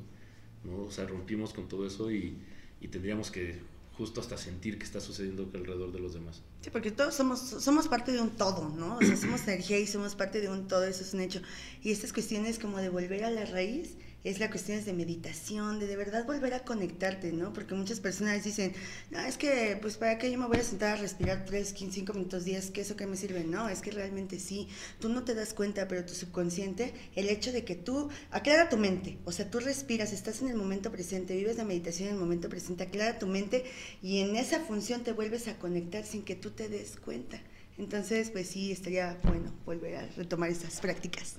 ¿no? 0.65 0.81
O 0.85 0.91
sea, 0.91 1.07
rompimos 1.07 1.55
con 1.55 1.69
todo 1.69 1.87
eso 1.87 2.11
y, 2.11 2.37
y 2.83 2.89
tendríamos 2.89 3.31
que 3.31 3.59
justo 3.97 4.21
hasta 4.21 4.37
sentir 4.37 4.79
que 4.79 4.85
está 4.85 5.01
sucediendo 5.01 5.49
alrededor 5.55 5.93
de 5.93 6.01
los 6.01 6.15
demás. 6.15 6.43
Sí, 6.61 6.71
porque 6.71 6.91
todos 6.91 7.15
somos, 7.15 7.41
somos 7.41 7.89
parte 7.89 8.13
de 8.13 8.21
un 8.21 8.31
todo, 8.31 8.69
¿no? 8.69 8.97
O 8.97 9.01
sea, 9.01 9.17
somos 9.17 9.43
energía 9.49 9.79
y 9.79 9.87
somos 9.87 10.15
parte 10.15 10.41
de 10.41 10.49
un 10.51 10.69
todo, 10.69 10.85
eso 10.85 11.03
es 11.03 11.15
un 11.15 11.21
hecho. 11.21 11.41
Y 11.83 11.93
estas 11.93 12.13
cuestiones 12.13 12.59
como 12.59 12.79
de 12.79 12.91
volver 12.91 13.25
a 13.25 13.31
la 13.31 13.47
raíz 13.47 13.97
es 14.27 14.41
la 14.41 14.51
cuestión 14.51 14.85
de 14.85 14.93
meditación, 14.93 15.79
de 15.79 15.87
de 15.87 15.95
verdad 15.95 16.27
volver 16.27 16.53
a 16.53 16.65
conectarte, 16.65 17.33
¿no? 17.33 17.53
Porque 17.53 17.77
muchas 17.77 18.01
personas 18.01 18.43
dicen, 18.43 18.73
no, 19.13 19.21
es 19.21 19.37
que, 19.37 19.79
pues, 19.81 19.97
¿para 19.97 20.19
qué 20.19 20.33
yo 20.33 20.37
me 20.37 20.47
voy 20.47 20.57
a 20.57 20.65
sentar 20.65 20.99
a 20.99 21.01
respirar 21.01 21.45
3, 21.45 21.73
15, 21.73 22.01
5 22.01 22.13
minutos, 22.13 22.45
10? 22.45 22.73
¿Qué 22.73 22.81
eso 22.81 22.97
que 22.97 23.07
me 23.07 23.17
sirve? 23.17 23.45
No, 23.45 23.69
es 23.69 23.83
que 23.83 23.93
realmente 23.93 24.41
sí. 24.41 24.67
Tú 24.99 25.09
no 25.09 25.23
te 25.23 25.37
das 25.37 25.55
cuenta, 25.55 25.87
pero 25.87 26.05
tu 26.05 26.13
subconsciente, 26.13 26.93
el 27.15 27.29
hecho 27.29 27.53
de 27.53 27.65
que 27.65 27.77
tú, 27.77 28.09
aclara 28.33 28.69
tu 28.69 28.77
mente, 28.77 29.19
o 29.25 29.31
sea, 29.31 29.49
tú 29.49 29.61
respiras, 29.61 30.13
estás 30.13 30.43
en 30.43 30.49
el 30.49 30.57
momento 30.57 30.91
presente, 30.91 31.37
vives 31.37 31.57
la 31.57 31.65
meditación 31.65 32.09
en 32.09 32.15
el 32.15 32.21
momento 32.21 32.49
presente, 32.49 32.83
aclara 32.83 33.21
tu 33.21 33.29
mente 33.29 33.65
y 34.03 34.19
en 34.23 34.35
esa 34.35 34.59
función 34.59 35.05
te 35.05 35.13
vuelves 35.13 35.47
a 35.47 35.57
conectar 35.57 36.05
sin 36.05 36.25
que 36.25 36.35
tú 36.35 36.51
te 36.51 36.69
des 36.69 36.97
cuenta. 36.97 37.41
Entonces, 37.79 38.31
pues 38.31 38.49
sí, 38.49 38.73
estaría 38.73 39.19
bueno 39.23 39.53
volver 39.67 39.97
a 39.97 40.09
retomar 40.17 40.51
esas 40.51 40.81
prácticas. 40.81 41.39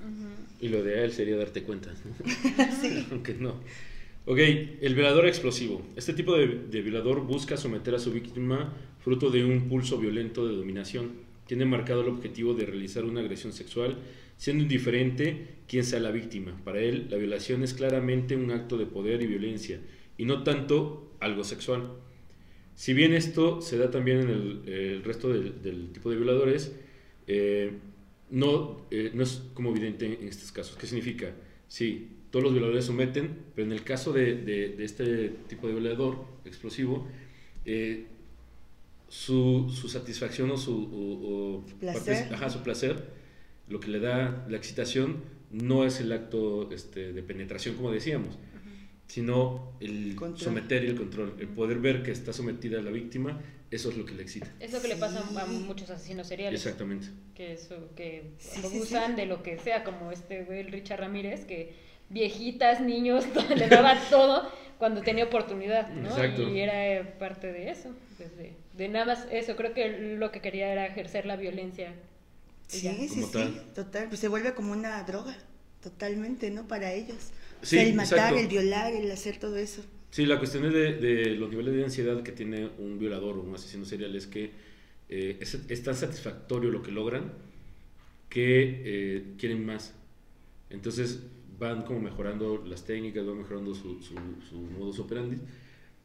Y 0.62 0.70
lo 0.70 0.84
de 0.84 1.04
él 1.04 1.12
sería 1.12 1.36
darte 1.36 1.64
cuenta. 1.64 1.92
sí. 2.82 3.08
Aunque 3.12 3.34
no. 3.34 3.56
Ok, 4.26 4.38
el 4.38 4.94
violador 4.94 5.26
explosivo. 5.26 5.82
Este 5.96 6.14
tipo 6.14 6.36
de, 6.36 6.48
de, 6.48 6.82
violador 6.82 7.22
busca 7.22 7.58
someter 7.58 7.96
a 7.96 8.00
su 8.00 8.12
víctima 8.12 8.74
fruto 9.00 9.32
de 9.32 9.46
un 9.46 9.70
pulso 9.70 9.98
violento 9.98 10.46
de 10.46 10.56
dominación. 10.56 11.12
Tiene 11.48 11.66
marcado 11.66 12.02
el 12.02 12.10
objetivo 12.10 12.54
de 12.54 12.66
realizar 12.66 13.06
una 13.06 13.22
agresión 13.22 13.54
sexual, 13.54 13.98
siendo 14.36 14.64
indiferente 14.64 15.56
quien 15.68 15.86
sea 15.86 16.00
la 16.00 16.12
víctima. 16.12 16.60
Para 16.64 16.80
él, 16.80 17.08
la 17.10 17.18
violación 17.18 17.64
es 17.64 17.74
claramente 17.74 18.36
un 18.36 18.52
acto 18.52 18.78
de 18.78 18.86
poder 18.86 19.22
y 19.22 19.28
violencia, 19.28 19.80
y 20.18 20.26
no 20.26 20.44
tanto 20.44 21.16
algo 21.20 21.44
sexual. 21.44 21.94
Si 22.78 22.94
bien 22.94 23.14
esto 23.16 23.60
se 23.60 23.80
da 23.80 23.90
también 23.90 24.20
en 24.20 24.30
el, 24.30 25.04
resto 25.04 25.30
del, 25.30 25.90
tipo 25.92 26.12
de 26.12 26.16
violadores, 26.16 26.76
eh, 27.26 27.72
no, 28.30 28.86
eh, 28.92 29.10
no 29.16 29.24
es 29.24 29.42
como 29.56 29.72
evidente 29.72 30.06
en 30.06 30.28
estos 30.28 30.52
casos. 30.52 30.78
¿Qué 30.78 30.86
significa? 30.86 31.32
Sí, 31.68 32.18
todos 32.30 32.44
los 32.44 32.54
violadores 32.54 32.86
someten, 32.86 33.36
pero 33.56 33.66
en 33.66 33.72
el 33.72 33.84
caso 33.84 34.14
de, 34.14 34.76
este 34.78 35.30
tipo 35.48 35.66
de 35.66 35.74
violador 35.74 36.24
explosivo, 36.46 37.08
eh, 37.66 38.06
su, 39.08 39.74
satisfacción 39.90 40.52
o 40.52 40.58
su, 40.58 41.64
placer. 41.80 42.30
su 42.52 42.62
placer, 42.62 43.06
lo 43.70 43.80
que 43.80 43.88
le 43.88 44.00
da 44.00 44.46
la 44.48 44.56
excitación, 44.56 45.24
no 45.52 45.84
es 45.84 46.00
el 46.00 46.12
acto 46.12 46.72
este, 46.72 47.12
de 47.12 47.24
penetración, 47.24 47.76
como 47.76 47.92
decíamos, 47.92 48.38
sino 49.08 49.74
el 49.80 50.18
someter 50.36 50.84
y 50.84 50.88
el 50.88 50.96
control, 50.96 51.36
el 51.40 51.48
poder 51.48 51.80
ver 51.80 52.04
que 52.04 52.12
está 52.12 52.34
sometida 52.34 52.82
la 52.82 52.92
víctima, 52.92 53.40
eso 53.72 53.90
es 53.90 53.98
lo 53.98 54.06
que 54.06 54.14
le 54.14 54.24
excita. 54.24 54.48
Es 54.60 54.72
lo 54.72 54.82
que 54.82 54.88
le 54.88 54.96
pasa 54.96 55.20
a 55.20 55.46
muchos 55.46 55.90
asesinos 55.90 56.28
seriales. 56.28 56.64
Exactamente. 56.64 57.08
Que 57.36 57.54
eso, 57.54 57.90
que 57.96 58.32
abusan 58.64 59.16
de 59.16 59.26
lo 59.26 59.44
que 59.44 59.58
sea, 59.60 59.84
como 59.84 60.12
este 60.12 60.44
güey, 60.44 60.60
el 60.60 60.72
Richard 60.72 61.00
Ramírez, 61.00 61.46
que 61.46 61.74
viejitas, 62.10 62.82
niños, 62.82 63.26
le 63.56 63.68
daba 63.68 63.98
todo 64.10 64.50
cuando 64.78 65.02
tenía 65.02 65.26
oportunidad, 65.26 65.90
¿no? 65.90 66.10
Exacto. 66.10 66.44
Y 66.44 66.60
era 66.60 67.18
parte 67.18 67.52
de 67.52 67.72
eso, 67.72 67.90
desde, 68.18 68.54
de 68.74 68.90
nada 68.90 69.06
más 69.06 69.28
eso, 69.32 69.56
creo 69.56 69.74
que 69.74 70.16
lo 70.18 70.32
que 70.32 70.40
quería 70.40 70.72
era 70.72 70.86
ejercer 70.86 71.26
la 71.26 71.36
violencia. 71.36 71.94
Sí, 72.68 72.90
sí, 73.10 73.10
sí, 73.10 73.26
total, 73.74 74.08
pues 74.10 74.20
se 74.20 74.28
vuelve 74.28 74.54
como 74.54 74.74
una 74.74 75.02
droga, 75.04 75.36
totalmente, 75.82 76.52
¿no? 76.52 76.68
Para 76.68 76.94
ellos. 76.94 77.32
Sí, 77.62 77.78
el 77.78 77.96
matar, 77.96 78.36
el 78.36 78.48
violar, 78.48 78.94
el 78.94 79.10
hacer 79.12 79.38
todo 79.38 79.58
eso. 79.58 79.84
Sí, 80.12 80.26
la 80.26 80.40
cuestión 80.40 80.64
de, 80.72 80.94
de, 80.94 81.36
los 81.36 81.50
niveles 81.50 81.76
de 81.76 81.84
ansiedad 81.84 82.24
que 82.24 82.32
tiene 82.32 82.70
un 82.78 82.98
violador 82.98 83.38
o 83.38 83.42
un 83.42 83.54
asesino 83.56 83.86
serial 83.86 84.16
es 84.16 84.28
que 84.28 84.52
eh, 85.10 85.38
es, 85.40 85.84
tan 85.84 85.96
satisfactorio 85.96 86.70
lo 86.70 86.82
que 86.82 86.92
logran 86.92 87.32
que 88.30 88.82
eh, 88.84 89.24
quieren 89.38 89.66
más. 89.66 89.94
Entonces 90.70 91.24
van 91.60 91.84
como 91.84 92.00
mejorando 92.00 92.64
las 92.66 92.86
técnicas, 92.86 93.26
van 93.26 93.38
mejorando 93.38 93.74
su, 93.74 94.02
su, 94.02 94.16
su, 94.48 94.56
modus 94.56 95.00
operandi, 95.00 95.38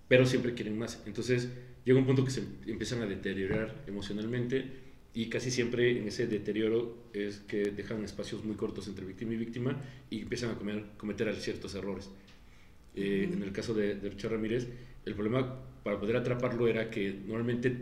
pero 0.09 0.27
siempre 0.27 0.55
quieren 0.55 0.79
más. 0.79 1.03
Entonces 1.07 1.49
llega 1.85 1.99
un 1.99 2.07
punto 2.07 2.25
que 2.25 2.31
se 2.31 2.45
empiezan 2.67 3.03
a 3.03 3.07
deteriorar 3.07 3.83
emocionalmente 3.87 4.82
y 5.15 5.27
casi 5.27 5.51
siempre 5.51 5.99
en 5.99 6.09
ese 6.09 6.27
deterioro 6.27 6.97
es 7.13 7.39
que 7.41 7.71
dejan 7.71 8.03
espacios 8.05 8.45
muy 8.45 8.57
cortos 8.57 8.89
entre 8.89 9.05
víctima 9.05 9.35
y 9.35 9.37
víctima 9.37 9.77
y 10.11 10.23
empiezan 10.23 10.51
a 10.51 10.55
comer, 10.55 10.85
cometer 10.97 11.35
ciertos 11.37 11.75
errores. 11.75 12.09
Eh, 12.95 13.29
en 13.33 13.43
el 13.43 13.53
caso 13.53 13.75
de, 13.75 13.95
de, 13.95 14.11
Richard 14.11 14.33
Ramírez, 14.33 14.69
el 15.05 15.15
problema 15.15 15.61
para 15.83 15.99
poder 15.99 16.17
atraparlo 16.17 16.69
era 16.69 16.91
que 16.91 17.15
normalmente 17.27 17.77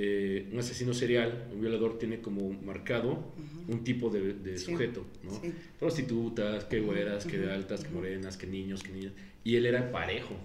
eh, 0.00 0.48
un 0.52 0.60
asesino 0.60 0.94
serial, 0.94 1.48
un 1.52 1.60
violador, 1.60 1.98
tiene 1.98 2.20
como 2.20 2.52
marcado 2.52 3.32
un 3.66 3.82
tipo 3.82 4.08
de, 4.10 4.56
sujeto, 4.56 5.04
¿no? 5.24 5.32
Prostitutas, 5.80 6.66
que 6.66 6.78
güeras, 6.78 7.24
que 7.24 7.50
altas, 7.50 7.82
que 7.82 7.90
morenas, 7.90 8.36
que 8.36 8.46
niños, 8.46 8.84
que 8.84 8.92
niñas. 8.92 9.12
Y 9.42 9.56
él 9.56 9.66
era 9.66 9.90
parejo. 9.90 10.36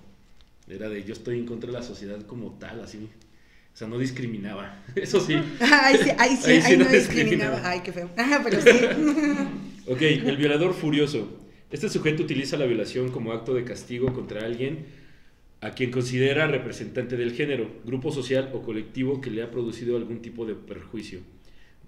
Era 0.68 0.90
de 0.90 1.04
yo 1.04 1.14
estoy 1.14 1.38
en 1.38 1.46
contra 1.46 1.68
de 1.68 1.74
la 1.74 1.84
sociedad 1.84 2.20
como 2.26 2.58
tal, 2.58 2.82
así. 2.82 3.08
O 3.74 3.76
sea, 3.76 3.88
no 3.88 3.98
discriminaba. 3.98 4.84
Eso 4.96 5.20
sí. 5.26 5.34
ahí 5.60 5.98
sí, 5.98 6.10
ahí 6.18 6.38
sí, 6.38 6.52
ahí 6.52 6.78
no, 6.78 6.86
discriminaba. 6.86 7.62
Ay, 7.64 7.82
qué 7.84 7.92
feo. 7.92 8.10
Pero 8.16 8.62
sí. 8.62 8.70
ok, 9.88 10.02
el 10.02 10.38
violador 10.38 10.74
furioso. 10.74 11.40
Este 11.72 11.90
sujeto 11.90 12.22
utiliza 12.22 12.56
la 12.56 12.66
violación 12.66 13.10
como 13.10 13.34
acto 13.34 13.56
de 13.56 13.64
castigo 13.64 14.14
contra 14.14 14.46
alguien 14.46 14.86
a 15.62 15.72
quien 15.72 15.92
considera 15.92 16.46
representante 16.46 17.16
del 17.16 17.32
género, 17.32 17.72
grupo 17.86 18.12
social 18.12 18.52
o 18.54 18.62
colectivo 18.62 19.22
que 19.22 19.32
le 19.32 19.42
ha 19.42 19.50
producido 19.50 19.96
algún 19.96 20.22
tipo 20.22 20.46
de 20.46 20.56
perjuicio, 20.56 21.22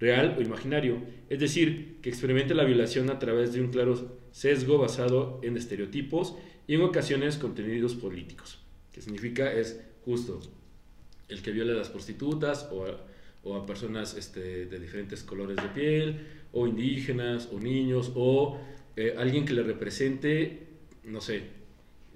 real 0.00 0.34
o 0.38 0.42
imaginario, 0.42 1.02
es 1.28 1.38
decir, 1.38 1.98
que 2.00 2.08
experimenta 2.08 2.54
la 2.54 2.64
violación 2.64 3.10
a 3.10 3.18
través 3.18 3.52
de 3.52 3.60
un 3.60 3.68
claro 3.68 4.18
sesgo 4.32 4.78
basado 4.78 5.40
en 5.42 5.58
estereotipos 5.58 6.36
y 6.66 6.74
en 6.74 6.80
ocasiones 6.80 7.36
contenidos 7.36 7.94
políticos. 7.94 8.64
¿Qué 8.92 9.02
significa? 9.02 9.52
Es 9.52 9.78
justo 10.06 10.40
el 11.28 11.42
que 11.42 11.50
viola 11.50 11.72
a 11.72 11.76
las 11.76 11.88
prostitutas 11.88 12.68
o 12.70 12.86
a, 12.86 13.00
o 13.42 13.56
a 13.56 13.66
personas 13.66 14.16
este, 14.16 14.66
de 14.66 14.78
diferentes 14.78 15.22
colores 15.22 15.56
de 15.56 15.68
piel, 15.68 16.26
o 16.52 16.66
indígenas, 16.66 17.48
o 17.52 17.60
niños, 17.60 18.12
o 18.14 18.58
eh, 18.96 19.14
alguien 19.16 19.44
que 19.44 19.54
le 19.54 19.62
represente, 19.62 20.66
no 21.04 21.20
sé, 21.20 21.42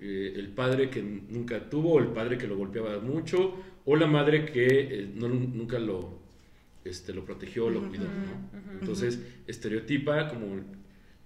eh, 0.01 0.33
el 0.35 0.49
padre 0.49 0.89
que 0.91 1.03
nunca 1.03 1.69
tuvo, 1.69 1.95
o 1.95 1.99
el 1.99 2.09
padre 2.09 2.39
que 2.39 2.47
lo 2.47 2.57
golpeaba 2.57 2.99
mucho, 3.01 3.55
o 3.85 3.97
la 3.97 4.07
madre 4.07 4.47
que 4.47 4.67
eh, 4.67 5.11
no, 5.15 5.29
nunca 5.29 5.79
lo, 5.79 6.19
este, 6.85 7.13
lo 7.13 7.25
protegió, 7.25 7.69
lo 7.69 7.87
cuidó. 7.89 8.07
Entonces, 8.81 9.21
estereotipa 9.47 10.29
como... 10.29 10.61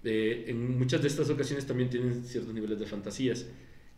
en 0.03 0.79
muchas 0.79 1.01
de 1.03 1.09
estas 1.09 1.31
ocasiones 1.31 1.67
también 1.67 1.89
tienen 1.89 2.25
ciertos 2.25 2.53
niveles 2.53 2.79
de 2.79 2.87
fantasías, 2.87 3.47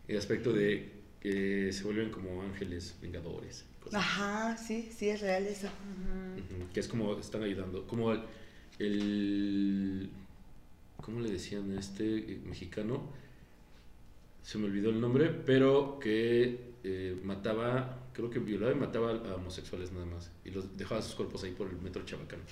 el 0.07 0.19
aspecto 0.19 0.53
de 0.53 0.96
que 1.21 1.73
se 1.73 1.85
vuelven 1.85 2.11
como 2.11 2.43
ángeles 2.43 2.97
vengadores. 3.01 3.65
Ajá, 3.93 4.57
sí, 4.57 4.91
sí, 4.97 5.09
es 5.09 5.21
real 5.21 5.47
eso. 5.47 5.69
Que 6.73 6.81
es 6.81 6.89
como 6.89 7.19
están 7.19 7.43
ayudando. 7.43 7.87
Como 7.87 8.13
el, 8.79 10.11
¿Cómo 11.01 11.21
le 11.21 11.31
decían 11.31 11.77
a 11.77 11.81
este 11.81 12.19
eh, 12.19 12.41
mexicano? 12.45 13.03
Se 14.43 14.59
me 14.59 14.67
olvidó 14.67 14.91
el 14.91 15.01
nombre, 15.01 15.31
pero 15.31 15.99
que 16.01 16.75
eh, 16.85 17.21
mataba, 17.25 18.09
creo 18.13 18.31
que 18.31 18.39
violaba 18.39 18.73
y 18.73 18.77
mataba 18.77 19.13
a 19.13 19.35
homosexuales 19.37 19.93
nada 19.93 20.07
más. 20.07 20.31
Y 20.45 20.51
los 20.51 20.77
dejaba 20.77 21.03
sus 21.03 21.15
cuerpos 21.15 21.45
ahí 21.45 21.53
por 21.53 21.69
el 21.69 21.79
metro 21.79 22.05
Chabacano. 22.05 22.43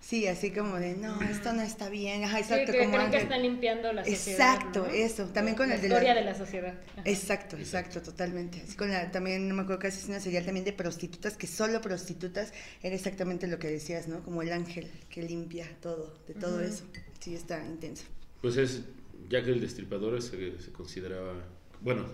Sí, 0.00 0.26
así 0.26 0.52
como 0.52 0.76
de, 0.76 0.96
no, 0.96 1.20
esto 1.22 1.52
no 1.52 1.60
está 1.60 1.88
bien. 1.88 2.24
Ajá, 2.24 2.38
exacto. 2.38 2.72
Sí, 2.72 2.78
que 2.78 2.88
creen 2.88 3.10
que 3.10 3.16
están 3.18 3.42
limpiando 3.42 3.92
la 3.92 4.04
sociedad. 4.04 4.54
Exacto, 4.54 4.86
eso. 4.86 5.26
También 5.26 5.56
con 5.56 5.70
el 5.70 5.80
de 5.80 5.88
la 5.88 5.94
historia 5.96 6.14
de 6.14 6.24
la 6.24 6.34
sociedad. 6.34 6.74
Exacto, 7.04 7.56
exacto, 7.56 8.00
totalmente. 8.00 8.62
Así 8.62 8.76
con 8.76 8.90
la, 8.90 9.10
también, 9.10 9.48
no 9.48 9.54
me 9.54 9.62
acuerdo 9.62 9.82
casi 9.82 10.08
una 10.08 10.20
serial 10.20 10.44
también 10.44 10.64
de 10.64 10.72
prostitutas, 10.72 11.36
que 11.36 11.46
solo 11.46 11.80
prostitutas 11.80 12.52
era 12.82 12.94
exactamente 12.94 13.46
lo 13.48 13.58
que 13.58 13.68
decías, 13.68 14.08
¿no? 14.08 14.22
Como 14.22 14.42
el 14.42 14.52
ángel 14.52 14.90
que 15.10 15.22
limpia 15.22 15.68
todo, 15.82 16.16
de 16.26 16.34
todo 16.34 16.60
eso. 16.60 16.84
Sí, 17.18 17.34
está 17.34 17.64
intenso. 17.66 18.04
Pues 18.40 18.56
es, 18.56 18.84
ya 19.28 19.42
que 19.42 19.50
el 19.50 19.60
destripador 19.60 20.22
se, 20.22 20.58
se 20.58 20.72
consideraba, 20.72 21.34
bueno, 21.80 22.06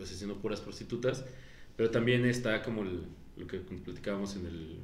asesinó 0.00 0.40
puras 0.40 0.60
prostitutas, 0.60 1.24
pero 1.76 1.90
también 1.90 2.26
está 2.26 2.62
como 2.62 2.84
lo 2.84 3.46
que 3.46 3.58
platicábamos 3.58 4.36
en 4.36 4.46
el 4.46 4.78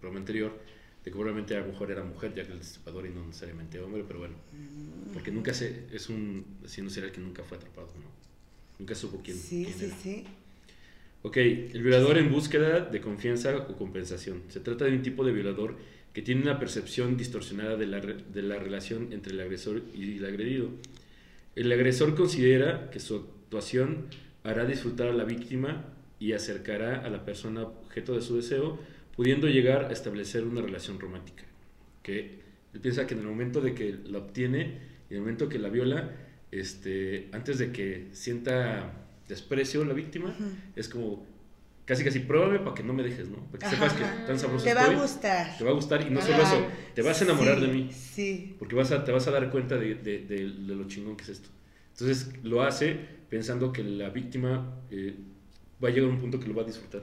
programa 0.00 0.20
anterior 0.20 0.77
que 1.02 1.10
probablemente 1.10 1.56
a 1.56 1.60
lo 1.60 1.66
mejor 1.68 1.90
era 1.90 2.02
mujer, 2.02 2.34
ya 2.34 2.44
que 2.44 2.52
el 2.52 2.58
destripador 2.58 3.06
y 3.06 3.10
no 3.10 3.24
necesariamente 3.26 3.80
hombre, 3.80 4.04
pero 4.06 4.20
bueno, 4.20 4.34
mm. 4.52 5.12
porque 5.12 5.30
nunca 5.30 5.54
se, 5.54 5.86
es 5.92 6.08
un 6.08 6.44
asesino 6.64 6.90
serial 6.90 7.12
que 7.12 7.20
nunca 7.20 7.42
fue 7.42 7.56
atrapado, 7.56 7.88
¿no? 7.96 8.08
Nunca 8.78 8.94
supo 8.94 9.20
quién, 9.22 9.36
sí, 9.36 9.64
quién 9.64 9.78
sí, 9.78 9.84
era. 9.84 9.96
Sí. 9.96 10.24
Ok, 11.22 11.36
el 11.36 11.82
violador 11.82 12.16
en 12.18 12.30
búsqueda 12.30 12.80
de 12.80 13.00
confianza 13.00 13.56
o 13.56 13.76
compensación. 13.76 14.42
Se 14.48 14.60
trata 14.60 14.84
de 14.84 14.92
un 14.92 15.02
tipo 15.02 15.24
de 15.24 15.32
violador 15.32 15.76
que 16.12 16.22
tiene 16.22 16.42
una 16.42 16.58
percepción 16.60 17.16
distorsionada 17.16 17.76
de 17.76 17.86
la, 17.86 18.00
de 18.00 18.42
la 18.42 18.56
relación 18.56 19.12
entre 19.12 19.32
el 19.32 19.40
agresor 19.40 19.82
y 19.94 20.18
el 20.18 20.24
agredido. 20.24 20.70
El 21.56 21.72
agresor 21.72 22.14
considera 22.14 22.88
que 22.90 23.00
su 23.00 23.16
actuación 23.16 24.06
hará 24.44 24.64
disfrutar 24.64 25.08
a 25.08 25.12
la 25.12 25.24
víctima 25.24 25.86
y 26.20 26.32
acercará 26.32 27.00
a 27.00 27.10
la 27.10 27.24
persona 27.24 27.62
objeto 27.64 28.14
de 28.14 28.22
su 28.22 28.36
deseo 28.36 28.78
pudiendo 29.18 29.48
llegar 29.48 29.86
a 29.86 29.92
establecer 29.92 30.44
una 30.44 30.60
relación 30.62 31.00
romántica. 31.00 31.42
Que 32.04 32.38
él 32.72 32.80
piensa 32.80 33.04
que 33.04 33.14
en 33.14 33.20
el 33.20 33.26
momento 33.26 33.60
de 33.60 33.74
que 33.74 33.98
la 34.06 34.18
obtiene 34.18 34.78
y 35.10 35.14
en 35.14 35.16
el 35.16 35.20
momento 35.22 35.48
que 35.48 35.58
la 35.58 35.70
viola, 35.70 36.12
este, 36.52 37.28
antes 37.32 37.58
de 37.58 37.72
que 37.72 38.06
sienta 38.12 38.92
desprecio 39.26 39.84
la 39.84 39.92
víctima, 39.92 40.36
es 40.76 40.88
como 40.88 41.26
casi 41.84 42.04
casi 42.04 42.20
pruébame 42.20 42.60
para 42.60 42.74
que 42.76 42.84
no 42.84 42.92
me 42.92 43.02
dejes, 43.02 43.28
¿no? 43.28 43.38
Para 43.50 43.58
que 43.58 43.74
sepas 43.74 43.92
que 43.94 44.04
tan 44.24 44.38
sabroso 44.38 44.64
Te 44.64 44.72
va 44.74 44.82
estoy, 44.82 44.96
a 44.96 45.02
gustar. 45.02 45.58
Te 45.58 45.64
va 45.64 45.70
a 45.70 45.74
gustar 45.74 46.06
y 46.06 46.10
no 46.10 46.20
Ajá. 46.20 46.28
solo 46.28 46.42
eso, 46.44 46.66
te 46.94 47.02
vas 47.02 47.20
a 47.20 47.24
enamorar 47.24 47.58
Sí, 47.58 47.66
de 47.66 47.72
mí. 47.72 47.90
Sí. 47.92 48.56
Porque 48.60 48.76
vas 48.76 48.92
a, 48.92 49.04
te 49.04 49.10
vas 49.10 49.26
a 49.26 49.32
dar 49.32 49.50
cuenta 49.50 49.76
de, 49.76 49.96
de- 49.96 50.18
de- 50.20 50.48
de 50.50 50.74
lo 50.76 50.86
chingón 50.86 51.16
que 51.16 51.24
es 51.24 51.30
esto. 51.30 51.48
Entonces 51.92 52.30
lo 52.44 52.62
hace 52.62 52.96
pensando 53.28 53.72
que 53.72 53.82
la 53.82 54.10
víctima 54.10 54.76
eh, 54.92 55.16
va 55.82 55.88
a 55.88 55.90
llegar 55.90 56.08
a 56.08 56.12
un 56.12 56.20
punto 56.20 56.38
que 56.38 56.46
lo 56.46 56.54
va 56.54 56.62
a 56.62 56.66
disfrutar. 56.66 57.02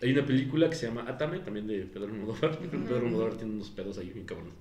Hay 0.00 0.12
una 0.12 0.24
película 0.24 0.68
que 0.70 0.76
se 0.76 0.86
llama 0.86 1.04
Atame, 1.08 1.40
también 1.40 1.66
de 1.66 1.80
Pedro 1.80 2.04
Almodóvar. 2.06 2.58
Pedro 2.70 2.96
Almodóvar 2.96 3.34
tiene 3.34 3.54
unos 3.54 3.70
pedos 3.70 3.98
ahí 3.98 4.10
bien 4.10 4.26
cabrones. 4.26 4.54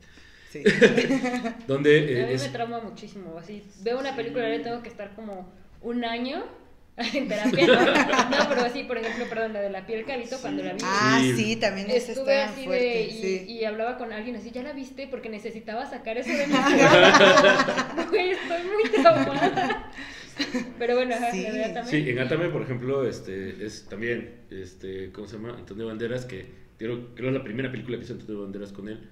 Sí. 0.50 0.64
Donde 1.68 1.92
A 2.00 2.02
eh, 2.24 2.26
mí 2.28 2.34
es- 2.34 2.44
me 2.44 2.50
trauma 2.50 2.80
muchísimo. 2.80 3.38
Así, 3.38 3.64
veo 3.82 4.00
una 4.00 4.16
película 4.16 4.54
y 4.56 4.62
tengo 4.62 4.82
que 4.82 4.90
estar 4.90 5.14
como 5.16 5.52
un 5.82 6.04
año 6.06 6.44
en 6.98 7.28
terapia. 7.28 7.68
No, 7.68 8.50
pero 8.50 8.62
así, 8.62 8.84
por 8.86 8.98
ejemplo, 8.98 9.26
perdón, 9.30 9.54
la 9.54 9.62
de 9.62 9.70
la 9.70 9.86
piel 9.86 10.04
cabito, 10.06 10.38
cuando 10.42 10.64
la 10.64 10.74
vi. 10.74 10.80
Ah, 10.84 11.20
Sí. 11.22 11.36
sí, 11.36 11.56
también 11.58 11.92
esa 11.92 12.14
Estuve 12.14 12.42
está 12.42 12.54
así 12.54 12.64
fuerte. 12.66 12.84
de. 12.86 13.02
Y, 13.04 13.12
sí. 13.12 13.46
y 13.48 13.66
hablaba 13.66 13.98
con 14.00 14.12
alguien 14.12 14.36
así, 14.38 14.50
¿ya 14.50 14.64
la 14.64 14.74
viste? 14.74 15.08
Porque 15.08 15.30
necesitaba 15.30 15.86
sacar 15.86 16.18
eso 16.18 16.32
de 16.32 16.48
mi 16.48 16.54
cabeza. 16.54 18.06
Güey, 18.10 18.32
estoy 18.32 18.64
muy 18.64 18.90
traumada. 19.04 19.92
Pero 20.80 20.96
bueno, 20.96 21.16
ajá, 21.16 21.32
Sí. 21.32 21.44
la. 21.44 21.86
Sí, 21.86 22.10
en 22.10 22.20
Atame, 22.20 22.50
por 22.50 22.62
ejemplo, 22.62 23.08
este, 23.08 23.66
es 23.66 23.88
también, 23.90 24.42
este, 24.50 25.12
¿cómo 25.12 25.28
se 25.28 25.38
llama? 25.38 25.56
Antonio 25.58 25.88
Banderas, 25.88 26.26
que 26.26 26.46
creo, 26.78 27.14
creo 27.16 27.30
es 27.30 27.34
la 27.36 27.44
primera 27.44 27.72
película 27.72 27.98
que 27.98 28.04
hizo 28.04 28.14
Antonio 28.14 28.42
Banderas 28.44 28.72
con 28.72 28.88
él. 28.90 29.10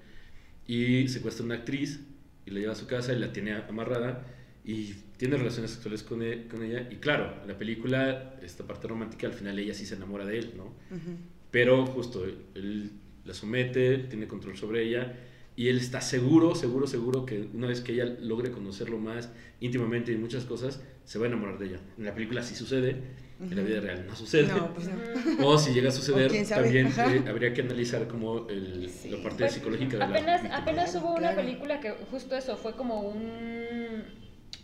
Y 0.66 1.08
secuestra 1.08 1.42
a 1.44 1.46
una 1.46 1.54
actriz 1.56 2.00
y 2.44 2.50
la 2.50 2.60
lleva 2.60 2.72
a 2.72 2.76
su 2.76 2.86
casa 2.86 3.12
y 3.12 3.18
la 3.18 3.32
tiene 3.32 3.52
amarrada 3.52 4.26
y 4.64 4.94
tiene 5.16 5.36
relaciones 5.36 5.70
sexuales 5.70 6.02
con, 6.02 6.22
e- 6.22 6.46
con 6.48 6.62
ella. 6.62 6.88
Y 6.90 6.96
claro, 6.96 7.34
la 7.46 7.56
película, 7.56 8.34
esta 8.42 8.66
parte 8.66 8.88
romántica, 8.88 9.26
al 9.26 9.32
final 9.32 9.58
ella 9.58 9.74
sí 9.74 9.86
se 9.86 9.94
enamora 9.94 10.24
de 10.24 10.38
él, 10.38 10.52
¿no? 10.56 10.64
Ujú. 10.64 11.16
Pero 11.50 11.86
justo 11.86 12.24
él 12.54 12.90
la 13.24 13.32
somete, 13.34 13.98
tiene 13.98 14.26
control 14.26 14.56
sobre 14.56 14.82
ella 14.84 15.16
y 15.56 15.68
él 15.68 15.78
está 15.78 16.00
seguro, 16.00 16.54
seguro, 16.54 16.86
seguro 16.86 17.24
que 17.26 17.48
una 17.54 17.66
vez 17.66 17.80
que 17.80 17.92
ella 17.92 18.04
logre 18.20 18.50
conocerlo 18.50 18.98
más 18.98 19.30
íntimamente 19.60 20.12
y 20.12 20.16
muchas 20.16 20.44
cosas, 20.44 20.80
se 21.04 21.18
va 21.18 21.24
a 21.24 21.28
enamorar 21.28 21.58
de 21.58 21.66
ella. 21.66 21.80
En 21.98 22.04
la 22.04 22.14
película 22.14 22.42
sí 22.42 22.54
sucede, 22.54 22.96
en 23.40 23.54
la 23.56 23.62
vida 23.62 23.80
real 23.80 24.04
no 24.06 24.14
sucede. 24.16 24.48
No, 24.48 24.72
pues 24.74 24.88
no. 24.88 25.46
O 25.48 25.58
si 25.58 25.72
llega 25.72 25.88
a 25.88 25.92
suceder, 25.92 26.30
también 26.48 26.88
eh, 26.88 27.24
habría 27.28 27.52
que 27.54 27.62
analizar 27.62 28.06
como 28.08 28.48
el, 28.48 28.88
Sí. 28.90 29.08
la 29.10 29.22
parte 29.22 29.38
Pues, 29.44 29.52
psicológica 29.54 29.92
de 29.92 29.98
la 29.98 30.04
apenas, 30.06 30.42
víctima. 30.42 30.62
apenas 30.62 30.94
hubo 30.96 31.10
una 31.12 31.18
claro. 31.32 31.36
película 31.36 31.80
que 31.80 31.90
justo 32.10 32.36
eso 32.36 32.56
fue 32.56 32.74
como 32.74 33.00
un 33.00 34.02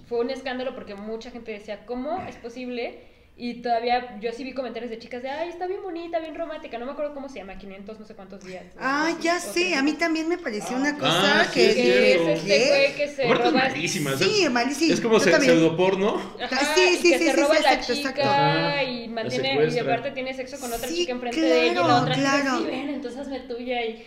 fue 0.07 0.21
un 0.21 0.31
escándalo 0.31 0.75
porque 0.75 0.95
mucha 0.95 1.31
gente 1.31 1.53
decía 1.53 1.87
cómo 1.87 2.23
es 2.29 2.37
posible 2.37 3.01
y 3.35 3.63
todavía 3.63 4.19
yo 4.21 4.31
sí 4.33 4.45
vi 4.45 4.53
comentarios 4.53 4.91
de 4.91 4.99
chicas 4.99 5.23
de 5.23 5.31
ay 5.31 5.49
está 5.49 5.67
bien 5.67 5.83
bonita 5.83 6.19
bien 6.21 6.35
romántica 6.35 6.79
no 6.79 6.85
me 6.85 6.93
acuerdo 6.93 7.15
cómo 7.15 7.31
se 7.31 7.39
llama 7.39 7.57
500 7.57 7.99
no 7.99 8.05
sé 8.07 8.15
cuántos 8.15 8.45
días 8.45 8.63
Ah, 8.79 9.11
ya 9.23 9.41
sé, 9.41 9.75
a 9.75 9.83
mí 9.83 9.95
también 9.95 10.29
me 10.29 10.37
pareció 10.37 10.77
una 10.77 10.99
cosa 10.99 11.41
Ah, 11.41 11.45
sí, 11.47 11.55
que... 11.55 11.69
es 11.71 11.75
que 11.75 11.83
cierto. 11.83 12.29
es 12.29 12.39
este 12.45 12.95
que 12.95 13.09
se 13.09 13.25
Aparte 13.25 13.45
es 13.47 13.53
roba 13.53 13.65
malísima, 13.69 14.17
Sí, 14.19 14.45
es- 14.45 14.51
malísimo. 14.51 14.93
Es 14.95 15.01
como 15.01 15.19
se- 15.19 15.41
pseudoporno. 15.41 16.21
Ajá, 16.43 16.75
Sí, 16.75 16.81
y 16.93 16.97
sí, 16.99 17.11
que 17.13 17.19
sí, 17.19 17.25
se 17.25 17.31
sí, 17.35 17.41
roba 17.41 17.57
sí, 17.57 17.63
la 17.63 17.73
exacto, 17.73 17.95
chica 17.95 18.11
exacto. 18.11 18.93
Y 18.93 19.09
mantiene 19.09 19.69
y 19.75 19.79
aparte 19.79 20.11
tiene 20.11 20.35
sexo 20.35 20.61
con 20.61 20.73
otra 20.73 20.87
Sí, 20.89 20.97
chica 20.97 21.13
enfrente 21.13 21.41
de 21.41 21.63
ella 21.63 21.73
y 21.73 21.75
la 21.75 21.83
claro, 21.85 22.03
otra 22.03 22.15
claro. 22.15 22.43
chica 22.43 22.59
sí 22.59 22.65
ven 22.67 22.89
entonces 22.91 23.21
hazme 23.21 23.41
tuya 23.41 23.83
y 23.87 24.07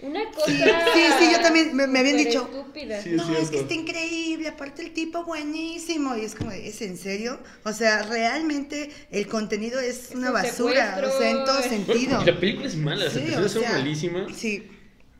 una 0.00 0.30
cosa 0.32 0.46
Sí, 0.46 1.00
sí, 1.18 1.32
yo 1.32 1.40
también 1.40 1.74
me- 1.74 1.86
me 1.86 2.00
habían 2.00 2.16
dicho, 2.16 2.42
estúpida. 2.50 3.00
Sí, 3.00 3.10
es 3.10 3.16
No, 3.16 3.36
es 3.36 3.50
que 3.50 3.60
está 3.60 3.74
increíble, 3.74 4.48
aparte 4.48 4.82
el 4.82 4.92
tipo 4.92 5.24
buenísimo. 5.24 6.16
Y 6.16 6.24
es 6.24 6.34
como, 6.34 6.50
¿es 6.52 6.82
en 6.82 6.96
serio? 6.98 7.38
O 7.64 7.72
sea, 7.72 8.02
realmente 8.02 8.90
el 9.10 9.26
contenido 9.26 9.80
es, 9.80 10.10
Es 10.10 10.14
una 10.16 10.28
un 10.28 10.34
basura, 10.34 11.00
o 11.06 11.18
sea, 11.18 11.30
en 11.30 11.44
todo 11.44 11.62
secuestro. 11.62 11.94
sentido. 11.94 12.22
Y 12.22 12.24
la 12.26 12.40
película 12.40 12.66
es 12.66 12.76
mala, 12.76 13.10
Sí, 13.10 13.20
empezó 13.20 13.60
o 13.60 13.62
sea, 13.62 13.72
malísima. 13.72 14.26
Sí, 14.34 14.68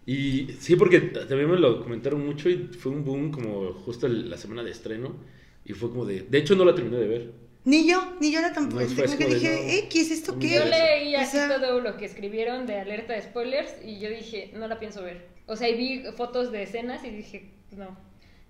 Y 0.06 0.48
sí, 0.60 0.76
porque 0.76 1.00
también 1.00 1.50
me 1.50 1.58
lo 1.58 1.82
comentaron 1.82 2.24
mucho 2.26 2.50
y 2.50 2.68
fue 2.78 2.92
un 2.92 3.04
boom 3.04 3.30
como 3.30 3.72
justo 3.72 4.06
el- 4.06 4.28
la 4.28 4.36
semana 4.36 4.62
de 4.62 4.70
estreno. 4.70 5.16
Y 5.64 5.72
fue 5.72 5.88
como 5.90 6.04
de... 6.04 6.22
De 6.28 6.38
hecho, 6.38 6.54
no 6.56 6.64
la 6.66 6.74
terminé 6.74 6.98
de 6.98 7.06
ver. 7.08 7.32
Ni 7.64 7.88
yo, 7.88 8.14
ni 8.20 8.30
yo 8.32 8.40
la 8.40 8.52
tampoco. 8.52 8.82
No, 8.82 8.88
Como 9.04 9.16
que 9.18 9.26
dije, 9.26 9.48
no. 9.50 9.70
eh, 9.70 9.88
¿qué 9.90 10.00
es 10.02 10.10
esto? 10.10 10.38
¿Qué? 10.38 10.50
Yo 10.50 10.64
leí 10.64 11.14
O 11.16 11.18
así 11.20 11.32
sea- 11.36 11.48
todo 11.48 11.80
lo 11.80 11.96
que 11.96 12.04
escribieron 12.04 12.66
de 12.66 12.78
alerta 12.80 13.12
de 13.14 13.22
spoilers 13.22 13.72
y 13.84 13.98
yo 14.00 14.08
dije, 14.10 14.50
no 14.54 14.68
la 14.68 14.78
pienso 14.78 15.02
ver. 15.02 15.26
O 15.46 15.56
sea, 15.56 15.68
y 15.68 15.74
vi 15.76 16.02
fotos 16.16 16.52
de 16.52 16.62
escenas 16.62 17.04
y 17.04 17.10
dije, 17.10 17.50
no. 17.72 17.96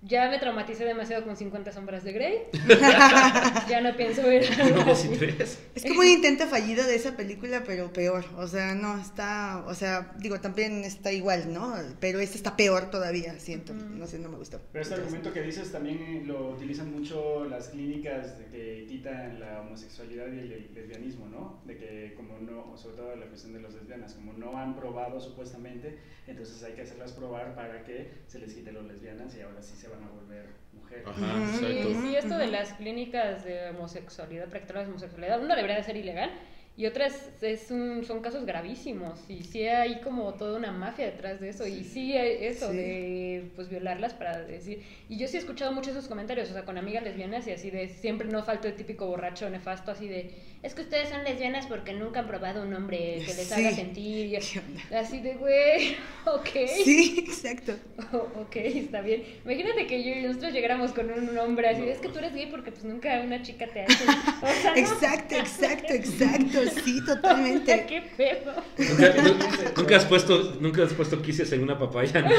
Ya 0.06 0.28
me 0.28 0.38
traumaticé 0.38 0.84
demasiado 0.84 1.24
con 1.24 1.34
50 1.34 1.72
sombras 1.72 2.04
de 2.04 2.12
Grey. 2.12 2.38
ya 3.68 3.80
no 3.80 3.96
pienso 3.96 4.22
ver 4.22 4.44
No. 4.58 4.92
Es 4.92 5.82
como 5.82 6.00
un 6.00 6.06
intento 6.06 6.46
fallido 6.46 6.86
de 6.86 6.94
esa 6.94 7.16
película, 7.16 7.62
pero 7.66 7.90
peor. 7.90 8.26
O 8.36 8.46
sea, 8.46 8.74
no, 8.74 9.00
está, 9.00 9.64
o 9.66 9.74
sea, 9.74 10.12
digo, 10.18 10.40
también 10.40 10.84
está 10.84 11.10
igual, 11.10 11.52
¿no? 11.54 11.74
Pero 12.00 12.20
esta 12.20 12.36
está 12.36 12.54
peor 12.54 12.90
todavía, 12.90 13.38
siento. 13.38 13.72
No 13.72 14.06
sé, 14.06 14.18
no 14.18 14.28
me 14.28 14.36
gustó. 14.36 14.60
Pero 14.72 14.82
este 14.82 14.94
argumento 14.94 15.32
que 15.32 15.40
dices 15.40 15.72
también 15.72 16.26
lo 16.26 16.50
utilizan 16.50 16.92
mucho 16.92 17.46
las 17.46 17.68
clínicas 17.68 18.38
de 18.38 18.44
que 18.46 18.86
quitan 18.86 19.40
la 19.40 19.62
homosexualidad 19.62 20.26
y 20.26 20.38
el 20.38 20.70
lesbianismo, 20.74 21.28
¿no? 21.28 21.62
De 21.64 21.78
que 21.78 22.12
como 22.14 22.38
no, 22.40 22.76
sobre 22.76 22.96
todo 22.96 23.16
la 23.16 23.26
cuestión 23.26 23.54
de 23.54 23.62
las 23.62 23.72
lesbianas, 23.72 24.12
como 24.12 24.34
no 24.34 24.58
han 24.58 24.76
probado 24.76 25.18
supuestamente, 25.18 25.98
entonces 26.26 26.62
hay 26.62 26.74
que 26.74 26.82
hacerlas 26.82 27.12
probar 27.12 27.54
para 27.54 27.84
que 27.84 28.10
se 28.26 28.38
les 28.38 28.52
quite 28.52 28.70
los 28.72 28.84
lesbianas 28.84 29.34
y 29.36 29.40
ahora 29.40 29.62
sí 29.62 29.74
se 29.76 29.88
van 29.94 30.04
a 30.04 30.10
volver 30.10 30.46
mujeres. 30.72 31.06
Ajá. 31.06 31.46
Sí, 31.58 32.16
esto 32.16 32.36
de 32.38 32.46
las 32.48 32.72
clínicas 32.74 33.44
de 33.44 33.70
homosexualidad, 33.70 34.48
practicar 34.48 34.82
la 34.82 34.88
homosexualidad, 34.88 35.42
una 35.42 35.56
debería 35.56 35.76
de 35.76 35.82
ser 35.82 35.96
ilegal 35.96 36.30
y 36.76 36.86
otras 36.86 37.14
es 37.40 37.70
un- 37.70 38.04
son 38.04 38.20
casos 38.20 38.44
gravísimos 38.46 39.20
y 39.28 39.44
sí 39.44 39.62
hay 39.66 40.00
como 40.00 40.34
toda 40.34 40.58
una 40.58 40.72
mafia 40.72 41.04
detrás 41.06 41.40
de 41.40 41.50
eso 41.50 41.66
y 41.68 41.84
sí 41.84 42.16
hay 42.16 42.44
eso 42.44 42.70
Sí. 42.70 42.76
de 42.76 43.44
pues 43.54 43.68
violarlas 43.68 44.12
para 44.14 44.40
decir 44.42 44.82
y 45.08 45.16
yo 45.16 45.28
sí 45.28 45.36
he 45.36 45.40
escuchado 45.40 45.70
muchos 45.72 45.92
esos 45.92 46.08
comentarios, 46.08 46.50
o 46.50 46.52
sea, 46.52 46.64
con 46.64 46.76
amigas 46.76 47.04
lesbianas 47.04 47.46
y 47.46 47.52
así 47.52 47.70
de 47.70 47.88
siempre 47.88 48.26
no 48.26 48.42
falta 48.42 48.66
el 48.68 48.74
típico 48.74 49.06
borracho 49.06 49.48
nefasto 49.50 49.92
así 49.92 50.08
de 50.08 50.30
es 50.64 50.74
que 50.74 50.80
ustedes 50.80 51.10
son 51.10 51.22
lesbianas 51.24 51.66
porque 51.66 51.92
nunca 51.92 52.20
han 52.20 52.26
probado 52.26 52.62
un 52.62 52.74
hombre 52.74 53.18
que 53.24 53.34
les 53.34 53.52
haga 53.52 53.68
Sí. 53.70 53.76
sentir 53.76 54.26
y 54.26 54.36
así 54.96 55.20
de 55.20 55.34
güey, 55.34 55.94
ok. 56.26 56.48
Sí, 56.84 57.24
exacto. 57.26 57.74
Oh, 58.12 58.28
ok, 58.42 58.56
está 58.56 59.00
bien. 59.00 59.22
Imagínate 59.44 59.86
que 59.86 60.02
yo 60.04 60.10
y 60.12 60.22
nosotros 60.22 60.52
llegáramos 60.52 60.92
con 60.92 61.10
un 61.10 61.36
hombre 61.38 61.68
así, 61.68 61.82
es 61.88 61.98
que 61.98 62.08
tú 62.08 62.18
eres 62.18 62.32
gay 62.34 62.46
porque 62.50 62.70
pues 62.70 62.84
nunca 62.84 63.20
una 63.20 63.42
chica 63.42 63.66
te 63.66 63.80
ha 63.80 63.84
hecho. 63.84 64.04
O 64.42 64.46
sea, 64.62 64.70
no. 64.72 64.76
Exacto, 64.76 65.34
exacto, 65.36 65.92
exacto. 65.94 66.63
Sí, 66.84 67.04
totalmente. 67.04 67.86
¿Qué 67.88 68.02
pedo? 68.16 68.54
¿Nunca, 68.78 69.22
nu- 69.22 69.72
nunca 69.76 69.96
has 69.96 70.04
puesto, 70.04 70.56
nunca 70.60 70.82
has 70.84 70.92
puesto 70.92 71.20
quises 71.22 71.50
en 71.52 71.62
una 71.62 71.78
papaya, 71.78 72.22
¿no? 72.22 72.30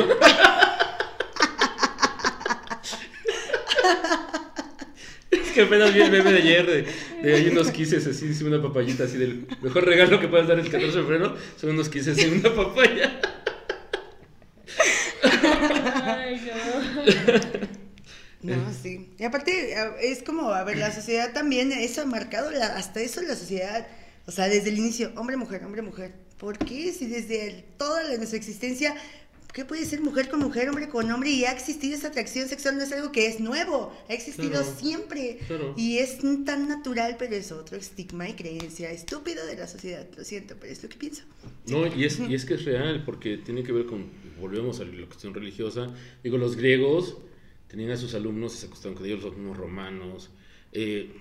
Es 5.31 5.51
que 5.53 5.61
apenas 5.61 5.93
vi 5.93 6.01
el 6.01 6.11
meme 6.11 6.31
de 6.31 6.37
ayer 6.39 6.65
de, 6.65 6.87
de 7.23 7.35
hay 7.35 7.47
unos 7.47 7.71
quises 7.71 8.05
así, 8.07 8.25
una 8.43 8.61
papayita 8.61 9.05
así 9.05 9.17
del 9.17 9.47
mejor 9.61 9.85
regalo 9.85 10.19
que 10.19 10.27
puedes 10.27 10.47
dar 10.47 10.59
el 10.59 10.69
14 10.69 10.85
de 10.97 11.03
febrero 11.03 11.35
son 11.59 11.71
unos 11.71 11.89
quises 11.89 12.17
en 12.19 12.39
una 12.39 12.53
papaya. 12.55 13.19
Ay, 16.03 16.41
no. 18.43 18.55
No, 18.55 18.73
sí. 18.81 19.09
Y 19.17 19.23
aparte, 19.23 19.75
es 20.01 20.21
como, 20.21 20.51
a 20.51 20.63
ver, 20.63 20.77
la 20.77 20.91
sociedad 20.93 21.33
también, 21.33 21.71
eso 21.71 22.03
ha 22.03 22.05
marcado, 22.05 22.51
la- 22.51 22.75
hasta 22.77 22.99
eso 23.01 23.21
la 23.23 23.35
sociedad, 23.35 23.87
o 24.27 24.31
sea, 24.31 24.47
desde 24.47 24.69
el 24.69 24.77
inicio, 24.79 25.11
hombre-mujer, 25.15 25.63
hombre-mujer. 25.65 26.13
¿Por 26.37 26.57
qué? 26.57 26.91
Si 26.93 27.07
desde 27.07 27.47
el- 27.47 27.63
toda 27.77 28.03
la- 28.03 28.17
nuestra 28.17 28.37
existencia, 28.37 28.95
¿qué 29.53 29.63
puede 29.63 29.85
ser 29.85 30.01
mujer 30.01 30.27
con 30.29 30.41
mujer, 30.41 30.67
hombre 30.69 30.89
con 30.89 31.09
hombre? 31.11 31.29
Y 31.29 31.45
ha 31.45 31.51
existido 31.53 31.95
esa 31.95 32.09
atracción 32.09 32.49
sexual, 32.49 32.75
no 32.77 32.83
es 32.83 32.91
algo 32.91 33.11
que 33.13 33.27
es 33.27 33.39
nuevo, 33.39 33.93
ha 34.09 34.13
existido 34.13 34.49
Claro, 34.61 34.75
siempre. 34.77 35.39
claro. 35.47 35.73
Y 35.77 35.99
es 35.99 36.17
tan 36.43 36.67
natural, 36.67 37.15
pero 37.17 37.35
es 37.35 37.51
otro 37.53 37.77
estigma 37.77 38.27
y 38.27 38.33
creencia 38.33 38.91
estúpido 38.91 39.45
de 39.45 39.55
la 39.55 39.67
sociedad. 39.67 40.05
Lo 40.17 40.23
siento, 40.25 40.55
pero 40.59 40.73
es 40.73 40.83
lo 40.83 40.89
que 40.89 40.97
pienso. 40.97 41.23
No, 41.67 41.87
y 41.87 42.03
es, 42.03 42.19
y 42.19 42.35
es 42.35 42.43
que 42.45 42.55
es 42.55 42.65
real, 42.65 43.03
porque 43.05 43.37
tiene 43.37 43.63
que 43.63 43.71
ver 43.71 43.85
con, 43.85 44.09
volvemos 44.41 44.81
a 44.81 44.83
la 44.85 45.05
cuestión 45.05 45.33
religiosa, 45.33 45.93
digo, 46.21 46.37
los 46.37 46.57
griegos 46.57 47.17
tenían 47.69 47.91
a 47.91 47.97
sus 47.97 48.13
alumnos 48.13 48.55
y 48.55 48.57
se 48.57 48.65
acostaban 48.67 48.95
con 48.95 49.05
ellos, 49.05 49.23
los 49.23 49.31
alumnos 49.33 49.55
romanos, 49.57 50.29
eh, 50.73 51.13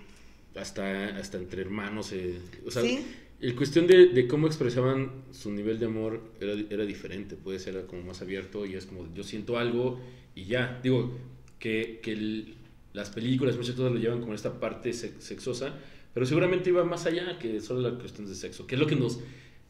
hasta, 0.57 1.17
hasta 1.17 1.39
entre 1.39 1.63
hermanos, 1.63 2.13
eh, 2.13 2.39
o 2.67 2.71
sea, 2.71 2.83
Sí. 2.83 3.05
el 3.41 3.55
cuestión 3.57 3.87
de, 3.87 4.07
de 4.07 4.27
cómo 4.29 4.47
expresaban 4.47 5.11
su 5.33 5.51
nivel 5.53 5.79
de 5.79 5.87
amor 5.87 6.23
era, 6.41 6.53
era 6.71 6.85
diferente, 6.85 7.37
puede 7.37 7.59
ser 7.59 7.87
como 7.87 8.03
más 8.03 8.23
abierto 8.23 8.65
y 8.67 8.75
es 8.75 8.87
como, 8.87 9.13
yo 9.15 9.23
siento 9.25 9.59
algo 9.59 10.01
y 10.35 10.45
ya, 10.45 10.81
digo, 10.83 11.17
que, 11.59 12.01
que 12.03 12.13
el- 12.13 12.55
las 12.93 13.11
películas, 13.11 13.57
muchas 13.57 13.75
cosas 13.75 13.93
lo 13.93 13.99
llevan 13.99 14.21
como 14.21 14.35
esta 14.35 14.61
parte 14.61 14.93
sex- 14.93 15.23
sexosa, 15.25 15.75
pero 16.13 16.27
seguramente 16.27 16.71
iba 16.71 16.85
más 16.85 17.07
allá 17.07 17.39
que 17.41 17.61
solo 17.61 17.81
la 17.91 17.99
cuestión 17.99 18.27
de 18.29 18.35
sexo, 18.37 18.67
que 18.67 18.77
es 18.77 18.81
lo 18.81 18.87
que 18.87 18.97
nos 18.97 19.19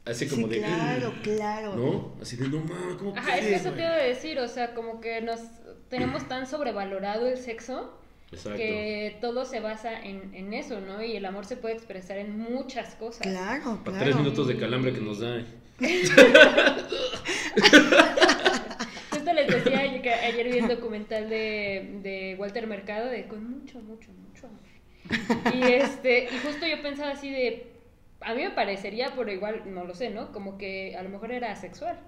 Así 0.04 0.26
como 0.28 0.46
sí, 0.48 0.52
de. 0.54 0.58
claro, 0.58 1.14
claro. 1.22 1.76
¿No? 1.76 2.16
Así 2.20 2.36
de, 2.36 2.46
no 2.50 2.60
mames, 2.60 2.96
¿cómo 2.98 3.16
Ajá, 3.16 3.38
es 3.38 3.46
que 3.46 3.54
eso 3.54 3.70
te 3.70 3.76
güey?" 3.76 3.84
iba 3.84 3.94
a 3.94 4.02
decir, 4.02 4.38
o 4.38 4.48
sea, 4.48 4.74
como 4.74 5.00
que 5.00 5.22
nos 5.22 5.40
tenemos 5.88 6.28
tan 6.28 6.46
sobrevalorado 6.46 7.26
el 7.26 7.38
sexo 7.38 7.98
Exacto. 8.34 8.58
que 8.58 9.16
todo 9.20 9.44
se 9.44 9.60
basa 9.60 10.00
en, 10.02 10.34
en 10.34 10.52
eso, 10.54 10.80
¿no? 10.80 11.02
Y 11.02 11.16
el 11.16 11.24
amor 11.24 11.46
se 11.46 11.56
puede 11.56 11.74
expresar 11.74 12.18
en 12.18 12.38
muchas 12.38 12.94
cosas. 12.96 13.22
Claro, 13.26 13.80
Para 13.84 13.98
claro. 13.98 14.04
tres 14.04 14.16
minutos 14.16 14.48
de 14.48 14.56
calambre 14.56 14.92
que 14.92 15.00
nos 15.00 15.20
da. 15.20 15.42
Justo 19.10 19.32
les 19.32 19.46
decía 19.48 20.02
que 20.02 20.10
ayer 20.10 20.48
vi 20.52 20.58
el 20.58 20.68
documental 20.68 21.28
de, 21.28 21.98
de 22.02 22.36
Walter 22.38 22.66
Mercado 22.66 23.08
de 23.08 23.26
con 23.26 23.48
mucho, 23.48 23.80
mucho, 23.80 24.10
mucho 24.12 24.46
amor. 24.46 25.54
Y 25.54 25.62
este, 25.72 26.24
y 26.24 26.38
justo 26.38 26.66
yo 26.66 26.80
pensaba 26.82 27.12
así 27.12 27.30
de, 27.30 27.72
a 28.20 28.34
mí 28.34 28.42
me 28.42 28.50
parecería, 28.50 29.12
pero 29.16 29.32
igual 29.32 29.62
no 29.66 29.84
lo 29.84 29.94
sé, 29.94 30.10
¿no? 30.10 30.32
Como 30.32 30.58
que 30.58 30.96
a 30.96 31.02
lo 31.02 31.08
mejor 31.08 31.32
era 31.32 31.52
asexual. 31.52 31.98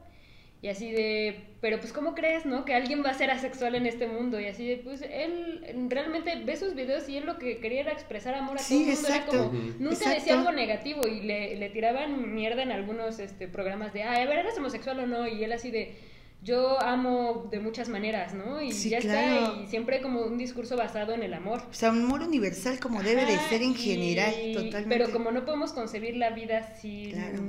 Y 0.62 0.68
así 0.68 0.90
de, 0.90 1.36
pero 1.60 1.78
pues 1.80 1.92
¿cómo 1.92 2.14
crees, 2.14 2.46
no? 2.46 2.64
Que 2.64 2.74
alguien 2.74 3.04
va 3.04 3.10
a 3.10 3.14
ser 3.14 3.30
asexual 3.30 3.74
en 3.74 3.86
este 3.86 4.06
mundo. 4.06 4.40
Y 4.40 4.46
así 4.46 4.66
de, 4.66 4.78
pues 4.78 5.02
él 5.02 5.86
realmente 5.90 6.34
ve 6.44 6.56
sus 6.56 6.74
videos 6.74 7.08
y 7.08 7.18
él 7.18 7.26
lo 7.26 7.38
que 7.38 7.58
quería 7.58 7.80
era 7.82 7.92
expresar 7.92 8.34
amor 8.34 8.56
a 8.56 8.58
Sí, 8.60 8.74
todo 8.74 8.80
el 8.80 8.86
mundo. 8.96 9.08
exacto. 9.08 9.32
Era 9.34 9.44
como, 9.44 9.52
nunca 9.78 9.92
Exacto. 9.94 10.14
decía 10.14 10.38
algo 10.38 10.52
negativo 10.52 11.06
y 11.06 11.20
le, 11.20 11.56
le 11.56 11.68
tiraban 11.68 12.34
mierda 12.34 12.62
en 12.62 12.72
algunos 12.72 13.18
este, 13.18 13.48
programas 13.48 13.92
de, 13.92 14.02
ay, 14.04 14.22
a 14.22 14.26
ver, 14.26 14.38
¿eres 14.40 14.56
homosexual 14.58 14.98
o 15.00 15.06
no? 15.06 15.28
Y 15.28 15.44
él 15.44 15.52
así 15.52 15.70
de, 15.70 15.94
yo 16.42 16.80
amo 16.80 17.48
de 17.50 17.58
muchas 17.60 17.88
maneras, 17.88 18.32
¿no? 18.34 18.60
Y 18.62 18.70
Sí, 18.72 18.90
ya 18.90 18.98
claro. 19.00 19.46
está, 19.52 19.62
y 19.62 19.66
siempre 19.66 20.00
como 20.00 20.20
un 20.22 20.38
discurso 20.38 20.76
basado 20.76 21.12
en 21.12 21.22
el 21.22 21.34
amor. 21.34 21.62
O 21.70 21.74
sea, 21.74 21.90
un 21.90 22.04
amor 22.04 22.22
universal 22.22 22.78
como 22.78 23.02
debe 23.02 23.24
de 23.26 23.36
ser 23.48 23.62
en 23.62 23.72
y- 23.72 23.74
general, 23.74 24.34
totalmente. 24.54 24.88
Pero 24.88 25.10
como 25.12 25.32
no 25.32 25.44
podemos 25.44 25.72
concebir 25.72 26.16
la 26.16 26.30
vida 26.30 26.74
sin 26.80 27.10
Claro. 27.10 27.42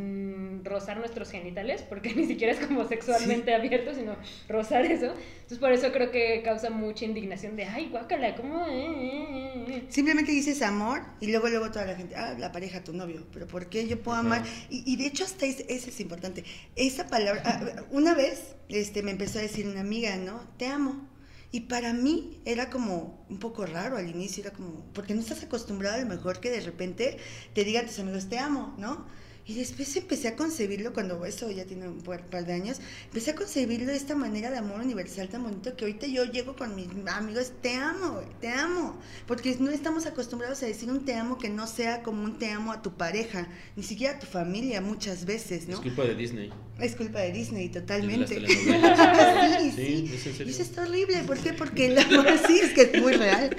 rozar 0.63 0.97
nuestros 0.97 1.29
genitales, 1.29 1.83
porque 1.83 2.09
ni 2.15 2.25
siquiera 2.25 2.53
es 2.53 2.59
como 2.65 2.87
sexualmente 2.87 3.53
abierto, 3.53 3.93
sino 3.93 4.15
rozar 4.49 4.85
eso. 4.85 5.13
Entonces 5.35 5.59
por 5.59 5.71
eso 5.71 5.91
creo 5.91 6.09
que 6.11 6.41
causa 6.43 6.69
mucha 6.69 7.05
indignación 7.05 7.55
de, 7.55 7.65
ay, 7.65 7.89
guácala, 7.89 8.35
¿cómo? 8.35 8.65
Eh, 8.65 8.71
eh, 8.71 9.65
eh". 9.69 9.83
Simplemente 9.89 10.31
dices 10.31 10.61
amor 10.61 11.01
y 11.21 11.27
luego 11.27 11.47
luego 11.49 11.69
toda 11.71 11.85
la 11.85 11.95
gente, 11.95 12.15
ah, 12.15 12.35
la 12.37 12.51
pareja, 12.51 12.83
tu 12.83 12.93
novio, 12.93 13.25
pero 13.31 13.47
¿por 13.47 13.67
qué 13.69 13.87
yo 13.87 14.01
puedo 14.01 14.17
Ajá. 14.17 14.25
amar? 14.25 14.43
Y, 14.69 14.83
y 14.91 14.95
de 14.97 15.05
hecho 15.05 15.23
hasta 15.23 15.45
es- 15.45 15.63
eso 15.69 15.89
es 15.89 15.99
importante. 15.99 16.43
Esa 16.75 17.07
palabra, 17.07 17.41
ah, 17.45 17.83
una 17.91 18.13
vez 18.13 18.55
este, 18.87 19.03
me 19.03 19.11
empezó 19.11 19.39
a 19.39 19.41
decir 19.41 19.67
una 19.67 19.81
amiga, 19.81 20.15
¿no? 20.15 20.39
Te 20.57 20.67
amo. 20.67 21.05
Y 21.51 21.61
para 21.61 21.91
mí 21.91 22.39
era 22.45 22.69
como 22.69 23.25
un 23.29 23.37
poco 23.37 23.65
raro 23.65 23.97
al 23.97 24.09
inicio, 24.09 24.43
era 24.43 24.51
como, 24.51 24.85
porque 24.93 25.13
no 25.13 25.19
estás 25.19 25.43
acostumbrado 25.43 25.97
a 25.97 25.99
lo 25.99 26.05
mejor 26.05 26.39
que 26.39 26.49
de 26.49 26.61
repente 26.61 27.17
te 27.53 27.65
digan 27.65 27.85
tus 27.85 27.99
amigos, 27.99 28.29
te 28.29 28.39
amo, 28.39 28.75
¿no? 28.77 29.05
Y 29.45 29.55
después 29.55 29.93
empecé 29.97 30.29
a 30.29 30.35
concebirlo, 30.37 30.93
cuando 30.93 31.25
eso 31.25 31.51
ya 31.51 31.65
tiene 31.65 31.87
un 31.89 32.01
par 32.01 32.45
de 32.45 32.53
años, 32.53 32.79
empecé 33.05 33.31
a 33.31 33.35
concebirlo 33.35 33.87
de 33.87 33.97
esta 33.97 34.15
manera 34.15 34.51
de 34.51 34.57
amor 34.57 34.79
universal 34.79 35.27
tan 35.27 35.43
bonito 35.43 35.75
que 35.75 35.85
ahorita 35.85 36.07
yo 36.07 36.23
llego 36.25 36.55
con 36.55 36.75
mis 36.75 36.87
amigos, 37.07 37.51
te 37.61 37.75
amo, 37.75 38.21
te 38.39 38.49
amo. 38.49 38.97
Porque 39.25 39.55
no 39.59 39.69
estamos 39.69 40.05
acostumbrados 40.05 40.63
a 40.63 40.65
decir 40.65 40.89
un 40.89 41.03
te 41.03 41.13
amo 41.13 41.37
que 41.37 41.49
no 41.49 41.67
sea 41.67 42.03
como 42.03 42.23
un 42.23 42.39
te 42.39 42.51
amo 42.51 42.71
a 42.71 42.81
tu 42.81 42.95
pareja, 42.95 43.47
ni 43.75 43.83
siquiera 43.83 44.15
a 44.15 44.19
tu 44.19 44.27
familia 44.27 44.79
muchas 44.79 45.25
veces, 45.25 45.67
¿no? 45.67 45.75
Es 45.75 45.81
culpa 45.81 46.03
de 46.03 46.15
Disney. 46.15 46.51
Es 46.79 46.95
culpa 46.95 47.19
de 47.19 47.31
Disney, 47.31 47.69
de 47.69 47.79
totalmente. 47.81 48.35
sí, 48.47 49.71
Sí, 49.75 50.07
sí. 50.17 50.29
es 50.29 50.39
en 50.41 50.49
eso 50.49 50.61
está 50.61 50.83
horrible, 50.83 51.17
¿por 51.25 51.37
qué? 51.39 51.53
Porque 51.53 51.87
el 51.87 51.97
amor 51.99 52.27
sí 52.47 52.59
es 52.59 52.73
que 52.73 52.81
es 52.93 53.01
muy 53.01 53.13
real. 53.13 53.55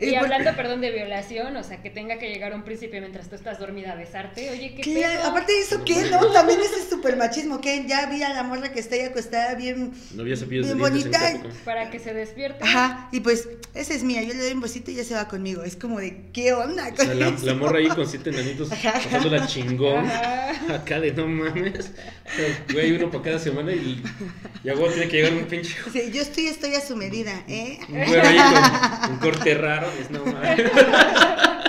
Y 0.00 0.14
hablando, 0.14 0.54
perdón, 0.54 0.80
de 0.80 0.92
violación, 0.92 1.56
o 1.56 1.64
sea, 1.64 1.82
que 1.82 1.90
tenga 1.90 2.18
que 2.20 2.28
llegar 2.32 2.54
un 2.54 2.62
príncipe 2.62 3.00
mientras 3.00 3.28
tú 3.28 3.34
estás 3.34 3.58
dormida 3.58 3.92
a 3.92 3.96
besarte, 3.96 4.48
oye, 4.50 4.74
qué 4.76 4.82
Claro, 4.82 5.24
aparte 5.24 5.52
de 5.52 5.60
eso, 5.60 5.82
¿qué? 5.84 6.08
¿No? 6.08 6.24
También 6.30 6.60
ese 6.60 6.76
es 6.82 6.88
súper 6.88 7.16
machismo, 7.16 7.60
¿qué? 7.60 7.84
Ya 7.88 8.06
vi 8.06 8.22
a 8.22 8.32
la 8.32 8.44
morra 8.44 8.70
que 8.72 8.78
está 8.78 8.94
ahí 8.94 9.00
acostada 9.02 9.56
bien, 9.56 9.92
No 10.14 10.22
había 10.22 10.36
bien 10.36 10.68
en 10.68 10.78
bonita. 10.78 11.30
época. 11.32 11.52
Para 11.64 11.90
que 11.90 11.98
se 11.98 12.14
despierte. 12.14 12.62
Ajá, 12.62 13.08
y 13.10 13.18
pues, 13.20 13.48
esa 13.74 13.92
es 13.92 14.04
mía, 14.04 14.22
yo 14.22 14.34
le 14.34 14.40
doy 14.44 14.52
un 14.52 14.60
besito 14.60 14.92
y 14.92 14.94
ya 14.94 15.02
se 15.04 15.14
va 15.14 15.26
conmigo. 15.26 15.64
Es 15.64 15.74
como 15.74 15.98
de, 15.98 16.26
¿qué 16.32 16.52
onda 16.52 16.88
O 16.88 16.94
con 16.94 17.04
sea, 17.06 17.14
la, 17.16 17.54
morra 17.54 17.78
ahí 17.78 17.88
con 17.88 18.06
siete 18.08 18.30
enanitos 18.30 18.68
pasándola 18.68 19.48
chingón. 19.48 20.06
Ajá. 20.06 20.74
Acá 20.76 21.00
de 21.00 21.12
no 21.12 21.26
mames. 21.26 21.90
Güey, 22.72 22.92
uno 22.92 23.10
para 23.10 23.24
cada 23.24 23.38
semana 23.38 23.72
y, 23.72 24.02
y 24.64 24.68
a 24.68 24.74
huevo 24.74 24.88
tiene 24.88 25.08
que 25.08 25.16
llegar 25.16 25.32
un 25.34 25.44
pinche. 25.46 25.76
Sí, 25.92 26.10
yo 26.12 26.22
estoy, 26.22 26.46
estoy 26.46 26.74
a 26.74 26.80
su 26.80 26.96
medida, 26.96 27.44
¿eh? 27.48 27.78
Un 27.88 28.04
con 28.04 29.12
un 29.12 29.18
corte 29.18 29.54
raro. 29.54 29.88
Es 30.00 30.10
no 30.10 30.24
mames. 30.24 30.70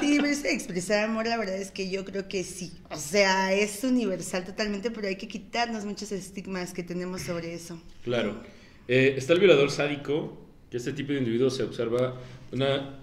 Sí, 0.00 0.18
pero 0.20 0.28
expresar 0.28 1.04
amor, 1.04 1.26
la 1.26 1.36
verdad 1.36 1.56
es 1.56 1.70
que 1.70 1.90
yo 1.90 2.04
creo 2.04 2.28
que 2.28 2.44
sí. 2.44 2.72
O 2.90 2.96
sea, 2.96 3.52
es 3.52 3.84
universal 3.84 4.44
totalmente, 4.44 4.90
pero 4.90 5.08
hay 5.08 5.16
que 5.16 5.28
quitarnos 5.28 5.84
muchos 5.84 6.12
estigmas 6.12 6.72
que 6.72 6.82
tenemos 6.82 7.22
sobre 7.22 7.54
eso. 7.54 7.80
Claro. 8.04 8.40
Eh, 8.86 9.14
está 9.16 9.34
el 9.34 9.40
violador 9.40 9.70
sádico, 9.70 10.38
que 10.70 10.78
este 10.78 10.92
tipo 10.92 11.12
de 11.12 11.18
individuos 11.18 11.56
se 11.56 11.62
observa 11.62 12.14
una, 12.52 13.00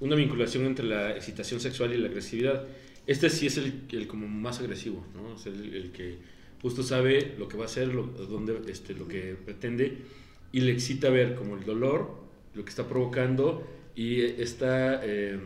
una 0.00 0.16
vinculación 0.16 0.66
entre 0.66 0.84
la 0.84 1.12
excitación 1.12 1.60
sexual 1.60 1.94
y 1.94 1.98
la 1.98 2.08
agresividad. 2.08 2.64
Este 3.06 3.30
sí 3.30 3.46
es 3.46 3.56
el, 3.56 3.82
el 3.90 4.06
como 4.06 4.28
más 4.28 4.60
agresivo, 4.60 5.04
¿no? 5.14 5.34
Es 5.34 5.46
el, 5.46 5.74
el 5.74 5.92
que 5.92 6.18
justo 6.62 6.82
sabe 6.82 7.34
lo 7.38 7.48
que 7.48 7.56
va 7.56 7.64
a 7.64 7.66
hacer, 7.66 7.88
lo, 7.88 8.04
dónde, 8.04 8.60
este, 8.68 8.94
lo 8.94 9.08
que 9.08 9.34
pretende, 9.34 9.98
y 10.52 10.60
le 10.60 10.72
excita 10.72 11.10
ver 11.10 11.34
como 11.34 11.56
el 11.56 11.64
dolor, 11.64 12.22
lo 12.54 12.64
que 12.64 12.70
está 12.70 12.86
provocando, 12.86 13.66
y 13.96 14.20
esta 14.20 15.00
eh, 15.04 15.38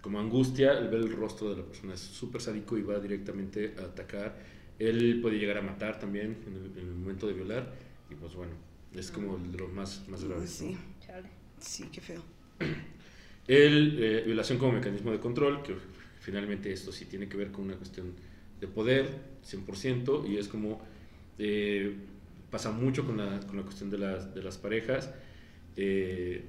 como 0.00 0.18
angustia, 0.18 0.76
el 0.78 0.88
ver 0.88 1.00
el 1.00 1.12
rostro 1.12 1.50
de 1.50 1.56
la 1.58 1.62
persona. 1.62 1.94
Es 1.94 2.00
súper 2.00 2.40
sádico 2.40 2.76
y 2.76 2.82
va 2.82 2.98
directamente 2.98 3.74
a 3.78 3.82
atacar. 3.82 4.36
Él 4.78 5.20
puede 5.22 5.38
llegar 5.38 5.58
a 5.58 5.62
matar 5.62 5.98
también 5.98 6.38
en 6.46 6.54
el, 6.54 6.78
en 6.78 6.88
el 6.88 6.94
momento 6.94 7.26
de 7.28 7.34
violar, 7.34 7.72
y 8.10 8.14
pues 8.16 8.34
bueno, 8.34 8.52
es 8.92 9.10
como 9.10 9.36
el 9.36 9.52
de 9.52 9.58
los 9.58 9.72
más, 9.72 10.06
más 10.08 10.24
graves. 10.24 10.50
Sí, 10.50 10.72
¿no? 10.72 11.28
Sí, 11.60 11.84
qué 11.92 12.00
feo. 12.00 12.22
El, 13.46 14.02
eh, 14.02 14.22
violación 14.26 14.58
como 14.58 14.72
mecanismo 14.72 15.12
de 15.12 15.20
control, 15.20 15.62
que 15.62 15.74
finalmente 16.24 16.72
esto 16.72 16.90
sí 16.90 17.04
tiene 17.04 17.28
que 17.28 17.36
ver 17.36 17.52
con 17.52 17.64
una 17.66 17.76
cuestión 17.76 18.14
de 18.60 18.66
poder, 18.66 19.06
100%, 19.44 20.28
y 20.28 20.38
es 20.38 20.48
como 20.48 20.80
eh, 21.38 21.94
pasa 22.50 22.70
mucho 22.72 23.04
con 23.04 23.18
la, 23.18 23.40
con 23.46 23.56
la 23.56 23.62
cuestión 23.62 23.90
de 23.90 23.98
las, 23.98 24.34
de 24.34 24.42
las 24.42 24.56
parejas. 24.58 25.10
eh, 25.76 26.44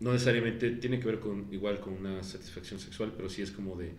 no 0.00 0.12
necesariamente 0.12 0.72
tiene 0.72 0.98
que 0.98 1.06
ver 1.06 1.20
con 1.20 1.46
igual 1.52 1.78
con 1.80 1.94
una 1.94 2.22
satisfacción 2.24 2.80
sexual, 2.80 3.12
pero 3.16 3.28
sí 3.28 3.40
es 3.42 3.52
como 3.52 3.76
de 3.76 3.92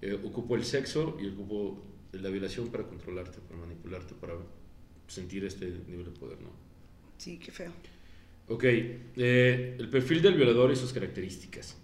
eh, 0.00 0.14
ocupo 0.24 0.56
el 0.56 0.64
sexo 0.64 1.18
y 1.20 1.28
ocupo 1.28 1.84
la 2.12 2.30
violación 2.30 2.70
para 2.70 2.86
controlarte, 2.86 3.38
para 3.40 3.60
manipularte, 3.60 4.14
para 4.14 4.34
sentir 5.06 5.44
este 5.44 5.66
nivel 5.88 6.04
de 6.06 6.10
poder, 6.12 6.40
¿no? 6.40 6.50
Sí, 7.18 7.38
qué 7.38 7.52
feo. 7.52 7.72
Ok, 8.48 8.64
eh, 8.64 9.76
el 9.78 9.88
perfil 9.90 10.22
del 10.22 10.34
violador 10.34 10.72
y 10.72 10.76
sus 10.76 10.92
características. 10.92 11.76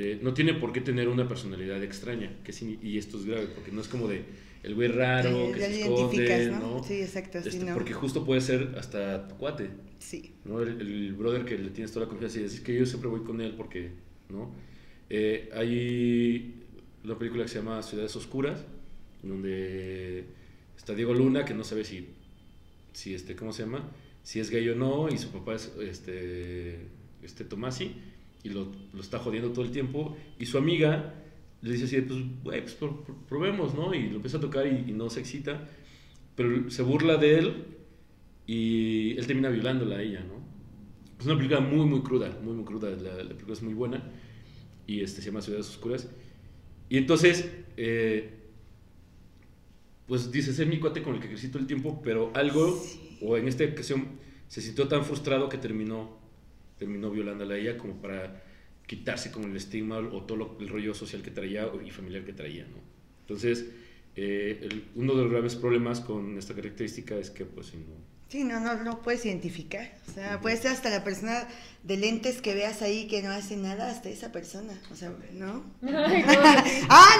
Eh, 0.00 0.20
no 0.22 0.32
tiene 0.32 0.54
por 0.54 0.72
qué 0.72 0.80
tener 0.80 1.08
una 1.08 1.26
personalidad 1.26 1.82
extraña, 1.82 2.30
que 2.44 2.54
y 2.82 2.98
esto 2.98 3.18
es 3.18 3.24
grave, 3.26 3.48
porque 3.48 3.72
no 3.72 3.80
es 3.80 3.88
como 3.88 4.06
de 4.06 4.22
el 4.62 4.76
güey 4.76 4.86
raro 4.86 5.50
que 5.52 5.58
ya 5.58 5.66
se 5.66 5.80
esconde, 5.80 6.50
¿no? 6.52 6.60
¿no? 6.60 6.84
Sí, 6.84 7.00
exacto, 7.00 7.42
sí, 7.42 7.48
Este, 7.48 7.64
¿no? 7.64 7.74
Porque 7.74 7.94
justo 7.94 8.24
puede 8.24 8.40
ser 8.40 8.76
hasta 8.78 9.26
tu 9.26 9.34
cuate, 9.36 9.70
Sí. 9.98 10.34
¿no? 10.44 10.60
El, 10.62 10.80
el 10.80 11.14
brother 11.14 11.44
que 11.44 11.58
le 11.58 11.70
tienes 11.70 11.90
toda 11.90 12.06
la 12.06 12.10
confianza 12.10 12.38
y 12.38 12.42
decir 12.44 12.62
que 12.62 12.78
yo 12.78 12.86
siempre 12.86 13.10
voy 13.10 13.24
con 13.24 13.40
él 13.40 13.54
porque, 13.56 13.90
¿no? 14.28 14.54
Eh, 15.10 15.50
hay 15.52 16.62
una 17.02 17.18
película 17.18 17.42
que 17.42 17.48
se 17.48 17.58
llama 17.58 17.82
Ciudades 17.82 18.14
Oscuras, 18.14 18.64
donde 19.24 20.26
está 20.76 20.94
Diego 20.94 21.12
Luna, 21.12 21.44
que 21.44 21.54
no 21.54 21.64
sabe 21.64 21.82
si, 21.84 22.06
si 22.92 23.14
este, 23.14 23.34
¿cómo 23.34 23.52
se 23.52 23.64
llama? 23.64 23.90
Si 24.22 24.38
es 24.38 24.50
gay 24.50 24.68
o 24.68 24.76
no, 24.76 25.08
y 25.08 25.18
su 25.18 25.30
papá 25.32 25.56
es 25.56 25.72
este, 25.80 26.86
este 27.24 27.44
Tomasi, 27.44 27.96
y 28.42 28.50
lo, 28.50 28.68
lo 28.92 29.00
está 29.00 29.18
jodiendo 29.18 29.50
todo 29.52 29.64
el 29.64 29.70
tiempo, 29.70 30.16
y 30.38 30.46
su 30.46 30.58
amiga 30.58 31.14
le 31.62 31.72
dice 31.72 31.84
así, 31.86 32.00
pues, 32.02 32.20
güey, 32.44 32.60
pues 32.62 32.74
pro- 32.74 33.02
pro- 33.04 33.16
probemos, 33.28 33.74
¿no? 33.74 33.92
Y 33.94 34.08
lo 34.10 34.16
empieza 34.16 34.36
a 34.38 34.40
tocar 34.40 34.66
y, 34.66 34.90
y 34.90 34.92
no 34.92 35.10
se 35.10 35.20
excita, 35.20 35.68
pero 36.36 36.70
se 36.70 36.82
burla 36.82 37.16
de 37.16 37.38
él 37.38 37.64
y 38.46 39.16
él 39.18 39.26
termina 39.26 39.48
violándola 39.50 39.96
a 39.96 40.02
ella, 40.02 40.20
¿no? 40.20 40.38
Es 41.18 41.26
una 41.26 41.36
película 41.36 41.60
muy, 41.60 41.84
muy 41.84 42.00
cruda, 42.02 42.38
muy, 42.44 42.54
muy 42.54 42.64
cruda. 42.64 42.90
La, 42.90 43.16
la 43.24 43.30
película 43.30 43.52
es 43.54 43.62
muy 43.62 43.74
buena 43.74 44.02
y 44.86 45.00
este, 45.00 45.20
se 45.20 45.26
llama 45.30 45.42
Ciudades 45.42 45.68
Oscuras. 45.68 46.08
Y 46.88 46.96
entonces, 46.96 47.50
eh, 47.76 48.34
pues 50.06 50.30
dices, 50.30 50.58
es 50.58 50.66
mi 50.66 50.78
cuate 50.78 51.02
con 51.02 51.14
el 51.16 51.20
que 51.20 51.28
crecí 51.28 51.48
todo 51.48 51.58
el 51.58 51.66
tiempo, 51.66 52.00
pero 52.02 52.30
algo, 52.34 52.76
Sí. 52.80 53.18
o 53.20 53.36
en 53.36 53.48
esta 53.48 53.64
ocasión, 53.64 54.06
se 54.46 54.60
sintió 54.62 54.88
tan 54.88 55.04
frustrado 55.04 55.48
que 55.48 55.58
terminó, 55.58 56.17
terminó 56.78 57.10
violándola 57.10 57.54
a 57.54 57.58
ella 57.58 57.76
como 57.78 58.00
para 58.00 58.42
quitarse 58.86 59.30
como 59.30 59.46
el 59.46 59.56
estigma 59.56 59.98
o 59.98 60.22
todo 60.24 60.36
lo- 60.38 60.56
el 60.60 60.68
rollo 60.68 60.94
social 60.94 61.22
que 61.22 61.30
traía 61.30 61.68
y 61.84 61.90
familiar 61.90 62.24
que 62.24 62.32
traía, 62.32 62.64
¿no? 62.64 62.78
Entonces, 63.20 63.66
eh, 64.16 64.58
el- 64.62 64.88
uno 64.94 65.14
de 65.14 65.22
los 65.24 65.30
graves 65.30 65.54
problemas 65.56 66.00
con 66.00 66.38
esta 66.38 66.54
característica 66.54 67.14
es 67.16 67.30
que, 67.30 67.44
pues, 67.44 67.68
si 67.68 67.76
no, 67.76 68.08
Sí, 68.30 68.44
no, 68.44 68.60
no, 68.60 68.74
no 68.84 69.00
puedes 69.00 69.24
identificar. 69.24 69.90
O 70.06 70.12
sea, 70.12 70.38
puede 70.42 70.58
ser 70.58 70.72
hasta 70.72 70.90
la 70.90 71.02
persona 71.02 71.48
de 71.82 71.96
lentes 71.96 72.42
que 72.42 72.52
veas 72.52 72.82
ahí 72.82 73.06
que 73.08 73.22
no 73.22 73.30
hace 73.30 73.56
nada, 73.56 73.90
hasta 73.90 74.10
esa 74.10 74.32
persona. 74.32 74.74
O 74.92 74.94
sea, 74.94 75.10
¿no? 75.32 75.64
Ay, 75.82 76.24
no. 76.26 76.28
¡Ah, 76.90 77.16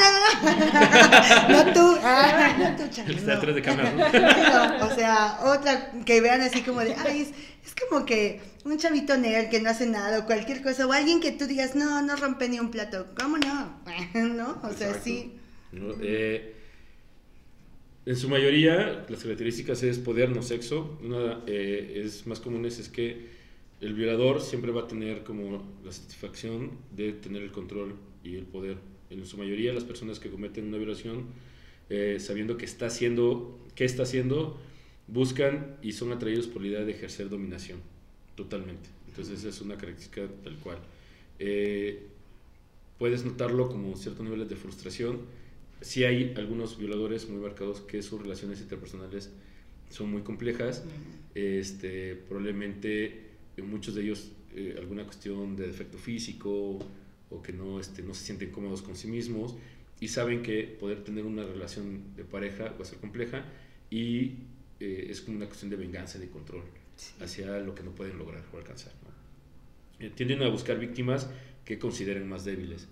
no, 1.49 1.57
no! 1.57 1.65
no 1.65 1.73
tú. 1.73 1.99
Ah, 2.03 2.57
no 2.59 2.77
tú, 2.77 2.91
chavo, 2.95 3.09
El 3.09 3.15
que 3.15 3.21
está 3.21 3.35
no. 3.37 3.41
detrás 3.41 3.55
de 3.55 3.63
cámara, 3.63 3.93
¿no? 3.93 4.11
Sí, 4.11 4.19
no, 4.81 4.87
O 4.87 4.95
sea, 4.95 5.39
otra 5.45 5.93
que 6.05 6.21
vean 6.21 6.43
así 6.43 6.61
como 6.61 6.81
de, 6.81 6.95
ay, 6.95 7.23
es, 7.23 7.31
es 7.69 7.75
como 7.75 8.07
que 8.07 8.41
un 8.65 8.79
chavito 8.79 9.17
nerd 9.19 9.51
que 9.51 9.61
no 9.61 9.69
hace 9.69 9.87
nada 9.87 10.21
o 10.21 10.27
cualquier 10.27 10.63
cosa, 10.63 10.87
o 10.87 10.93
alguien 10.93 11.21
que 11.21 11.33
tú 11.33 11.47
digas, 11.47 11.77
no, 11.77 12.01
no 12.03 12.17
rompe 12.17 12.49
ni 12.49 12.59
un 12.59 12.71
plato. 12.71 13.07
¿Cómo 13.15 13.37
no? 13.37 13.81
¿No? 14.15 14.61
O 14.63 14.73
sea, 14.73 14.95
sí. 14.95 15.33
¿no? 15.73 15.95
Eh, 16.01 16.55
en 18.07 18.17
su 18.17 18.31
mayoría, 18.31 19.05
las 19.07 19.23
características 19.23 19.83
es 19.83 19.99
poder, 19.99 20.31
no 20.31 20.43
sexo. 20.43 20.99
Una 21.05 21.43
eh, 21.47 22.03
es 22.05 22.27
más 22.27 22.41
comunes 22.41 22.79
es 22.79 22.89
que 22.89 23.27
el 23.83 23.93
violador 23.93 24.41
siempre 24.41 24.73
va 24.73 24.83
a 24.83 24.87
tener 24.87 25.23
como 25.23 25.63
la 25.85 25.93
satisfacción 25.93 26.71
de 26.91 27.13
tener 27.13 27.43
el 27.43 27.53
control 27.53 27.97
y 28.25 28.37
el 28.37 28.45
poder. 28.45 28.79
En 29.11 29.27
su 29.27 29.37
mayoría, 29.37 29.75
las 29.75 29.85
personas 29.85 30.19
que 30.21 30.31
cometen 30.31 30.69
una 30.69 30.79
violación, 30.79 31.27
eh, 31.91 32.17
sabiendo 32.19 32.57
que 32.57 32.65
está 32.65 32.87
haciendo, 32.87 33.59
qué 33.75 33.85
está 33.85 34.05
haciendo, 34.05 34.59
buscan 35.09 35.77
y 35.83 35.93
son 35.93 36.13
atraídos 36.13 36.47
por 36.47 36.63
la 36.63 36.69
idea 36.69 36.85
de 36.85 36.93
ejercer 36.93 37.29
dominación, 37.29 37.81
totalmente. 38.37 38.89
Entonces, 39.09 39.41
esa 39.41 39.49
es 39.49 39.61
una 39.61 39.77
característica 39.77 40.29
tal 40.45 40.57
cual. 40.57 40.79
Eh, 41.39 42.07
puedes 42.99 43.25
notarlo 43.25 43.69
como 43.69 43.97
ciertos 43.97 44.25
niveles 44.25 44.49
de 44.49 44.57
frustración. 44.57 45.21
Sí 45.81 46.05
hay 46.05 46.35
algunos 46.37 46.79
violadores 46.79 47.29
muy 47.29 47.41
marcados 47.41 47.81
que 47.81 48.03
sus 48.03 48.21
relaciones 48.21 48.61
interpersonales 48.61 49.31
son 49.91 50.11
muy 50.11 50.23
complejas. 50.23 50.85
Este, 51.35 52.15
probablemente 52.15 53.29
en 53.57 53.71
muchos 53.71 53.95
de 53.95 54.03
ellos 54.03 54.31
eh, 54.55 54.77
alguna 54.79 55.05
cuestión 55.05 55.57
de 55.57 55.67
defecto 55.67 55.99
físico 55.99 56.79
o 57.31 57.43
que 57.43 57.53
no, 57.53 57.79
este, 57.79 58.03
no 58.03 58.15
se 58.15 58.25
sienten 58.25 58.51
cómodos 58.51 58.83
con 58.83 58.97
sí 58.97 59.09
mismos 59.09 59.55
y 60.01 60.09
saben 60.09 60.43
que 60.43 60.65
poder 60.65 61.05
tener 61.05 61.25
una 61.25 61.45
relación 61.45 62.15
de 62.17 62.25
pareja 62.25 62.75
va 62.79 62.83
a 62.83 62.85
ser 62.85 62.99
compleja 62.99 63.45
y 63.91 64.37
eh, 64.81 65.07
es 65.11 65.21
como 65.21 65.37
una 65.37 65.47
cuestión 65.47 65.71
de 65.71 65.77
venganza 65.77 66.19
y 66.19 66.23
de 66.23 66.29
control 66.29 66.63
hacia 67.21 67.59
lo 67.59 67.75
que 67.75 67.83
no 67.83 67.93
pueden 67.93 68.19
lograr 68.19 68.43
o 68.53 68.57
alcanzar. 68.59 68.93
¿no? 69.03 70.05
Eh, 70.07 70.11
tienden 70.11 70.43
a 70.43 70.49
buscar 70.49 70.79
víctimas 70.79 71.29
que 71.65 71.79
consideren 71.79 72.29
más 72.29 72.45
débiles. 72.45 72.89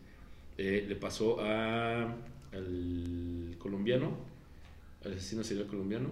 Eh, 0.59 0.85
le 0.89 0.97
pasó 0.97 1.41
a, 1.41 2.03
al 2.53 3.57
colombiano, 3.59 4.17
al 5.05 5.13
asesino 5.15 5.45
serial 5.45 5.67
colombiano, 5.67 6.11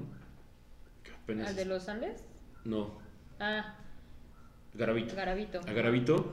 que 1.03 1.11
apenas... 1.11 1.49
¿Al 1.49 1.57
de 1.57 1.65
los 1.65 1.89
Andes? 1.89 2.23
No, 2.65 2.99
Ah, 3.41 3.77
Garavito. 4.75 5.15
Garavito. 5.17 5.61
A 5.67 5.73
Garavito, 5.73 6.33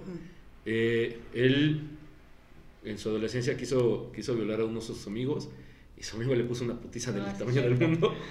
eh, 0.66 1.20
él 1.34 1.82
en 2.84 2.98
su 2.98 3.10
adolescencia 3.10 3.56
quiso, 3.58 4.12
quiso 4.12 4.36
violar 4.36 4.62
a 4.62 4.66
uno 4.66 4.80
de 4.80 4.86
sus 4.86 5.06
amigos 5.08 5.50
y 5.98 6.04
su 6.04 6.16
amigo 6.16 6.34
le 6.36 6.44
puso 6.44 6.64
una 6.64 6.80
putiza 6.80 7.12
del 7.12 7.24
Ah, 7.24 7.32
sí, 7.34 7.40
tamaño 7.40 7.62
del 7.62 7.76
mundo. 7.78 8.14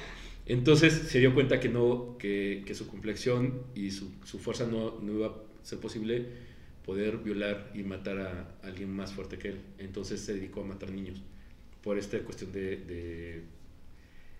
Entonces 0.46 0.92
se 0.94 1.18
dio 1.20 1.34
cuenta 1.34 1.60
que, 1.60 1.68
no, 1.68 2.16
que, 2.18 2.62
que 2.66 2.74
su 2.74 2.86
complexión 2.88 3.62
y 3.74 3.90
su, 3.92 4.10
su 4.24 4.38
fuerza 4.38 4.66
no, 4.66 4.98
no 5.00 5.12
iba 5.14 5.26
a 5.28 5.34
ser 5.62 5.78
posible 5.78 6.26
poder 6.84 7.18
violar 7.18 7.70
y 7.74 7.82
matar 7.82 8.18
a 8.20 8.54
alguien 8.62 8.90
más 8.94 9.12
fuerte 9.12 9.38
que 9.38 9.48
él. 9.48 9.60
Entonces 9.78 10.20
se 10.20 10.34
dedicó 10.34 10.62
a 10.62 10.64
matar 10.64 10.90
niños 10.90 11.22
por 11.82 11.98
esta 11.98 12.18
cuestión 12.20 12.52
de... 12.52 12.76
de- 12.78 13.42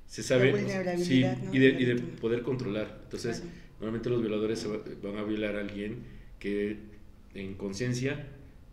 se 0.06 0.22
sabe... 0.22 0.52
sí, 0.98 1.22
¿no? 1.22 1.54
y, 1.54 1.58
de, 1.58 1.68
y 1.80 1.84
de 1.84 1.96
poder 1.96 2.42
controlar. 2.42 3.00
Entonces, 3.04 3.38
Claro. 3.40 3.54
normalmente 3.78 4.10
los 4.10 4.20
violadores 4.20 4.58
se 4.58 4.68
va- 4.68 4.80
van 5.02 5.16
a 5.18 5.22
violar 5.22 5.56
a 5.56 5.60
alguien 5.60 5.98
que 6.38 6.78
en 7.34 7.54
conciencia 7.54 8.26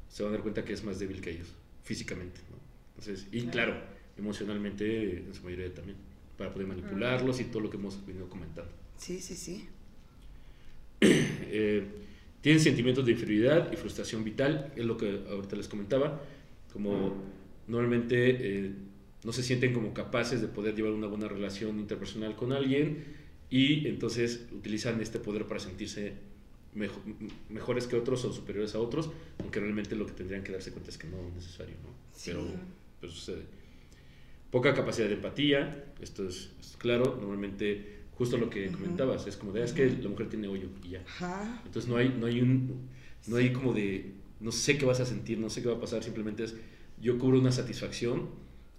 se 0.09 0.23
van 0.23 0.31
a 0.31 0.35
dar 0.35 0.41
cuenta 0.41 0.65
que 0.65 0.73
es 0.73 0.83
más 0.83 0.99
débil 0.99 1.21
que 1.21 1.31
ellos, 1.31 1.53
físicamente. 1.83 2.41
¿no? 2.49 2.57
Entonces, 2.97 3.27
y 3.31 3.45
claro, 3.47 3.75
emocionalmente 4.17 5.17
en 5.19 5.33
su 5.33 5.43
mayoría 5.43 5.71
también, 5.73 5.97
para 6.37 6.51
poder 6.53 6.67
manipularlos 6.67 7.39
y 7.39 7.45
todo 7.45 7.61
lo 7.61 7.69
que 7.69 7.77
hemos 7.77 8.05
venido 8.05 8.29
comentando. 8.29 8.71
Sí, 8.97 9.19
sí, 9.19 9.35
sí. 9.35 9.67
Eh, 11.49 11.83
tienen 12.41 12.61
sentimientos 12.61 13.05
de 13.05 13.13
inferioridad 13.13 13.71
y 13.71 13.75
frustración 13.77 14.23
vital, 14.23 14.71
es 14.75 14.85
lo 14.85 14.97
que 14.97 15.21
ahorita 15.29 15.55
les 15.55 15.67
comentaba, 15.67 16.21
como 16.71 17.15
normalmente 17.67 18.65
eh, 18.65 18.71
no 19.23 19.31
se 19.33 19.43
sienten 19.43 19.73
como 19.73 19.93
capaces 19.93 20.41
de 20.41 20.47
poder 20.47 20.75
llevar 20.75 20.91
una 20.93 21.07
buena 21.07 21.27
relación 21.27 21.79
interpersonal 21.79 22.35
con 22.35 22.51
alguien 22.53 23.03
y 23.49 23.87
entonces 23.87 24.45
utilizan 24.51 25.01
este 25.01 25.19
poder 25.19 25.45
para 25.47 25.59
sentirse 25.59 26.13
mejo- 26.75 27.01
mejores 27.49 27.87
que 27.87 27.95
otros 27.95 28.23
o 28.25 28.33
superiores 28.33 28.75
a 28.75 28.79
otros, 28.79 29.09
aunque 29.39 29.59
realmente 29.59 29.95
lo 29.95 30.05
que 30.05 30.13
tendrían 30.13 30.43
que 30.43 30.51
darse 30.51 30.71
cuenta 30.71 30.89
es 30.91 30.97
que 30.97 31.07
no 31.07 31.17
es 31.29 31.33
necesario, 31.33 31.75
¿no? 31.83 31.89
Sí. 32.13 32.31
Pero, 32.31 32.45
pero 33.01 33.11
sucede. 33.11 33.41
Poca 34.51 34.73
capacidad 34.73 35.07
de 35.07 35.15
empatía, 35.15 35.85
esto 36.01 36.27
es, 36.27 36.51
es 36.59 36.77
claro, 36.77 37.17
normalmente 37.19 37.97
justo 38.17 38.37
lo 38.37 38.49
que 38.49 38.67
Ujú. 38.69 38.77
comentabas, 38.77 39.27
es 39.27 39.35
como 39.37 39.51
de, 39.51 39.61
"Ah, 39.61 39.65
es 39.65 39.73
que 39.73 39.89
la 39.89 40.09
mujer 40.09 40.29
tiene 40.29 40.47
hoyo 40.47 40.69
y 40.83 40.89
ya. 40.91 41.01
Ajá. 41.05 41.61
Entonces 41.65 41.89
no 41.89 41.97
hay, 41.97 42.15
no 42.17 42.25
hay 42.27 42.41
un, 42.41 42.87
no 43.27 43.35
hay 43.35 43.51
como 43.51 43.73
de, 43.73 44.13
no 44.39 44.51
sé 44.51 44.77
qué 44.77 44.85
vas 44.85 44.99
a 45.01 45.05
sentir, 45.05 45.37
no 45.37 45.49
sé 45.49 45.61
qué 45.61 45.67
va 45.67 45.75
a 45.75 45.79
pasar, 45.81 46.03
simplemente 46.03 46.45
es, 46.45 46.55
yo 47.01 47.17
cubro 47.19 47.39
una 47.39 47.51
satisfacción, 47.51 48.29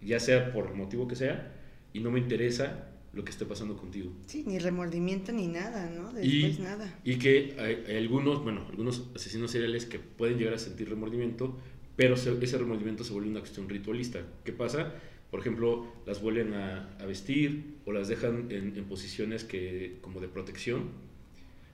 ya 0.03 0.19
sea 0.21 0.53
por 0.53 0.69
el 0.69 0.75
motivo 0.75 1.07
que 1.07 1.17
sea, 1.17 1.55
y 1.93 2.01
no 2.01 2.11
me 2.11 2.19
interesa 2.19 2.89
lo 3.13 3.25
que 3.25 3.31
esté 3.31 3.45
pasando 3.47 3.77
contigo. 3.77 4.11
Sí, 4.27 4.45
ni 4.47 4.59
remordimiento 4.59 5.33
ni 5.33 5.47
nada, 5.49 5.89
¿no? 5.91 6.11
Y- 6.23 6.43
Después 6.43 6.61
nada. 6.61 6.99
Y 7.05 7.17
que 7.17 7.57
hay, 7.59 7.85
hay 7.89 7.97
algunos, 7.97 8.43
bueno, 8.43 8.67
algunos 8.69 9.09
asesinos 9.15 9.51
seriales 9.51 9.87
que 9.87 9.99
pueden 9.99 10.39
llegar 10.39 10.55
a 10.55 10.59
sentir 10.59 10.89
remordimiento, 10.89 11.57
pero 11.97 12.17
se- 12.17 12.37
ese 12.43 12.59
remordimiento 12.59 13.05
se 13.05 13.13
vuelve 13.13 13.29
una 13.31 13.41
cuestión 13.41 13.69
ritualista. 13.69 14.21
¿Qué 14.45 14.53
pasa? 14.53 14.95
Por 15.31 15.41
ejemplo, 15.41 15.87
las 16.07 16.23
vuelven 16.23 16.55
a, 16.55 16.97
a 16.99 17.05
vestir 17.05 17.77
o 17.85 17.93
las 17.93 18.09
dejan 18.09 18.51
en, 18.51 18.77
en 18.77 18.85
posiciones 18.85 19.45
que, 19.45 19.99
como 20.01 20.21
de 20.21 20.29
protección, 20.29 20.91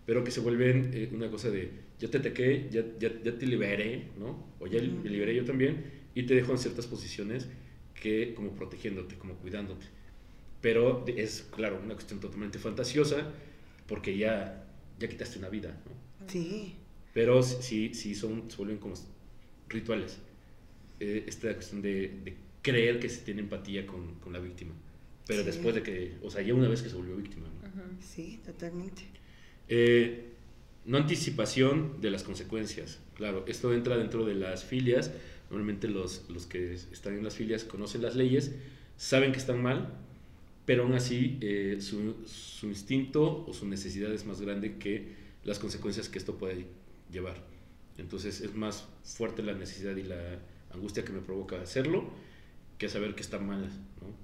pero 0.07 0.25
que 0.25 0.31
se 0.31 0.41
vuelven 0.41 0.91
eh, 0.93 1.11
una 1.13 1.31
cosa 1.31 1.51
de, 1.51 1.71
ya 1.99 2.11
te 2.11 2.19
ataqué, 2.19 2.69
ya, 2.71 2.85
ya, 2.99 3.11
ya 3.23 3.39
te 3.39 3.47
liberé, 3.47 4.09
¿no? 4.19 4.45
O 4.59 4.67
ya 4.67 4.81
me 4.83 5.09
liberé 5.09 5.35
yo 5.35 5.45
también, 5.45 5.85
y 6.15 6.25
te 6.25 6.35
dejo 6.35 6.53
en 6.53 6.59
ciertas 6.59 6.87
posiciones 6.87 7.49
que 7.95 8.35
como 8.35 8.51
protegiéndote, 8.55 9.17
como 9.17 9.35
cuidándote. 9.37 9.87
Pero 10.61 11.05
es, 11.07 11.43
claro, 11.55 11.81
una 11.83 11.95
cuestión 11.95 12.21
totalmente 12.21 12.59
fantasiosa, 12.59 13.33
porque 13.87 14.17
ya, 14.17 14.67
ya 14.99 15.09
quitaste 15.09 15.39
una 15.39 15.49
vida, 15.49 15.81
¿no? 15.87 16.29
Sí. 16.29 16.75
Pero 17.13 17.43
sí, 17.43 17.95
sí 17.95 18.15
son, 18.15 18.51
se 18.51 18.57
vuelven 18.57 18.79
como 18.79 18.95
rituales. 19.69 20.19
Eh, 21.01 21.25
esta 21.27 21.53
cuestión 21.55 21.83
de, 21.83 22.21
de 22.25 22.37
creer 22.65 22.99
que 22.99 23.09
se 23.09 23.21
tiene 23.21 23.43
empatía 23.43 23.87
con, 23.87 24.15
con 24.17 24.33
la 24.33 24.41
víctima. 24.41 24.73
Pero 25.27 25.41
Sí. 25.41 25.47
después 25.47 25.75
de 25.77 25.83
que, 25.83 26.17
o 26.23 26.31
sea, 26.31 26.43
ya 26.43 26.55
una 26.55 26.69
vez 26.69 26.83
que 26.83 26.89
se 26.89 26.97
volvió 26.97 27.15
víctima. 27.17 27.47
¿no? 27.47 27.83
Sí, 28.01 28.41
totalmente. 28.45 29.03
Eh, 29.69 30.31
no 30.85 30.97
anticipación 30.99 32.01
de 32.01 32.11
las 32.11 32.25
consecuencias. 32.25 32.99
Claro, 33.15 33.45
esto 33.47 33.73
entra 33.73 33.97
dentro 33.97 34.25
de 34.27 34.35
las 34.35 34.65
filias. 34.65 35.13
Normalmente 35.51 35.89
los, 35.89 36.25
los 36.31 36.47
que 36.47 36.75
están 36.75 37.15
en 37.17 37.23
las 37.25 37.37
filias 37.37 37.65
conocen 37.65 38.03
las 38.03 38.17
leyes, 38.17 38.53
saben 38.97 39.33
que 39.33 39.39
están 39.39 39.63
mal, 39.63 39.95
pero 40.67 40.83
aún 40.85 40.95
así 40.95 41.39
eh, 41.43 41.77
su, 41.81 42.17
su 42.27 42.67
instinto 42.67 43.45
o 43.47 43.53
su 43.53 43.67
necesidad 43.69 44.13
es 44.13 44.25
más 44.25 44.41
grande 44.41 44.77
que 44.79 45.13
las 45.45 45.59
consecuencias 45.59 46.09
que 46.09 46.19
esto 46.19 46.37
puede 46.39 46.67
llevar. 47.13 47.37
Entonces 47.99 48.41
es 48.41 48.55
más 48.55 48.87
fuerte 49.05 49.43
la 49.43 49.53
necesidad 49.55 49.95
y 49.97 50.03
la 50.03 50.39
angustia 50.73 51.05
que 51.05 51.13
me 51.13 51.21
provoca 51.21 51.61
hacerlo 51.61 52.11
que 52.79 52.89
saber 52.89 53.15
que 53.15 53.23
están 53.23 53.47
mal. 53.47 53.63
¿no? 54.01 54.15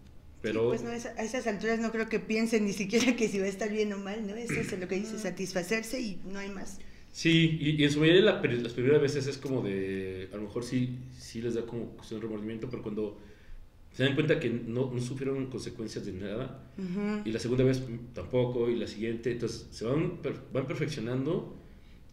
Pero, 0.43 0.73
Sí, 0.77 0.83
pues 0.85 1.05
no, 1.05 1.11
a 1.21 1.23
esas 1.23 1.47
alturas 1.47 1.79
no 1.81 1.93
creo 1.93 2.09
que 2.09 2.19
piensen 2.19 2.65
ni 2.65 2.73
siquiera 2.73 3.15
que 3.17 3.29
si 3.29 3.39
va 3.39 3.45
a 3.45 3.49
estar 3.49 3.71
bien 3.71 3.93
o 3.93 3.99
mal, 3.99 4.27
¿no? 4.27 4.35
Eso 4.35 4.55
es 4.55 4.79
lo 4.79 4.89
que 4.89 4.95
dice, 4.97 5.19
satisfacerse 5.19 6.01
y 6.01 6.21
no 6.25 6.39
hay 6.39 6.49
más. 6.49 6.79
Sí, 7.13 7.59
y, 7.61 7.71
y 7.71 7.85
en 7.85 7.91
su 7.91 8.01
mayoría 8.01 8.23
la, 8.23 8.41
las 8.43 8.73
primeras 8.73 9.03
veces 9.03 9.27
es 9.27 9.37
como 9.37 9.63
de, 9.63 10.29
a 10.33 10.37
lo 10.37 10.43
mejor 10.43 10.65
sí, 10.65 10.97
sí 11.19 11.43
les 11.43 11.55
da 11.55 11.67
como 11.67 11.87
cuestión 11.91 12.21
de 12.21 12.27
remordimiento, 12.27 12.71
pero 12.71 12.83
cuando 12.83 13.19
se 13.93 14.05
dan 14.05 14.15
cuenta 14.15 14.39
que 14.39 14.49
no, 14.49 14.91
no 14.95 15.01
sufrieron 15.01 15.47
consecuencias 15.51 16.07
de 16.07 16.13
nada, 16.13 16.71
Ujú. 16.79 17.23
y 17.29 17.33
la 17.33 17.41
segunda 17.41 17.65
vez 17.65 17.81
mm, 17.81 18.15
tampoco, 18.15 18.71
y 18.71 18.77
la 18.77 18.87
siguiente, 18.87 19.33
entonces 19.33 19.67
se 19.73 19.85
van, 19.85 20.21
van 20.53 20.67
perfeccionando 20.69 21.57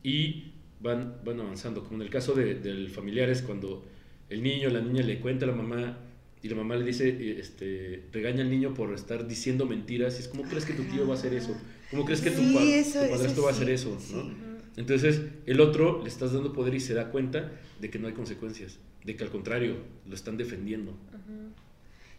y 0.04 0.54
van, 0.82 1.18
van 1.24 1.40
avanzando, 1.40 1.84
como 1.84 1.98
en 1.98 2.02
el 2.02 2.10
caso 2.10 2.34
de, 2.34 2.56
del 2.56 2.90
familiar 2.90 3.30
es 3.30 3.44
cuando 3.44 3.86
el 4.30 4.42
niño, 4.42 4.70
la 4.70 4.82
niña 4.82 5.04
le 5.04 5.20
cuenta 5.20 5.46
a 5.46 5.50
la 5.50 5.56
mamá 5.56 5.98
y 6.44 6.50
la 6.50 6.56
mamá 6.56 6.76
le 6.76 6.86
dice, 6.86 7.10
eh, 7.10 7.38
este, 7.40 8.04
regaña 8.12 8.42
al 8.42 8.50
niño 8.50 8.74
por 8.74 8.94
estar 8.94 9.28
diciendo 9.28 9.66
mentiras, 9.66 10.18
y 10.18 10.22
es 10.24 10.28
como 10.28 10.44
crees 10.44 10.66
que 10.66 10.74
tu 10.74 10.84
tío 10.84 11.08
va 11.08 11.16
a 11.16 11.18
hacer 11.18 11.34
eso? 11.34 11.56
¿Cómo 11.92 12.06
crees 12.06 12.22
que 12.22 12.32
tu, 12.32 12.42
Sí, 12.42 12.54
pa- 12.54 12.64
eso- 12.64 13.02
tu 13.02 13.10
padrastro 13.12 13.44
va 13.44 13.50
a 13.50 13.54
hacer 13.54 13.70
eso? 13.70 13.98
sí. 14.00 14.14
¿no? 14.14 14.58
Entonces, 14.78 15.22
el 15.48 15.60
otro 15.60 16.02
le 16.04 16.10
estás 16.10 16.34
dando 16.34 16.54
poder 16.54 16.76
y 16.76 16.80
se 16.80 16.94
da 16.94 17.10
cuenta 17.10 17.52
de 17.82 17.90
que 17.90 17.98
no 17.98 18.08
hay 18.08 18.14
consecuencias, 18.14 18.78
de 19.04 19.16
que 19.16 19.24
al 19.24 19.32
contrario, 19.32 19.78
lo 20.08 20.14
están 20.14 20.38
defendiendo. 20.38 20.92
Ujú. 20.92 21.52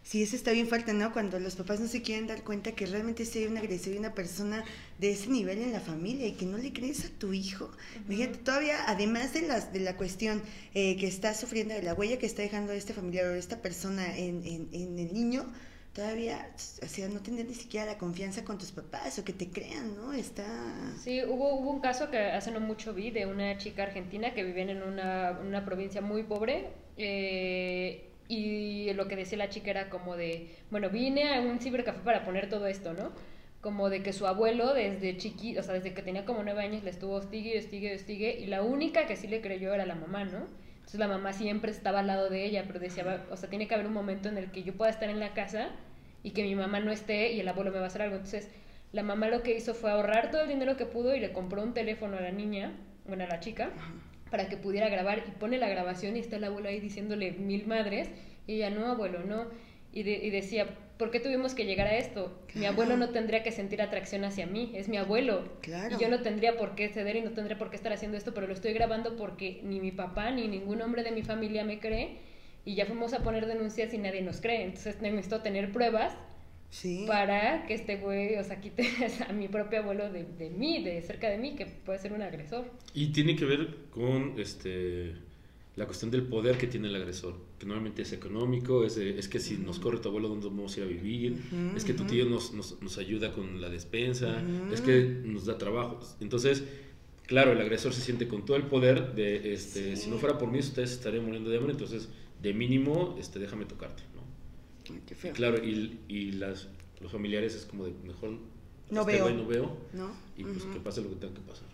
Sí, 0.09 0.23
eso 0.23 0.35
está 0.35 0.51
bien 0.53 0.65
fuerte, 0.65 0.91
¿no? 0.91 1.13
Cuando 1.13 1.39
los 1.39 1.55
papás 1.55 1.79
no 1.79 1.87
se 1.87 2.01
quieren 2.01 2.25
dar 2.25 2.43
cuenta 2.43 2.71
que 2.71 2.87
realmente 2.87 3.25
si 3.25 3.37
hay 3.37 3.45
una 3.45 3.59
agresión 3.59 3.93
y 3.93 3.99
una 3.99 4.15
persona 4.15 4.65
de 4.97 5.11
ese 5.11 5.29
nivel 5.29 5.61
en 5.61 5.71
la 5.71 5.81
familia 5.81 6.25
y 6.25 6.31
que 6.31 6.47
no 6.47 6.57
le 6.57 6.73
crees 6.73 7.05
a 7.05 7.09
tu 7.09 7.31
hijo. 7.31 7.69
Fíjate, 8.07 8.39
todavía, 8.39 8.85
además 8.87 9.35
de, 9.35 9.43
las, 9.43 9.71
de 9.71 9.81
la 9.81 9.97
cuestión 9.97 10.41
eh, 10.73 10.97
que 10.97 11.05
está 11.05 11.35
sufriendo, 11.35 11.75
de 11.75 11.83
la 11.83 11.93
huella 11.93 12.17
que 12.17 12.25
está 12.25 12.41
dejando 12.41 12.73
este 12.73 12.91
familiar 12.91 13.27
o 13.27 13.35
esta 13.35 13.61
persona 13.61 14.17
en, 14.17 14.43
en, 14.47 14.69
en 14.71 14.97
el 14.97 15.13
niño, 15.13 15.45
todavía, 15.93 16.55
o 16.81 16.87
sea, 16.87 17.07
no 17.07 17.19
tener 17.19 17.45
ni 17.45 17.53
siquiera 17.53 17.85
la 17.85 17.99
confianza 17.99 18.43
con 18.43 18.57
tus 18.57 18.71
papás 18.71 19.19
o 19.19 19.23
que 19.23 19.33
te 19.33 19.51
crean, 19.51 19.95
¿no? 19.95 20.11
Está... 20.13 20.47
Sí, 21.03 21.21
hubo, 21.23 21.53
hubo 21.53 21.69
un 21.69 21.81
caso 21.81 22.09
que 22.09 22.17
hace 22.17 22.49
no 22.49 22.59
mucho 22.61 22.95
vi 22.95 23.11
de 23.11 23.27
una 23.27 23.59
chica 23.59 23.83
argentina 23.83 24.33
que 24.33 24.43
vivía 24.43 24.63
en 24.63 24.81
una, 24.81 25.39
una 25.45 25.63
provincia 25.65 26.01
muy 26.01 26.23
pobre. 26.23 26.65
Eh, 26.97 28.08
y 28.29 28.93
lo 28.93 29.07
que 29.07 29.15
decía 29.15 29.39
la 29.39 29.49
chica 29.49 29.71
era 29.71 29.89
como 29.89 30.15
de, 30.15 30.55
bueno, 30.69 30.89
vine 30.91 31.33
a 31.33 31.41
un 31.41 31.59
cibercafé 31.59 31.99
para 32.01 32.23
poner 32.23 32.47
todo 32.47 32.67
esto, 32.67 32.93
¿no? 32.93 33.11
Como 33.59 33.89
de 33.89 34.03
que 34.03 34.13
su 34.13 34.27
abuelo 34.27 34.73
desde 34.75 35.17
chiquito, 35.17 35.59
o 35.59 35.63
sea, 35.63 35.73
desde 35.73 35.93
que 35.93 36.03
tenía 36.03 36.25
como 36.25 36.43
nueve 36.43 36.61
años 36.61 36.83
le 36.83 36.91
estuvo 36.91 37.15
hostigue, 37.15 37.57
hostigue, 37.57 37.95
hostigue, 37.95 38.39
y 38.39 38.45
la 38.45 38.61
única 38.61 39.07
que 39.07 39.15
sí 39.15 39.27
le 39.27 39.41
creyó 39.41 39.73
era 39.73 39.87
la 39.87 39.95
mamá, 39.95 40.25
¿no? 40.25 40.47
Entonces 40.75 40.99
la 40.99 41.07
mamá 41.07 41.33
siempre 41.33 41.71
estaba 41.71 41.99
al 41.99 42.07
lado 42.07 42.29
de 42.29 42.45
ella, 42.45 42.65
pero 42.67 42.79
decía, 42.79 43.25
o 43.31 43.35
sea, 43.35 43.49
tiene 43.49 43.67
que 43.67 43.73
haber 43.73 43.87
un 43.87 43.93
momento 43.93 44.29
en 44.29 44.37
el 44.37 44.51
que 44.51 44.61
yo 44.63 44.73
pueda 44.73 44.91
estar 44.91 45.09
en 45.09 45.19
la 45.19 45.33
casa 45.33 45.71
y 46.21 46.31
que 46.31 46.43
mi 46.43 46.53
mamá 46.53 46.79
no 46.79 46.91
esté 46.91 47.33
y 47.33 47.39
el 47.39 47.47
abuelo 47.47 47.71
me 47.71 47.79
va 47.79 47.85
a 47.85 47.87
hacer 47.87 48.03
algo. 48.03 48.15
Entonces 48.15 48.49
la 48.91 49.03
mamá 49.03 49.27
lo 49.27 49.41
que 49.43 49.55
hizo 49.55 49.73
fue 49.73 49.91
ahorrar 49.91 50.29
todo 50.29 50.43
el 50.43 50.49
dinero 50.49 50.77
que 50.77 50.85
pudo 50.85 51.15
y 51.15 51.19
le 51.19 51.31
compró 51.31 51.63
un 51.63 51.73
teléfono 51.73 52.17
a 52.17 52.21
la 52.21 52.31
niña, 52.31 52.73
bueno, 53.07 53.23
a 53.23 53.27
la 53.27 53.39
chica, 53.39 53.71
para 54.29 54.49
que 54.49 54.57
pudiera 54.57 54.89
grabar 54.89 55.23
y 55.27 55.31
pone 55.31 55.57
la 55.57 55.69
grabación 55.69 56.15
y 56.17 56.19
está 56.19 56.37
el 56.37 56.43
abuelo 56.43 56.69
ahí 56.69 56.79
diciéndole 56.79 57.31
mil 57.31 57.67
madres 57.67 58.09
y 58.47 58.55
ella 58.55 58.69
no, 58.69 58.87
abuelo, 58.87 59.23
no. 59.25 59.47
Y, 59.91 60.01
y 60.01 60.29
decía, 60.29 60.67
¿por 60.97 61.11
qué 61.11 61.19
tuvimos 61.19 61.55
que 61.55 61.65
llegar 61.65 61.87
a 61.87 61.97
esto? 61.97 62.37
Mi 62.55 62.65
abuelo 62.65 62.97
no 62.97 63.09
tendría 63.09 63.41
que 63.41 63.51
sentir 63.51 63.81
atracción 63.81 64.25
hacia 64.25 64.45
mí, 64.45 64.73
es 64.75 64.89
mi 64.89 64.97
abuelo. 64.97 65.49
Claro. 65.61 65.95
Y 65.95 66.01
yo 66.01 66.09
no 66.09 66.21
tendría 66.21 66.57
por 66.57 66.75
qué 66.75 66.89
ceder 66.89 67.15
y 67.15 67.21
no 67.21 67.31
tendría 67.31 67.57
por 67.57 67.69
qué 67.69 67.77
estar 67.77 67.93
haciendo 67.93 68.17
esto, 68.17 68.33
pero 68.33 68.47
lo 68.47 68.53
estoy 68.53 68.73
grabando 68.73 69.15
porque 69.15 69.61
ni 69.63 69.79
mi 69.79 69.91
papá 69.91 70.29
ni 70.29 70.47
ningún 70.47 70.81
hombre 70.81 71.03
de 71.03 71.11
mi 71.11 71.23
familia 71.23 71.63
me 71.63 71.79
cree 71.79 72.17
y 72.65 72.75
ya 72.75 72.85
fuimos 72.85 73.13
a 73.13 73.19
poner 73.19 73.45
denuncias 73.45 73.93
y 73.93 73.97
nadie 73.97 74.21
nos 74.21 74.41
cree. 74.41 74.63
Entonces 74.63 75.01
necesito 75.01 75.41
tener 75.41 75.71
pruebas 75.71 76.13
Sí. 76.71 77.05
para 77.07 77.65
que 77.65 77.73
este 77.73 77.97
güey, 77.97 78.35
o 78.37 78.43
sea, 78.43 78.61
quite 78.61 78.87
a 79.27 79.33
mi 79.33 79.47
propio 79.47 79.79
abuelo 79.79 80.11
de, 80.11 80.23
de 80.23 80.49
mí, 80.51 80.83
de 80.83 81.01
cerca 81.01 81.27
de 81.29 81.37
mí, 81.37 81.55
que 81.55 81.65
puede 81.65 81.97
ser 81.99 82.13
un 82.13 82.21
agresor. 82.21 82.65
Y 82.93 83.07
tiene 83.07 83.35
que 83.35 83.45
ver 83.45 83.75
con 83.91 84.35
este 84.39 85.13
la 85.75 85.85
cuestión 85.85 86.11
del 86.11 86.23
poder 86.23 86.57
que 86.57 86.67
tiene 86.67 86.89
el 86.89 86.95
agresor, 86.95 87.35
que 87.57 87.65
normalmente 87.65 88.01
es 88.01 88.11
económico, 88.11 88.83
es, 88.83 88.95
de- 88.97 89.17
es 89.17 89.29
que 89.29 89.39
si 89.39 89.55
nos 89.57 89.79
corre 89.79 89.99
tu 89.99 90.09
abuelo, 90.09 90.27
¿dónde 90.27 90.47
vamos 90.47 90.75
a 90.75 90.79
ir 90.81 90.85
a 90.85 90.89
vivir? 90.89 91.37
Es 91.73 91.85
que 91.85 91.93
tu 91.93 92.03
tío 92.03 92.25
nos, 92.25 92.53
nos, 92.53 92.81
nos 92.81 92.97
ayuda 92.97 93.31
con 93.31 93.61
la 93.61 93.69
despensa, 93.69 94.43
es 94.73 94.81
que 94.81 95.03
nos 95.23 95.45
da 95.45 95.57
trabajo. 95.57 96.01
Entonces, 96.19 96.65
claro, 97.27 97.53
el 97.53 97.61
agresor 97.61 97.93
se 97.93 98.01
siente 98.01 98.27
con 98.27 98.43
todo 98.43 98.57
el 98.57 98.63
poder 98.63 99.13
de, 99.15 99.53
este, 99.53 99.95
Sí. 99.95 100.03
si 100.03 100.09
no 100.09 100.17
fuera 100.17 100.37
por 100.37 100.51
mí, 100.51 100.59
ustedes 100.59 100.91
estarían 100.91 101.23
muriendo 101.23 101.49
de 101.49 101.57
hambre, 101.57 101.71
entonces, 101.71 102.09
de 102.41 102.53
mínimo, 102.53 103.15
este, 103.17 103.39
déjame 103.39 103.63
tocarte, 103.63 104.03
qué 105.07 105.15
feo. 105.15 105.33
Claro, 105.33 105.63
y, 105.63 105.99
y 106.07 106.31
las, 106.33 106.67
los 107.01 107.11
familiares 107.11 107.55
es 107.55 107.65
como 107.65 107.85
de, 107.85 107.93
mejor 108.05 108.31
No 108.89 109.01
este 109.01 109.13
veo. 109.13 109.23
güey 109.23 109.35
no 109.35 109.45
veo, 109.47 109.77
¿No? 109.93 110.11
y 110.37 110.43
pues 110.43 110.63
que 110.63 110.79
pase 110.79 111.01
lo 111.01 111.09
que 111.09 111.15
tenga 111.15 111.33
que 111.35 111.41
pasar. 111.41 111.67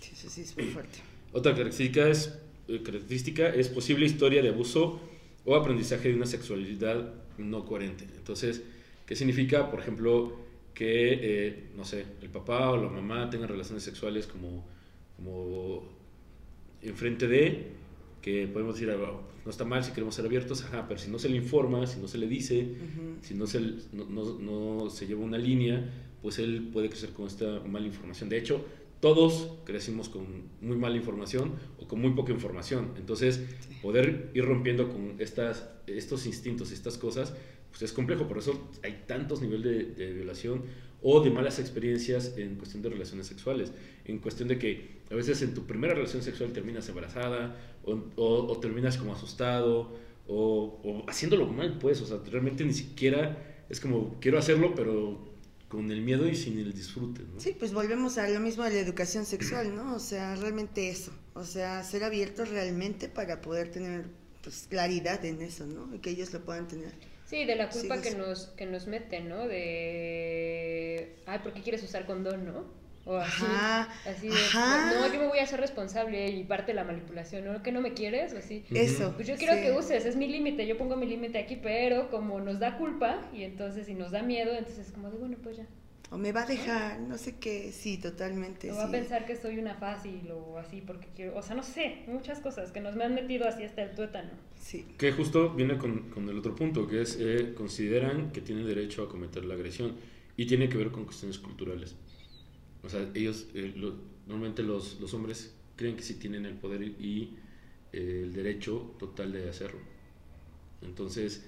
Sí, 0.00 0.12
sí, 0.14 0.28
sí, 0.28 0.40
es 0.42 0.56
muy 0.56 0.66
fuerte. 0.66 0.98
Otra 1.32 1.52
característica 1.52 2.08
es, 2.08 2.38
eh, 2.68 2.82
característica 2.82 3.48
es 3.48 3.68
posible 3.68 4.06
historia 4.06 4.42
de 4.42 4.50
abuso 4.50 5.00
o 5.44 5.56
aprendizaje 5.56 6.08
de 6.08 6.14
una 6.14 6.26
sexualidad 6.26 7.14
no 7.38 7.64
coherente. 7.64 8.04
Entonces, 8.16 8.62
¿qué 9.06 9.16
significa? 9.16 9.70
Por 9.70 9.80
ejemplo, 9.80 10.36
que, 10.74 11.18
eh, 11.48 11.64
no 11.76 11.84
sé, 11.84 12.04
el 12.20 12.28
papá 12.28 12.70
o 12.70 12.76
la 12.76 12.88
mamá 12.88 13.28
tengan 13.30 13.48
relaciones 13.48 13.82
sexuales 13.82 14.26
como, 14.26 14.64
como 15.16 15.84
enfrente 16.82 17.28
de, 17.28 17.72
que 18.22 18.46
podemos 18.46 18.74
decir, 18.76 18.90
"Ah, 18.90 19.20
no 19.44 19.50
está 19.50 19.64
mal 19.64 19.82
si 19.84 19.90
queremos 19.92 20.14
ser 20.14 20.24
abiertos, 20.24 20.62
ajá, 20.64 20.86
pero 20.88 20.98
si 20.98 21.10
no 21.10 21.18
se 21.18 21.28
le 21.28 21.36
informa, 21.36 21.86
si 21.86 22.00
no 22.00 22.08
se 22.08 22.16
le 22.18 22.28
dice, 22.28 22.68
si 23.20 23.34
no 23.34 23.46
se, 23.46 23.60
no, 23.92 24.04
no- 24.08 24.38
no 24.38 24.90
se 24.90 25.06
lleva 25.06 25.20
una 25.22 25.36
línea, 25.38 25.90
pues 26.22 26.38
él 26.38 26.70
puede 26.72 26.88
crecer 26.88 27.10
con 27.10 27.26
esta 27.26 27.60
mala 27.66 27.86
información. 27.86 28.28
De 28.28 28.38
hecho, 28.38 28.64
todos 29.00 29.48
crecimos 29.64 30.08
con 30.08 30.24
muy 30.60 30.76
mala 30.76 30.96
información 30.96 31.54
o 31.80 31.88
con 31.88 32.00
muy 32.00 32.12
poca 32.12 32.32
información. 32.32 32.92
Entonces, 32.96 33.40
poder 33.82 34.30
ir 34.32 34.44
rompiendo 34.44 34.88
con 34.88 35.16
estas, 35.18 35.68
estos 35.88 36.24
instintos, 36.26 36.70
estas 36.70 36.96
cosas, 36.98 37.34
pues 37.70 37.82
es 37.82 37.92
complejo. 37.92 38.28
Por 38.28 38.38
eso 38.38 38.70
hay 38.84 39.02
tantos 39.08 39.42
niveles 39.42 39.96
de, 39.96 40.04
de 40.06 40.12
violación 40.12 40.62
o 41.02 41.20
de 41.20 41.30
malas 41.30 41.58
experiencias 41.58 42.38
en 42.38 42.54
cuestión 42.54 42.80
de 42.84 42.90
relaciones 42.90 43.26
sexuales. 43.26 43.72
En 44.04 44.18
cuestión 44.18 44.48
de 44.48 44.58
que 44.58 45.02
a 45.10 45.14
veces 45.14 45.40
en 45.42 45.54
tu 45.54 45.66
primera 45.66 45.94
relación 45.94 46.22
sexual 46.22 46.52
terminas 46.52 46.88
embarazada 46.88 47.56
o, 47.84 47.92
o- 48.16 48.46
o 48.52 48.58
terminas 48.60 48.96
como 48.96 49.12
asustado 49.14 49.92
o, 50.26 50.80
o 50.84 51.04
haciéndolo 51.08 51.46
mal, 51.46 51.78
pues. 51.78 52.00
O 52.00 52.06
sea, 52.06 52.18
realmente 52.30 52.64
ni 52.64 52.72
siquiera 52.72 53.64
es 53.68 53.80
como 53.80 54.18
quiero 54.20 54.38
hacerlo, 54.38 54.74
pero 54.74 55.30
con 55.68 55.90
el 55.90 56.02
miedo 56.02 56.28
y 56.28 56.34
sin 56.36 56.58
el 56.58 56.72
disfrute. 56.74 57.22
¿no? 57.22 57.40
Sí, 57.40 57.56
pues 57.58 57.72
volvemos 57.72 58.18
a 58.18 58.28
lo 58.28 58.40
mismo 58.40 58.62
de 58.64 58.70
la 58.70 58.80
educación 58.80 59.24
sexual, 59.24 59.74
¿no? 59.74 59.94
O 59.94 59.98
sea, 59.98 60.34
realmente 60.36 60.90
eso. 60.90 61.12
O 61.34 61.44
sea, 61.44 61.82
ser 61.82 62.04
abiertos 62.04 62.50
realmente 62.50 63.08
para 63.08 63.40
poder 63.40 63.70
tener 63.70 64.04
pues 64.42 64.66
claridad 64.68 65.24
en 65.24 65.40
eso, 65.40 65.66
¿no? 65.66 65.94
Y 65.94 65.98
que 66.00 66.10
ellos 66.10 66.32
lo 66.32 66.40
puedan 66.44 66.66
tener. 66.68 66.92
Sí, 67.24 67.44
de 67.46 67.56
la 67.56 67.70
culpa 67.70 67.96
Sí, 67.96 68.02
que 68.10 68.14
nos, 68.16 68.48
que 68.48 68.66
nos 68.66 68.86
meten, 68.86 69.28
¿no? 69.30 69.46
De, 69.48 71.16
ay, 71.26 71.38
¿por 71.38 71.52
qué 71.54 71.62
quieres 71.62 71.82
usar 71.82 72.06
condón, 72.06 72.44
no? 72.44 72.64
O 73.04 73.16
así, 73.16 73.42
Ajá, 73.44 73.88
así 74.06 74.28
de, 74.28 74.34
ajá. 74.34 74.92
no, 74.94 75.12
yo 75.12 75.18
me 75.20 75.26
voy 75.26 75.40
a 75.40 75.42
hacer 75.42 75.58
responsable 75.58 76.28
y 76.30 76.44
parte 76.44 76.68
de 76.68 76.74
la 76.74 76.84
manipulación, 76.84 77.44
¿no? 77.44 77.60
Que 77.62 77.72
no 77.72 77.80
me 77.80 77.94
quieres, 77.94 78.32
o 78.32 78.38
así. 78.38 78.64
Eso. 78.70 79.12
Pues 79.16 79.26
yo 79.26 79.34
quiero 79.36 79.54
sí. 79.54 79.60
que 79.60 79.72
uses, 79.72 80.06
es 80.06 80.14
mi 80.14 80.28
límite, 80.28 80.66
yo 80.68 80.78
pongo 80.78 80.94
mi 80.96 81.06
límite 81.06 81.38
aquí, 81.38 81.56
pero 81.56 82.10
como 82.10 82.40
nos 82.40 82.60
da 82.60 82.78
culpa 82.78 83.28
y 83.32 83.42
entonces 83.42 83.86
si 83.86 83.94
nos 83.94 84.12
da 84.12 84.22
miedo, 84.22 84.52
entonces 84.52 84.86
es 84.86 84.92
como 84.92 85.10
de, 85.10 85.18
bueno, 85.18 85.36
pues 85.42 85.56
ya. 85.56 85.66
O 86.12 86.18
me 86.18 86.30
va 86.30 86.42
a 86.42 86.46
dejar, 86.46 87.00
no 87.00 87.16
sé 87.16 87.36
qué. 87.38 87.72
Sí, 87.72 87.96
totalmente. 87.96 88.70
O 88.70 88.76
va 88.76 88.82
a 88.84 88.86
sí. 88.86 88.92
pensar 88.92 89.24
que 89.24 89.34
soy 89.34 89.58
una 89.58 89.74
fácil 89.76 90.30
o 90.30 90.58
así 90.58 90.82
porque 90.86 91.08
quiero, 91.16 91.36
o 91.38 91.42
sea, 91.42 91.56
no 91.56 91.62
sé, 91.62 92.02
muchas 92.06 92.38
cosas 92.38 92.70
que 92.70 92.80
nos 92.80 92.94
me 92.94 93.04
han 93.04 93.14
metido 93.14 93.48
así 93.48 93.64
hasta 93.64 93.82
el 93.82 93.94
tuétano. 93.94 94.30
Sí. 94.60 94.84
Que 94.98 95.10
justo 95.12 95.54
viene 95.54 95.78
con, 95.78 96.10
con 96.10 96.28
el 96.28 96.38
otro 96.38 96.54
punto, 96.54 96.86
que 96.86 97.00
es, 97.00 97.16
eh, 97.18 97.54
consideran 97.56 98.30
que 98.30 98.42
tienen 98.42 98.66
derecho 98.66 99.02
a 99.02 99.08
cometer 99.08 99.44
la 99.46 99.54
agresión 99.54 99.96
y 100.36 100.46
tiene 100.46 100.68
que 100.68 100.76
ver 100.76 100.90
con 100.90 101.04
cuestiones 101.04 101.38
culturales. 101.38 101.96
O 102.82 102.88
sea, 102.88 103.08
ellos, 103.14 103.46
eh, 103.54 103.74
normalmente 104.26 104.62
los, 104.62 105.00
los 105.00 105.14
hombres 105.14 105.54
creen 105.76 105.96
que 105.96 106.02
sí 106.02 106.14
tienen 106.14 106.46
el 106.46 106.54
poder 106.54 106.82
y 106.82 107.36
eh, 107.92 108.22
el 108.24 108.32
derecho 108.32 108.94
total 108.98 109.32
de 109.32 109.48
hacerlo. 109.48 109.80
Entonces, 110.82 111.44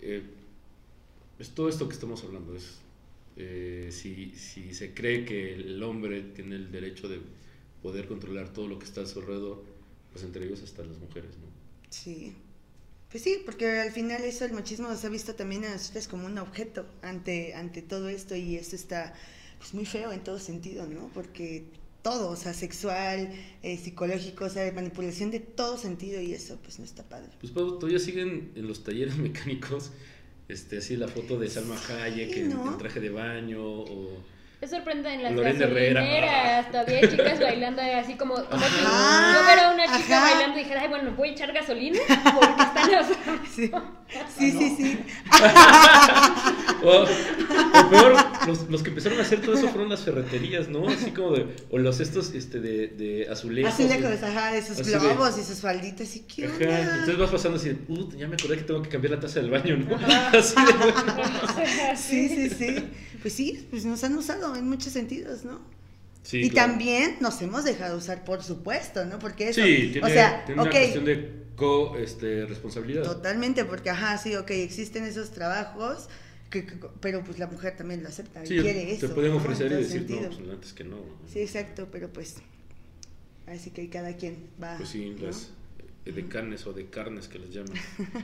eh, 0.00 0.22
es 1.38 1.50
todo 1.50 1.68
esto 1.68 1.88
que 1.88 1.94
estamos 1.94 2.22
hablando, 2.24 2.54
es 2.54 2.78
eh, 3.36 3.88
si, 3.92 4.34
si 4.34 4.74
se 4.74 4.94
cree 4.94 5.24
que 5.24 5.54
el 5.54 5.82
hombre 5.82 6.22
tiene 6.22 6.56
el 6.56 6.72
derecho 6.72 7.08
de 7.08 7.20
poder 7.82 8.08
controlar 8.08 8.52
todo 8.52 8.66
lo 8.66 8.78
que 8.78 8.84
está 8.84 9.02
a 9.02 9.06
su 9.06 9.20
alrededor, 9.20 9.64
pues 10.12 10.24
entre 10.24 10.44
ellos 10.44 10.62
hasta 10.62 10.84
las 10.84 10.98
mujeres, 10.98 11.30
¿no? 11.38 11.46
Sí. 11.90 12.34
Pues 13.10 13.22
sí, 13.22 13.40
porque 13.44 13.78
al 13.78 13.92
final 13.92 14.22
eso 14.24 14.44
el 14.44 14.52
machismo 14.52 14.94
se 14.94 15.06
ha 15.06 15.10
visto 15.10 15.34
también 15.34 15.64
a 15.64 15.72
nosotros 15.72 16.08
como 16.08 16.26
un 16.26 16.36
objeto 16.38 16.86
ante, 17.00 17.54
ante 17.54 17.80
todo 17.80 18.08
esto 18.08 18.36
y 18.36 18.56
eso 18.56 18.76
está 18.76 19.14
pues 19.58 19.74
muy 19.74 19.84
feo 19.84 20.12
en 20.12 20.20
todo 20.22 20.38
sentido, 20.38 20.86
¿no? 20.86 21.10
Porque 21.12 21.66
todo, 22.02 22.30
o 22.30 22.36
sea, 22.36 22.54
sexual, 22.54 23.30
eh, 23.62 23.76
psicológico, 23.76 24.44
o 24.44 24.48
sea, 24.48 24.62
de 24.62 24.72
manipulación 24.72 25.30
de 25.30 25.40
todo 25.40 25.76
sentido 25.76 26.20
y 26.20 26.32
eso 26.32 26.58
pues 26.62 26.78
no 26.78 26.84
está 26.84 27.02
padre. 27.02 27.28
Pues 27.40 27.52
Pau, 27.52 27.78
todavía 27.78 27.98
siguen 27.98 28.52
en 28.54 28.66
los 28.68 28.84
talleres 28.84 29.16
mecánicos, 29.18 29.90
este, 30.48 30.78
así 30.78 30.96
la 30.96 31.08
foto 31.08 31.38
de 31.38 31.48
Salma 31.48 31.76
Hayek 31.76 32.36
en, 32.36 32.50
¿no? 32.50 32.72
en 32.72 32.78
traje 32.78 33.00
de 33.00 33.10
baño 33.10 33.62
o... 33.62 34.22
Es 34.60 34.70
sorprendente 34.70 35.14
en 35.14 35.22
las 35.22 35.32
Lorena 35.34 35.66
gasolineras, 35.66 36.70
todavía 36.72 36.98
hay 36.98 37.08
chicas 37.08 37.38
bailando 37.38 37.80
así 37.80 38.14
como, 38.14 38.34
como 38.34 38.58
si 38.58 38.74
Ajá, 38.84 39.38
yo 39.38 39.46
viera 39.46 39.70
a 39.70 39.74
una 39.74 39.84
chica 39.84 40.18
ajá. 40.18 40.30
bailando 40.32 40.58
y 40.58 40.62
dijera, 40.64 40.82
ay, 40.82 40.88
bueno, 40.88 41.14
voy 41.16 41.28
a 41.28 41.32
echar 41.32 41.52
gasolina 41.52 42.00
porque 42.08 42.62
están 42.62 42.90
sea, 42.90 43.84
Sí, 44.36 44.50
sí, 44.50 44.52
sí. 44.58 44.76
sí. 44.76 44.98
O, 46.82 47.02
o 47.02 47.90
peor, 47.90 48.14
los, 48.46 48.68
los 48.70 48.82
que 48.82 48.90
empezaron 48.90 49.18
a 49.18 49.22
hacer 49.22 49.40
todo 49.40 49.54
eso 49.56 49.68
fueron 49.68 49.88
las 49.88 50.00
ferreterías, 50.00 50.68
¿no? 50.68 50.88
Así 50.88 51.10
como 51.10 51.32
de... 51.32 51.46
O 51.70 51.78
los 51.78 52.00
estos 52.00 52.34
este, 52.34 52.60
de, 52.60 52.88
de 52.88 53.28
azulejos. 53.30 53.72
Así 53.74 53.88
lejos, 53.88 54.22
ajá, 54.22 54.52
de 54.52 54.62
sus 54.62 54.78
Así 54.78 54.90
de- 54.90 54.98
globos 54.98 55.38
y 55.38 55.42
sus 55.44 55.60
falditas 55.60 56.14
y 56.16 56.20
qué 56.20 56.46
Ajá, 56.46 56.54
onda? 56.56 56.92
entonces 56.94 57.18
vas 57.18 57.30
pasando 57.30 57.58
así 57.58 57.70
"Puta, 57.74 58.16
ya 58.16 58.28
me 58.28 58.34
acordé 58.36 58.56
que 58.56 58.62
tengo 58.64 58.82
que 58.82 58.88
cambiar 58.88 59.14
la 59.14 59.20
taza 59.20 59.40
del 59.40 59.50
baño, 59.50 59.76
¿no? 59.76 59.96
Así 60.38 60.54
de... 60.64 61.96
Sí, 61.96 62.28
sí, 62.28 62.50
sí. 62.50 62.76
Pues 63.22 63.34
sí, 63.34 63.66
pues 63.70 63.84
nos 63.84 64.02
han 64.04 64.16
usado 64.16 64.54
en 64.54 64.68
muchos 64.68 64.92
sentidos, 64.92 65.44
¿no? 65.44 65.60
Sí, 66.22 66.42
y 66.42 66.50
claro. 66.50 66.72
también 66.72 67.16
nos 67.20 67.40
hemos 67.42 67.64
dejado 67.64 67.96
usar, 67.98 68.24
por 68.24 68.42
supuesto, 68.42 69.04
¿no? 69.06 69.18
Porque 69.18 69.48
eso, 69.48 69.62
Sí, 69.62 69.90
tiene, 69.92 70.06
o 70.06 70.10
sea, 70.10 70.44
tiene 70.44 70.60
ok, 70.60 70.66
una 70.68 70.78
cuestión 70.78 71.04
de 71.04 71.38
co 71.56 71.96
este, 71.98 72.44
responsabilidad. 72.46 73.02
Totalmente, 73.02 73.64
porque 73.64 73.90
ajá, 73.90 74.18
sí, 74.18 74.36
ok, 74.36 74.50
existen 74.50 75.04
esos 75.04 75.30
trabajos, 75.30 76.08
que, 76.50 76.64
que- 76.66 76.76
pero 77.00 77.22
pues 77.24 77.38
la 77.38 77.46
mujer 77.46 77.76
también 77.76 78.02
lo 78.02 78.08
acepta 78.08 78.42
y 78.44 78.46
Sí, 78.48 78.58
quiere 78.58 78.92
eso. 78.92 79.08
te 79.08 79.14
pueden 79.14 79.32
¿no? 79.32 79.38
ofrecer 79.38 79.72
En 79.72 79.78
y 79.80 79.82
decir, 79.82 79.98
sentido. 80.00 80.22
no, 80.30 80.36
pues 80.36 80.50
antes 80.50 80.72
que 80.72 80.84
no. 80.84 80.96
¿no? 80.96 81.04
Sí, 81.32 81.40
exacto, 81.40 81.88
pero 81.92 82.12
pues 82.12 82.36
así 83.46 83.70
que 83.70 83.88
cada 83.88 84.16
quien 84.16 84.48
va. 84.62 84.76
Pues 84.76 84.88
sí, 84.90 85.14
¿no? 85.18 85.26
las 85.26 85.52
eh, 86.06 86.12
de 86.12 86.26
carnes 86.28 86.66
o 86.66 86.72
de 86.72 86.86
carnes 86.86 87.28
que 87.28 87.38
les 87.38 87.50
llaman. 87.52 87.72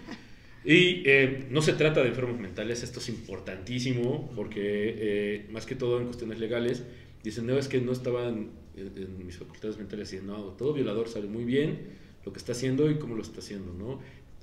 Y 0.66 1.02
eh, 1.04 1.46
no 1.50 1.60
se 1.60 1.74
trata 1.74 2.00
de 2.02 2.08
enfermos 2.08 2.40
mentales, 2.40 2.82
esto 2.82 2.98
es 2.98 3.10
importantísimo 3.10 4.32
porque 4.34 4.62
eh, 4.62 5.46
más 5.50 5.66
que 5.66 5.74
todo 5.74 5.98
en 5.98 6.06
cuestiones 6.06 6.38
legales 6.38 6.84
dicen, 7.22 7.46
no, 7.46 7.58
es 7.58 7.68
que 7.68 7.82
no 7.82 7.92
estaban 7.92 8.50
en, 8.74 8.92
en 8.96 9.26
mis 9.26 9.36
facultades 9.36 9.76
mentales 9.76 10.10
y 10.14 10.20
no, 10.20 10.36
todo 10.52 10.72
violador 10.72 11.08
sabe 11.10 11.26
muy 11.26 11.44
bien 11.44 11.80
lo 12.24 12.32
que 12.32 12.38
está 12.38 12.52
haciendo 12.52 12.90
y 12.90 12.98
cómo 12.98 13.14
lo 13.14 13.20
está 13.20 13.40
haciendo, 13.40 13.74
¿no? 13.74 14.00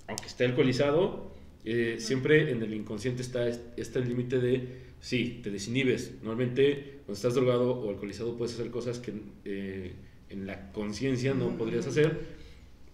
Aunque 0.08 0.28
esté 0.28 0.46
alcoholizado, 0.46 1.34
eh, 1.66 1.98
siempre 2.00 2.52
en 2.52 2.64
el 2.64 2.74
inconsciente 2.74 3.22
está, 3.22 3.48
está 3.48 4.00
el 4.00 4.08
límite 4.08 4.40
de, 4.40 4.82
sí, 5.00 5.42
te 5.44 5.52
desinhibes. 5.52 6.14
Normalmente 6.22 7.00
cuando 7.06 7.14
estás 7.14 7.36
drogado 7.36 7.72
o 7.72 7.90
alcoholizado 7.90 8.38
puedes 8.38 8.54
hacer 8.56 8.72
cosas 8.72 9.00
que 9.00 9.14
eh, 9.46 9.94
en 10.30 10.48
la 10.48 10.72
conciencia 10.72 11.34
no 11.34 11.58
podrías 11.58 11.86
hacer, 11.88 12.20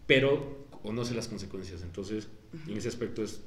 pero 0.06 0.68
conoce 0.82 1.14
las 1.14 1.28
consecuencias. 1.28 1.82
Entonces, 1.84 2.28
en 2.68 2.78
ese 2.78 2.88
aspecto 2.88 3.24
es, 3.24 3.42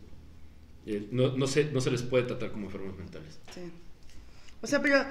eh, 0.87 1.09
no, 1.11 1.37
no, 1.37 1.47
se, 1.47 1.65
no 1.73 1.81
se 1.81 1.91
les 1.91 2.03
puede 2.03 2.25
tratar 2.25 2.53
como 2.53 2.67
enfermos 2.67 2.97
mentales. 2.97 3.39
Sí. 3.55 3.61
O 4.63 4.67
sea, 4.67 4.83
pero, 4.83 5.07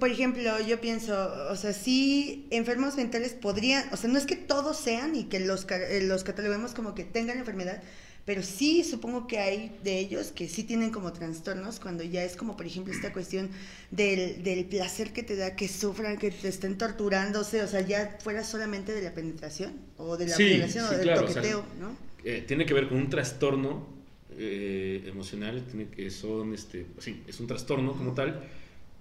por 0.00 0.08
ejemplo, 0.08 0.60
yo 0.66 0.80
pienso, 0.80 1.30
o 1.50 1.56
sea, 1.56 1.74
sí, 1.74 2.46
enfermos 2.50 2.96
mentales 2.96 3.34
podrían, 3.34 3.92
o 3.92 3.96
sea, 3.98 4.08
no 4.08 4.18
es 4.18 4.24
que 4.24 4.36
todos 4.36 4.78
sean 4.78 5.14
y 5.14 5.24
que 5.24 5.40
los, 5.40 5.66
eh, 5.70 6.02
los 6.02 6.24
cataloguemos 6.24 6.72
como 6.72 6.94
que 6.94 7.04
tengan 7.04 7.38
enfermedad, 7.38 7.82
pero 8.24 8.42
sí 8.42 8.84
supongo 8.84 9.26
que 9.26 9.38
hay 9.38 9.76
de 9.82 9.98
ellos 9.98 10.32
que 10.32 10.48
sí 10.48 10.64
tienen 10.64 10.90
como 10.90 11.12
trastornos 11.12 11.78
cuando 11.80 12.02
ya 12.04 12.24
es 12.24 12.36
como, 12.36 12.56
por 12.56 12.66
ejemplo, 12.66 12.92
esta 12.92 13.12
cuestión 13.12 13.50
del, 13.90 14.42
del 14.42 14.64
placer 14.66 15.12
que 15.12 15.22
te 15.22 15.36
da 15.36 15.56
que 15.56 15.68
sufran, 15.68 16.18
que 16.18 16.30
te 16.30 16.48
estén 16.48 16.78
torturándose, 16.78 17.62
o 17.62 17.68
sea, 17.68 17.80
ya 17.82 18.18
fuera 18.22 18.44
solamente 18.44 18.92
de 18.92 19.02
la 19.02 19.14
penetración 19.14 19.74
o 19.96 20.16
de 20.16 20.28
la 20.28 20.38
Sí, 20.38 20.44
violación 20.44 20.86
sí, 20.86 20.94
o 20.94 20.98
del 20.98 21.02
claro, 21.02 21.24
o 21.24 21.28
sea, 21.28 21.42
toqueteo, 21.42 21.66
¿no? 21.78 21.96
Eh, 22.24 22.44
tiene 22.46 22.66
que 22.66 22.74
ver 22.74 22.88
con 22.88 22.98
un 22.98 23.10
trastorno 23.10 23.86
eh, 24.30 25.02
emocional, 25.06 25.64
tiene 25.66 25.88
que 25.90 26.10
son, 26.10 26.54
este, 26.54 26.86
sí, 26.98 27.22
es 27.26 27.40
un 27.40 27.46
trastorno 27.46 27.96
como 27.96 28.14
tal, 28.14 28.42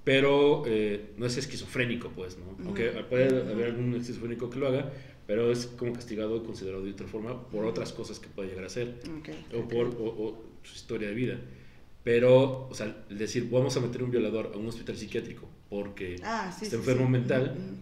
pero 0.04 0.64
eh, 0.68 1.14
no 1.18 1.26
es 1.26 1.38
esquizofrénico, 1.38 2.10
pues, 2.12 2.38
¿no? 2.38 2.58
Aunque 2.66 2.90
puede 3.10 3.28
haber 3.52 3.68
algún 3.68 3.96
esquizofrénico 3.96 4.50
que 4.50 4.60
lo 4.60 4.68
haga, 4.68 4.92
pero 5.28 5.52
es 5.52 5.66
como 5.68 5.94
castigado 5.94 6.38
y 6.38 6.42
considerado 6.42 6.84
de 6.84 6.92
otra 6.92 7.08
forma 7.08 7.48
por 7.50 7.66
otras 7.66 7.94
cosas 7.94 8.20
que 8.20 8.28
puede 8.28 8.50
llegar 8.50 8.64
a 8.66 8.68
hacer 8.68 9.00
Ok, 9.20 9.30
o 9.56 9.68
por 9.68 9.88
o- 9.88 10.24
o 10.24 10.44
su 10.64 10.76
historia 10.76 11.08
de 11.10 11.14
vida. 11.16 11.40
Pero, 12.04 12.68
o 12.68 12.74
sea, 12.74 13.06
el 13.10 13.18
decir, 13.18 13.50
vamos 13.50 13.78
a 13.78 13.80
meter 13.80 14.04
un 14.04 14.12
violador 14.12 14.52
a 14.54 14.58
un 14.58 14.68
hospital 14.68 14.98
psiquiátrico 14.98 15.48
porque 15.70 16.18
Ah, 16.24 16.52
sí, 16.52 16.66
está 16.66 16.76
sí, 16.76 16.82
enfermo 16.82 17.06
sí. 17.06 17.12
mental 17.12 17.56
ujú. 17.58 17.76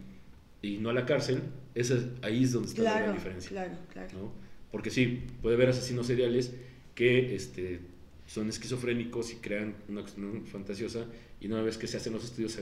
y 0.62 0.78
no 0.78 0.90
a 0.92 0.94
la 0.94 1.06
cárcel, 1.08 1.42
esa 1.74 1.96
es- 1.96 2.06
ahí 2.22 2.44
es 2.44 2.52
donde 2.52 2.70
está 2.70 2.84
la 2.84 2.92
Claro, 2.92 3.06
gran 3.06 3.16
diferencia. 3.18 3.50
claro, 3.50 3.74
claro. 3.92 4.10
¿no? 4.14 4.32
Porque 4.72 4.90
sí, 4.92 5.24
puede 5.42 5.56
haber 5.56 5.70
asesinos 5.70 6.06
seriales 6.08 6.54
que 6.94 7.36
este, 7.36 7.80
son 8.28 8.48
esquizofrénicos 8.50 9.34
y 9.34 9.36
crean 9.38 9.76
una 9.90 10.02
cuestión 10.02 10.46
fantasiosa 10.46 11.06
y 11.42 11.48
una 11.48 11.62
vez 11.64 11.78
que 11.80 11.88
se 11.88 11.98
hacen 11.98 12.14
los 12.14 12.24
estudios 12.24 12.60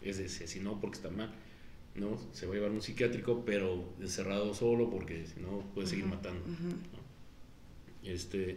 es 0.00 0.18
de 0.18 0.24
asesinó 0.24 0.80
porque 0.80 0.96
está 0.96 1.10
mal, 1.10 1.30
¿no? 1.94 2.18
Se 2.32 2.46
va 2.46 2.52
a 2.52 2.56
llevar 2.56 2.70
un 2.70 2.80
psiquiátrico 2.82 3.44
pero 3.44 3.92
encerrado 4.00 4.54
solo 4.54 4.88
porque 4.90 5.26
si 5.26 5.40
no 5.40 5.60
puede 5.74 5.86
seguir 5.86 6.06
matando. 6.06 6.40
¿no? 6.46 8.08
Este, 8.10 8.56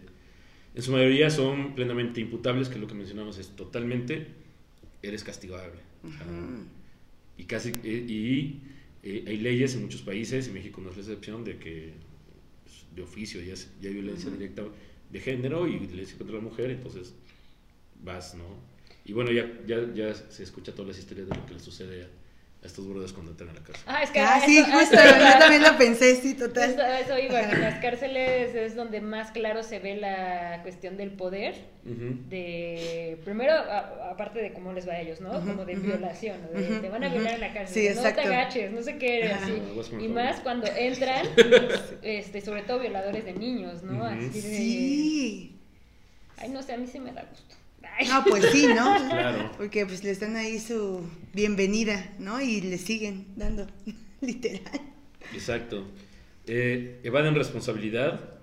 en 0.74 0.82
su 0.82 0.92
mayoría 0.92 1.30
son 1.30 1.76
plenamente 1.76 2.20
imputables, 2.22 2.68
que 2.68 2.76
es 2.76 2.82
lo 2.82 2.88
que 2.88 2.94
mencionamos 2.96 3.38
es 3.38 3.50
totalmente, 3.50 4.28
eres 5.02 5.24
castigable. 5.24 5.80
Y 7.38 7.44
casi 7.46 7.70
eh, 7.84 8.06
y 8.08 8.62
eh, 9.04 9.24
hay 9.28 9.38
leyes 9.38 9.76
en 9.76 9.84
muchos 9.84 10.02
países 10.02 10.48
y 10.48 10.52
México 10.52 10.82
no 10.82 10.90
es 10.90 10.96
la 10.98 11.04
excepción 11.04 11.44
de 11.44 11.58
que 11.58 11.94
pues, 12.64 12.86
de 12.96 13.02
oficio 13.04 13.42
ya, 13.42 13.54
es- 13.54 13.70
ya 13.82 13.90
hay 13.90 13.96
violencia 13.96 14.32
directa 14.32 14.64
de 15.12 15.20
género 15.20 15.68
y 15.68 15.78
violencia 15.78 16.18
contra 16.18 16.36
la 16.38 16.42
mujer 16.42 16.72
entonces 16.72 17.14
vas 18.04 18.34
no 18.36 18.44
y 19.06 19.14
bueno 19.14 19.32
ya 19.32 19.48
ya 19.68 19.94
ya 19.94 20.14
se 20.16 20.42
escucha 20.44 20.74
todas 20.74 20.88
las 20.90 21.00
historias 21.00 21.28
de 21.30 21.36
lo 21.36 21.46
que 21.46 21.54
le 21.54 21.60
sucede 21.60 22.04
a 22.04 22.08
estos 22.66 22.88
brothers 22.88 23.14
cuando 23.14 23.32
entran 23.32 23.50
a 23.50 23.54
la 23.54 23.60
cárcel 23.62 23.84
Ah, 23.88 24.02
es 24.04 24.10
que 24.12 24.20
Ah, 24.20 24.42
sí, 24.46 24.58
eso- 24.58 24.72
a 24.72 24.80
justo, 24.80 24.96
yo 24.96 25.40
también 25.40 25.62
lo 25.64 25.78
pensé, 25.78 26.16
sí, 26.16 26.34
total. 26.36 26.72
Eso, 26.72 26.82
eso 26.86 27.20
iba, 27.20 27.40
que 27.48 27.56
en 27.56 27.62
las 27.62 27.80
cárceles 27.80 28.56
es 28.56 28.76
donde 28.76 29.02
más 29.02 29.32
claro 29.32 29.64
se 29.64 29.80
ve 29.80 29.96
la 29.98 30.60
cuestión 30.64 30.98
del 30.98 31.12
poder, 31.12 31.56
de 32.30 33.20
primero, 33.24 33.54
a- 33.54 34.12
aparte 34.12 34.40
de 34.40 34.54
cómo 34.54 34.74
les 34.74 34.88
va 34.88 34.94
a 34.94 35.02
ellos, 35.02 35.22
¿no? 35.22 35.32
Como 35.40 35.66
de 35.66 35.76
violación, 35.76 36.42
¿no? 36.42 36.60
de, 36.60 36.72
ujú, 36.74 36.82
te 36.82 36.90
van 36.90 37.04
a 37.04 37.10
violar 37.10 37.34
en 37.36 37.42
la 37.42 37.54
cárcel, 37.54 37.94
Sí, 37.94 37.96
no 37.96 38.02
te 38.02 38.22
agaches, 38.22 38.72
no 38.72 38.82
sé 38.82 38.98
qué, 38.98 39.32
así. 39.32 39.62
El 39.94 40.02
Y 40.02 40.08
más 40.10 40.40
cuando 40.42 40.68
entran, 40.68 41.26
este, 42.02 42.42
sobre 42.42 42.64
todo 42.64 42.80
violadores 42.80 43.26
de 43.26 43.34
niños, 43.34 43.84
¿no? 43.84 44.06
Así 44.06 44.42
de, 44.42 44.58
Sí. 44.58 45.56
Ay, 46.38 46.50
no 46.50 46.62
sé, 46.62 46.74
a 46.74 46.78
mí 46.78 46.88
sí 46.88 47.00
me 47.00 47.12
da 47.12 47.24
gusto. 47.30 47.56
Ay. 47.98 48.08
No, 48.08 48.24
pues 48.26 48.46
sí, 48.52 48.68
¿no? 48.68 48.96
Claro. 49.10 49.52
Porque 49.58 49.86
pues 49.86 50.04
le 50.04 50.12
están 50.12 50.36
ahí 50.36 50.60
su 50.60 51.02
bienvenida, 51.34 52.14
¿no? 52.20 52.42
Y 52.42 52.62
le 52.62 52.78
siguen 52.78 53.28
dando, 53.36 53.68
literal. 54.22 54.82
Exacto. 55.34 55.86
Eh, 56.48 57.00
evaden 57.04 57.36
responsabilidad, 57.36 58.38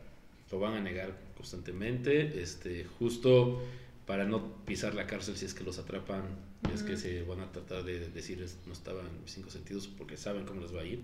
lo 0.50 0.58
van 0.58 0.74
a 0.74 0.80
negar 0.80 1.16
constantemente, 1.36 2.42
este, 2.42 2.84
justo 2.98 3.62
para 4.06 4.24
no 4.24 4.64
pisar 4.64 4.94
la 4.94 5.06
cárcel 5.06 5.36
si 5.36 5.44
es 5.44 5.54
que 5.54 5.64
los 5.64 5.78
atrapan, 5.78 6.22
y 6.68 6.74
es 6.74 6.82
que 6.82 6.96
se 6.96 7.22
van 7.22 7.40
a 7.40 7.50
tratar 7.50 7.84
de 7.84 8.08
decirles 8.10 8.56
no 8.66 8.72
estaban 8.72 9.06
en 9.06 9.22
mis 9.22 9.32
cinco 9.32 9.50
sentidos 9.50 9.88
porque 9.88 10.16
saben 10.16 10.44
cómo 10.44 10.60
les 10.60 10.74
va 10.74 10.80
a 10.80 10.84
ir. 10.84 11.00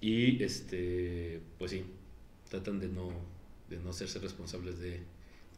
Y 0.00 0.42
este, 0.42 1.40
pues 1.58 1.70
sí, 1.72 1.84
tratan 2.48 2.80
de 2.80 2.88
no, 2.88 3.10
de 3.68 3.78
no 3.78 3.90
hacerse 3.90 4.18
responsables 4.18 4.78
de... 4.78 5.00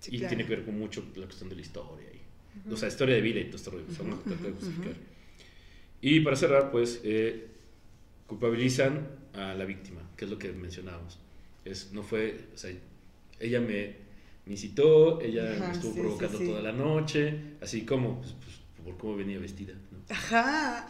Sí, 0.02 0.10
y 0.16 0.18
claro. 0.18 0.28
tiene 0.34 0.44
que 0.48 0.56
ver 0.56 0.64
con 0.64 0.76
mucho 0.78 1.04
la 1.14 1.24
cuestión 1.26 1.48
de 1.48 1.54
la 1.54 1.62
historia. 1.62 2.08
Y, 2.12 2.72
O 2.72 2.76
sea, 2.76 2.88
historia 2.88 3.14
de 3.14 3.20
vida 3.22 3.40
y 3.40 3.44
todo 3.44 3.56
esto. 3.56 3.70
rollo, 3.70 3.84
o 3.88 3.94
sea, 3.94 4.04
vamos 4.04 4.18
a 4.18 4.22
tratar 4.24 4.46
de 4.46 4.52
justificar. 4.52 4.94
Y 6.00 6.20
para 6.20 6.34
cerrar, 6.36 6.70
pues, 6.72 7.00
eh, 7.04 7.46
culpabilizan 8.26 9.08
a 9.34 9.54
la 9.54 9.64
víctima, 9.64 10.02
que 10.16 10.24
es 10.24 10.30
lo 10.30 10.38
que 10.38 10.52
mencionábamos. 10.52 11.18
Es, 11.64 11.92
no 11.92 12.02
fue, 12.02 12.48
o 12.52 12.58
sea, 12.58 12.72
ella 13.38 13.60
me, 13.60 13.94
me 14.44 14.52
incitó, 14.52 15.20
ella 15.20 15.52
Ajá, 15.52 15.66
me 15.68 15.72
estuvo 15.72 15.94
sí, 15.94 16.00
provocando 16.00 16.38
sí. 16.38 16.46
toda 16.46 16.62
la 16.62 16.72
noche, 16.72 17.34
así 17.60 17.82
como, 17.86 18.20
pues, 18.20 18.32
pues, 18.42 18.56
por 18.84 18.96
cómo 18.98 19.16
venía 19.16 19.38
vestida, 19.38 19.74
¿no? 19.92 19.98
Ajá. 20.08 20.88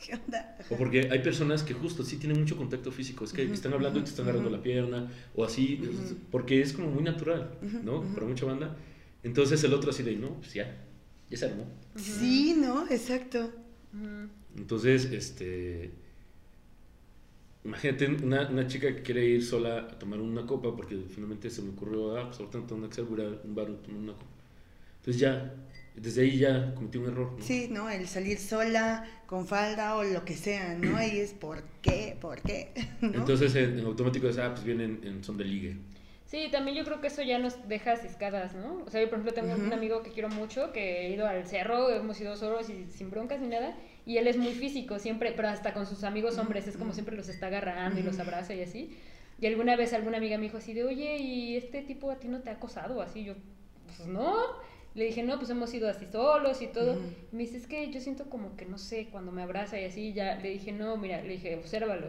¿Qué 0.06 0.14
onda? 0.14 0.56
O 0.70 0.76
porque 0.76 1.08
hay 1.10 1.18
personas 1.20 1.62
que 1.62 1.74
justo 1.74 2.04
sí 2.04 2.16
tienen 2.16 2.38
mucho 2.40 2.56
contacto 2.56 2.90
físico, 2.90 3.24
es 3.24 3.32
que 3.32 3.42
están 3.44 3.72
hablando 3.72 3.98
y 3.98 4.02
te 4.02 4.10
están 4.10 4.24
agarrando 4.24 4.50
la 4.50 4.62
pierna, 4.62 5.10
o 5.34 5.44
así, 5.44 5.80
porque 6.30 6.60
es 6.60 6.72
como 6.72 6.90
muy 6.90 7.02
natural, 7.02 7.58
¿no? 7.84 8.02
Para 8.14 8.26
mucha 8.26 8.46
banda. 8.46 8.76
Entonces 9.22 9.62
el 9.64 9.74
otro 9.74 9.90
así 9.90 10.02
de, 10.02 10.16
no, 10.16 10.34
pues 10.36 10.54
ya, 10.54 10.76
ya 11.28 11.36
se 11.36 11.46
armó. 11.46 11.66
Sí, 11.96 12.54
¿no? 12.56 12.88
Exacto. 12.88 13.52
Entonces, 14.56 15.06
este. 15.06 15.90
Imagínate 17.62 18.06
una, 18.06 18.48
una 18.48 18.66
chica 18.66 18.94
que 18.94 19.02
quiere 19.02 19.22
ir 19.26 19.44
sola 19.44 19.80
a 19.80 19.98
tomar 19.98 20.18
una 20.18 20.46
copa 20.46 20.74
porque 20.74 20.96
finalmente 21.14 21.50
se 21.50 21.60
me 21.60 21.70
ocurrió, 21.70 22.16
ah, 22.16 22.28
pues 22.28 22.40
ahorita 22.40 22.58
no 22.58 22.64
tengo 22.64 22.88
que 22.88 23.02
un 23.02 23.54
bar 23.54 23.66
a 23.66 23.82
tomar 23.82 24.00
una 24.00 24.12
copa. 24.14 24.26
Entonces 25.00 25.20
ya, 25.20 25.54
desde 25.96 26.22
ahí 26.22 26.38
ya 26.38 26.74
cometí 26.74 26.98
un 26.98 27.06
error. 27.06 27.32
¿no? 27.38 27.44
Sí, 27.44 27.68
¿no? 27.70 27.90
El 27.90 28.06
salir 28.06 28.38
sola, 28.38 29.06
con 29.26 29.46
falda 29.46 29.96
o 29.96 30.04
lo 30.04 30.24
que 30.24 30.36
sea, 30.36 30.74
¿no? 30.74 30.96
Ahí 30.96 31.18
es 31.18 31.32
¿por 31.32 31.62
qué? 31.82 32.16
¿Por 32.20 32.40
qué? 32.42 32.72
¿No? 33.00 33.14
Entonces 33.14 33.54
en, 33.54 33.78
en 33.78 33.84
automático 33.84 34.28
es, 34.28 34.38
ah, 34.38 34.50
pues 34.52 34.64
vienen 34.64 35.00
en 35.04 35.22
son 35.24 35.36
de 35.36 35.44
ligue. 35.44 35.76
Sí, 36.30 36.48
también 36.52 36.76
yo 36.76 36.84
creo 36.84 37.00
que 37.00 37.08
eso 37.08 37.22
ya 37.22 37.40
nos 37.40 37.66
deja 37.66 37.96
ciscadas, 37.96 38.54
¿no? 38.54 38.84
O 38.86 38.90
sea, 38.90 39.00
yo 39.00 39.10
por 39.10 39.18
ejemplo 39.18 39.34
tengo 39.34 39.52
un 39.52 39.72
amigo 39.72 40.04
que 40.04 40.12
quiero 40.12 40.28
mucho, 40.28 40.72
que 40.72 41.06
he 41.06 41.10
ido 41.10 41.26
al 41.26 41.44
cerro, 41.44 41.90
hemos 41.90 42.20
ido 42.20 42.36
solos 42.36 42.70
y 42.70 42.86
sin 42.88 43.10
broncas 43.10 43.40
ni 43.40 43.48
nada, 43.48 43.76
y 44.06 44.16
él 44.18 44.28
es 44.28 44.36
muy 44.36 44.52
físico 44.52 45.00
siempre, 45.00 45.32
pero 45.34 45.48
hasta 45.48 45.74
con 45.74 45.86
sus 45.86 46.04
amigos 46.04 46.38
hombres, 46.38 46.68
es 46.68 46.76
como 46.76 46.92
siempre 46.92 47.16
los 47.16 47.28
está 47.28 47.48
agarrando 47.48 47.98
y 47.98 48.04
los 48.04 48.20
abraza 48.20 48.54
y 48.54 48.62
así. 48.62 48.96
Y 49.40 49.46
alguna 49.46 49.74
vez 49.74 49.92
alguna 49.92 50.18
amiga 50.18 50.36
me 50.36 50.44
dijo 50.44 50.58
así 50.58 50.72
de, 50.72 50.84
oye, 50.84 51.16
¿y 51.16 51.56
este 51.56 51.82
tipo 51.82 52.12
a 52.12 52.20
ti 52.20 52.28
no 52.28 52.42
te 52.42 52.50
ha 52.50 52.52
acosado? 52.52 53.02
Así 53.02 53.24
yo, 53.24 53.34
pues 53.86 54.06
no. 54.06 54.36
Le 54.94 55.04
dije, 55.04 55.22
no, 55.22 55.38
pues 55.38 55.48
hemos 55.50 55.72
ido 55.72 55.88
así 55.88 56.06
solos 56.10 56.60
y 56.62 56.66
todo. 56.66 56.98
Y 57.32 57.36
me 57.36 57.42
dice, 57.42 57.56
es 57.58 57.66
que 57.66 57.90
yo 57.90 58.00
siento 58.00 58.28
como 58.28 58.56
que, 58.56 58.66
no 58.66 58.76
sé, 58.78 59.08
cuando 59.12 59.30
me 59.30 59.42
abraza 59.42 59.78
y 59.80 59.84
así, 59.84 60.12
ya 60.12 60.34
le 60.36 60.50
dije, 60.50 60.72
no, 60.72 60.96
mira, 60.96 61.22
le 61.22 61.28
dije, 61.34 61.56
obsérvalo. 61.56 62.08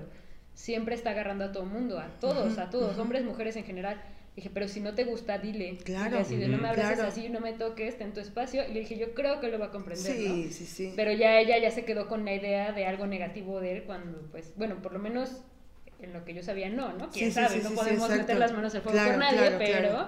Siempre 0.54 0.96
está 0.96 1.12
agarrando 1.12 1.46
a 1.46 1.52
todo 1.52 1.66
mundo, 1.66 2.00
a 2.00 2.08
todos, 2.20 2.58
a 2.58 2.70
todos, 2.70 2.98
hombres, 2.98 3.24
mujeres 3.24 3.56
en 3.56 3.64
general. 3.64 4.02
Dije, 4.36 4.50
pero 4.54 4.68
si 4.68 4.80
no 4.80 4.96
te 4.96 5.04
gusta, 5.04 5.38
dile. 5.38 5.78
Claro. 5.84 6.20
Así 6.20 6.38
de, 6.38 6.48
no 6.48 6.58
me 6.58 6.70
abraces 6.70 6.96
Claro. 6.96 7.10
así, 7.10 7.30
no 7.30 7.40
me 7.40 7.54
toques, 7.54 7.98
ten 7.98 8.14
tu 8.14 8.20
espacio. 8.20 8.64
Y 8.68 8.74
le 8.74 8.80
dije, 8.82 8.98
yo 8.98 9.14
creo 9.14 9.40
que 9.42 9.50
lo 9.50 9.60
va 9.60 9.68
a 9.68 9.72
comprender, 9.72 10.14
Sí, 10.16 10.28
¿no? 10.28 10.52
sí, 10.52 10.66
sí. 10.66 10.94
Pero 10.96 11.12
ya 11.12 11.40
ella 11.40 11.58
ya 11.60 11.70
se 11.70 11.86
quedó 11.86 12.08
con 12.08 12.24
la 12.26 12.34
idea 12.34 12.72
de 12.72 12.86
algo 12.86 13.06
negativo 13.08 13.60
de 13.60 13.78
él 13.78 13.84
cuando, 13.84 14.20
pues, 14.32 14.54
bueno, 14.56 14.82
por 14.82 14.94
lo 14.94 15.00
menos 15.00 15.42
en 16.02 16.14
lo 16.14 16.24
que 16.26 16.34
yo 16.34 16.42
sabía, 16.44 16.70
no, 16.70 16.94
¿no? 16.94 17.10
Quién 17.12 17.28
sí, 17.30 17.32
sabe, 17.34 17.58
sí, 17.58 17.64
no 17.64 17.70
sí, 17.70 17.76
podemos 17.76 18.10
meter 18.10 18.38
las 18.38 18.54
manos 18.54 18.74
al 18.74 18.82
fuego 18.82 18.98
Claro, 18.98 19.12
por 19.12 19.20
nadie, 19.20 19.38
claro, 19.38 19.58
pero. 19.60 20.08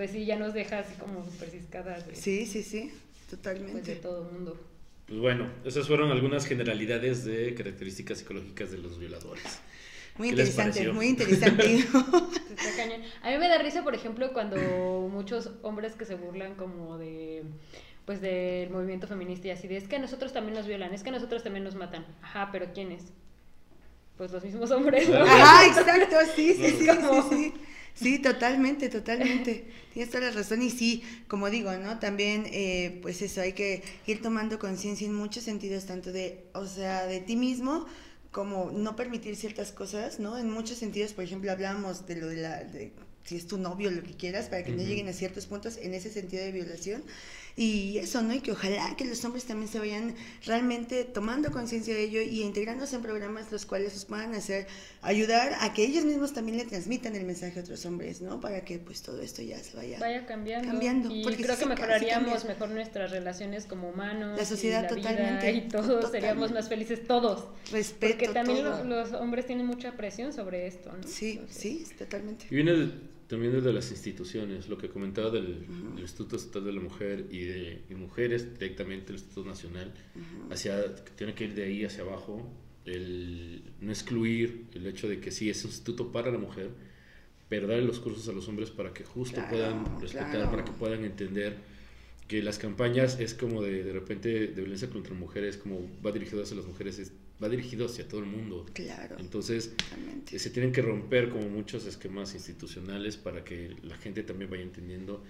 Pues 0.00 0.12
sí, 0.12 0.24
ya 0.24 0.36
nos 0.36 0.54
deja 0.54 0.78
así 0.78 0.94
como 0.94 1.22
súper 1.26 1.50
ciscadas 1.50 2.06
de, 2.06 2.16
Sí, 2.16 2.46
sí, 2.46 2.62
sí, 2.62 2.90
pues, 2.90 3.30
de 3.30 3.36
totalmente. 3.36 3.96
todo 3.96 4.26
el 4.26 4.32
mundo. 4.32 4.58
Pues 5.06 5.20
bueno, 5.20 5.50
esas 5.62 5.86
fueron 5.86 6.10
algunas 6.10 6.46
generalidades 6.46 7.26
de 7.26 7.54
características 7.54 8.16
psicológicas 8.16 8.70
de 8.70 8.78
los 8.78 8.98
violadores. 8.98 9.60
Muy 10.16 10.30
¿Qué 10.30 10.36
les 10.36 10.48
interesante, 10.56 10.90
muy 10.90 11.08
interesante. 11.08 11.84
A 13.22 13.30
mí 13.30 13.36
me 13.36 13.48
da 13.48 13.58
risa, 13.58 13.84
por 13.84 13.94
ejemplo, 13.94 14.32
cuando 14.32 14.56
muchos 15.12 15.50
hombres 15.60 15.96
que 15.96 16.06
se 16.06 16.14
burlan 16.14 16.54
como 16.54 16.96
de 16.96 17.42
pues 18.06 18.22
del 18.22 18.70
movimiento 18.70 19.06
feminista 19.06 19.48
y 19.48 19.50
así 19.50 19.68
de 19.68 19.76
es 19.76 19.86
que 19.86 19.96
a 19.96 19.98
nosotros 19.98 20.32
también 20.32 20.54
nos 20.54 20.66
violan, 20.66 20.94
es 20.94 21.02
que 21.02 21.10
a 21.10 21.12
nosotros 21.12 21.42
también 21.42 21.64
nos 21.64 21.74
matan. 21.74 22.06
Ajá, 22.22 22.48
pero 22.52 22.72
¿quiénes? 22.72 23.12
Pues 24.16 24.32
los 24.32 24.42
mismos 24.44 24.70
hombres, 24.70 25.10
¿no? 25.10 25.18
Ajá, 25.18 25.66
exacto, 25.66 26.16
sí, 26.34 26.54
sí, 26.54 26.70
sí, 26.70 26.88
sí, 26.88 27.22
sí. 27.28 27.54
Sí, 27.94 28.18
totalmente, 28.18 28.88
totalmente. 28.88 29.64
Tienes 29.92 30.10
toda 30.10 30.26
la 30.26 30.30
razón 30.30 30.62
y 30.62 30.70
sí, 30.70 31.02
como 31.28 31.50
digo, 31.50 31.72
¿no? 31.76 31.98
También, 31.98 32.44
eh, 32.46 32.98
pues 33.02 33.20
eso, 33.22 33.40
hay 33.40 33.52
que 33.52 33.82
ir 34.06 34.22
tomando 34.22 34.58
conciencia 34.58 35.06
en 35.06 35.14
muchos 35.14 35.44
sentidos, 35.44 35.84
tanto 35.86 36.12
de, 36.12 36.44
o 36.54 36.66
sea, 36.66 37.06
de 37.06 37.20
ti 37.20 37.36
mismo, 37.36 37.86
como 38.30 38.70
no 38.70 38.96
permitir 38.96 39.36
ciertas 39.36 39.72
cosas, 39.72 40.20
¿no? 40.20 40.38
En 40.38 40.50
muchos 40.50 40.78
sentidos, 40.78 41.12
por 41.12 41.24
ejemplo, 41.24 41.50
hablábamos 41.50 42.06
de 42.06 42.16
lo 42.16 42.28
de 42.28 42.36
la, 42.36 42.64
de 42.64 42.92
si 43.24 43.36
es 43.36 43.46
tu 43.46 43.58
novio, 43.58 43.90
lo 43.90 44.02
que 44.02 44.14
quieras, 44.14 44.48
para 44.48 44.64
que 44.64 44.72
no 44.72 44.82
lleguen 44.82 45.08
a 45.08 45.12
ciertos 45.12 45.46
puntos 45.46 45.76
en 45.76 45.94
ese 45.94 46.10
sentido 46.10 46.42
de 46.42 46.52
violación. 46.52 47.02
Y 47.62 47.98
eso, 47.98 48.22
¿no? 48.22 48.32
Y 48.32 48.40
que 48.40 48.52
ojalá 48.52 48.96
que 48.96 49.04
los 49.04 49.22
hombres 49.26 49.44
también 49.44 49.68
se 49.68 49.78
vayan 49.78 50.14
realmente 50.46 51.04
tomando 51.04 51.50
conciencia 51.52 51.92
de 51.94 52.04
ello 52.04 52.22
y 52.22 52.40
integrándose 52.40 52.96
en 52.96 53.02
programas 53.02 53.52
los 53.52 53.66
cuales 53.66 53.92
los 53.92 54.06
puedan 54.06 54.32
hacer, 54.34 54.66
ayudar 55.02 55.52
a 55.60 55.74
que 55.74 55.84
ellos 55.84 56.06
mismos 56.06 56.32
también 56.32 56.56
le 56.56 56.64
transmitan 56.64 57.14
el 57.16 57.24
mensaje 57.26 57.58
a 57.58 57.62
otros 57.62 57.84
hombres, 57.84 58.22
¿no? 58.22 58.40
Para 58.40 58.64
que 58.64 58.78
pues 58.78 59.02
todo 59.02 59.20
esto 59.20 59.42
ya 59.42 59.58
se 59.58 59.76
vaya. 59.76 59.98
Vaya 59.98 60.24
cambiando. 60.24 60.68
Cambiando, 60.68 61.14
Y 61.14 61.22
porque 61.22 61.42
creo 61.42 61.54
sí 61.54 61.58
que 61.58 61.64
sí 61.64 61.68
mejoraríamos 61.68 62.32
cambia. 62.32 62.48
mejor 62.54 62.70
nuestras 62.70 63.10
relaciones 63.10 63.66
como 63.66 63.90
humanos. 63.90 64.38
La 64.38 64.46
sociedad 64.46 64.84
y 64.96 65.02
la 65.02 65.10
vida 65.10 65.10
totalmente, 65.10 65.52
y 65.52 65.68
todos 65.68 65.86
totalmente. 65.86 66.18
seríamos 66.20 66.52
más 66.52 66.68
felices 66.70 67.06
todos. 67.06 67.44
Respeto. 67.70 68.16
Porque 68.16 68.28
también 68.32 68.64
todo. 68.64 68.84
los, 68.84 69.10
los 69.10 69.20
hombres 69.20 69.44
tienen 69.44 69.66
mucha 69.66 69.92
presión 69.98 70.32
sobre 70.32 70.66
esto, 70.66 70.90
¿no? 70.96 71.06
Sí, 71.06 71.32
Entonces, 71.32 71.56
sí, 71.60 71.86
totalmente. 71.98 72.46
Y 72.50 72.54
viene 72.54 72.72
de- 72.72 73.19
también 73.30 73.52
desde 73.52 73.72
las 73.72 73.90
instituciones, 73.90 74.68
lo 74.68 74.76
que 74.76 74.88
comentaba 74.88 75.30
del, 75.30 75.60
del 75.94 76.00
Instituto 76.00 76.36
Estatal 76.36 76.64
de 76.64 76.72
la 76.72 76.80
Mujer 76.80 77.26
y 77.30 77.40
de 77.44 77.82
y 77.88 77.94
mujeres 77.94 78.52
directamente, 78.58 79.12
el 79.12 79.18
Instituto 79.18 79.48
Nacional, 79.48 79.94
hacia, 80.50 80.94
tiene 81.16 81.34
que 81.34 81.44
ir 81.44 81.54
de 81.54 81.64
ahí 81.64 81.84
hacia 81.84 82.02
abajo, 82.02 82.50
el 82.84 83.62
no 83.80 83.90
excluir 83.92 84.64
el 84.74 84.86
hecho 84.86 85.08
de 85.08 85.20
que 85.20 85.30
sí 85.30 85.48
es 85.48 85.64
un 85.64 85.70
instituto 85.70 86.12
para 86.12 86.30
la 86.30 86.38
mujer, 86.38 86.70
pero 87.48 87.66
darle 87.66 87.84
los 87.84 88.00
cursos 88.00 88.28
a 88.28 88.32
los 88.32 88.48
hombres 88.48 88.70
para 88.70 88.92
que 88.92 89.04
justo 89.04 89.36
Claro, 89.36 89.50
puedan 89.50 90.00
respetar, 90.00 90.30
claro. 90.30 90.50
para 90.50 90.64
que 90.64 90.72
puedan 90.72 91.04
entender 91.04 91.56
que 92.28 92.42
las 92.42 92.58
campañas 92.58 93.18
es 93.20 93.34
como 93.34 93.60
de, 93.62 93.82
de 93.82 93.92
repente 93.92 94.28
de 94.48 94.60
violencia 94.60 94.88
contra 94.88 95.14
mujeres, 95.14 95.56
como 95.56 95.80
va 96.04 96.12
dirigido 96.12 96.42
hacia 96.42 96.56
las 96.56 96.66
mujeres, 96.66 96.98
es- 96.98 97.12
va 97.42 97.48
dirigido 97.48 97.86
hacia 97.86 98.06
todo 98.06 98.20
el 98.20 98.26
mundo. 98.26 98.66
Claro, 98.72 99.16
Entonces, 99.18 99.74
totalmente. 99.76 100.38
se 100.38 100.50
tienen 100.50 100.72
que 100.72 100.82
romper 100.82 101.30
como 101.30 101.48
muchos 101.48 101.86
esquemas 101.86 102.34
institucionales 102.34 103.16
para 103.16 103.44
que 103.44 103.76
la 103.82 103.96
gente 103.96 104.22
también 104.22 104.50
vaya 104.50 104.62
entendiendo 104.62 105.22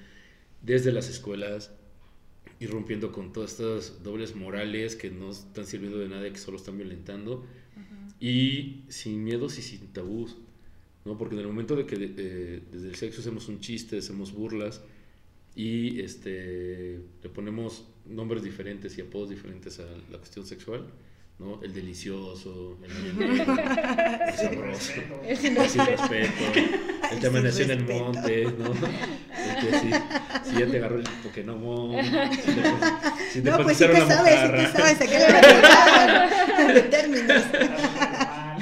desde 0.63 0.93
las 0.93 1.09
escuelas 1.09 1.73
y 2.59 2.67
rompiendo 2.67 3.13
con 3.13 3.33
todas 3.33 3.53
estas 3.53 4.03
dobles 4.03 4.35
morales 4.35 4.97
que 4.97 5.11
no 5.11 5.31
están 5.31 5.67
sirviendo 5.67 5.99
de 5.99 6.09
nada 6.09 6.27
y 6.27 6.33
que 6.33 6.39
solo 6.39 6.57
están 6.57 6.77
violentando 6.77 7.47
y 8.19 8.83
sin 8.89 9.25
miedos 9.25 9.59
y 9.59 9.63
sin 9.63 9.93
tabús, 9.95 10.37
¿no? 11.07 11.17
Porque 11.17 11.35
en 11.37 11.41
el 11.41 11.47
momento 11.47 11.75
de 11.75 11.87
que 11.87 11.97
eh, 11.97 12.61
desde 12.71 12.89
el 12.89 12.95
sexo 12.97 13.21
hacemos 13.21 13.49
un 13.49 13.61
chiste, 13.61 13.99
hacemos 13.99 14.33
burlas 14.33 14.83
y 15.55 16.01
este, 16.01 17.01
le 17.23 17.29
ponemos 17.31 17.87
nombres 18.07 18.43
diferentes 18.43 18.99
y 18.99 19.01
apodos 19.01 19.31
diferentes 19.31 19.81
a 19.81 19.87
la 20.11 20.19
cuestión 20.19 20.45
sexual, 20.45 20.87
¿no? 21.41 21.59
El 21.63 21.73
delicioso, 21.73 22.77
el, 22.83 23.39
sabroso, 24.37 24.93
El 25.27 25.37
sin 25.39 25.57
el 25.57 25.69
sin 25.69 25.87
respeto. 25.87 26.45
el 27.13 27.19
te 27.19 27.27
amaneció 27.27 27.65
en 27.65 27.71
el 27.71 27.87
monte, 27.87 28.45
¿no? 28.59 28.73
El 28.73 29.67
que 29.67 29.79
si, 29.79 30.51
si 30.51 30.61
ya 30.61 30.67
te 30.67 30.77
agarró 30.77 30.99
el 30.99 31.09
Pokémon, 31.25 32.05
si 32.05 32.11
te, 32.11 32.63
si 33.33 33.41
te 33.41 33.51
No, 33.51 33.63
pues 33.63 33.79
sí 33.79 33.87
te 33.87 33.97
sabes, 34.07 34.41
sí 34.41 34.73
te 34.73 34.79
sabes, 34.79 35.01
aquí 35.01 35.13
la 35.15 35.27
verdad 35.27 36.75
de 36.75 36.83
términos. 36.83 37.43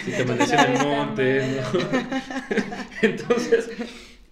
Si 0.05 0.11
te 0.13 0.23
amaneció 0.23 0.59
en 0.59 0.73
el 0.73 0.87
monte, 0.87 1.61
¿no? 1.73 1.89
Entonces, 3.03 3.71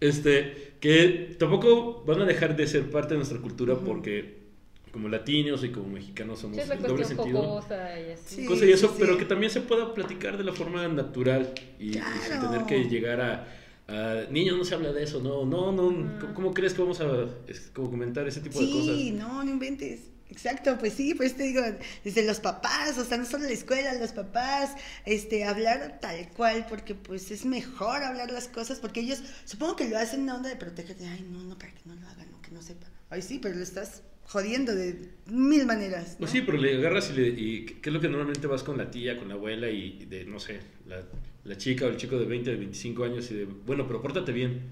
este, 0.01 0.75
que 0.79 1.35
tampoco 1.37 2.05
van 2.07 2.21
a 2.21 2.25
dejar 2.25 2.55
de 2.55 2.69
ser 2.69 2.89
parte 2.91 3.15
de 3.15 3.17
nuestra 3.17 3.41
cultura 3.41 3.75
porque 3.75 4.46
como 4.93 5.09
latinos 5.09 5.62
y 5.64 5.70
como 5.70 5.89
mexicanos 5.89 6.39
somos 6.41 6.57
Sí, 6.57 6.62
es 6.62 6.68
la 6.68 6.74
el 6.74 6.82
doble 6.82 6.97
cuestión 7.05 7.18
sentido. 7.18 7.43
jocosa 7.43 8.01
y 8.01 8.12
así. 8.12 8.37
Sí. 8.37 8.45
Cosa 8.47 8.64
y 8.64 8.72
eso, 8.72 8.89
sí, 8.89 8.95
pero 8.99 9.12
sí. 9.14 9.18
que 9.18 9.24
también 9.26 9.51
se 9.53 9.61
pueda 9.61 9.93
platicar 9.95 10.39
de 10.39 10.45
la 10.45 10.53
forma 10.53 10.87
natural 10.89 11.53
y, 11.78 11.89
y 11.91 11.93
sin 11.93 12.03
Claro. 12.03 12.51
tener 12.51 12.66
que 12.66 12.84
llegar 12.89 13.20
a, 13.20 13.49
a, 13.89 14.24
niños 14.30 14.57
no 14.57 14.64
se 14.64 14.74
habla 14.74 14.93
de 14.93 15.03
eso, 15.05 15.20
no, 15.20 15.45
no, 15.45 15.70
no, 15.72 16.18
¿cómo, 16.18 16.34
cómo 16.34 16.55
crees 16.55 16.72
que 16.74 16.80
vamos 16.82 17.01
a 17.01 17.28
es, 17.47 17.70
como 17.74 17.91
comentar 17.91 18.26
ese 18.26 18.41
tipo 18.41 18.59
de 18.59 18.70
cosas? 18.70 18.97
Sí, 18.97 19.11
no, 19.12 19.45
no 19.45 19.51
inventes. 19.51 20.01
Exacto, 20.28 20.76
pues 20.80 20.95
sí, 20.95 21.14
pues 21.14 21.37
te 21.37 21.45
digo, 21.45 21.62
desde 22.03 22.24
los 22.26 22.41
papás, 22.41 22.99
o 22.99 23.05
sea, 23.05 23.16
no 23.16 23.24
solo 23.24 23.45
la 23.45 23.51
escuela, 23.53 23.95
los 23.95 24.11
papás, 24.11 24.72
este, 25.05 25.45
hablar 25.45 25.99
tal 26.01 26.28
cual, 26.30 26.66
porque 26.68 26.97
pues 26.97 27.30
es 27.30 27.45
mejor 27.45 28.03
hablar 28.03 28.32
las 28.32 28.49
cosas, 28.49 28.80
porque 28.80 29.01
ellos, 29.01 29.22
supongo 29.45 29.76
que 29.76 29.89
lo 29.89 29.97
hacen 29.97 30.16
en 30.20 30.22
una 30.24 30.34
onda 30.37 30.49
de 30.49 30.57
protegerte, 30.57 31.07
ay, 31.07 31.24
no, 31.30 31.45
no, 31.45 31.57
para 31.57 31.72
que 31.72 31.80
no 31.84 31.95
lo 31.95 32.09
hagan, 32.09 32.28
no, 32.32 32.43
que 32.43 32.51
no 32.51 32.61
sepan. 32.61 32.91
Ay, 33.09 33.22
sí, 33.22 33.39
pero 33.39 33.55
lo 33.55 33.62
estás 33.62 34.03
jodiendo 34.29 34.74
de 34.74 34.97
mil 35.27 35.66
maneras. 35.66 36.12
¿no? 36.12 36.18
Pues 36.20 36.31
sí, 36.33 36.43
pero 36.45 36.59
le 36.59 36.77
agarras 36.77 37.11
y, 37.11 37.20
le, 37.20 37.29
y 37.29 37.64
¿qué 37.64 37.91
es 37.91 37.93
lo 37.95 38.01
que 38.01 38.09
normalmente 38.09 38.47
vas 38.47 38.62
con 38.62 38.77
la 38.77 38.91
tía, 38.91 39.16
con 39.16 39.29
la 39.29 39.35
abuela 39.35 39.70
y, 39.70 40.05
de, 40.09 40.24
no 40.24 40.39
sé, 40.41 40.61
la, 40.87 41.03
la 41.45 41.57
chica 41.57 41.87
o 41.87 41.89
el 41.89 41.97
chico 41.97 42.18
de 42.18 42.27
20, 42.27 42.51
de 42.51 42.57
25 42.57 43.05
años 43.05 43.31
y 43.31 43.35
de, 43.35 43.45
bueno, 43.45 43.87
pero 43.87 44.03
pórtate 44.03 44.33
bien. 44.33 44.62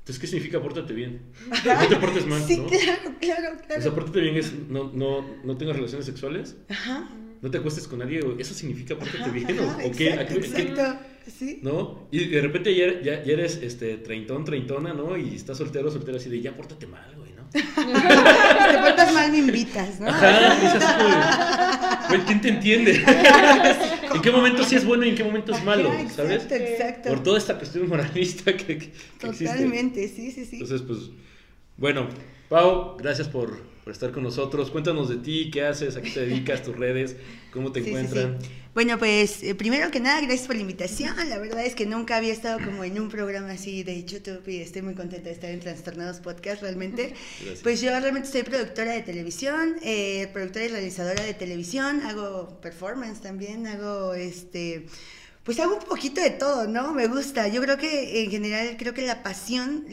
Entonces, 0.00 0.20
¿qué 0.20 0.26
significa 0.26 0.60
pórtate 0.62 0.94
bien? 0.94 1.20
No 1.50 1.88
te 1.88 1.96
portes 1.96 2.26
mal, 2.26 2.42
Sí, 2.42 2.56
¿no? 2.56 2.66
claro, 2.66 3.14
claro, 3.20 3.56
O 3.56 3.68
sea, 3.68 3.76
claro. 3.78 3.94
pórtate 3.94 4.20
bien 4.20 4.36
es 4.36 4.52
no, 4.68 4.90
no, 4.92 5.24
no 5.44 5.56
tengas 5.58 5.76
relaciones 5.76 6.06
sexuales, 6.06 6.56
Ajá. 6.70 7.10
no 7.42 7.50
te 7.50 7.58
acuestes 7.58 7.86
con 7.86 7.98
nadie, 7.98 8.20
eso 8.38 8.54
significa 8.54 8.96
pórtate 8.98 9.18
Ajá, 9.24 9.30
bien, 9.32 9.58
o- 9.58 9.62
ajá, 9.64 9.78
o, 9.84 9.92
qué, 9.92 10.12
¿A 10.12 10.22
exacto, 10.22 10.34
exacto, 10.80 11.06
sí. 11.30 11.58
¿no? 11.62 12.08
Y 12.10 12.24
de 12.24 12.40
repente 12.40 12.74
ya, 12.74 13.00
ya, 13.02 13.22
ya 13.22 13.32
eres 13.34 13.56
este, 13.62 13.98
treintón, 13.98 14.44
treintona, 14.46 14.94
¿no? 14.94 15.14
Y 15.18 15.34
estás 15.34 15.58
soltero, 15.58 15.90
soltera, 15.90 16.16
así 16.16 16.30
de 16.30 16.40
ya 16.40 16.56
pórtate 16.56 16.86
mal, 16.86 17.14
güey. 17.14 17.27
Si 17.52 17.60
te 17.62 18.78
portas 18.78 19.12
mal, 19.14 19.30
me 19.30 19.38
invitas, 19.38 20.00
¿no? 20.00 20.08
Ajá, 20.08 20.54
dices 20.60 20.82
güey, 22.08 22.20
¿quién 22.22 22.40
te 22.40 22.48
entiende? 22.48 22.92
¿En 24.14 24.22
qué 24.22 24.30
momento 24.30 24.64
sí 24.64 24.76
es 24.76 24.84
bueno 24.84 25.04
y 25.04 25.10
en 25.10 25.14
qué 25.14 25.24
momento 25.24 25.52
es 25.52 25.62
malo, 25.64 25.90
Ajá, 25.90 26.08
¿sabes? 26.10 26.42
Exacto, 26.44 26.54
exacto. 26.54 27.08
Por 27.10 27.22
toda 27.22 27.38
esta 27.38 27.56
cuestión 27.56 27.88
moralista 27.88 28.56
que, 28.56 28.66
que 28.78 28.92
existe. 29.22 29.44
Totalmente, 29.46 30.08
sí, 30.08 30.30
sí, 30.30 30.44
sí. 30.44 30.56
Entonces, 30.56 30.82
pues, 30.82 30.98
bueno, 31.76 32.08
Pau, 32.48 32.96
gracias 32.98 33.28
por, 33.28 33.60
por 33.84 33.92
estar 33.92 34.10
con 34.10 34.22
nosotros. 34.22 34.70
Cuéntanos 34.70 35.08
de 35.08 35.16
ti, 35.16 35.50
qué 35.50 35.64
haces, 35.64 35.96
a 35.96 36.02
qué 36.02 36.10
te 36.10 36.20
dedicas, 36.26 36.62
tus 36.62 36.76
redes, 36.76 37.16
cómo 37.52 37.72
te 37.72 37.80
Sí, 37.80 37.84
sí, 37.84 37.90
encuentran. 37.90 38.38
sí. 38.40 38.48
Bueno, 38.78 38.96
pues 38.96 39.42
eh, 39.42 39.56
primero 39.56 39.90
que 39.90 39.98
nada, 39.98 40.20
gracias 40.20 40.46
por 40.46 40.54
la 40.54 40.62
invitación. 40.62 41.12
La 41.28 41.38
verdad 41.38 41.66
es 41.66 41.74
que 41.74 41.84
nunca 41.84 42.16
había 42.16 42.32
estado 42.32 42.64
como 42.64 42.84
en 42.84 43.00
un 43.00 43.08
programa 43.08 43.50
así 43.50 43.82
de 43.82 44.04
YouTube 44.04 44.46
y 44.46 44.58
estoy 44.58 44.82
muy 44.82 44.94
contenta 44.94 45.30
de 45.30 45.34
estar 45.34 45.50
en 45.50 45.58
Trastornados 45.58 46.20
Podcast 46.20 46.62
realmente. 46.62 47.08
Gracias. 47.40 47.58
Pues 47.64 47.80
yo 47.80 47.90
realmente 47.90 48.28
soy 48.28 48.44
productora 48.44 48.92
de 48.92 49.02
televisión, 49.02 49.78
eh, 49.82 50.30
productora 50.32 50.66
y 50.66 50.68
realizadora 50.68 51.24
de 51.24 51.34
televisión, 51.34 52.02
hago 52.02 52.60
performance 52.60 53.20
también, 53.20 53.66
hago 53.66 54.14
este... 54.14 54.86
Pues 55.42 55.58
hago 55.58 55.74
un 55.74 55.84
poquito 55.84 56.20
de 56.20 56.30
todo, 56.30 56.68
¿no? 56.68 56.94
Me 56.94 57.08
gusta. 57.08 57.48
Yo 57.48 57.60
creo 57.60 57.78
que 57.78 58.22
en 58.22 58.30
general, 58.30 58.76
creo 58.78 58.94
que 58.94 59.02
la 59.02 59.24
pasión 59.24 59.86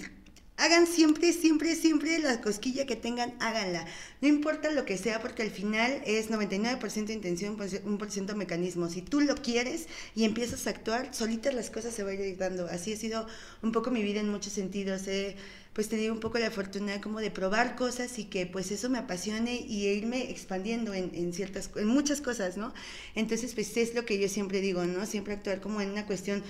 Hagan 0.58 0.88
siempre, 0.88 1.34
siempre, 1.34 1.76
siempre 1.76 2.18
la 2.20 2.40
cosquilla 2.40 2.86
que 2.86 2.96
tengan, 2.96 3.34
háganla. 3.42 3.86
No 4.22 4.30
importa 4.30 4.72
lo 4.72 4.86
que 4.86 4.98
sea, 4.98 5.20
porque 5.20 5.44
al 5.44 5.52
final 5.52 6.02
es 6.06 6.30
99% 6.30 7.10
intención, 7.12 7.58
pues, 7.58 7.82
un 7.84 7.98
por 7.98 8.10
ciento 8.10 8.36
mecanismo. 8.38 8.88
Si 8.88 9.02
tú 9.02 9.20
lo 9.20 9.36
quieres 9.36 9.88
y 10.16 10.24
empiezas 10.24 10.66
a 10.66 10.70
actuar, 10.70 11.14
solitas 11.14 11.54
las 11.54 11.70
cosas 11.70 11.94
se 11.94 12.04
van 12.04 12.18
a 12.18 12.26
ir 12.26 12.38
dando. 12.38 12.68
Así 12.68 12.94
ha 12.94 12.98
sido 12.98 13.28
un 13.64 13.74
poco 13.74 13.92
mi 13.92 14.02
vida 14.02 14.22
en 14.22 14.30
muchos 14.30 14.54
sentidos. 14.54 15.08
He 15.08 15.36
pues 15.76 15.90
tenido 15.90 16.14
un 16.14 16.22
poco 16.22 16.40
la 16.40 16.50
fortuna 16.52 17.02
como 17.02 17.20
de 17.20 17.32
probar 17.32 17.76
cosas 17.76 18.18
y 18.18 18.24
que 18.26 18.46
pues 18.46 18.72
eso 18.72 18.90
me 18.90 18.98
apasione 18.98 19.56
y 19.56 19.88
irme 19.88 20.32
expandiendo 20.32 20.94
en, 20.94 21.12
en 21.14 21.34
ciertas, 21.34 21.70
en 21.76 21.88
muchas 21.88 22.22
cosas, 22.22 22.56
¿no? 22.56 22.74
Entonces 23.14 23.54
pues 23.54 23.76
es 23.76 23.94
lo 23.94 24.06
que 24.06 24.18
yo 24.18 24.30
siempre 24.30 24.62
digo, 24.62 24.86
¿no? 24.86 25.06
Siempre 25.06 25.34
actuar 25.34 25.60
como 25.60 25.82
en 25.82 25.92
una 25.92 26.06
cuestión, 26.06 26.44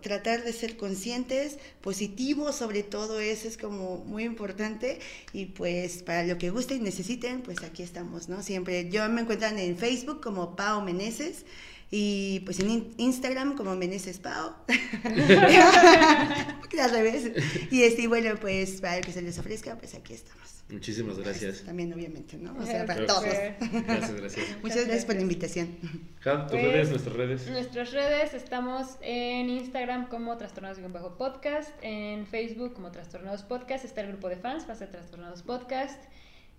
tratar 0.00 0.44
de 0.44 0.54
ser 0.54 0.78
conscientes, 0.78 1.58
positivos 1.82 2.56
sobre 2.56 2.82
todo, 2.82 3.20
eso 3.20 3.48
es 3.48 3.58
como 3.58 3.98
muy 3.98 4.24
importante 4.24 4.98
y 5.34 5.44
pues 5.44 6.02
para 6.02 6.24
lo 6.24 6.38
que 6.38 6.48
gusten 6.48 6.78
y 6.78 6.84
necesiten, 6.84 7.42
pues 7.42 7.62
aquí 7.62 7.82
estamos, 7.82 8.30
¿no? 8.30 8.42
Siempre, 8.42 8.88
yo 8.88 9.06
me 9.10 9.20
encuentran 9.20 9.58
en 9.58 9.76
Facebook 9.76 10.22
como 10.22 10.56
Pao 10.56 10.80
Meneses, 10.80 11.44
Y 11.90 12.40
pues 12.40 12.60
en 12.60 12.70
in- 12.70 12.94
Instagram 12.98 13.56
como 13.56 13.74
Meneses 13.74 14.18
Pau. 14.20 14.54
al 16.80 16.90
revés. 16.90 17.30
Y 17.70 17.82
este, 17.82 18.06
bueno, 18.08 18.36
pues 18.40 18.80
para 18.80 19.00
que 19.00 19.12
se 19.12 19.22
les 19.22 19.38
ofrezca, 19.38 19.76
pues 19.76 19.94
aquí 19.94 20.14
estamos. 20.14 20.40
Muchísimas 20.70 21.18
gracias. 21.18 21.56
Pues, 21.56 21.64
también, 21.64 21.92
obviamente, 21.92 22.36
¿no? 22.36 22.56
O 22.56 22.64
sea, 22.64 22.86
para 22.86 23.04
todos. 23.04 23.24
Gracias, 23.24 24.12
gracias. 24.14 24.46
Muchas 24.62 24.84
gracias 24.84 25.04
por 25.04 25.16
la 25.16 25.22
invitación. 25.22 25.76
Jad, 26.20 26.42
tus 26.42 26.50
Pues, 26.52 26.62
redes, 26.62 26.90
nuestras 26.90 27.16
redes. 27.16 27.50
Nuestras 27.50 27.90
redes 27.92 28.34
estamos 28.34 28.86
en 29.00 29.50
Instagram 29.50 30.06
como 30.08 30.36
Trastornados-Podcast, 30.38 31.70
en 31.82 32.24
Facebook 32.26 32.74
como 32.74 32.92
Trastornados 32.92 33.42
Podcast, 33.42 33.84
está 33.84 34.02
el 34.02 34.08
grupo 34.08 34.28
de 34.28 34.36
fans, 34.36 34.66
de 34.78 34.86
Trastornados 34.86 35.42
Podcast. 35.42 36.00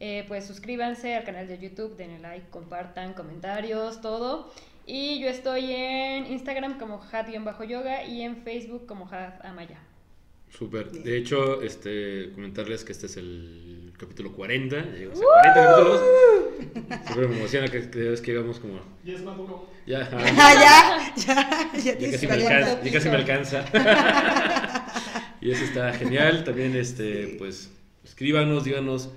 Eh, 0.01 0.25
pues 0.27 0.45
suscríbanse 0.45 1.15
al 1.15 1.23
canal 1.23 1.47
de 1.47 1.57
YouTube, 1.59 1.95
denle 1.95 2.19
like, 2.19 2.49
compartan, 2.49 3.13
comentarios, 3.13 4.01
todo. 4.01 4.51
Y 4.93 5.21
yo 5.21 5.29
estoy 5.29 5.71
en 5.71 6.25
Instagram 6.25 6.77
como 6.77 7.01
Had-Yoga 7.01 8.03
y 8.03 8.23
en 8.23 8.43
Facebook 8.43 8.85
como 8.87 9.07
Had 9.09 9.35
Amaya. 9.45 9.79
Súper. 10.49 10.91
De 10.91 11.15
hecho, 11.15 11.61
este, 11.61 12.31
comentarles 12.33 12.83
que 12.83 12.91
este 12.91 13.05
es 13.05 13.15
el 13.15 13.93
capítulo 13.97 14.33
40. 14.33 14.75
ya 14.75 14.91
Llegamos 14.91 15.21
a 15.21 15.53
40 15.53 15.63
capítulos. 15.63 16.01
Súper 17.07 17.27
me 17.29 17.37
emociona 17.37 17.67
que, 17.69 17.89
que, 17.89 18.11
es 18.11 18.19
que 18.19 18.31
íbamos 18.31 18.59
como. 18.59 18.81
Y 19.05 19.13
es 19.13 19.23
maduro. 19.23 19.69
Ya, 19.87 20.09
ya, 20.09 21.13
ya, 21.15 21.71
ya 21.73 21.97
ya 21.97 22.11
casi 22.11 22.27
me 22.27 22.33
40. 22.33 22.57
alcanza. 22.57 22.83
Ya 22.83 22.91
casi 22.91 23.09
me 23.09 23.15
alcanza. 23.15 23.65
y 25.41 25.51
eso 25.51 25.63
está 25.63 25.93
genial. 25.93 26.43
También, 26.43 26.75
este, 26.75 27.27
Sí. 27.27 27.35
pues, 27.39 27.71
escríbanos, 28.03 28.65
díganos 28.65 29.09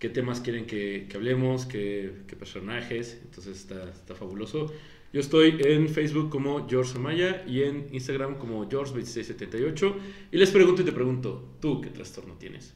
qué 0.00 0.08
temas 0.08 0.40
quieren 0.40 0.66
que, 0.66 1.06
que 1.08 1.16
hablemos, 1.16 1.66
qué, 1.66 2.14
qué 2.26 2.34
personajes. 2.34 3.20
Entonces 3.22 3.58
está, 3.58 3.88
está 3.90 4.16
fabuloso. 4.16 4.72
Yo 5.12 5.20
estoy 5.20 5.58
en 5.64 5.88
Facebook 5.88 6.30
como 6.30 6.68
George 6.68 6.96
Amaya 6.96 7.44
y 7.46 7.62
en 7.62 7.88
Instagram 7.92 8.38
como 8.38 8.68
George2678. 8.68 9.94
Y 10.30 10.36
les 10.36 10.50
pregunto 10.50 10.82
y 10.82 10.84
te 10.84 10.92
pregunto, 10.92 11.42
¿tú 11.60 11.80
qué 11.80 11.90
trastorno 11.90 12.34
tienes? 12.34 12.74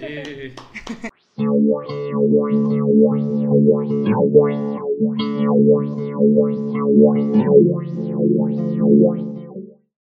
Eh. 0.00 0.54